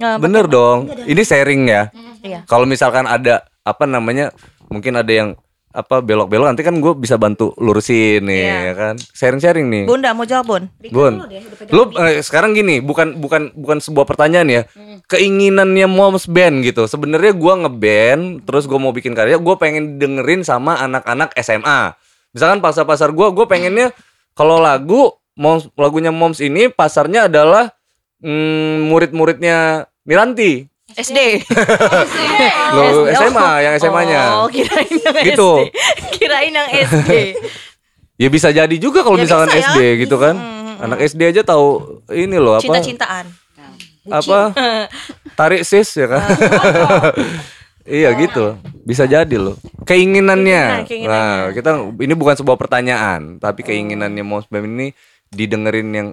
Bener 0.23 0.45
dong. 0.49 0.89
ini 1.05 1.21
sharing 1.23 1.69
ya. 1.69 1.89
Iya. 2.21 2.45
kalau 2.45 2.69
misalkan 2.69 3.09
ada 3.09 3.49
apa 3.65 3.89
namanya 3.89 4.29
mungkin 4.69 4.93
ada 4.93 5.09
yang 5.09 5.29
apa 5.71 6.03
belok-belok 6.03 6.51
nanti 6.51 6.63
kan 6.67 6.75
gue 6.77 6.93
bisa 6.99 7.15
bantu 7.15 7.55
lurusin 7.55 8.27
nih 8.27 8.43
Iya. 8.43 8.59
ya 8.67 8.73
kan 8.75 8.95
sharing-sharing 9.15 9.67
nih 9.71 9.83
Bunda 9.87 10.11
mau 10.11 10.27
jawab 10.27 10.51
Bun? 10.51 10.63
Bun, 10.91 11.13
lu 11.71 11.83
eh, 12.01 12.19
sekarang 12.19 12.51
gini, 12.51 12.83
bukan 12.83 13.21
bukan 13.21 13.53
bukan 13.55 13.77
sebuah 13.79 14.03
pertanyaan 14.03 14.47
ya. 14.49 14.61
Keinginannya 15.07 15.87
moms 15.87 16.25
band 16.27 16.65
gitu. 16.65 16.89
Sebenarnya 16.89 17.31
gua 17.37 17.61
ngeband, 17.61 18.43
terus 18.43 18.65
gua 18.65 18.81
mau 18.81 18.91
bikin 18.91 19.13
karya, 19.13 19.37
gua 19.39 19.55
pengen 19.55 20.01
dengerin 20.01 20.41
sama 20.43 20.81
anak-anak 20.81 21.31
SMA. 21.39 21.95
Misalkan 22.33 22.59
pasar-pasar 22.59 23.13
gua, 23.13 23.31
gua 23.31 23.45
pengennya 23.47 23.93
kalau 24.33 24.59
lagu 24.59 25.13
moms 25.37 25.69
lagunya 25.77 26.11
moms 26.11 26.41
ini 26.43 26.67
pasarnya 26.67 27.29
adalah 27.31 27.71
mm, 28.19 28.89
murid-muridnya 28.89 29.87
Miranti. 30.01 30.70
SD. 30.93 31.19
Lo 32.71 32.83
SMA, 33.09 33.49
yang 33.61 33.73
SMA-nya. 33.77 34.21
Oh, 34.37 34.47
kirain 34.47 34.87
yang 34.87 35.15
Gitu. 35.17 35.51
SD. 35.51 35.61
Kirain 36.17 36.51
yang 36.51 36.69
SD. 36.69 37.11
Ya 38.15 38.27
bisa 38.27 38.49
jadi 38.49 38.75
juga 38.75 39.01
kalau 39.01 39.15
Ya 39.15 39.23
misalkan 39.23 39.49
bisa 39.49 39.57
ya. 39.57 39.65
SD 39.69 39.79
gitu 40.01 40.15
kan. 40.15 40.35
Anak 40.77 40.99
SD 41.03 41.21
aja 41.27 41.41
tahu 41.43 41.67
ini 42.09 42.35
loh 42.35 42.55
apa? 42.55 42.63
Cinta-cintaan. 42.63 43.25
apa 44.01 44.49
tarik 45.37 45.61
sis 45.61 45.93
ya 45.93 46.09
kan 46.09 46.25
iya 47.85 48.09
gitu 48.13 48.57
bisa 48.81 49.05
jadi 49.05 49.37
loh 49.37 49.53
keinginannya 49.85 50.81
Keinginan, 50.81 50.89
keinginannya. 50.89 51.45
nah 51.45 51.53
kita 51.53 51.71
ini 52.01 52.13
bukan 52.17 52.33
sebuah 52.33 52.57
pertanyaan 52.57 53.37
tapi 53.37 53.61
keinginannya 53.61 54.25
Moms 54.25 54.49
Bam 54.49 54.65
ini 54.65 54.97
didengerin 55.29 55.89
yang 55.93 56.07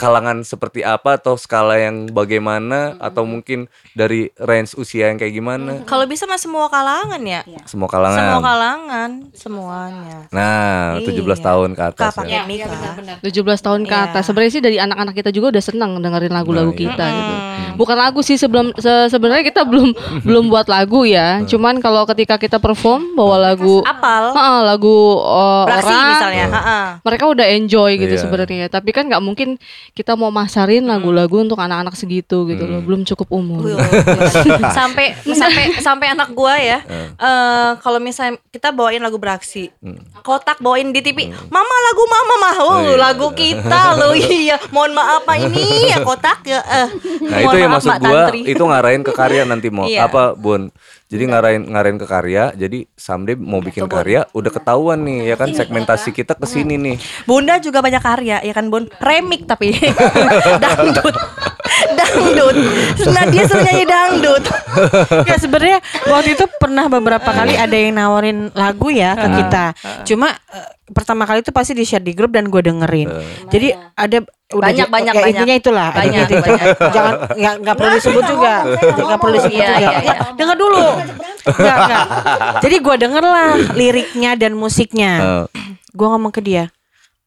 kalangan 0.00 0.40
seperti 0.40 0.80
apa 0.80 1.14
atau 1.14 1.36
skala 1.36 1.76
yang 1.76 2.08
bagaimana 2.08 2.96
atau 2.96 3.22
mungkin 3.22 3.68
dari 3.92 4.32
range 4.34 4.72
usia 4.74 5.06
yang 5.06 5.16
kayak 5.16 5.30
gimana 5.32 5.84
Kalau 5.84 6.04
bisa 6.04 6.24
mah 6.24 6.36
semua 6.36 6.66
kalangan 6.66 7.20
ya. 7.20 7.44
semua 7.64 7.86
kalangan 7.86 8.16
Semua 8.16 8.40
kalangan, 8.42 9.10
semuanya. 9.32 10.18
nah 10.30 10.96
17 10.98 11.12
Iya. 11.12 11.36
tahun 11.42 11.70
ke 11.72 11.82
atas 11.84 12.14
Kak 12.14 12.24
ya. 12.24 12.42
lah. 12.42 13.18
17 13.20 13.28
tahun 13.60 13.80
ke 13.82 13.92
Iya. 13.92 14.04
atas. 14.06 14.22
Sebenarnya 14.24 14.52
sih 14.52 14.62
dari 14.62 14.76
anak-anak 14.76 15.14
kita 15.14 15.30
juga 15.30 15.50
udah 15.50 15.62
senang 15.62 15.98
dengerin 15.98 16.30
lagu-lagu 16.30 16.70
Nah, 16.70 16.74
iya. 16.74 16.84
kita 16.86 17.04
gitu. 17.06 17.34
Bukan 17.76 17.96
lagu 17.96 18.20
sih 18.20 18.36
sebelum 18.36 18.72
se- 18.74 19.08
sebenarnya 19.08 19.44
kita 19.44 19.62
belum 19.62 19.92
belum 20.26 20.44
buat 20.46 20.66
lagu 20.66 21.02
ya. 21.02 21.42
Cuman 21.44 21.78
kalau 21.78 22.06
ketika 22.06 22.36
kita 22.36 22.56
perform 22.56 23.12
bawa 23.12 23.36
lagu 23.42 23.82
Apal. 23.82 24.30
Heeh, 24.30 24.58
lagu 24.62 24.96
uh, 25.16 25.64
Beraksi 25.64 25.88
orang 25.88 26.08
misalnya. 26.10 26.46
Heeh. 26.50 26.86
mereka 27.02 27.24
udah 27.26 27.46
enjoy 27.48 27.90
gitu 27.96 28.14
Iya. 28.14 28.22
sebenarnya. 28.22 28.66
Tapi 28.68 28.90
kan 28.90 29.04
nggak 29.06 29.20
mungkin 29.20 29.56
kita 29.90 30.14
mau 30.14 30.28
masarin 30.28 30.82
lagu-lagu 30.82 31.40
untuk 31.40 31.56
anak-anak 31.56 31.92
segitu 31.92 32.46
gitu 32.46 32.62
loh. 32.62 32.80
Belum 32.80 33.02
cukup 33.02 33.28
umur. 33.30 33.66
Wih, 33.66 33.76
sampai 34.78 35.12
sampai 35.26 35.64
sampai 35.76 36.06
anak 36.08 36.30
gua 36.30 36.54
ya 36.54 36.78
eh 37.16 37.70
kalau 37.78 37.98
misalnya 37.98 38.38
kita 38.48 38.70
bawain 38.70 38.98
lagu 38.98 39.16
beraksi 39.16 39.68
kotak 40.20 40.58
bawain 40.58 40.88
di 40.88 41.00
TV 41.00 41.18
mama 41.46 41.76
lagu 41.84 42.02
mama 42.06 42.34
mah 42.38 42.56
oh, 42.58 42.68
Oh, 42.70 42.80
iya. 42.86 42.96
lagu 42.96 43.28
kita 43.32 43.80
loh 43.94 44.14
iya 44.40 44.56
mohon 44.70 44.90
maaf 44.90 45.22
pak 45.22 45.36
ini 45.42 45.90
ya 45.90 46.00
kotak 46.00 46.40
ya 46.44 46.60
eh. 46.60 46.88
Nah 47.20 47.38
Mohon 47.40 47.44
itu 47.44 47.56
yang 47.56 47.68
maaf, 47.68 47.76
maksud 47.76 47.90
Mbak 47.90 48.00
gua 48.00 48.20
Tantri. 48.24 48.40
itu 48.46 48.62
ngarahin 48.62 49.02
ke 49.02 49.12
karya 49.12 49.42
nanti 49.44 49.68
mau 49.68 49.84
Iya. 49.84 50.06
apa 50.06 50.32
Bun. 50.32 50.70
Jadi 51.10 51.26
ngarahin 51.26 51.62
ngarahin 51.74 51.98
ke 51.98 52.06
karya. 52.06 52.54
Jadi 52.54 52.86
someday 52.94 53.34
mau 53.34 53.58
bikin 53.58 53.90
karya 53.90 54.30
udah 54.30 54.50
ketahuan 54.54 55.02
nih 55.02 55.34
ya 55.34 55.36
kan? 55.36 55.50
Segmentasi 55.50 56.14
kita 56.14 56.38
ke 56.38 56.46
sini 56.46 56.78
nih. 56.78 56.96
Bunda 57.26 57.58
juga 57.58 57.82
banyak 57.82 57.98
karya 57.98 58.38
ya 58.46 58.54
kan 58.54 58.70
Bun? 58.70 58.86
Remik 59.02 59.50
tapi. 59.50 59.74
Dangdut 60.62 61.18
dangdut 62.00 62.56
nah 63.08 63.24
dia 63.26 63.42
suruh 63.44 63.62
nyanyi 63.62 63.84
dangdut 63.84 64.44
Ya 65.26 65.36
sebenarnya 65.36 65.78
waktu 66.06 66.34
itu 66.34 66.44
pernah 66.56 66.86
beberapa 66.86 67.26
kali 67.26 67.54
ada 67.54 67.74
yang 67.74 67.90
nawarin 67.92 68.54
lagu 68.54 68.86
ya 68.88 69.12
ke 69.12 69.26
kita. 69.34 69.64
Cuma 70.04 70.30
eh, 70.30 70.68
pertama 70.88 71.26
kali 71.26 71.42
itu 71.42 71.50
pasti 71.50 71.74
di 71.74 71.82
share 71.82 72.00
di 72.00 72.14
grup 72.14 72.30
dan 72.30 72.46
gue 72.46 72.58
dengerin. 72.60 73.10
Jadi 73.46 73.68
ada 73.92 74.22
udah 74.50 74.62
Banyak, 74.62 74.86
banyak, 74.88 75.10
ya, 75.12 75.20
banyak. 75.20 75.32
intinya 75.34 75.54
itulah. 75.56 75.88
Banyak, 75.90 76.22
Intinya 76.22 76.38
itu. 76.38 76.44
banyak. 76.46 76.66
Jangan 76.88 77.14
nggak 77.34 77.54
nggak 77.60 77.76
perlu 77.76 77.90
disebut 77.92 78.24
juga. 78.24 78.54
Nggak 78.96 79.18
perlu 79.18 79.34
disebut 79.36 79.58
Iya, 79.58 79.66
juga. 79.68 79.78
iya, 79.82 79.90
iya. 80.00 80.14
Dengar 80.38 80.56
dulu. 80.56 80.86
Enggak, 81.42 81.76
enggak. 81.76 82.04
Jadi 82.62 82.76
gue 82.78 82.94
denger 82.96 83.24
lah 83.24 83.50
liriknya 83.74 84.30
dan 84.34 84.52
musiknya. 84.54 85.12
Gue 85.90 86.06
ngomong 86.06 86.30
ke 86.30 86.40
dia 86.40 86.70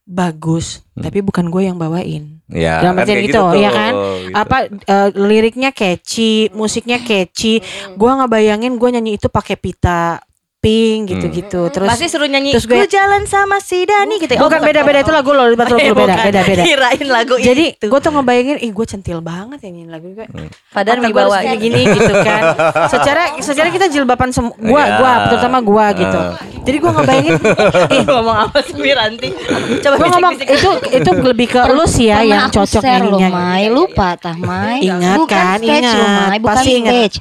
bagus, 0.04 0.80
tapi 0.96 1.20
bukan 1.20 1.48
gue 1.48 1.62
yang 1.62 1.76
bawain. 1.76 2.33
Ya 2.52 2.84
Dalam 2.84 3.00
kan 3.00 3.04
artian 3.08 3.16
kayak 3.16 3.28
gitu, 3.30 3.40
tuh, 3.40 3.50
ya 3.56 3.70
kan? 3.72 3.94
gitu. 3.94 4.36
Apa 4.36 4.58
eh, 4.68 5.10
liriknya 5.16 5.70
catchy, 5.72 6.52
musiknya 6.52 7.00
catchy. 7.00 7.64
Gua 7.96 8.20
nggak 8.20 8.32
bayangin 8.32 8.76
gue 8.76 8.90
nyanyi 8.92 9.16
itu 9.16 9.32
pakai 9.32 9.56
pita 9.56 10.20
pink 10.64 11.12
gitu-gitu. 11.12 11.68
Terus 11.68 11.86
pasti 11.86 12.08
suruh 12.08 12.24
nyanyi 12.24 12.56
terus 12.56 12.64
ku 12.64 12.72
gue- 12.72 12.88
jalan 12.88 13.28
sama 13.28 13.60
si 13.60 13.84
Dani 13.84 14.16
gitu 14.16 14.32
ya 14.32 14.40
bukan 14.40 14.64
beda-beda 14.64 15.04
itu 15.04 15.12
lagu 15.12 15.30
loh, 15.30 15.52
betul 15.52 15.76
Eh, 15.76 15.92
beda, 15.92 16.16
beda-beda. 16.24 16.64
kirain 16.72 17.04
lagu 17.06 17.36
Jadi 17.36 17.76
itu 17.76 17.86
gue 17.86 18.00
tuh 18.00 18.12
ngebayangin, 18.12 18.58
ih 18.58 18.72
gue 18.72 18.86
centil 18.88 19.20
banget 19.20 19.60
ya 19.60 19.68
nyanyiin 19.68 19.92
lagu 19.92 20.08
gue. 20.10 20.24
padahal 20.72 20.98
Mata 20.98 21.10
gua 21.10 21.22
wibawa 21.22 21.38
harus 21.38 21.60
gini 21.60 21.82
gitu 21.86 22.14
kan. 22.18 22.44
Secara 22.94 23.24
secara 23.38 23.68
kita 23.68 23.86
jilbaban 23.86 24.32
semua, 24.32 24.56
gua 24.56 24.82
Iya. 24.82 24.96
gua 24.96 25.12
terutama 25.28 25.58
gua 25.60 25.86
gitu. 25.92 26.20
Jadi 26.64 26.78
gue 26.80 26.92
ngebayangin, 26.94 27.34
ih 27.96 28.04
ngomong 28.06 28.38
apa 28.40 28.58
sih 28.64 28.74
Wiranti 28.74 29.30
coba 29.78 29.96
gue 29.98 30.10
ngomong 30.10 30.34
itu 30.40 30.70
itu 30.90 31.10
lebih 31.26 31.48
ke 31.50 31.62
lu 31.68 31.84
sih 31.84 32.08
ya 32.08 32.24
yang 32.24 32.48
cocok 32.48 32.80
lo, 32.80 32.88
nyanyinya. 33.20 33.30
Mai. 33.30 33.64
Lupa 33.68 34.16
tah, 34.16 34.32
Mai. 34.34 34.80
Ingat 34.82 35.20
kan, 35.28 35.60
lo, 35.60 35.68
ingat. 35.70 36.40
Pasti 36.40 36.70
ingat. 36.74 37.12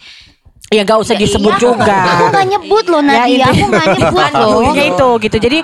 Ya 0.72 0.82
gak 0.82 0.98
usah 0.98 1.14
disebut 1.14 1.52
juga. 1.56 1.84
Aku 1.84 2.24
gak 2.28 2.46
nyebut 2.48 2.84
loh 2.86 3.00
Ya, 3.00 3.22
Nadia, 3.22 3.44
itu. 3.44 3.60
aku 3.60 3.66
gak 3.70 3.88
nyebut 3.98 4.30
loh. 4.32 4.50
Intinya 4.62 4.84
itu 4.88 5.08
gitu. 5.20 5.36
Jadi 5.38 5.58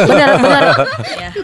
benar-benar 0.00 0.64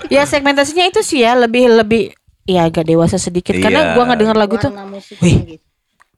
ya 0.09 0.23
segmentasinya 0.25 0.85
itu 0.85 1.01
sih 1.01 1.21
ya 1.21 1.37
lebih 1.37 1.69
lebih 1.71 2.03
ya 2.45 2.67
agak 2.67 2.85
dewasa 2.85 3.17
sedikit 3.17 3.55
karena 3.55 3.81
Iya. 3.83 3.95
gua 3.95 4.03
nggak 4.05 4.19
dengar 4.19 4.37
lagu 4.37 4.57
tuh. 4.57 4.73
Musiknya 4.73 5.31
gitu. 5.47 5.65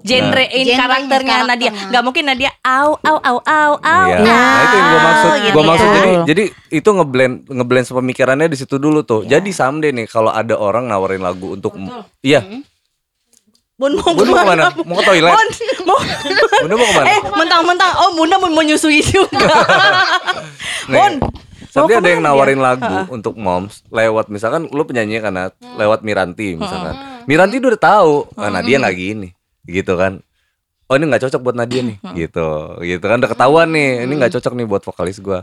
Genre 0.05 0.21
ini 0.53 0.69
Genrenya, 0.69 0.77
karakternya 0.79 1.37
Nadia. 1.45 1.71
Gak 1.89 2.03
mungkin 2.03 2.25
Nadia 2.25 2.53
au 2.61 2.93
au 2.95 3.19
au 3.19 3.39
au 3.41 3.73
au. 3.75 4.05
Iya. 4.05 4.15
au, 4.15 4.23
Nah, 4.23 4.61
itu 4.61 4.77
yang 4.77 4.87
gue 4.87 5.01
maksud. 5.01 5.33
gitu 5.33 5.49
Gue 5.51 5.63
ya. 5.63 5.67
maksud 5.67 5.89
jadi 5.89 6.13
jadi 6.25 6.45
itu 6.71 6.89
ngeblend 6.93 7.35
ngeblend 7.49 7.87
pemikirannya 7.89 8.47
di 8.47 8.57
situ 8.57 8.77
dulu 8.77 9.01
tuh. 9.03 9.25
Jadi 9.25 9.49
someday 9.51 9.91
nih 9.91 10.05
kalau 10.05 10.29
ada 10.29 10.55
orang 10.55 10.87
nawarin 10.87 11.19
lagu 11.19 11.53
untuk 11.53 11.73
iya. 12.21 12.45
Bun 13.75 13.99
mau 13.99 14.15
Bun 14.15 14.27
mau 14.31 14.39
ke 14.39 14.47
mana? 14.47 14.63
Mau 14.87 14.97
ke 14.99 15.05
toilet? 15.07 15.33
Bun, 15.35 15.49
mau 15.89 15.99
Bunda 16.63 16.75
mau 16.79 16.87
ke 16.87 16.95
mana? 16.95 17.07
Eh, 17.11 17.21
mentang-mentang 17.35 17.93
oh 17.99 18.11
Bunda 18.15 18.37
mau 18.39 18.51
menyusui 18.51 19.03
juga. 19.03 19.51
Nih, 20.87 20.95
Bun. 20.95 21.13
Tapi 21.75 21.91
ada 21.91 22.07
yang 22.07 22.23
nawarin 22.23 22.63
dia? 22.63 22.71
lagu 22.71 23.11
untuk 23.11 23.35
moms 23.35 23.83
lewat 23.91 24.31
misalkan 24.31 24.71
lu 24.71 24.87
penyanyi 24.87 25.19
karena 25.19 25.51
lewat 25.75 26.07
Miranti 26.07 26.55
misalkan. 26.55 26.95
Miranti 27.27 27.59
udah 27.59 27.81
tahu, 27.81 28.31
ah, 28.39 28.47
Nadia 28.47 28.79
nggak 28.79 28.95
gini, 28.95 29.35
gitu 29.67 29.99
kan. 29.99 30.23
Oh 30.87 30.95
ini 30.95 31.11
nggak 31.11 31.27
cocok 31.27 31.41
buat 31.43 31.57
Nadia 31.59 31.83
nih, 31.83 31.97
gitu, 32.15 32.79
gitu 32.79 33.03
kan 33.03 33.19
udah 33.19 33.27
ketahuan 33.27 33.75
nih, 33.75 34.07
ini 34.07 34.13
nggak 34.21 34.39
cocok 34.39 34.55
nih 34.55 34.67
buat 34.71 34.87
vokalis 34.87 35.19
gua. 35.19 35.43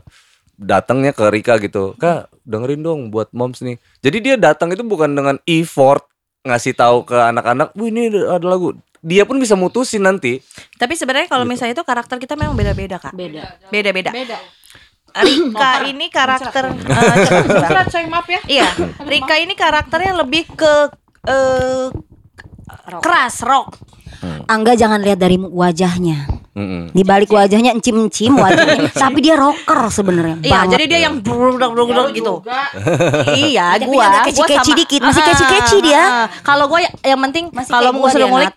Datangnya 0.55 1.11
ke 1.11 1.27
Rika 1.27 1.59
gitu, 1.59 1.99
kak 1.99 2.31
dengerin 2.47 2.79
dong 2.79 2.99
buat 3.11 3.27
moms 3.35 3.59
nih. 3.59 3.75
Jadi 3.99 4.17
dia 4.23 4.35
datang 4.39 4.71
itu 4.71 4.87
bukan 4.87 5.11
dengan 5.11 5.35
effort 5.43 6.07
ngasih 6.41 6.73
tahu 6.73 7.05
ke 7.05 7.17
anak-anak, 7.17 7.73
wih 7.77 7.93
ini 7.93 8.09
ada 8.09 8.45
lagu. 8.45 8.73
Dia 9.01 9.25
pun 9.25 9.41
bisa 9.41 9.57
mutusin 9.57 10.05
nanti. 10.05 10.41
Tapi 10.77 10.93
sebenarnya 10.93 11.25
kalau 11.25 11.45
misalnya 11.45 11.73
itu 11.73 11.85
karakter 11.85 12.21
kita 12.21 12.37
memang 12.37 12.53
beda-beda, 12.53 13.01
Kak. 13.01 13.17
Beda. 13.17 13.57
Beda-beda. 13.73 14.13
Rika 15.11 15.71
ini 15.91 16.07
karakter 16.07 16.71
coba. 16.71 17.67
Berat, 17.67 17.87
maaf 18.07 18.27
ya. 18.31 18.41
Iya, 18.47 18.69
Rika 19.03 19.35
ini 19.43 19.53
karakternya 19.59 20.15
lebih 20.23 20.47
ke 20.55 20.73
eh, 21.27 21.87
keras 23.03 23.43
rock. 23.43 23.75
Angga 24.47 24.77
jangan 24.77 25.01
lihat 25.01 25.19
dari 25.19 25.35
wajahnya. 25.35 26.40
Mm-mm. 26.51 26.91
Di 26.91 27.03
balik 27.03 27.31
wajahnya 27.31 27.71
encim-encim 27.71 28.35
wajahnya, 28.35 28.91
tapi 29.07 29.23
dia 29.23 29.39
rocker 29.39 29.87
sebenarnya. 29.87 30.35
Iya, 30.37 30.51
banget. 30.51 30.71
jadi 30.73 30.83
dia 30.85 30.99
yang 31.01 31.15
brudok 31.17 31.71
gitu. 32.11 32.43
iya, 33.33 33.79
Tapi 33.79 33.87
gua 33.87 34.27
keci-keci 34.27 34.59
sama- 34.67 34.75
dikit, 34.77 34.99
masih 34.99 35.21
Ah, 35.21 35.27
keci-keci 35.31 35.77
dia. 35.79 35.95
ah, 35.97 36.11
ah. 36.11 36.27
Kalau 36.41 36.67
gua 36.67 36.83
ya- 36.83 36.91
yang 37.07 37.23
penting 37.23 37.55
kalau 37.63 37.91
mau 37.93 38.05
dia, 38.05 38.27
ngulik 38.27 38.51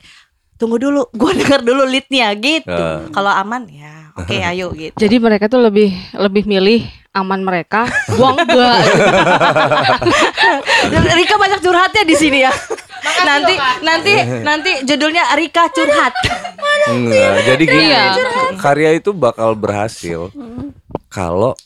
tunggu 0.56 0.76
dulu, 0.76 1.06
gua 1.18 1.30
denger 1.32 1.60
dulu 1.62 1.82
leadnya 1.84 2.34
gitu. 2.34 2.82
Kalau 3.08 3.30
aman 3.30 3.62
ya, 3.66 4.10
oke 4.12 4.34
ayo 4.50 4.74
gitu. 4.74 4.98
Jadi 4.98 5.16
mereka 5.16 5.46
tuh 5.46 5.62
lebih 5.62 5.94
lebih 6.14 6.44
milih 6.44 6.82
aman 7.12 7.40
mereka, 7.40 7.86
gua 8.10 8.34
enggak. 8.34 8.82
Rika 11.14 11.36
banyak 11.36 11.60
curhatnya 11.60 12.02
di 12.02 12.14
sini 12.14 12.42
ya. 12.42 12.50
Nanti 13.24 13.54
nanti 13.80 14.12
nanti 14.42 14.72
judulnya 14.84 15.34
Rika 15.34 15.68
curhat. 15.70 16.12
Enggak, 16.84 17.48
jadi 17.48 17.64
gini, 17.64 17.84
Iya. 17.88 18.04
karya 18.60 18.90
itu 18.92 19.16
bakal 19.16 19.56
berhasil 19.56 20.28
kalau 21.08 21.56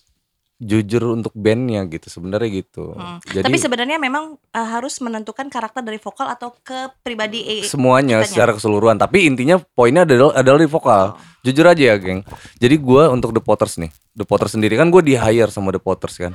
jujur 0.59 1.15
untuk 1.15 1.31
bandnya 1.39 1.87
gitu, 1.87 2.11
sebenarnya 2.11 2.51
gitu. 2.51 2.99
Jadi 3.31 3.47
Tapi 3.47 3.59
sebenarnya 3.63 3.95
memang 4.03 4.35
eh, 4.35 4.69
harus 4.75 4.99
menentukan 4.99 5.47
karakter 5.47 5.87
dari 5.87 6.03
vokal 6.03 6.27
atau 6.27 6.51
ke 6.51 6.91
pribadi 7.07 7.47
eh, 7.47 7.63
semuanya 7.63 8.23
kitanya. 8.23 8.31
secara 8.31 8.51
keseluruhan. 8.59 8.99
Tapi 8.99 9.31
intinya 9.31 9.63
poinnya 9.63 10.03
adalah 10.03 10.35
adalah 10.35 10.59
di 10.59 10.67
vokal. 10.67 11.15
Jujur 11.47 11.63
aja 11.63 11.95
ya, 11.95 11.97
geng. 11.97 12.27
Jadi 12.59 12.75
gua 12.83 13.15
untuk 13.15 13.31
The 13.31 13.39
Potters 13.39 13.79
nih, 13.79 13.95
The 14.19 14.27
Potters 14.27 14.59
sendiri 14.59 14.75
kan 14.75 14.91
gue 14.91 15.01
di 15.01 15.15
hire 15.15 15.55
sama 15.55 15.71
The 15.71 15.79
Potters 15.79 16.19
kan. 16.19 16.35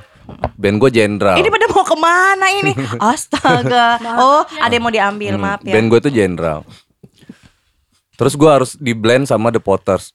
Band 0.56 0.80
gue 0.80 0.90
Jenderal. 0.90 1.36
Ini 1.36 1.48
pada 1.52 1.68
mau 1.68 1.84
ke 1.84 1.96
mana 2.00 2.46
ini? 2.48 2.72
Astaga. 3.12 4.00
Oh, 4.16 4.42
ada 4.58 4.72
yang 4.72 4.82
mau 4.82 4.90
diambil, 4.90 5.36
maaf 5.36 5.60
ya. 5.60 5.76
Band 5.76 5.92
gue 5.92 6.00
tuh 6.00 6.12
Jenderal. 6.12 6.64
Terus 8.14 8.34
gua 8.38 8.62
harus 8.62 8.78
di 8.78 8.96
blend 8.96 9.26
sama 9.28 9.50
The 9.52 9.60
Potters. 9.60 10.14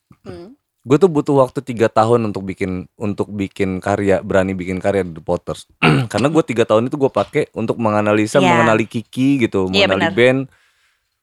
Gue 0.89 0.97
tuh 0.97 1.05
butuh 1.05 1.37
waktu 1.37 1.61
tiga 1.61 1.85
tahun 1.85 2.33
untuk 2.33 2.41
bikin 2.41 2.89
untuk 2.97 3.29
bikin 3.29 3.77
karya, 3.77 4.25
berani 4.25 4.57
bikin 4.57 4.81
karya 4.81 5.05
di 5.05 5.13
The 5.13 5.21
Potters. 5.21 5.69
Karena 6.11 6.27
gue 6.27 6.41
tiga 6.41 6.65
tahun 6.65 6.89
itu 6.89 6.97
gue 6.97 7.13
pakai 7.13 7.53
untuk 7.53 7.77
menganalisa, 7.77 8.41
Iya. 8.41 8.49
mengenali 8.49 8.89
Kiki 8.89 9.37
gitu, 9.39 9.69
Iya, 9.69 9.85
mengenali 9.85 10.01
benar. 10.01 10.17
band. 10.17 10.39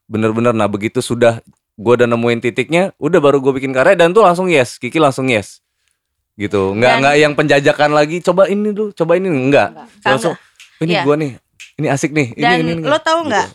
Bener-bener, 0.06 0.54
nah 0.54 0.70
begitu 0.70 1.02
sudah 1.02 1.42
gue 1.74 1.92
udah 1.92 2.06
nemuin 2.06 2.38
titiknya, 2.40 2.94
udah 2.96 3.18
baru 3.18 3.42
gue 3.42 3.58
bikin 3.58 3.74
karya 3.74 3.98
dan 3.98 4.14
tuh 4.14 4.22
langsung 4.22 4.46
yes, 4.46 4.78
Kiki 4.78 5.02
langsung 5.02 5.26
yes, 5.26 5.58
gitu. 6.34 6.70
Nggak 6.70 6.86
Dan- 6.88 7.00
nggak 7.02 7.14
yang 7.18 7.32
penjajakan 7.34 7.90
lagi, 7.90 8.22
coba 8.22 8.46
ini 8.46 8.70
dulu, 8.70 8.94
coba 8.94 9.18
ini 9.18 9.26
enggak. 9.26 9.74
Langsung, 10.00 10.38
ini 10.78 10.94
Iya. 10.94 11.02
gue 11.02 11.14
nih, 11.18 11.32
ini 11.76 11.86
asik 11.90 12.14
nih, 12.14 12.38
ini 12.38 12.42
Dan 12.46 12.56
ini. 12.62 12.72
ini. 12.78 12.86
lo 12.86 13.02
tahu 13.02 13.26
nggak? 13.26 13.48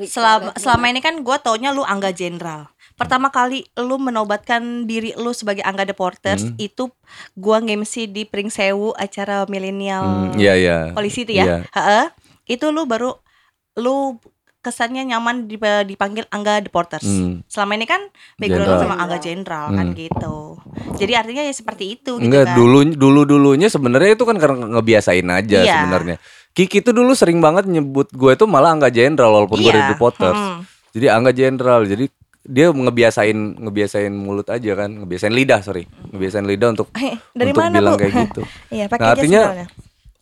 Gitu. 0.00 0.16
Selama 0.16 0.56
selama 0.56 0.84
ini 0.88 1.04
kan 1.04 1.20
gue 1.20 1.36
taunya 1.38 1.76
lu 1.76 1.84
Angga 1.84 2.08
Jenderal. 2.08 2.72
Pertama 2.98 3.30
kali 3.30 3.62
lu 3.78 3.96
menobatkan 3.96 4.60
diri 4.84 5.14
lu 5.14 5.30
sebagai 5.30 5.62
Angga 5.62 5.86
Deporters 5.86 6.42
Hmm. 6.44 6.58
itu 6.58 6.90
gua 7.32 7.58
nge-MC 7.58 8.10
di 8.10 8.22
Pring 8.24 8.50
Sewu 8.50 8.90
acara 8.92 9.46
milenial 9.46 10.34
Hmm, 10.34 10.34
Iya 10.34 10.52
iya. 10.52 10.78
polisi 10.90 11.22
itu 11.22 11.32
ya. 11.32 11.44
Iya. 11.44 11.56
Heeh. 11.70 12.04
Itu 12.50 12.68
lu 12.68 12.84
baru 12.84 13.14
lu 13.76 14.18
kesannya 14.58 15.06
nyaman 15.06 15.46
dip- 15.46 15.62
dipanggil 15.86 16.26
Angga 16.28 16.58
Deporters. 16.58 17.06
Hmm. 17.06 17.46
Selama 17.46 17.72
ini 17.72 17.86
kan 17.86 18.02
background 18.34 18.82
sama 18.82 18.98
Angga 18.98 19.16
Jenderal 19.16 19.70
kan 19.70 19.86
Hmm. 19.86 19.96
gitu. 19.96 20.58
Jadi 20.98 21.12
artinya 21.14 21.40
ya 21.40 21.54
seperti 21.54 21.94
itu 21.94 22.18
gitu 22.18 22.20
Enggak, 22.20 22.50
kan. 22.50 22.56
dulu 22.58 22.82
dulu 22.84 23.20
dulunya 23.22 23.70
sebenarnya 23.70 24.12
itu 24.12 24.26
kan 24.26 24.34
karena 24.36 24.66
ngebiasain 24.68 25.24
aja 25.24 25.58
Iya. 25.62 25.72
sebenarnya. 25.78 26.16
Kiki 26.50 26.82
tuh 26.82 26.90
dulu 26.90 27.14
sering 27.14 27.38
banget 27.38 27.64
nyebut 27.64 28.10
gue 28.10 28.34
itu 28.34 28.44
malah 28.44 28.74
Angga 28.74 28.90
Jenderal 28.90 29.30
walaupun 29.30 29.56
gue 29.56 29.70
Iya. 29.70 29.78
dari 29.78 29.86
The 29.88 29.96
Potters. 29.96 30.34
Mm. 30.36 30.58
Jadi 30.90 31.06
Angga 31.06 31.30
Jenderal. 31.30 31.80
Jadi 31.86 32.04
dia 32.48 32.72
ngebiasain 32.72 33.36
ngebiasain 33.60 34.08
mulut 34.08 34.48
aja 34.48 34.72
kan, 34.74 34.88
ngebiasain 34.88 35.30
lidah, 35.30 35.60
sorry. 35.60 35.84
Ngebiasain 36.08 36.42
lidah 36.42 36.72
untuk 36.72 36.88
Eh, 36.94 37.20
dari 37.30 37.52
untuk 37.52 37.60
mana, 37.62 37.76
bilang 37.76 37.94
Bu? 37.94 38.00
kayak 38.00 38.12
gitu. 38.24 38.42
Iya, 38.68 38.88
pakai 38.88 39.04
Nah, 39.04 39.12
artinya 39.12 39.42
sinyalnya. 39.46 39.66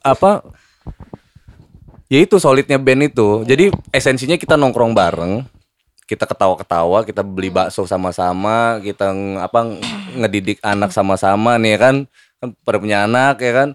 apa 0.03 0.31
ya 2.07 2.19
itu 2.21 2.37
solidnya 2.37 2.77
band 2.77 3.03
itu 3.05 3.43
jadi 3.43 3.65
esensinya 3.91 4.35
kita 4.35 4.55
nongkrong 4.55 4.93
bareng 4.93 5.43
kita 6.05 6.23
ketawa-ketawa 6.25 7.03
kita 7.03 7.21
beli 7.21 7.51
bakso 7.51 7.83
sama-sama 7.85 8.79
kita 8.79 9.11
apa 9.37 9.59
ng- 9.61 9.83
ngedidik 10.17 10.63
anak 10.63 10.91
sama-sama 10.91 11.59
nih 11.59 11.75
ya 11.75 11.79
kan 11.81 11.97
kan 12.37 12.49
pada 12.63 12.79
punya 12.79 13.03
anak 13.03 13.41
ya 13.41 13.53
kan 13.53 13.69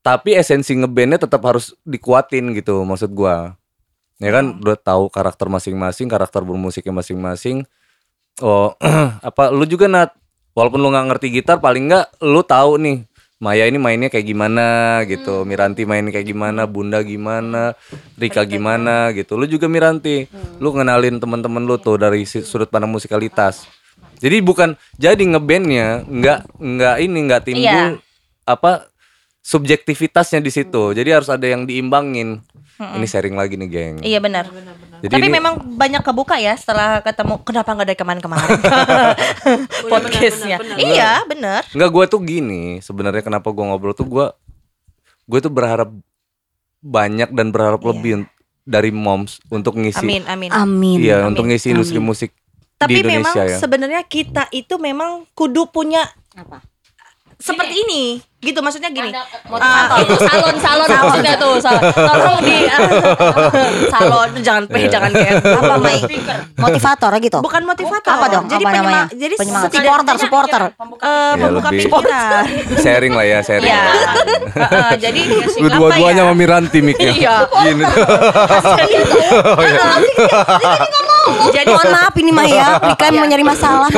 tapi 0.00 0.36
esensi 0.36 0.76
ngebandnya 0.76 1.16
tetap 1.18 1.40
harus 1.40 1.72
dikuatin 1.82 2.52
gitu 2.52 2.84
maksud 2.84 3.08
gua 3.10 3.56
ya 4.24 4.30
kan 4.32 4.56
udah 4.56 4.80
tahu 4.80 5.12
karakter 5.12 5.52
masing-masing 5.52 6.08
karakter 6.08 6.40
bermusiknya 6.40 6.96
masing-masing. 6.96 7.68
Oh 8.40 8.72
apa 9.28 9.52
lu 9.52 9.68
juga 9.68 9.84
nat? 9.84 10.16
Walaupun 10.56 10.80
lu 10.80 10.88
nggak 10.88 11.06
ngerti 11.12 11.26
gitar 11.34 11.60
paling 11.60 11.92
nggak 11.92 12.24
lu 12.24 12.40
tahu 12.40 12.80
nih 12.80 13.04
Maya 13.42 13.66
ini 13.68 13.76
mainnya 13.76 14.08
kayak 14.08 14.24
gimana 14.24 15.02
gitu 15.04 15.42
Miranti 15.44 15.82
mainnya 15.84 16.14
kayak 16.14 16.30
gimana 16.32 16.64
Bunda 16.64 17.02
gimana 17.04 17.74
Rika 18.16 18.46
gimana 18.48 19.10
gitu. 19.12 19.36
Lu 19.36 19.44
juga 19.44 19.66
Miranti. 19.68 20.24
Lu 20.62 20.72
ngenalin 20.72 21.20
teman-teman 21.20 21.60
lu 21.60 21.76
tuh 21.76 22.00
dari 22.00 22.24
sudut 22.24 22.70
pandang 22.70 22.88
musikalitas. 22.94 23.66
Jadi 24.22 24.40
bukan 24.40 24.78
jadi 24.96 25.20
ngebandnya 25.20 26.06
nggak 26.08 26.40
nggak 26.56 26.96
ini 27.02 27.18
nggak 27.28 27.42
timbul 27.44 27.66
Iya. 27.66 28.00
apa 28.46 28.88
subjektivitasnya 29.44 30.40
di 30.40 30.48
situ 30.48 30.90
jadi 30.90 31.14
harus 31.14 31.28
ada 31.28 31.44
yang 31.44 31.62
diimbangin 31.62 32.40
ini 32.74 33.04
sharing 33.04 33.36
lagi 33.36 33.54
nih 33.54 33.68
geng 33.68 33.96
Iya 34.00 34.18
benar. 34.18 34.50
Jadi 34.98 35.12
Tapi 35.12 35.26
ini- 35.28 35.36
memang 35.36 35.54
banyak 35.78 36.00
kebuka 36.00 36.40
ya 36.40 36.56
setelah 36.56 36.98
ketemu. 36.98 37.38
Kenapa 37.44 37.70
nggak 37.70 37.86
dari 37.86 37.98
kemarin-kemarin 38.00 38.50
podcastnya? 39.86 40.58
Iya 40.74 41.22
benar. 41.24 41.62
Enggak 41.70 41.90
gue 41.92 42.04
tuh 42.08 42.20
gini 42.20 42.62
sebenarnya 42.80 43.20
kenapa 43.20 43.46
gue 43.48 43.62
ngobrol 43.62 43.92
tuh 43.92 44.02
gue 44.04 44.26
gue 45.24 45.38
tuh 45.40 45.52
berharap 45.52 45.92
banyak 46.80 47.30
dan 47.30 47.48
berharap 47.48 47.78
Iya. 47.78 47.88
lebih 47.90 48.12
dari 48.60 48.90
moms 48.90 49.38
untuk 49.48 49.76
ngisi 49.76 50.00
Amin 50.00 50.24
amin. 50.26 50.50
Amin. 50.50 50.98
iya 50.98 51.20
Amin. 51.20 51.30
untuk 51.30 51.46
ngisi 51.46 51.70
industri 51.70 51.96
musik 51.96 52.32
Tapi 52.74 52.96
di 52.96 53.06
memang 53.06 53.30
Indonesia 53.30 53.44
ya 53.46 53.58
sebenarnya 53.58 54.02
kita 54.02 54.48
itu 54.50 54.76
memang 54.76 55.28
kudu 55.30 55.68
punya 55.68 56.04
Apa? 56.32 56.58
Seperti 57.36 57.74
ini 57.80 58.02
gitu 58.38 58.60
maksudnya 58.60 58.88
gini 58.88 59.08
Motivator. 59.46 59.96
Ah, 59.96 60.04
salon 60.28 60.56
salon 60.58 60.84
maksudnya 60.86 61.34
tuh 61.34 61.56
salon 61.56 61.80
tolong 61.88 62.40
di 62.40 62.56
ah, 62.66 62.80
salon 63.94 64.28
jangan 64.38 64.62
Iya. 64.64 64.74
pe 64.76 64.80
jangan 64.86 65.10
kayak 65.10 65.34
Apa 65.40 65.74
Mai? 65.78 65.98
Motivator 66.54 67.10
gitu. 67.18 67.38
bukan 67.40 67.62
motivator 67.64 68.12
Apa 68.12 68.26
dong? 68.28 68.44
jadi 68.46 68.60
Apa 68.60 68.70
penyema- 68.70 69.08
jadi 69.10 69.34
Penyemangat. 69.34 69.70
Supporter, 69.72 70.14
supporter. 70.18 70.62
eh, 70.62 70.68
Ya, 71.00 71.40
pembuka 71.40 71.68
lebih- 71.70 71.88
pikiran 71.88 72.44
sharing 72.84 73.12
lah 73.12 73.24
ya 73.24 73.38
sharing 73.40 73.64
Iya. 73.66 73.82
Heeh, 74.54 74.92
jadi 75.00 75.20
dua-duanya 75.56 76.12
ya? 76.12 76.20
sama 76.20 76.34
Miranti 76.34 76.78
miknya 76.80 77.10
Iya. 77.10 77.36
Gini. 77.64 77.82
Tuh. 77.82 78.04
Jadi 81.50 81.70
Mohon 81.70 81.90
maaf 81.90 82.14
ini 82.14 82.30
mah 82.30 82.46
ya, 82.46 82.66
Rika 82.78 83.06
mau 83.10 83.24
nyari 83.24 83.42
masalah. 83.42 83.88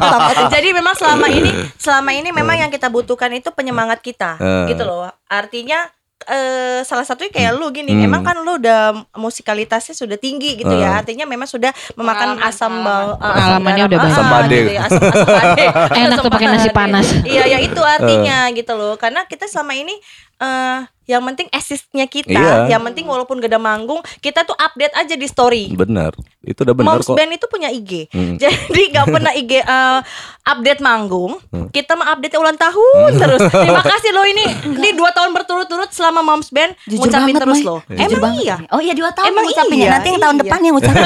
Jadi 0.54 0.68
memang 0.70 0.94
selama 0.94 1.26
ini 1.26 1.50
selama 1.76 2.10
ini 2.10 2.28
memang 2.30 2.56
yang 2.58 2.70
kita 2.70 2.86
butuhkan 2.86 3.30
itu 3.30 3.48
penyemangat 3.50 4.00
kita 4.00 4.36
Eh. 4.36 4.66
gitu 4.68 4.82
loh. 4.82 5.08
Artinya 5.26 5.88
eh 6.24 6.80
salah 6.82 7.04
satunya 7.04 7.28
kayak 7.28 7.52
lu 7.52 7.68
gini, 7.68 7.92
Hmm. 7.92 8.06
emang 8.06 8.22
kan 8.22 8.36
lu 8.38 8.56
udah 8.56 8.96
musikalitasnya 9.12 9.92
sudah 9.92 10.16
tinggi 10.16 10.56
gitu 10.56 10.72
ya. 10.72 10.88
Eh. 10.90 10.98
Artinya 10.98 11.24
memang 11.24 11.44
sudah 11.44 11.68
memakan 11.94 12.40
asam 12.40 12.80
bal 12.80 13.14
asam 13.14 13.60
Pengalamannya 13.60 13.84
udah 13.84 13.98
banyak. 13.98 14.14
Asam 14.14 14.26
pade. 14.26 14.56
gitu 14.56 14.72
ya, 14.72 14.82
asam, 14.82 15.02
asam 15.04 15.28
pade. 15.28 15.64
Enak 16.00 16.08
Asam 16.08 16.24
tuh 16.24 16.32
pakai 16.32 16.48
nasi 16.48 16.70
panas. 16.70 17.06
Iya, 17.22 17.44
ya 17.46 17.58
itu 17.60 17.82
artinya 17.82 18.48
gitu 18.50 18.72
loh. 18.72 18.96
Karena 18.96 19.24
kita 19.24 19.44
selama 19.44 19.76
ini 19.76 19.92
eh 20.36 20.80
yang 21.04 21.20
penting 21.22 21.52
eksisnya 21.52 22.08
kita, 22.08 22.32
Iya. 22.32 22.72
yang 22.72 22.82
penting 22.82 23.04
walaupun 23.04 23.36
gak 23.36 23.52
ada 23.52 23.60
manggung, 23.60 24.00
kita 24.18 24.40
tuh 24.40 24.56
update 24.56 24.96
aja 24.96 25.12
di 25.12 25.28
story. 25.28 25.68
Benar. 25.70 26.16
Itu 26.40 26.64
udah 26.64 26.72
benar 26.72 26.96
Moms 26.96 27.04
kok. 27.04 27.12
Band 27.12 27.28
itu 27.30 27.44
punya 27.44 27.68
IG. 27.68 28.08
Hmm. 28.08 28.36
Jadi 28.40 28.82
nggak 28.88 29.06
pernah 29.06 29.28
IG 29.30 29.52
uh, 29.60 30.00
update 30.42 30.80
manggung. 30.80 31.36
Hmm. 31.50 31.68
Kita 31.68 31.92
mah 31.92 32.08
update 32.08 32.32
ulang 32.34 32.56
tahun 32.56 33.10
terus. 33.14 33.36
Terima 33.52 33.84
kasih 33.84 34.10
loh 34.10 34.24
ini. 34.24 34.48
Ini 34.64 34.96
dua 34.96 35.12
tahun 35.12 35.36
berturut-turut 35.36 35.92
selama 35.92 36.24
Moms 36.24 36.48
Band 36.48 36.72
Jujur 36.82 37.04
ngucapin 37.04 37.20
banget, 37.30 37.42
terus 37.44 37.60
loh. 37.60 37.80
Jujur 37.84 38.00
Emang 38.00 38.22
banget, 38.24 38.40
iya. 38.40 38.56
Oh 38.72 38.80
iya 38.80 38.94
dua 38.94 39.10
tahun 39.12 39.28
Emang 39.28 39.44
ngucapinnya. 39.44 39.76
iya, 39.78 39.92
Nanti 39.92 40.08
yang 40.08 40.22
tahun 40.22 40.34
iya. 40.34 40.40
depan 40.40 40.58
yang 40.58 40.74
ngucapin. 40.74 41.04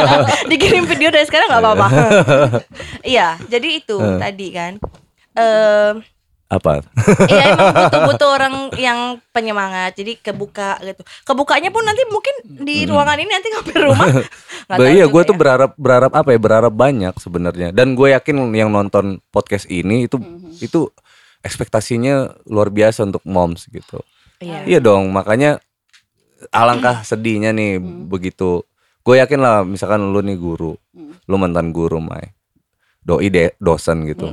Dikirim 0.50 0.84
video 0.86 1.08
dari 1.12 1.26
sekarang 1.28 1.46
nggak 1.48 1.62
apa-apa. 1.62 1.86
Iya, 3.02 3.36
jadi 3.44 3.68
itu 3.76 3.96
Hmm. 3.96 4.16
tadi 4.16 4.48
kan. 4.50 4.72
Eh 5.34 5.92
Apa? 6.48 6.84
Iya 7.24 7.56
emang 7.56 7.72
butuh-butuh 7.72 8.28
orang 8.28 8.54
yang 8.76 9.18
penyemangat 9.32 9.96
Jadi 9.96 10.20
kebuka 10.20 10.76
gitu 10.84 11.02
Kebukanya 11.24 11.72
pun 11.72 11.82
nanti 11.82 12.04
mungkin 12.06 12.34
di 12.62 12.84
ruangan 12.84 13.16
ini 13.16 13.30
nanti 13.32 13.48
sampai 13.48 13.74
rumah 13.80 14.08
iya, 14.88 15.04
gue 15.08 15.22
tuh 15.24 15.36
ya. 15.36 15.40
berharap 15.40 15.72
berharap 15.76 16.12
apa 16.16 16.32
ya? 16.32 16.40
Berharap 16.40 16.72
banyak 16.72 17.14
sebenarnya. 17.20 17.68
Dan 17.70 17.92
gue 17.92 18.16
yakin 18.16 18.52
yang 18.56 18.72
nonton 18.72 19.20
podcast 19.28 19.68
ini 19.68 20.08
itu 20.08 20.16
itu 20.64 20.88
ekspektasinya 21.44 22.48
luar 22.48 22.72
biasa 22.72 23.04
untuk 23.04 23.20
moms 23.28 23.68
gitu. 23.68 24.00
Iya. 24.40 24.64
Iya 24.64 24.78
dong, 24.80 25.12
makanya 25.12 25.60
alangkah 26.48 27.04
sedihnya 27.04 27.52
nih 27.52 27.78
begitu. 28.08 28.64
Gue 29.04 29.20
yakin 29.20 29.40
lah, 29.40 29.68
misalkan 29.68 30.00
lu 30.00 30.24
nih 30.24 30.40
guru, 30.40 30.72
lu 31.28 31.36
mantan 31.36 31.76
guru, 31.76 32.00
Mai, 32.00 32.32
doi 33.04 33.28
de, 33.28 33.52
dosen 33.60 34.08
gitu. 34.08 34.32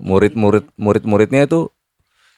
Murid-murid 0.00 0.72
murid-muridnya 0.80 1.44
itu 1.44 1.68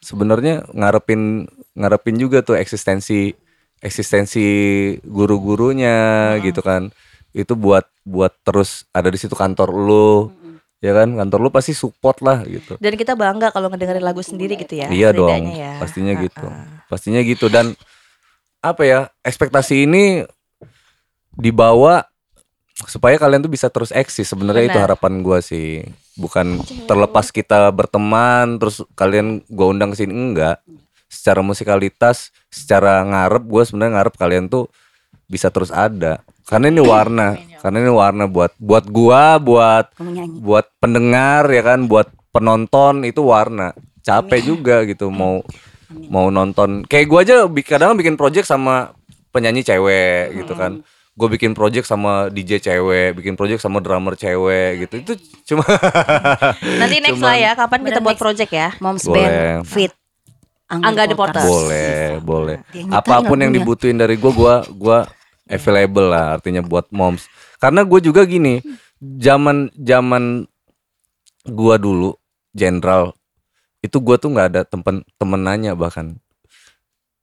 sebenarnya 0.03 0.67
ngarepin 0.75 1.47
ngarepin 1.79 2.17
juga 2.19 2.43
tuh 2.43 2.59
eksistensi 2.59 3.35
eksistensi 3.79 4.47
guru-gurunya 5.07 6.35
gitu 6.43 6.61
kan. 6.61 6.91
Itu 7.31 7.55
buat 7.55 7.87
buat 8.03 8.35
terus 8.43 8.85
ada 8.91 9.09
di 9.09 9.19
situ 9.19 9.39
kantor 9.39 9.71
lu. 9.71 10.11
Ya 10.79 10.95
kan, 10.95 11.11
kantor 11.11 11.43
lu 11.43 11.51
pasti 11.51 11.75
support 11.75 12.23
lah 12.23 12.47
gitu. 12.47 12.79
Dan 12.79 12.95
kita 12.95 13.19
bangga 13.19 13.51
kalau 13.51 13.67
ngedengerin 13.67 13.99
lagu 13.99 14.23
sendiri 14.23 14.55
gitu 14.55 14.79
ya 14.79 14.87
Iya 14.87 15.11
dong, 15.11 15.51
ya. 15.51 15.75
pastinya 15.83 16.15
gitu, 16.15 16.47
pastinya 16.87 17.19
gitu 17.19 17.51
dan 17.51 17.75
apa 18.63 18.83
ya 18.87 19.01
ekspektasi 19.27 19.91
ini 19.91 20.23
dibawa 21.35 22.07
supaya 22.87 23.19
kalian 23.19 23.43
tuh 23.43 23.51
bisa 23.51 23.67
terus 23.73 23.91
eksis. 23.91 24.31
Sebenarnya 24.31 24.71
itu 24.71 24.79
harapan 24.79 25.25
gua 25.27 25.43
sih. 25.43 25.83
Bukan 26.15 26.63
terlepas 26.87 27.35
kita 27.35 27.73
berteman 27.75 28.61
terus 28.63 28.85
kalian 28.95 29.43
gua 29.51 29.75
undang 29.75 29.91
ke 29.91 30.05
sini 30.05 30.15
enggak. 30.15 30.63
Secara 31.11 31.43
musikalitas 31.43 32.31
secara 32.53 33.03
ngarep 33.03 33.43
gua 33.49 33.63
sebenarnya 33.67 33.93
ngarep 33.99 34.15
kalian 34.15 34.45
tuh 34.47 34.71
bisa 35.27 35.51
terus 35.51 35.75
ada. 35.75 36.23
Karena 36.47 36.71
ini 36.71 36.83
warna. 36.85 37.35
Karena 37.59 37.83
ini 37.83 37.91
warna 37.91 38.25
buat 38.31 38.55
buat 38.63 38.87
gua 38.87 39.43
buat 39.43 39.91
buat 40.39 40.67
pendengar 40.79 41.51
ya 41.51 41.63
kan? 41.67 41.91
Buat 41.91 42.15
penonton 42.31 43.03
itu 43.03 43.27
warna. 43.27 43.75
Capek 44.07 44.41
juga 44.55 44.87
gitu 44.87 45.11
mau 45.11 45.43
mau 46.07 46.31
nonton. 46.31 46.87
Kayak 46.87 47.07
gua 47.11 47.21
aja 47.27 47.37
kadang 47.67 47.99
bikin 47.99 48.15
project 48.15 48.47
sama 48.47 48.95
penyanyi 49.35 49.67
cewek 49.67 50.47
gitu 50.47 50.55
kan 50.55 50.81
gue 51.19 51.29
bikin 51.35 51.51
project 51.51 51.91
sama 51.91 52.31
DJ 52.31 52.63
cewek 52.63 53.19
bikin 53.19 53.35
project 53.35 53.59
sama 53.59 53.83
drummer 53.83 54.15
cewek 54.15 54.87
gitu 54.87 54.95
itu 55.03 55.13
cuma 55.51 55.67
Nanti 56.81 57.03
next 57.03 57.19
Cuman- 57.19 57.27
lah 57.27 57.37
ya, 57.37 57.51
kapan 57.59 57.81
kita 57.83 57.99
buat 57.99 58.15
project 58.15 58.51
ya? 58.55 58.69
Moms 58.79 59.03
Boleh. 59.03 59.27
Band 59.27 59.67
Fit. 59.67 59.93
Angga 60.69 61.09
Potters. 61.17 61.49
boleh 61.49 62.21
boleh 62.21 62.57
nyiptain 62.77 62.93
apa 62.93 63.25
pun 63.25 63.41
yang 63.41 63.49
dibutuhin 63.57 63.97
dari 63.97 64.21
gua 64.21 64.33
gua 64.37 64.55
gua 64.69 64.99
available 65.49 66.13
lah 66.13 66.37
artinya 66.37 66.61
buat 66.61 66.93
moms 66.93 67.25
karena 67.57 67.89
gue 67.89 68.05
juga 68.05 68.29
gini 68.29 68.61
zaman 69.01 69.73
zaman 69.73 70.45
gua 71.49 71.81
dulu 71.81 72.13
jenderal 72.53 73.17
itu 73.81 73.97
gua 73.97 74.21
tuh 74.21 74.29
nggak 74.29 74.49
ada 74.53 74.63
temen 74.69 75.01
temen 75.17 75.41
nanya 75.41 75.73
bahkan 75.73 76.21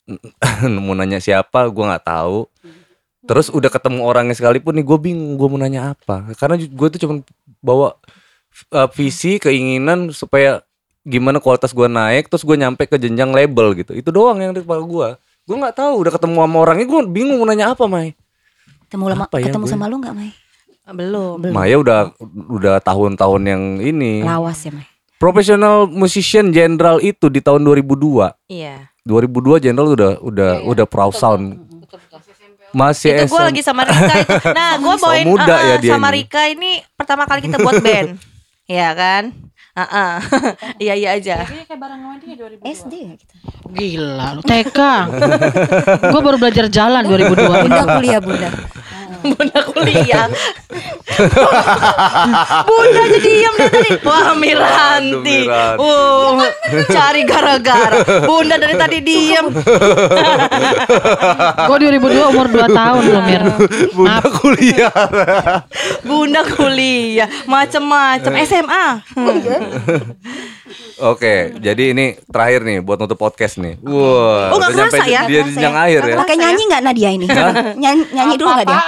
mau 0.81 0.97
nanya 0.97 1.21
siapa 1.21 1.69
gua 1.69 1.93
nggak 1.93 2.05
tahu 2.09 2.49
terus 3.25 3.49
udah 3.49 3.69
ketemu 3.69 4.05
orangnya 4.05 4.33
sekalipun 4.33 4.77
nih 4.77 4.85
gue 4.85 4.97
bingung 5.01 5.35
gue 5.35 5.47
mau 5.49 5.59
nanya 5.59 5.93
apa. 5.93 6.33
Karena 6.37 6.55
gue 6.57 6.87
tuh 6.93 6.99
cuma 7.01 7.13
bawa 7.59 7.97
uh, 8.69 8.89
visi 8.93 9.37
keinginan 9.37 10.09
supaya 10.09 10.61
gimana 11.05 11.37
kualitas 11.37 11.69
gua 11.69 11.85
naik 11.85 12.33
terus 12.33 12.41
gue 12.41 12.57
nyampe 12.57 12.85
ke 12.85 12.97
jenjang 12.97 13.29
label 13.29 13.77
gitu. 13.77 13.93
Itu 13.93 14.09
doang 14.09 14.41
yang 14.41 14.53
di 14.53 14.61
kepala 14.61 14.81
gue 14.85 15.09
gue 15.45 15.55
nggak 15.61 15.77
tahu 15.77 16.01
udah 16.01 16.11
ketemu 16.17 16.41
sama 16.41 16.57
orangnya 16.57 16.85
gue 16.89 17.01
bingung 17.05 17.37
mau 17.37 17.45
nanya 17.45 17.73
apa 17.73 17.85
Mai. 17.85 18.17
Ketemu, 18.85 19.13
lama, 19.13 19.25
Apa 19.25 19.37
ya 19.41 19.49
ketemu 19.49 19.65
gue? 19.65 19.73
sama 19.73 19.85
lu 19.85 19.97
gak 19.97 20.13
Mai? 20.13 20.29
Belum. 20.85 21.41
Maya 21.49 21.75
udah 21.81 21.99
udah 22.49 22.75
tahun-tahun 22.81 23.41
yang 23.45 23.63
ini. 23.81 24.21
Lawas 24.21 24.61
ya 24.61 24.73
Mai? 24.73 24.85
professional 25.15 25.87
musician 25.87 26.51
jenderal 26.51 26.99
itu 26.99 27.31
di 27.31 27.39
tahun 27.39 27.63
2002 27.63 28.35
Iya. 28.51 28.91
2002 29.07 29.63
jenderal 29.63 29.89
udah 29.95 30.11
udah 30.21 30.51
udah 30.65 30.85
proud 30.85 31.15
sound 31.15 31.55
masih 32.75 33.15
itu 33.15 33.31
gue 33.31 33.41
lagi 33.41 33.61
sama 33.63 33.87
Rika 33.87 34.15
itu. 34.19 34.35
Nah, 34.51 34.71
gue 34.75 34.95
So 34.99 35.03
bawain 35.07 35.25
muda 35.31 35.47
uh-uh, 35.47 35.69
ya 35.71 35.75
dia 35.79 35.91
sama 35.95 36.11
ini. 36.11 36.15
Rika 36.19 36.41
ini 36.51 36.71
pertama 36.99 37.23
kali 37.23 37.39
kita 37.47 37.57
buat 37.63 37.79
band. 37.79 38.09
Iya 38.65 38.97
kan? 38.97 39.23
Heeh. 39.75 40.13
Iya 40.83 40.93
iya 40.95 41.09
aja. 41.19 41.35
SD 42.63 42.93
ya 42.95 43.13
kita. 43.19 43.35
Gila 43.75 44.27
lu 44.39 44.41
TK. 44.43 44.79
Gue 46.15 46.21
baru 46.23 46.37
belajar 46.39 46.65
jalan 46.71 47.03
2002. 47.03 47.67
Bunda 47.67 47.83
kuliah 47.99 48.19
bunda. 48.23 48.49
Bunda 49.25 49.59
kuliah. 49.65 50.29
Bunda 52.69 53.01
jadi 53.09 53.19
diam 53.25 53.53
dari 53.57 53.69
tadi. 53.73 53.89
Wah, 54.05 54.37
Miranti. 54.37 55.39
Uh, 55.81 56.45
cari 56.93 57.25
gara-gara. 57.25 58.05
Bunda 58.21 58.55
dari 58.61 58.75
tadi 58.77 58.97
diam. 59.01 59.49
Gue 61.65 61.77
2002 61.89 62.31
umur 62.31 62.47
2 62.53 62.69
tahun 62.69 63.03
loh 63.09 63.23
Mir. 63.25 63.41
Bunda 63.97 64.21
kuliah 64.29 64.93
Bunda 66.05 66.41
kuliah, 66.45 67.27
macem-macem 67.49 68.33
SMA. 68.45 68.85
Hmm. 69.17 69.41
Oke, 71.11 71.33
jadi 71.59 71.91
ini 71.91 72.05
terakhir 72.25 72.63
nih 72.63 72.77
buat 72.79 72.95
nutup 72.95 73.19
podcast 73.19 73.59
nih. 73.59 73.75
Wah, 73.83 74.47
Oh, 74.49 74.57
nggak 74.57 74.71
udah 74.71 74.77
nyampe 74.79 74.95
kerasa 74.95 75.11
ya? 75.11 75.21
dia 75.27 75.39
Kerasa 75.39 75.49
jenjang 75.51 75.75
ya? 75.75 75.83
akhir 75.83 76.01
ya. 76.01 76.15
Pakai 76.15 76.35
kerasa 76.35 76.41
nyanyi 76.47 76.63
nggak 76.65 76.81
Nadia 76.81 77.09
ini? 77.11 77.25
nyanyi, 77.75 78.03
nyanyi 78.11 78.35
dulu 78.35 78.49
nggak 78.49 78.67
dia? 78.67 78.81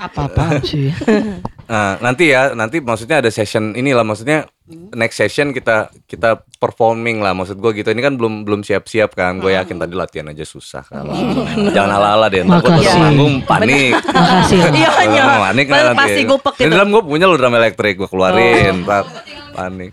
Apa-apaan 0.00 0.52
sih? 0.64 0.88
Nah, 1.62 1.96
nanti 2.04 2.28
ya, 2.28 2.52
nanti 2.52 2.84
maksudnya 2.84 3.24
ada 3.24 3.32
session 3.32 3.72
inilah 3.72 4.04
maksudnya 4.04 4.44
next 4.92 5.16
session 5.20 5.50
kita 5.50 5.92
kita 6.08 6.42
performing 6.62 7.18
lah 7.18 7.34
maksud 7.34 7.58
gue 7.58 7.82
gitu. 7.82 7.90
Ini 7.90 7.98
kan 7.98 8.14
belum 8.14 8.46
belum 8.46 8.62
siap-siap 8.62 9.18
kan. 9.18 9.42
Gue 9.42 9.58
yakin 9.58 9.82
tadi 9.82 9.98
latihan 9.98 10.30
aja 10.30 10.46
susah 10.46 10.86
kan. 10.86 11.10
Jangan 11.74 11.90
ala-ala 11.98 12.30
deh. 12.30 12.46
Gue 12.46 12.54
Makasih. 12.54 12.98
manggung 13.02 13.34
panik. 13.42 13.98
Makasih. 14.14 14.58
Iya 14.70 14.90
hanya. 15.02 15.22
Oh, 15.26 15.38
panik 15.50 15.66
nanti. 15.66 15.98
Pasti 15.98 16.22
gupek 16.22 16.54
gitu. 16.62 16.70
dalam 16.70 16.88
gue 16.94 17.02
punya 17.02 17.26
lo 17.26 17.34
drum 17.34 17.54
elektrik 17.58 17.98
gue 17.98 18.06
keluarin. 18.06 18.86
Ntar 18.86 19.04
panik. 19.52 19.92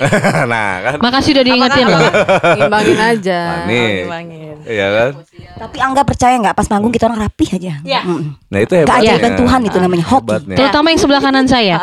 nah 0.52 0.72
kan. 0.82 0.96
Makasih 0.98 1.30
udah 1.38 1.44
diingetin 1.46 1.86
loh. 1.86 2.00
Ngimbangin 2.58 2.98
aja. 2.98 3.40
Panik. 3.62 4.02
Iya 4.68 4.86
kan. 4.90 5.10
Tapi 5.58 5.76
Angga 5.80 6.02
percaya 6.04 6.34
nggak 6.36 6.54
pas 6.58 6.66
manggung 6.68 6.92
kita 6.92 7.06
orang 7.08 7.24
rapih 7.24 7.48
aja. 7.56 7.72
Iya. 7.86 8.00
Mm-mm. 8.04 8.36
Nah 8.50 8.58
itu 8.58 8.74
hebatnya. 8.74 9.16
ada 9.16 9.22
bantuan 9.22 9.60
itu 9.64 9.78
namanya 9.78 10.06
hoki. 10.10 10.54
Terutama 10.54 10.86
yang 10.90 11.00
sebelah 11.00 11.22
kanan 11.22 11.46
saya. 11.46 11.76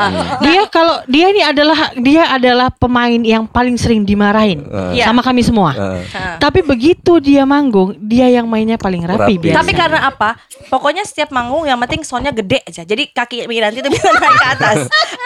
Dia 0.43 0.67
kalau 0.67 1.01
dia 1.07 1.31
ini 1.31 1.41
adalah 1.41 1.95
dia 1.97 2.29
adalah 2.35 2.67
pemain 2.69 3.17
yang 3.17 3.43
paling 3.43 3.75
sering 3.75 4.01
dimarahin 4.01 4.63
Iya. 4.91 5.07
sama 5.07 5.19
kami 5.19 5.41
semua. 5.41 5.71
Heeh. 5.71 6.37
Tapi 6.37 6.59
begitu 6.61 7.17
dia 7.17 7.43
manggung, 7.43 7.95
dia 7.97 8.27
yang 8.27 8.45
mainnya 8.45 8.75
paling 8.75 9.01
rapi, 9.01 9.35
Rapi. 9.35 9.35
biasa. 9.41 9.57
Tapi 9.59 9.71
karena 9.71 9.99
apa? 10.03 10.29
Pokoknya 10.67 11.01
setiap 11.01 11.29
manggung 11.29 11.63
yang 11.63 11.77
penting 11.77 12.01
soundnya 12.01 12.29
gede 12.29 12.61
aja. 12.61 12.81
Jadi 12.81 13.09
kaki 13.09 13.45
Miranti 13.45 13.79
itu 13.79 13.89
bisa 13.89 14.09
naik 14.13 14.33
ke 14.33 14.47
atas. 14.49 14.77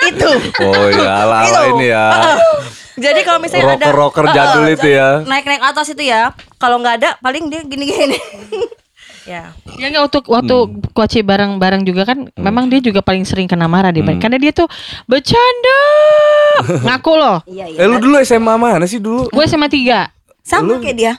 itu. 0.05 0.29
Oh 0.61 0.87
iya 0.87 1.15
Itu. 1.45 1.61
ini 1.73 1.85
ya. 1.87 2.05
Jadi 2.99 3.19
kalau 3.23 3.39
misalnya 3.39 3.79
ada 3.79 3.87
Rocker-rocker 3.89 4.25
jadul 4.29 4.65
itu 4.67 4.87
ya. 4.89 5.23
Naik-naik 5.23 5.63
atas 5.63 5.87
itu 5.87 6.03
ya. 6.03 6.35
Kalau 6.55 6.77
nggak 6.77 6.95
ada 6.99 7.09
paling 7.17 7.47
dia 7.47 7.63
gini-gini. 7.63 8.19
Ya. 9.29 9.53
Ya 9.77 9.85
nggak 9.93 10.09
waktu 10.09 10.19
waktu 10.25 10.55
koci 10.89 11.21
bareng-bareng 11.21 11.85
juga 11.85 12.01
kan 12.01 12.25
memang 12.33 12.65
dia 12.65 12.81
juga 12.81 13.05
paling 13.05 13.21
sering 13.21 13.45
kena 13.45 13.69
marah 13.69 13.93
di 13.93 14.01
karena 14.01 14.41
dia 14.41 14.49
tuh 14.49 14.65
bercanda 15.05 15.81
ngaku 16.89 17.13
loh 17.13 17.37
Iya 17.45 17.65
iya. 17.69 17.77
Eh 17.77 17.85
lu 17.85 18.01
dulu 18.01 18.17
SMA 18.25 18.57
mana 18.57 18.89
sih 18.89 18.97
dulu? 18.97 19.29
gue 19.29 19.43
SMA 19.45 19.69
3 19.69 20.17
Sama 20.41 20.81
kayak 20.81 20.97
dia. 20.97 21.13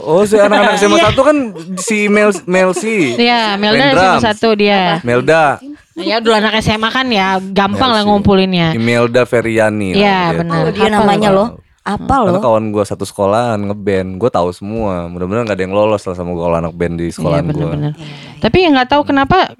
Oh, 0.00 0.24
si 0.24 0.40
anak-anak 0.40 0.80
SMA 0.80 0.96
satu 1.04 1.20
kan 1.20 1.36
si 1.76 2.08
Mel 2.08 2.32
Melsi. 2.48 3.12
Iya 3.12 3.60
Melda 3.60 3.92
SMA 3.92 4.18
satu 4.24 4.56
dia 4.56 5.04
Melda, 5.04 5.60
ya 6.00 6.16
dulu 6.16 6.32
anak 6.32 6.64
SMA 6.64 6.88
kan 6.88 7.04
ya 7.12 7.36
gampang 7.36 7.92
lah 7.92 8.00
Melsi. 8.00 8.08
ngumpulinnya 8.08 8.68
Imelda 8.72 9.28
Feriani. 9.28 9.92
Iya, 9.92 10.32
lah 10.32 10.38
benar. 10.40 10.56
Oh, 10.64 10.70
dia 10.72 10.88
namanya 10.88 11.28
loh. 11.28 11.48
Apa 11.80 12.28
Karena 12.28 12.36
loh? 12.36 12.42
kawan 12.44 12.64
gue 12.76 12.84
satu 12.84 13.08
sekolahan 13.08 13.56
ngeband, 13.56 14.20
gue 14.20 14.30
tahu 14.30 14.52
semua. 14.52 15.08
Mudah-mudahan 15.08 15.48
gak 15.48 15.56
ada 15.56 15.64
yang 15.64 15.72
lolos 15.72 16.04
lah 16.04 16.12
sama 16.12 16.36
gue 16.36 16.44
kalau 16.44 16.58
anak 16.60 16.74
band 16.76 17.00
di 17.00 17.08
Iya 17.08 17.14
sekolahan 17.16 17.44
gue. 17.48 17.52
benar-benar. 17.56 17.92
Tapi 18.40 18.56
yang 18.60 18.72
nggak 18.76 18.90
tahu 18.92 19.02
kenapa 19.08 19.56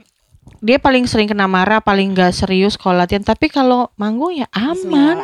dia 0.61 0.77
paling 0.77 1.09
sering 1.09 1.24
kena 1.24 1.49
marah, 1.49 1.81
paling 1.81 2.12
nggak 2.12 2.37
serius 2.37 2.77
kalau 2.77 3.01
latihan. 3.01 3.24
Tapi 3.24 3.49
kalau 3.49 3.89
manggung 3.97 4.37
ya 4.37 4.45
aman, 4.53 5.16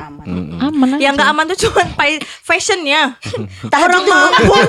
aman. 0.56 0.96
Yang 0.96 1.12
aja. 1.12 1.16
nggak 1.20 1.28
aman 1.28 1.44
tuh 1.52 1.58
cuma 1.68 1.82
fashionnya. 2.40 3.02
Orang 3.84 4.02
mabuk. 4.08 4.64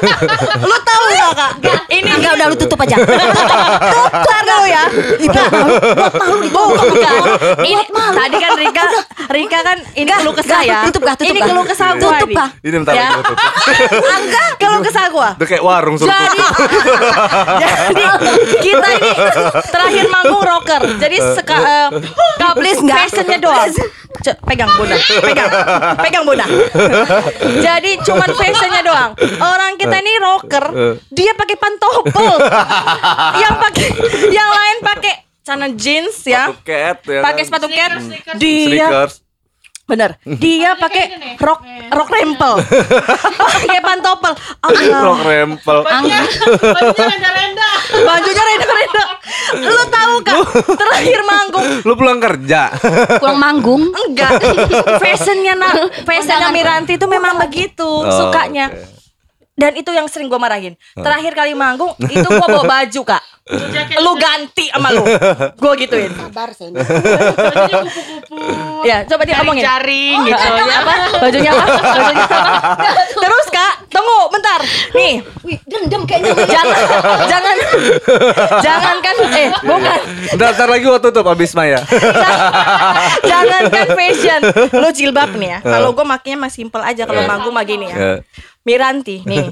lu 0.60 0.77
tahu 0.84 1.03
gak 1.15 1.31
kak? 1.34 1.52
Ini 1.88 2.10
Enggak 2.11 2.34
udah 2.35 2.45
lu 2.52 2.56
tutup 2.60 2.80
aja. 2.84 2.95
Tutup 2.99 4.41
dulu 4.44 4.65
ya. 4.68 4.84
Enggak. 5.23 5.48
Buat 5.52 6.14
malu 6.19 6.48
bukan. 6.52 7.22
Ini 7.64 7.84
tadi 7.88 8.38
kan 8.41 8.52
Rika 8.60 8.84
Rika 9.27 9.60
kan 9.60 9.77
ini 9.95 10.07
keluh 10.07 10.35
kesah 10.35 10.61
ya. 10.64 10.80
tutup 10.88 11.03
kah, 11.03 11.15
tutup 11.19 11.35
Ini 11.35 11.39
keluh 11.44 11.65
kesah 11.68 11.89
gua 11.99 12.11
Tutup 12.19 12.30
kah? 12.35 12.49
Ini 12.64 12.76
bentar 12.80 12.94
lagi 12.95 13.14
tutup. 13.23 13.38
Enggak, 14.03 14.49
keluh 14.60 14.81
kesah 14.84 15.06
gua. 15.11 15.30
Udah 15.35 15.48
kayak 15.48 15.64
warung 15.64 15.95
suruh 15.99 16.11
Jadi, 16.11 16.39
tutup. 16.39 16.56
jadi 17.64 18.03
kita 18.64 18.88
ini 18.99 19.11
terakhir 19.68 20.06
manggung 20.07 20.44
rocker. 20.58 20.82
Jadi 20.98 21.18
seka, 21.22 21.58
eh, 21.76 21.88
nggak 22.38 22.54
please 22.58 22.80
nggak 22.82 22.98
fashionnya 23.06 23.38
doang. 23.38 23.70
C- 24.18 24.40
pegang 24.42 24.72
bunda, 24.74 24.98
pegang, 24.98 25.50
pegang 26.02 26.24
bunda. 26.26 26.46
Jadi 27.68 28.02
cuman 28.02 28.30
fashionnya 28.34 28.82
doang. 28.82 29.12
Orang 29.38 29.78
kita 29.78 30.02
ini 30.02 30.14
rocker, 30.18 30.66
dia 31.08 31.32
pakai 31.32 31.56
pantopel. 31.56 32.36
yang 33.44 33.56
pakai, 33.62 33.88
yang 34.30 34.50
lain 34.50 34.78
pakai 34.82 35.14
celana 35.46 35.70
jeans 35.72 36.18
ya, 36.26 36.50
Sepatu 36.50 36.66
cat 36.66 36.98
ya 37.06 37.22
pakai 37.24 37.40
kan? 37.40 37.48
sepatu 37.48 37.68
cat. 37.70 37.92
Dia 38.36 38.66
Sneakers. 38.68 39.14
Bener, 39.88 40.19
dia 40.43 40.76
pakai 40.76 41.15
rok 41.39 41.64
rok 41.88 42.09
rempel, 42.11 42.59
pakai 43.39 43.80
pantopel. 43.80 44.35
Allah. 44.59 44.99
Rok 44.99 45.19
rempel. 45.23 45.77
Bajunya 47.88 48.43
renda-renda. 48.43 49.03
Lu 49.64 49.84
tahu 49.88 50.15
kan? 50.27 50.35
Terakhir 50.76 51.19
manggung 51.23 51.68
Lu 51.88 51.93
pulang 51.95 52.19
kerja. 52.19 52.68
Kurang 53.15 53.39
manggung. 53.39 53.88
enggak. 53.95 54.43
Fashionnya 55.01 55.55
na, 55.55 55.72
fashionnya 56.03 56.51
Miranti 56.51 56.99
itu 56.99 57.07
memang 57.07 57.39
begitu 57.39 57.88
sukanya. 58.11 58.68
oke. 58.68 58.95
Dan 59.57 59.73
itu 59.73 59.89
yang 59.89 60.05
sering 60.05 60.30
gue 60.30 60.38
marahin. 60.38 60.77
Terakhir 60.93 61.34
kali 61.34 61.57
manggung 61.57 61.89
itu 61.97 62.27
gue 62.27 62.45
bawa 62.45 62.61
baju 62.68 63.01
kak. 63.01 63.23
Lu 63.98 64.11
ganti 64.15 64.68
sama 64.69 64.90
lu. 64.91 65.03
Gue 65.56 65.74
gituin. 65.80 66.11
Sabar 66.11 66.49
sih. 66.52 66.68
Ya 68.84 69.03
coba 69.03 69.22
dia 69.24 69.36
ngomongin. 69.41 69.64
Jaring 69.64 70.18
gitu 70.26 70.36
ya. 70.36 70.52
Bajunya 70.52 70.78
apa? 70.78 70.94
Bajunya 71.19 71.52
apa? 71.52 71.65
Bajunya 71.80 72.26
apa? 72.28 72.53
Terus 73.24 73.48
kak, 73.49 73.74
tunggu 73.90 74.19
bentar. 74.30 74.60
Nih, 74.94 75.14
Wih, 75.44 75.57
dendam 75.64 76.03
kayaknya. 76.03 76.34
jangan, 76.45 76.78
jangan, 77.28 77.56
jangan 78.60 78.95
kan? 78.99 79.15
Eh, 79.34 79.49
bukan. 79.64 79.99
Ntar, 80.36 80.49
ntar 80.56 80.68
lagi 80.68 80.84
gua 80.84 80.99
tutup 80.99 81.26
abis 81.28 81.52
Maya. 81.53 81.80
Jangan 83.30 83.61
kan 83.69 83.88
fashion 83.94 84.41
Lo 84.74 84.90
jilbab 84.91 85.34
nih 85.36 85.57
ya 85.57 85.60
Kalau 85.61 85.91
gue 85.91 86.06
makanya 86.06 86.38
mah 86.40 86.52
simple 86.52 86.82
aja 86.82 87.03
Kalau 87.03 87.24
manggung 87.26 87.53
mah 87.53 87.65
gini 87.65 87.90
ya 87.90 87.95
Ya. 87.98 88.14
Miranti 88.61 89.24
nih 89.24 89.48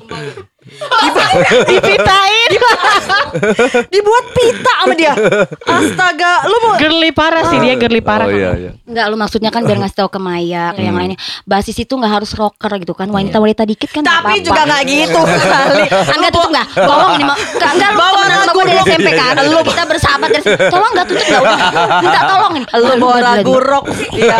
Dipitain 1.69 2.49
Dibuat 3.93 4.25
pita 4.33 4.73
sama 4.81 4.93
dia 4.97 5.13
Astaga 5.61 6.33
Lu 6.49 6.57
mau 6.61 6.73
Girly 6.75 7.11
parah 7.11 7.43
sih 7.47 7.57
dia 7.61 7.73
girly 7.77 8.01
parah. 8.01 8.27
Oh 8.27 8.33
iya 8.33 8.51
iya. 8.57 8.71
Enggak 8.83 9.05
lu 9.07 9.15
maksudnya 9.15 9.49
kan 9.49 9.63
biar 9.63 9.77
ngasih 9.79 9.97
tahu 9.97 10.09
ke 10.11 10.19
Maya 10.19 10.73
ke 10.73 10.81
yang 10.83 10.93
lainnya. 10.93 11.15
Basis 11.45 11.77
itu 11.77 11.93
nggak 11.95 12.11
harus 12.21 12.31
rocker 12.35 12.69
gitu 12.81 12.91
kan. 12.91 13.07
Wanita-wanita 13.07 13.63
dikit 13.63 13.89
kan 13.89 14.01
nggak 14.03 14.19
Tapi 14.21 14.27
apa-apa. 14.35 14.45
juga 14.45 14.61
gak 14.65 14.81
gitu 14.85 15.21
kali 15.55 15.85
Enggak 15.87 16.31
tutup 16.33 16.49
enggak? 16.51 16.67
Bohong 16.75 17.13
nih 17.15 17.25
mau. 17.25 17.35
Enggak 17.37 17.71
enggak 17.71 17.91
lu 17.91 18.03
temenan 18.03 18.35
sama 18.35 18.45
lagu 18.45 18.53
gue 18.55 18.65
dari. 18.65 18.79
SMP 18.83 19.07
kan. 19.13 19.33
Lu 19.45 19.59
kita 19.63 19.83
bersahabat 19.87 20.29
dari 20.29 20.45
Tolong 20.45 20.91
enggak 20.91 21.05
tutup 21.07 21.25
enggak 21.25 21.41
udah. 21.41 21.59
Minta 22.03 22.19
tolong 22.27 22.53
ini. 22.55 22.65
Lu 22.75 22.93
bawa 22.99 23.17
lagu 23.23 23.53
rock 23.57 23.85
Iya 24.11 24.37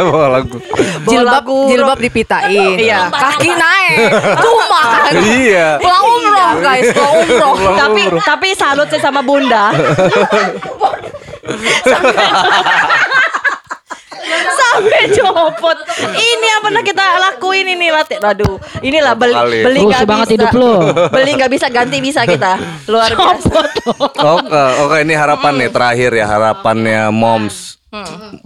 Bawa 0.00 0.26
lagu. 0.40 0.56
Jilbab 1.06 1.44
jilbab 1.68 1.98
dipitain. 2.00 2.76
Iya 2.76 3.00
Kaki 3.10 3.50
naik. 3.52 3.96
Cuma 4.40 4.64
kan. 4.70 5.12
Iya. 5.40 5.80
Pulang 5.80 6.04
umroh 6.04 6.52
guys, 6.60 6.86
pulang 6.92 7.14
umroh. 7.16 7.74
Tapi 7.74 8.02
tapi 8.20 8.48
salut 8.52 8.86
sih 8.86 9.00
sama 9.00 9.24
bunda 9.24 9.72
Sampai 14.50 15.10
copot 15.10 15.78
Ini 16.14 16.46
yang 16.46 16.62
pernah 16.62 16.82
kita 16.84 17.02
lakuin 17.18 17.66
ini 17.66 17.90
latih 17.90 18.22
Aduh 18.22 18.60
Inilah 18.78 19.16
beli 19.16 19.34
kali. 19.34 19.58
beli 19.64 19.80
Rusuh 19.80 19.88
nggak 19.90 20.06
banget 20.06 20.26
bisa 20.28 20.34
hidup 20.36 20.52
lu. 20.54 20.72
Beli 21.10 21.30
nggak 21.34 21.50
bisa 21.50 21.66
ganti 21.66 21.96
bisa 21.98 22.20
kita 22.22 22.52
Luar 22.86 23.10
biasa 23.10 23.60
Oke, 24.20 24.62
oke 24.84 24.96
ini 25.00 25.14
harapan 25.16 25.52
nih 25.56 25.70
terakhir 25.72 26.10
ya 26.12 26.26
harapannya 26.28 27.08
moms. 27.10 27.79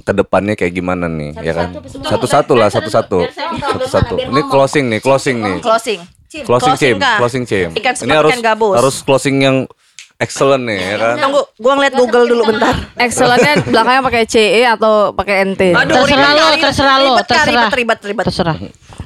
Ke 0.02 0.12
depannya 0.12 0.56
kayak 0.56 0.72
gimana 0.72 1.04
nih, 1.06 1.36
ya 1.38 1.52
kan? 1.52 1.68
Satu-satu 1.84 2.56
lah, 2.56 2.72
satu-satu, 2.72 3.18
satu-satu. 3.60 4.14
Ini 4.16 4.40
closing 4.48 4.88
nih, 4.88 5.00
closing 5.04 5.36
nih, 5.40 5.58
Closing 5.60 6.00
closing 6.42 6.74
cim, 6.74 6.96
Kak. 6.98 7.22
closing 7.22 7.44
cim. 7.46 7.70
Ikan 7.78 7.94
Ini 7.94 8.14
harus 8.18 8.34
gabus 8.42 8.74
harus 8.74 8.96
closing 9.06 9.36
yang 9.38 9.56
excellent 10.18 10.66
nih, 10.66 10.78
ya 10.80 10.96
kan? 10.98 11.16
Tunggu 11.22 11.42
Gua 11.62 11.72
ngeliat 11.78 11.94
Google 11.94 12.26
dulu 12.26 12.42
bentar 12.50 12.74
Excellentnya 12.98 13.62
belakangnya 13.62 14.02
pakai 14.02 14.22
CE 14.26 14.62
atau 14.66 15.14
pakai 15.14 15.54
NT. 15.54 15.62
Aduh, 15.70 15.94
Terserah 16.02 16.32
lo, 16.34 16.44
terserah 16.58 16.96
lo, 16.98 17.12
terserah. 17.22 17.70
Ribet, 17.70 17.74
ribet, 17.78 18.00
ribet. 18.02 18.24
Terserah. 18.26 18.56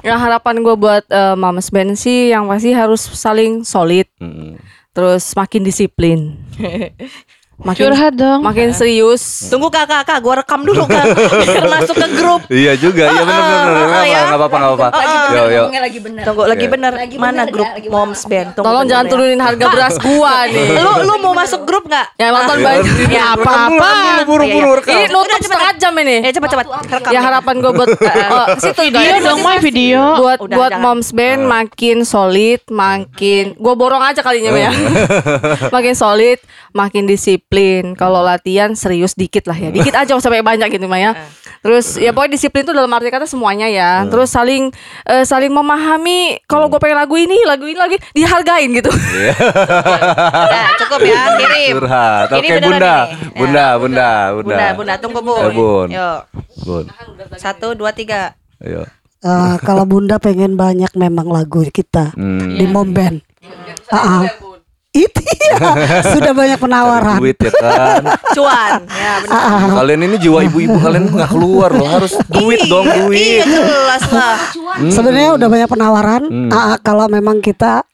Yang 0.01 0.17
harapan 0.17 0.55
gue 0.63 0.75
buat 0.79 1.03
eh, 1.05 1.35
Mams 1.35 1.69
Band 1.69 1.93
sih 1.93 2.31
yang 2.31 2.47
pasti 2.47 2.71
harus 2.71 3.03
saling 3.03 3.67
solid, 3.67 4.07
Mm-mm. 4.17 4.55
terus 4.95 5.35
makin 5.35 5.61
disiplin. 5.61 6.39
makin 7.61 7.83
Curhat 7.85 8.13
dong. 8.13 8.39
makin 8.39 8.71
serius. 8.71 9.45
Tunggu 9.45 9.67
kak, 9.67 9.83
kak, 9.83 10.03
kak, 10.03 10.17
gue 10.17 10.33
rekam 10.33 10.61
dulu 10.61 10.83
kak 10.85 11.05
Biar 11.43 11.67
masuk 11.67 11.91
ke 11.93 12.07
grup 12.13 12.41
Iya 12.47 12.73
juga, 12.73 13.03
iya 13.05 13.19
benar 13.19 13.41
benar. 13.41 13.59
ah, 13.59 13.75
benar. 13.77 14.03
ya. 14.05 14.19
Nggak 14.21 14.39
apa-apa, 14.39 14.55
nggak 14.55 14.71
apa-apa. 14.71 14.87
Lagi 14.89 15.17
bener, 15.19 15.29
Yo 15.29 15.43
yo. 15.49 15.63
lagi 15.69 15.99
bener. 15.99 16.23
Tunggu, 16.23 16.41
lagi 16.43 16.59
Iya. 16.59 16.71
bener 16.71 16.91
Lagi 16.93 17.15
Mana 17.15 17.31
bener, 17.37 17.47
grup 17.49 17.67
lagi 17.67 17.79
bener. 17.83 17.93
Moms 17.93 18.21
Band 18.23 18.47
Tunggu 18.53 18.65
Tolong 18.65 18.85
jangan 18.85 19.05
ya. 19.05 19.11
turunin 19.11 19.39
harga 19.39 19.65
beras 19.67 19.95
gua 20.05 20.33
nih. 20.45 20.67
Lu 20.77 20.91
lu 21.03 21.13
mau 21.19 21.33
masuk 21.33 21.61
grup 21.63 21.83
nggak? 21.85 22.07
Yang 22.15 22.31
nonton 22.33 22.55
Iya. 22.55 22.65
banyak. 22.65 22.93
Ya, 23.09 23.25
apa-apa. 23.33 23.89
Buru-buru 24.23 24.69
rekam. 24.75 24.93
Ini 24.93 25.05
nutup 25.09 25.39
setengah 25.39 25.71
jam 25.75 25.93
ini. 25.97 26.15
Eh 26.21 26.31
cepat 26.31 26.49
cepat 26.49 26.65
rekam. 26.87 27.11
Ya 27.11 27.19
harapan 27.21 27.55
gue 27.57 27.71
buat 27.71 27.89
oh, 27.89 28.47
situ 28.61 28.81
Video 28.85 29.03
guys. 29.11 29.23
dong, 29.25 29.39
Mai 29.41 29.57
video. 29.59 30.01
buat 30.17 30.39
buat 30.45 30.71
moms 30.77 31.11
band 31.11 31.43
makin 31.43 32.01
solid, 32.01 32.63
makin 32.67 33.51
gue 33.53 33.73
borong 33.75 33.99
aja 34.01 34.21
kalinya 34.21 34.51
ya. 34.53 34.71
makin 35.69 35.93
solid, 35.93 36.39
makin 36.71 37.03
disiplin. 37.03 37.47
Kalau 37.97 38.21
latihan 38.21 38.77
serius 38.77 39.17
dikit 39.17 39.49
lah 39.49 39.57
ya. 39.57 39.73
Dikit 39.73 39.97
aja 39.97 40.13
sampai 40.21 40.45
banyak 40.45 40.69
gitu 40.69 40.85
Maya. 40.85 41.17
Terus 41.59 41.97
ya 41.97 42.13
pokoknya 42.13 42.37
disiplin 42.37 42.61
itu 42.61 42.71
dalam 42.71 42.93
arti 42.93 43.09
kata 43.09 43.25
semuanya 43.25 43.65
ya. 43.65 44.05
Terus 44.05 44.29
saling 44.29 44.69
eh, 45.03 45.25
saling 45.25 45.49
memahami 45.49 46.39
kalau 46.45 46.69
gue 46.69 46.77
pengen 46.77 47.01
lagu 47.01 47.17
ini, 47.17 47.41
lagu 47.43 47.65
ini 47.65 47.75
lagi 47.75 47.97
dihargain 48.13 48.69
gitu. 48.69 48.93
Iya. 48.93 49.33
Ya, 50.49 50.65
cukup 50.77 50.99
ya, 51.03 51.21
kirim. 51.35 51.73
Curhat. 51.77 52.27
Ini 52.29 52.37
Oke, 52.37 52.49
beneran 52.49 52.63
Bunda. 52.63 52.95
ini. 52.95 53.09
Ya. 53.09 53.35
Bunda, 53.35 53.65
Bunda, 53.75 54.09
Bunda. 54.31 54.55
Bunda, 54.55 54.67
bunda, 54.73 54.93
tunggu 55.01 55.19
bu. 55.19 55.33
Ya, 55.35 55.49
Bun. 55.51 55.87
Yuk, 55.89 56.19
Bun. 56.63 56.85
satu, 57.35 57.67
dua, 57.73 57.91
tiga. 57.91 58.33
Ayo. 58.61 58.85
Eh, 59.19 59.55
kalau 59.61 59.83
Bunda 59.83 60.15
pengen 60.15 60.55
banyak 60.55 60.93
memang 60.95 61.27
lagu 61.27 61.65
kita 61.67 62.13
Hmm. 62.13 62.55
di 62.55 62.65
Mom 62.65 62.93
Band. 62.93 63.19
Ah, 63.89 63.97
ah. 63.97 64.21
Itu 64.89 65.21
ya, 65.21 66.01
sudah 66.01 66.33
banyak 66.33 66.57
penawaran. 66.57 67.21
Duit 67.21 67.37
ya 67.37 67.53
kan. 67.53 68.01
Cuan. 68.33 68.81
Ya, 68.89 69.13
benar. 69.21 69.37
Ah, 69.37 69.45
ah. 69.45 69.61
Kalian 69.77 70.01
ini 70.09 70.15
jiwa 70.17 70.41
ibu-ibu 70.49 70.81
kalian 70.81 71.13
nggak 71.13 71.29
keluar 71.29 71.69
loh, 71.69 71.85
harus 71.85 72.17
duit 72.25 72.65
dong, 72.65 72.89
Iya, 72.89 73.05
duit. 73.05 73.21
Iya 73.21 73.45
jelas 73.45 74.03
lah. 74.09 74.37
Sebenarnya 74.89 75.29
udah 75.37 75.47
banyak 75.47 75.69
penawaran. 75.69 76.21
Hmm. 76.25 76.49
Ah, 76.49 76.73
ah, 76.73 76.77
kalau 76.81 77.05
memang 77.05 77.37
kita 77.37 77.85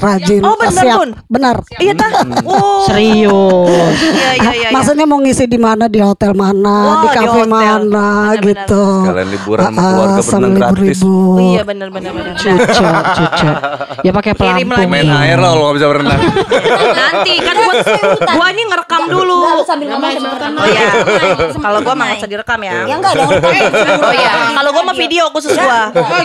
rajin, 0.00 0.40
Oh, 0.40 0.56
bener, 0.56 0.82
siap, 0.82 0.96
Bun. 0.96 1.10
benar. 1.26 1.56
Iya 1.76 1.92
tah. 1.94 2.10
Oh. 2.42 2.82
Serius. 2.84 3.96
Iya 4.00 4.30
iya 4.34 4.52
iya. 4.56 4.68
Maksudnya 4.70 5.04
mau 5.04 5.18
ngisi 5.18 5.44
di 5.44 5.56
mana 5.56 5.86
di 5.86 6.00
hotel 6.00 6.32
mana, 6.32 6.76
Oh, 6.80 6.96
di 7.00 7.08
kafe 7.10 7.42
mana 7.44 7.84
Benar-benar. 8.32 8.42
gitu. 8.42 8.84
Kalian 9.02 9.28
liburan 9.28 9.62
sama 9.62 9.76
Ah, 9.76 9.84
keluarga 9.86 10.20
sambil 10.20 10.48
berenang 10.50 10.60
gratis. 10.72 10.98
libur-libur. 10.98 11.38
Iya 11.42 11.62
benar 11.62 11.88
benar 11.90 12.10
benar. 12.12 12.34
Cucu, 12.34 12.84
cucu. 13.12 13.48
Ya 14.00 14.10
pakai 14.10 14.32
Kirim 14.32 14.40
pelampung. 14.40 14.70
lagi. 14.72 14.88
Main 14.90 15.10
air 15.10 15.36
lah 15.36 15.48
kalau 15.50 15.62
nggak 15.62 15.76
bisa 15.76 15.86
berenang. 15.88 16.20
Nanti 16.90 17.32
kan 17.38 17.54
gua 17.56 17.74
gua 18.30 18.46
ini 18.48 18.62
ngerekam 18.64 19.02
dulu. 19.06 19.38
sambil 19.62 19.86
ngomong. 19.88 20.10
Oh 20.56 20.66
iya. 20.66 20.88
Kalau 21.52 21.78
gua 21.80 21.94
mah 21.94 22.04
nggak 22.06 22.18
usah 22.18 22.30
direkam 22.30 22.60
ya. 22.60 22.72
Ya 22.86 22.94
enggak 22.96 23.12
dong. 23.14 23.30
Oh 23.30 24.12
iya. 24.12 24.32
Kalau 24.50 24.70
gua 24.72 24.82
mah 24.82 24.96
video 24.96 25.24
khusus 25.30 25.52
gua. 25.52 25.92
Oh, 25.92 26.20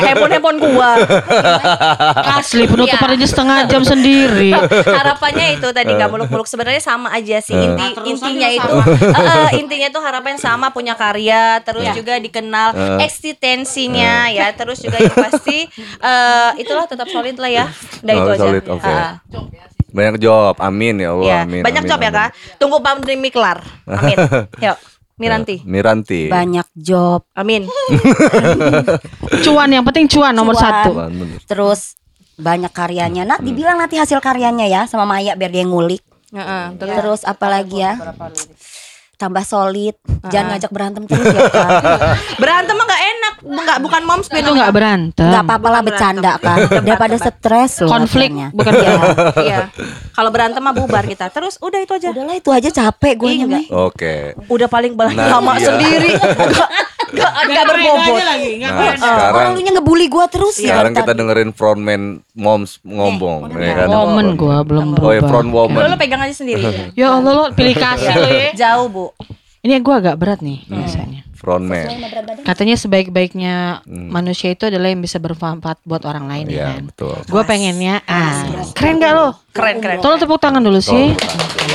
Handphone 0.00 0.30
handphone 0.30 0.58
gua. 0.60 0.90
Asli 2.32 2.64
penutupannya 3.00 3.26
setengah 3.26 3.58
jam 3.66 3.82
sendiri. 3.82 4.50
Harapannya 5.00 5.56
itu 5.56 5.68
tadi 5.72 5.90
nggak 5.90 6.10
muluk-muluk 6.10 6.44
sebenarnya 6.44 6.78
sama 6.78 7.08
aja 7.10 7.40
sih 7.40 7.56
inti 7.56 7.86
intinya 8.04 8.48
itu 8.48 8.74
eh, 9.20 9.50
intinya 9.56 9.86
itu 9.88 10.00
harapan 10.00 10.36
sama 10.36 10.68
punya 10.70 10.92
karya 10.92 11.58
terus 11.60 11.84
juga 11.92 12.16
dikenal 12.16 12.72
eksistensinya 13.00 14.28
ya 14.28 14.52
terus 14.52 14.80
juga 14.80 14.98
yang 14.98 15.14
pasti 15.14 15.66
eh, 15.98 16.50
itulah 16.58 16.84
tetap 16.84 17.08
solid 17.08 17.36
lah 17.36 17.50
ya 17.50 17.64
udah 18.02 18.12
Oh, 18.12 18.20
itu 18.20 18.30
aja 18.30 18.40
solid, 18.42 18.64
oke. 18.66 18.84
Ah, 18.84 19.12
Banyak 19.90 20.16
job, 20.18 20.54
amin 20.58 21.02
ya 21.02 21.10
Allah. 21.10 21.26
ya 21.26 21.38
amin, 21.42 21.62
banyak 21.62 21.82
amin, 21.82 21.90
job 21.90 22.00
ya 22.00 22.10
kak 22.10 22.28
tunggu 22.56 22.78
pandemi 22.78 23.28
kelar 23.28 23.58
amin 23.86 24.16
yuk 24.66 24.78
Miranti 25.20 25.60
Miranti. 25.62 26.32
Banyak 26.32 26.68
job. 26.72 27.28
amin 27.36 27.68
Cuan 29.44 29.68
yang 29.68 29.84
penting 29.84 30.08
cuan 30.08 30.32
nomor 30.32 30.56
Cuan. 30.56 30.64
satu. 30.64 30.90
Cuan. 30.96 31.12
Terus 31.44 31.99
banyak 32.40 32.70
karyanya. 32.70 33.22
Nah, 33.22 33.38
dibilang 33.38 33.76
nanti 33.76 33.94
hasil 33.94 34.18
karyanya 34.18 34.64
ya 34.64 34.82
sama 34.84 35.04
Maya 35.04 35.32
biar 35.34 35.48
dia 35.48 35.62
ngulik. 35.62 36.00
Heeh, 36.30 36.64
terus 36.76 36.96
Terus 36.96 37.20
apa 37.22 37.46
lagi 37.46 37.78
ya? 37.78 37.94
Tambah 39.14 39.44
solid. 39.44 39.92
Jangan 40.24 40.56
ngajak 40.56 40.70
berantem 40.70 41.04
terus 41.04 41.28
ya, 41.28 41.44
Kak. 41.44 41.70
berantem 42.42 42.72
mah 42.72 42.86
nggak 42.88 43.02
enak 43.04 43.34
nggak 43.40 43.78
bukan 43.80 44.02
moms 44.02 44.26
Itu 44.26 44.48
nggak 44.50 44.72
berantem. 44.72 45.28
Enggak 45.28 45.44
apa-apa 45.44 45.68
lah 45.68 45.82
bercanda 45.84 46.32
kan. 46.36 46.56
Daripada 46.80 47.16
stres 47.16 47.84
loh. 47.84 47.92
Konflik 47.92 48.32
latihannya. 48.32 48.48
bukan 48.56 48.72
Iya. 48.72 48.96
iya 49.44 49.58
kalau 50.10 50.28
berantem 50.28 50.60
mah 50.60 50.72
bubar 50.72 51.04
kita 51.04 51.28
terus 51.28 51.56
udah 51.58 51.80
itu 51.80 51.92
aja 51.92 52.12
Udahlah 52.12 52.36
itu 52.36 52.48
aja 52.48 52.68
capek 52.70 53.14
gue 53.16 53.30
Iya, 53.30 53.44
nih. 53.46 53.66
Oke. 53.70 54.14
udah 54.48 54.68
paling 54.68 54.92
balik 54.92 55.16
Nah, 55.16 55.36
lama 55.36 55.56
iya. 55.56 55.64
sendiri 55.66 56.12
nggak 57.10 57.30
nggak 57.42 57.64
berbobot 57.66 58.14
Nah, 58.60 58.94
sekarang 58.94 59.34
Orang 59.34 59.52
lunya 59.54 59.72
ngebully 59.72 60.06
gue 60.06 60.24
terus 60.28 60.56
ya. 60.56 60.72
sekarang 60.72 60.92
kita 60.92 61.12
dengerin 61.12 61.50
frontman 61.50 62.02
moms 62.32 62.78
ngomong 62.82 63.50
ya 63.52 63.72
kan. 63.76 63.88
Woman 63.88 64.26
gua 64.34 64.62
belum 64.62 64.96
Oh 64.96 65.10
ya 65.10 65.18
berubah. 65.18 65.28
front 65.28 65.50
woman. 65.50 65.76
lo, 65.76 65.86
lo 65.86 65.96
pegang 65.96 66.20
aja 66.20 66.34
sendiri 66.34 66.62
Ya 66.98 67.12
Allah 67.12 67.32
lo 67.32 67.44
pilih 67.50 67.74
kasih 67.74 68.14
lo 68.14 68.28
ya. 68.28 68.50
jauh 68.56 68.86
bu 68.86 69.06
Ini 69.60 69.76
gua 69.78 69.98
agak 69.98 70.16
berat 70.16 70.40
nih 70.40 70.64
biasanya. 70.64 71.20
Frontman. 71.32 71.88
Katanya 72.42 72.76
sebaik-baiknya 72.76 73.80
manusia 73.88 74.48
itu 74.50 74.64
adalah 74.66 74.88
yang 74.88 75.00
bisa 75.00 75.16
bermanfaat 75.16 75.80
buat 75.82 76.04
orang 76.04 76.24
lain 76.26 76.44
ya 76.46 76.52
Iya, 76.52 76.66
kan. 76.70 76.82
betul. 76.86 77.16
Gue 77.24 77.42
pengennya 77.44 78.04
ah 78.04 78.44
keren 78.72 79.00
gak 79.00 79.12
lo? 79.14 79.32
keren 79.50 79.80
keren 79.80 79.98
Tolong 79.98 80.16
tepuk 80.18 80.36
tangan 80.36 80.60
dulu 80.60 80.76
sih. 80.78 81.16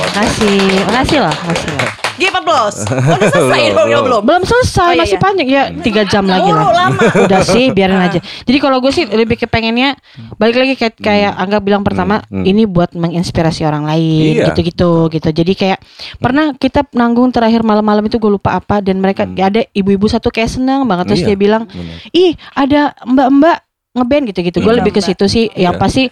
Makasih 0.06 0.86
lah, 1.18 1.34
makasih 1.34 1.70
lah. 1.74 2.05
G14 2.16 2.74
udah 2.88 3.20
selesai 3.32 3.62
dong 3.72 3.88
ya 3.88 3.98
belum 4.00 4.22
Belum 4.22 4.42
selesai, 4.42 4.84
Oh, 4.86 4.92
iya, 4.92 5.00
masih 5.02 5.16
iya. 5.16 5.22
panjang 5.22 5.48
ya 5.48 5.62
tiga 5.80 6.02
jam 6.04 6.24
lagi 6.24 6.48
lah. 6.48 6.64
Lama. 6.70 7.00
Udah 7.26 7.40
sih, 7.42 7.68
biarin 7.70 7.98
aja. 7.98 8.18
Jadi 8.18 8.58
kalau 8.58 8.78
gue 8.78 8.90
sih 8.90 9.04
lebih 9.04 9.36
kepengennya 9.36 9.94
balik 10.36 10.56
lagi 10.56 10.74
kayak 10.74 10.94
kayak 10.96 11.32
Angga 11.34 11.58
bilang 11.58 11.82
pertama, 11.82 12.22
ini 12.30 12.64
buat 12.64 12.92
menginspirasi 12.92 13.62
orang 13.62 13.84
lain, 13.84 14.40
Iya. 14.40 14.50
gitu-gitu, 14.50 15.10
gitu. 15.10 15.28
Jadi 15.30 15.52
kayak 15.52 15.78
pernah 16.16 16.52
kita 16.52 16.86
nanggung 16.92 17.28
terakhir 17.30 17.60
malam-malam 17.60 18.04
itu 18.04 18.16
gue 18.16 18.30
lupa 18.30 18.54
apa 18.54 18.78
dan 18.78 18.98
mereka 18.98 19.24
ada 19.26 19.62
ibu-ibu 19.70 20.06
satu 20.06 20.28
kayak 20.28 20.50
senang 20.50 20.84
banget 20.84 21.10
terus 21.10 21.22
Iya, 21.22 21.28
dia 21.28 21.38
bilang, 21.38 21.62
bener. 21.66 21.96
ih 22.10 22.32
ada 22.52 22.94
mbak-mbak 23.02 23.56
ngeband 23.92 24.24
gitu-gitu. 24.30 24.58
Gue 24.60 24.74
lebih 24.74 24.92
ke 24.92 25.00
situ 25.00 25.24
sih, 25.26 25.48
yang 25.52 25.76
Iya. 25.76 25.80
pasti 25.80 26.04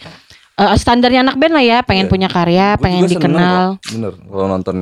eh, 0.55 0.77
standarnya 0.77 1.23
anak 1.23 1.37
band 1.37 1.51
lah 1.53 1.65
ya, 1.65 1.79
pengen 1.83 2.07
punya 2.07 2.27
karya, 2.27 2.75
Gua 2.75 2.83
pengen 2.83 3.03
seneng 3.05 3.13
dikenal. 3.19 3.65
Bener. 3.91 4.13
Kalau 4.15 4.47
nonton 4.47 4.77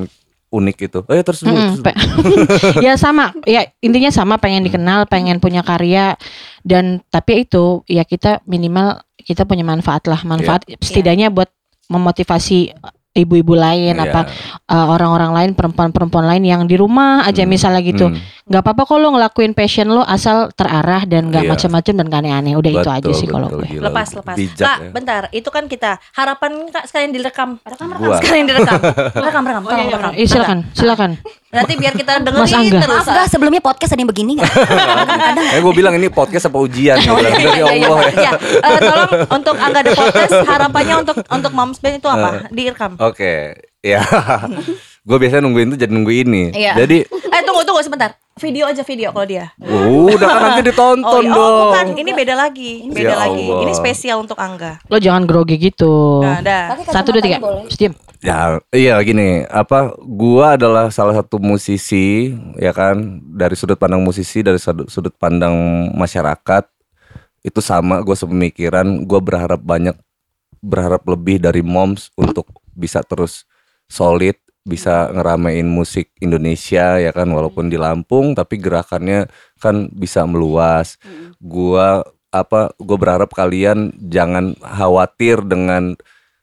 unik 0.52 0.76
itu. 0.84 1.00
Eh 1.08 1.24
terus 1.24 1.40
dulu. 1.40 1.56
Mm-mm, 1.56 1.80
terus 1.80 1.96
ya 2.86 2.92
sama 2.94 3.32
ya 3.42 3.64
intinya 3.80 4.12
sama 4.12 4.36
pengen 4.36 4.62
dikenal 4.62 5.08
pengen 5.08 5.40
punya 5.40 5.64
karya 5.64 6.14
dan 6.60 7.00
tapi 7.08 7.42
itu 7.42 7.80
ya 7.88 8.04
kita 8.04 8.44
minimal 8.44 9.00
kita 9.16 9.42
punya 9.42 9.64
manfaat 9.64 10.04
lah 10.04 10.20
manfaat 10.22 10.62
setidaknya 10.78 11.32
buat 11.32 11.48
memotivasi 11.88 12.74
ibu-ibu 13.12 13.52
lain 13.52 13.92
Iya. 13.92 14.08
apa 14.08 14.20
uh, 14.68 14.86
orang-orang 14.88 15.32
lain 15.32 15.50
perempuan-perempuan 15.52 16.24
lain 16.24 16.44
yang 16.44 16.62
di 16.64 16.76
rumah 16.76 17.24
aja 17.24 17.44
misalnya 17.44 17.80
gitu 17.80 18.08
Hmm. 18.08 18.16
Nggak 18.42 18.58
apa-apa 18.60 18.82
kok 18.84 18.96
lo 18.96 19.08
ngelakuin 19.10 19.52
passion 19.52 19.86
lo 19.86 20.02
asal 20.02 20.50
terarah 20.50 21.02
dan 21.02 21.28
nggak 21.28 21.42
Iya. 21.42 21.50
macam-macam 21.52 21.92
dan 21.94 22.04
gak 22.04 22.20
aneh-aneh 22.20 22.52
udah 22.54 22.70
itu 22.72 22.82
Betul, 22.82 22.98
aja 22.98 23.10
sih 23.12 23.26
kalau 23.26 23.46
gue 23.48 23.66
gila. 23.68 23.82
lepas 23.86 24.08
lepas 24.12 24.34
Bijak 24.34 24.58
kak 24.60 24.78
ya. 24.78 24.90
bentar 24.90 25.22
itu 25.30 25.48
kan 25.48 25.64
kita 25.64 25.90
harapan 26.10 26.52
kak 26.68 26.84
sekalian 26.84 27.10
direkam 27.10 27.48
rekam 27.60 27.86
rekam 27.88 28.10
sekalian 28.18 28.44
direkam 28.44 28.78
rekam 29.26 29.42
rekam 29.42 29.62
tolong 29.62 29.88
rekam 29.88 30.10
Eh, 30.12 30.26
silakan 30.26 30.58
silakan 30.72 31.10
nanti 31.48 31.72
biar 31.74 31.92
kita 31.92 32.10
Mas 32.12 32.24
dengerin 32.24 32.56
Angga. 32.66 32.80
terus 32.80 32.98
Maaf 32.98 33.14
gak 33.14 33.26
sebelumnya 33.28 33.60
podcast 33.60 33.90
ada 33.90 34.00
yang 34.00 34.10
begini 34.10 34.32
gak? 34.34 34.50
Eh 35.48 35.60
gue 35.60 35.72
bilang 35.72 35.94
ini 35.94 36.08
podcast 36.08 36.44
apa 36.44 36.58
ujian? 36.58 36.96
Bilang, 36.96 37.22
Dari 37.22 37.44
Iya, 37.44 37.52
iya, 37.68 37.86
Allah 37.86 38.00
ya. 38.02 38.12
iya. 38.16 38.32
Eh, 38.58 38.78
tolong 38.80 39.10
untuk 39.30 39.56
Angga 39.56 39.80
The 39.80 39.92
Podcast 39.92 40.32
harapannya 40.42 40.94
untuk 40.98 41.16
untuk 41.22 41.52
Moms 41.52 41.78
Band 41.78 41.94
itu 41.94 42.08
apa? 42.08 42.48
Direkam. 42.48 42.96
Oke, 42.98 43.52
ya. 43.78 44.00
gue 45.02 45.16
biasanya 45.18 45.42
nungguin 45.42 45.68
itu 45.68 45.78
jadi 45.78 45.92
nunggu 45.92 46.12
ini. 46.16 46.42
Iya. 46.52 46.72
Jadi, 46.78 47.04
Eh 47.04 47.40
tunggu 47.42 47.62
tunggu 47.62 47.82
sebentar. 47.82 48.16
Video 48.40 48.64
aja 48.64 48.80
video 48.80 49.12
kalau 49.12 49.28
dia. 49.28 49.52
udah 49.60 50.16
kan 50.24 50.40
nanti 50.40 50.62
ditonton 50.72 51.24
iya. 51.28 51.36
dong. 51.36 51.52
oh, 51.52 51.60
bukan, 51.68 51.86
ini 52.00 52.10
beda 52.16 52.32
lagi. 52.32 52.72
Beda 52.88 53.12
Ya 53.12 53.16
lagi. 53.28 53.44
Allah. 53.44 53.60
Ini 53.68 53.72
spesial 53.76 54.16
untuk 54.24 54.40
Angga. 54.40 54.80
lo 54.88 54.96
jangan 54.96 55.28
grogi 55.28 55.60
gitu 55.60 56.24
Nah, 56.24 56.40
dah. 56.40 56.80
satu 56.88 57.12
dua 57.12 57.20
tiga 57.20 57.38
Ya, 58.22 58.62
iya 58.70 58.96
gini, 59.02 59.42
apa? 59.50 59.98
Gua 59.98 60.54
adalah 60.54 60.94
salah 60.94 61.12
satu 61.18 61.42
musisi, 61.42 62.30
ya 62.54 62.70
kan? 62.70 63.18
Dari 63.20 63.58
sudut 63.58 63.74
pandang 63.74 63.98
musisi, 63.98 64.46
dari 64.46 64.62
sudut, 64.62 64.86
sudut 64.86 65.10
pandang 65.18 65.52
masyarakat 65.92 66.64
itu 67.42 67.60
sama. 67.60 67.98
Gue 68.06 68.14
sepemikiran. 68.14 68.86
Gue 69.04 69.18
berharap 69.18 69.58
banyak, 69.58 69.98
berharap 70.62 71.02
lebih 71.10 71.42
dari 71.42 71.60
moms 71.66 72.14
untuk 72.14 72.46
bisa 72.78 73.02
terus 73.02 73.42
solid, 73.90 74.38
bisa 74.62 75.10
ngeramein 75.10 75.66
musik 75.66 76.14
Indonesia, 76.22 76.98
ya 76.98 77.10
kan? 77.10 77.26
Walaupun 77.30 77.66
di 77.66 77.78
Lampung, 77.78 78.34
tapi 78.38 78.58
gerakannya 78.62 79.26
kan 79.58 79.90
bisa 79.90 80.22
meluas. 80.24 80.98
Gua 81.42 82.06
apa? 82.32 82.72
Gue 82.80 82.96
berharap 82.96 83.30
kalian 83.34 83.92
jangan 84.08 84.56
khawatir 84.62 85.44
dengan 85.44 85.94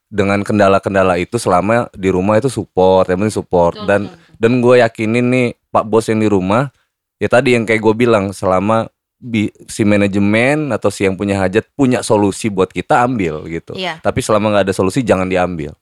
dengan 0.10 0.42
kendala-kendala 0.42 1.22
itu 1.22 1.38
selama 1.38 1.86
di 1.94 2.10
rumah 2.10 2.42
itu 2.42 2.50
support, 2.50 3.10
yang 3.10 3.22
penting 3.22 3.38
support 3.40 3.78
dan 3.86 4.10
dan 4.42 4.58
gue 4.58 4.82
yakinin 4.82 5.26
nih 5.30 5.48
Pak 5.70 5.86
Bos 5.86 6.10
yang 6.10 6.18
di 6.18 6.30
rumah 6.30 6.74
ya 7.22 7.30
tadi 7.30 7.54
yang 7.54 7.68
kayak 7.68 7.78
gue 7.78 7.94
bilang 7.94 8.34
selama 8.34 8.90
bi- 9.20 9.54
si 9.68 9.84
manajemen 9.86 10.72
atau 10.74 10.90
si 10.90 11.06
yang 11.06 11.14
punya 11.14 11.38
hajat 11.38 11.68
punya 11.76 12.02
solusi 12.02 12.48
buat 12.50 12.72
kita 12.72 13.06
ambil 13.06 13.46
gitu. 13.52 13.76
Iya. 13.76 14.00
Tapi 14.02 14.24
selama 14.24 14.56
nggak 14.56 14.72
ada 14.72 14.74
solusi 14.74 15.04
jangan 15.04 15.28
diambil. 15.28 15.76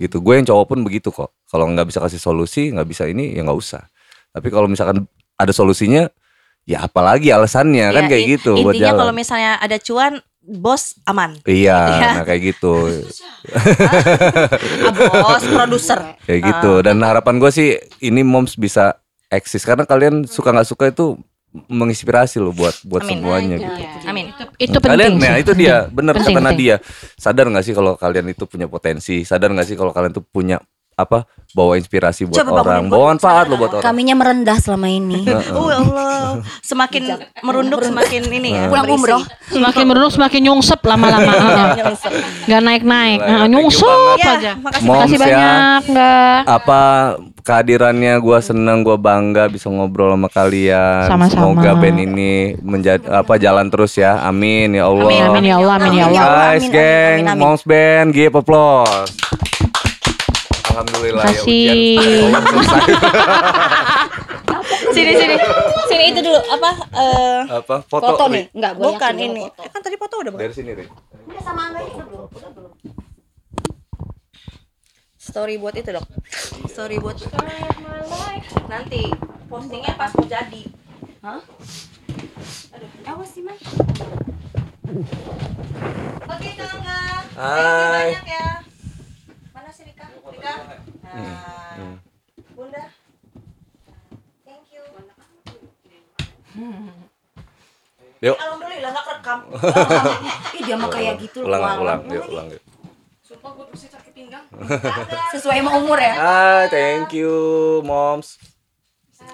Gitu. 0.00 0.16
Gue 0.18 0.40
yang 0.40 0.48
cowok 0.48 0.66
pun 0.74 0.78
begitu 0.80 1.12
kok. 1.12 1.30
Kalau 1.50 1.66
nggak 1.66 1.84
bisa 1.84 1.98
kasih 1.98 2.16
solusi, 2.16 2.70
nggak 2.70 2.86
bisa 2.86 3.04
ini 3.04 3.34
ya 3.34 3.42
nggak 3.42 3.58
usah. 3.58 3.82
Tapi 4.30 4.48
kalau 4.48 4.64
misalkan 4.64 5.02
ada 5.34 5.50
solusinya 5.50 6.06
ya 6.62 6.84
apalagi 6.84 7.28
alasannya 7.28 7.90
kan 7.90 8.04
Ya, 8.04 8.08
kayak 8.08 8.22
i- 8.22 8.30
gitu 8.32 8.52
buat 8.56 8.72
Intinya 8.72 8.94
kalau 8.94 9.10
misalnya 9.10 9.58
ada 9.58 9.76
cuan 9.76 10.18
bos 10.40 10.94
aman. 11.04 11.36
Iya, 11.42 11.78
Iya. 11.90 12.08
nah 12.16 12.24
kayak 12.24 12.42
gitu. 12.48 12.72
Ah, 14.80 14.92
bos 15.26 15.44
produser. 15.44 15.98
kayak 16.26 16.40
gitu 16.44 16.72
dan 16.80 16.96
harapan 17.00 17.36
gue 17.36 17.50
sih 17.50 17.68
ini 18.00 18.22
moms 18.22 18.54
bisa 18.54 18.94
eksis 19.26 19.62
karena 19.62 19.82
kalian 19.82 20.24
suka 20.24 20.50
nggak 20.50 20.66
suka 20.66 20.84
itu 20.88 21.18
menginspirasi 21.66 22.38
loh 22.38 22.54
buat 22.54 22.78
buat 22.84 23.02
Amin. 23.02 23.10
semuanya 23.16 23.56
gitu. 23.58 24.06
Amin. 24.06 24.30
itu 24.56 24.78
kalian 24.78 25.18
penting 25.18 25.18
nah 25.18 25.34
sih. 25.34 25.42
itu 25.42 25.52
dia 25.56 25.76
Penting, 25.84 26.14
kata 26.14 26.22
penting. 26.22 26.44
Nadia 26.46 26.76
sadar 27.16 27.46
nggak 27.48 27.64
sih 27.64 27.74
kalau 27.74 27.92
kalian 27.94 28.26
itu 28.28 28.46
punya 28.46 28.66
potensi 28.66 29.22
sadar 29.24 29.50
nggak 29.50 29.66
sih 29.66 29.74
kalau 29.74 29.90
kalian 29.90 30.14
tuh 30.14 30.22
punya 30.22 30.62
apa 31.04 31.24
bawa 31.50 31.74
inspirasi 31.74 32.30
buat 32.30 32.46
Coba 32.46 32.62
orang, 32.62 32.86
bawa 32.86 33.04
manfaat 33.14 33.50
lo 33.50 33.58
buat 33.58 33.72
orang. 33.74 33.84
Kaminya 33.84 34.14
merendah 34.14 34.58
selama 34.62 34.86
ini. 34.86 35.26
Oh 35.50 35.66
ya 35.66 35.82
Allah, 35.82 36.38
semakin 36.62 37.02
merunduk 37.42 37.82
semakin 37.82 38.22
ini 38.30 38.54
ya. 38.54 38.70
Pulang 38.70 38.86
umroh. 38.86 39.22
Semakin 39.50 39.82
merunduk 39.82 40.12
semakin 40.14 40.40
nyungsep 40.46 40.78
lama-lama. 40.86 41.32
Gak 42.46 42.60
naik-naik. 42.62 43.18
You 43.18 43.46
Nyungsep. 43.50 44.20
Ya, 44.22 44.32
aja. 44.38 44.52
makasih 44.54 44.86
Moms 44.86 45.00
Makasih 45.10 45.16
ya. 45.16 45.22
banyak, 45.26 45.80
enggak. 45.90 46.38
Apa 46.46 46.80
kehadirannya 47.42 48.14
gua 48.22 48.38
seneng, 48.38 48.86
gua 48.86 48.94
bangga 48.94 49.50
bisa 49.50 49.66
ngobrol 49.66 50.14
sama 50.14 50.28
kalian. 50.30 51.10
Sama-sama. 51.10 51.58
Semoga 51.58 51.70
band 51.74 51.98
ini 51.98 52.54
menjadi 52.62 53.02
apa 53.10 53.34
jalan 53.42 53.66
terus 53.72 53.98
ya. 53.98 54.22
Amin 54.22 54.78
ya 54.78 54.86
Allah. 54.86 55.08
Amin, 55.08 55.22
amin 55.34 55.44
ya 55.50 55.56
Allah, 55.58 55.74
amin 55.82 55.90
ya 55.98 56.06
Allah. 56.06 56.22
Guys, 56.54 56.64
geng. 56.70 57.18
Moms 57.34 57.62
Band, 57.66 58.14
give 58.14 58.38
applause. 58.38 59.10
Alhamdulillah 60.70 61.24
ya 61.24 61.30
Makasih. 61.30 61.50
ujian 61.50 62.30
saya 62.30 62.40
selesai. 62.46 62.82
Sini 64.94 65.12
sini. 65.14 65.36
Sini 65.86 66.04
itu 66.10 66.20
dulu 66.20 66.40
apa? 66.50 66.70
eh 66.92 67.40
apa 67.48 67.76
foto, 67.84 68.06
Foto 68.10 68.24
nih, 68.28 68.44
enggak 68.50 68.72
gua 68.74 68.84
bukan 68.90 69.12
yakin 69.14 69.28
ini. 69.28 69.42
foto. 69.46 69.62
Eh, 69.62 69.68
kan 69.70 69.80
tadi 69.80 69.96
foto 69.96 70.14
udah 70.18 70.30
bukan? 70.34 70.42
dari 70.42 70.54
sini 70.54 70.70
Ri. 70.74 70.84
Story 75.20 75.54
buat 75.56 75.74
itu 75.76 75.90
dok. 75.90 76.06
Story 76.66 76.96
buat 76.98 77.14
nanti 78.66 79.02
postingnya 79.46 79.94
pas 79.94 80.10
mau 80.14 80.26
jadi. 80.26 80.62
Awas 83.04 83.28
sih, 83.34 83.42
Man. 83.42 83.58
Oke 86.24 86.50
Kangga. 86.54 86.98
Hai. 87.34 88.14
Banyak 88.14 88.26
ya. 88.26 88.59
Mana 90.40 90.56
sih 90.56 90.64
Rika? 90.64 90.64
Rika. 90.64 90.76
Nah, 91.04 91.96
Bunda. 92.56 92.82
Thank 94.44 94.64
you. 94.72 94.82
Yuk. 98.20 98.36
Alhamdulillah 98.36 98.90
nggak 98.92 99.06
rekam. 99.16 99.38
Ih, 100.56 100.62
dia 100.64 100.76
mah 100.76 100.88
kayak 100.92 101.14
gitu 101.24 101.40
loh. 101.40 101.48
Ulang, 101.48 101.62
Wang. 101.64 101.78
ulang, 101.80 102.00
yuk, 102.12 102.24
ulang 102.28 102.48
yuk. 102.52 102.62
Sesuai 105.32 105.64
sama 105.64 105.78
umur 105.80 105.96
ya. 105.96 106.12
Hai, 106.20 106.68
thank 106.68 107.16
you, 107.16 107.32
moms. 107.80 108.36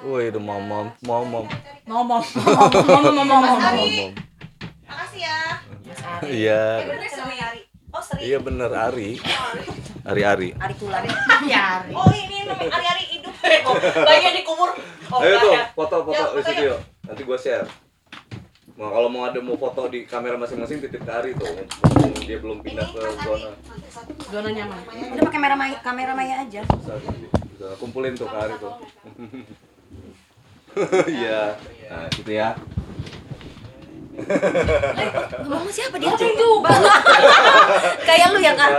Wih, 0.06 0.30
itu 0.30 0.38
mom, 0.38 0.62
mom, 0.62 0.86
mom, 1.02 1.24
mom, 1.26 1.46
Ngomong. 1.86 2.22
mom, 2.30 3.26
mom. 3.26 3.42
Makasih 4.86 5.20
ya. 5.24 5.38
Iya, 6.26 6.62
Bener 6.86 7.10
sama 7.10 7.32
Yari. 7.34 7.62
Oh 7.96 8.02
Seri. 8.04 8.28
iya 8.28 8.36
bener 8.36 8.68
Ari, 8.68 9.16
Ari, 10.04 10.20
Ari. 10.22 10.48
Ari 10.52 10.74
tulang. 10.76 11.00
Oh 11.96 12.12
ini 12.12 12.44
namanya 12.44 12.76
Ari-Ari 12.76 13.04
hidup. 13.08 13.32
Oh, 13.64 13.72
Banyak 13.80 14.32
dikubur. 14.36 14.70
Oh, 15.08 15.18
Ayo 15.24 15.34
tuh, 15.40 15.52
ya. 15.56 15.64
foto, 15.72 15.96
foto 16.04 16.12
Yuk, 16.12 16.28
di 16.36 16.42
situ 16.44 16.62
yuk. 16.68 16.80
Nanti 17.08 17.22
gua 17.24 17.38
share. 17.40 17.64
Nah, 18.76 18.92
kalau 18.92 19.08
mau 19.08 19.24
ada 19.24 19.40
mau 19.40 19.56
foto 19.56 19.88
di 19.88 20.04
kamera 20.04 20.36
masing-masing 20.36 20.84
titip 20.84 21.00
ke 21.00 21.08
Ari 21.08 21.32
tuh. 21.32 21.48
Dia 22.22 22.36
belum 22.36 22.60
pindah 22.60 22.84
ke 22.84 23.00
zona. 23.24 23.48
Zona 24.28 24.48
nyaman. 24.52 24.78
Udah 25.16 25.22
pakai 25.24 25.32
kamera 25.32 25.54
Maya, 25.56 25.76
kamera 25.80 26.12
Maya 26.12 26.44
aja. 26.44 26.62
Bisa 27.48 27.66
kumpulin 27.80 28.12
tuh 28.12 28.28
ke 28.28 28.36
Ari 28.36 28.54
tuh. 28.60 28.72
Iya. 31.08 31.56
Nah, 31.88 32.04
gitu 32.12 32.30
ya. 32.30 32.52
Ngomong 35.46 35.72
siapa 35.72 35.96
dia? 36.00 36.10
Itu. 36.16 36.50
Kayak 38.02 38.26
lu 38.32 38.38
yang 38.40 38.56
kan. 38.56 38.70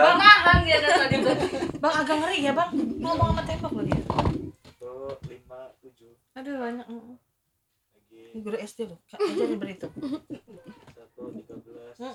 Bang 1.78 1.94
agak 1.94 2.16
ngeri 2.22 2.38
ya 2.48 2.52
bang. 2.54 2.70
Ngomong 3.02 3.28
sama 3.34 3.42
tembak 3.46 3.72
loh 3.72 3.84
dia. 3.86 4.02
Aduh 6.38 6.54
banyak. 6.58 6.88
Ini 8.34 8.40
guru 8.44 8.58
SD. 8.62 8.90
Kak 9.10 9.20
ajarin 9.22 9.58
berhitung. 9.58 9.94
Oh, 11.98 12.14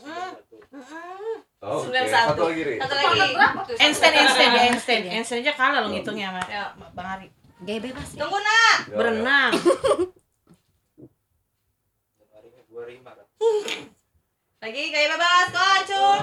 oke. 1.78 1.82
Sembilan 1.82 2.06
satu. 2.06 2.30
Satu 2.30 2.42
lagi. 2.54 2.78
Satu 2.78 2.94
lagi. 2.94 3.34
Einstein, 3.82 4.14
Einstein 4.14 4.50
ya 4.54 4.62
Einstein. 4.70 5.02
Einstein 5.10 5.42
aja 5.42 5.54
kalah 5.58 5.82
lo 5.82 5.90
ngitungnya 5.90 6.30
sama 6.30 6.42
ya, 6.46 6.70
Bang 6.94 7.08
Ari. 7.18 7.26
Gaya 7.62 7.78
bebas 7.82 8.08
ya. 8.14 8.26
Tunggu 8.26 8.38
nak. 8.38 8.78
Ya, 8.90 8.94
Berenang. 8.98 9.52
Lagi 14.62 14.82
kayak 14.94 15.08
bebas. 15.18 15.48
Kocun. 15.50 16.22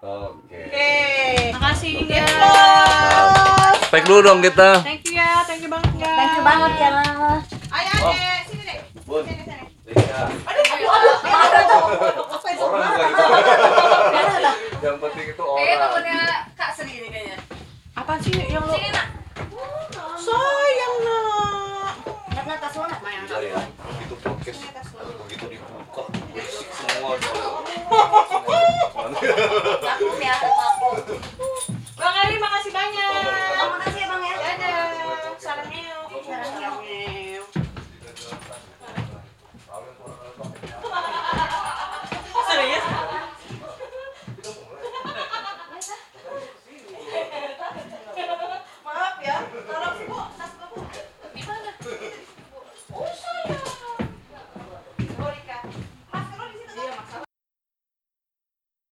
Oke. 0.00 0.58
Oke. 0.66 1.54
Makasih 1.54 2.08
ya. 2.08 2.24
Spek 3.86 4.02
dulu 4.08 4.20
dong 4.26 4.40
kita. 4.42 4.82
Thank 4.82 5.06
you 5.06 5.14
ya, 5.14 5.44
thank 5.46 5.62
you 5.62 5.70
banget 5.70 5.92
ya. 6.00 6.10
Thank 6.18 6.34
you 6.34 6.42
banget 6.42 6.72
ya. 6.80 6.90
Ayo 7.70 7.90
adek. 8.00 8.40
Sini 8.50 8.62
deh. 8.66 8.78
Bun. 9.06 9.22
Sini 9.22 9.42
sini. 9.46 9.66
Iya. 9.94 10.26
Aduh 10.26 10.64
aduh 10.66 10.88
aduh. 10.90 11.16
Itu? 12.50 12.64
Orang 12.64 12.80
lagi. 12.82 13.12
Yang 14.82 14.96
penting 14.98 15.26
itu 15.30 15.42
orang. 15.44 16.42
Kak 16.58 16.70
sendiri 16.74 17.06
kayaknya. 17.12 17.38
Apa 17.94 18.18
sih 18.24 18.32
yang 18.34 18.64
lo? 18.64 18.74
Sayang 20.18 20.94
nak. 21.04 21.59
Iya, 22.50 23.38
iya, 23.46 23.62
begitu 23.78 24.14
begitu 25.22 25.44
dibuka, 25.46 26.02
semua 26.74 27.14
Bang 32.00 32.16
Ali, 32.26 32.36
makasih 32.42 32.72
banyak. 32.74 33.10
Makasih. 33.70 33.99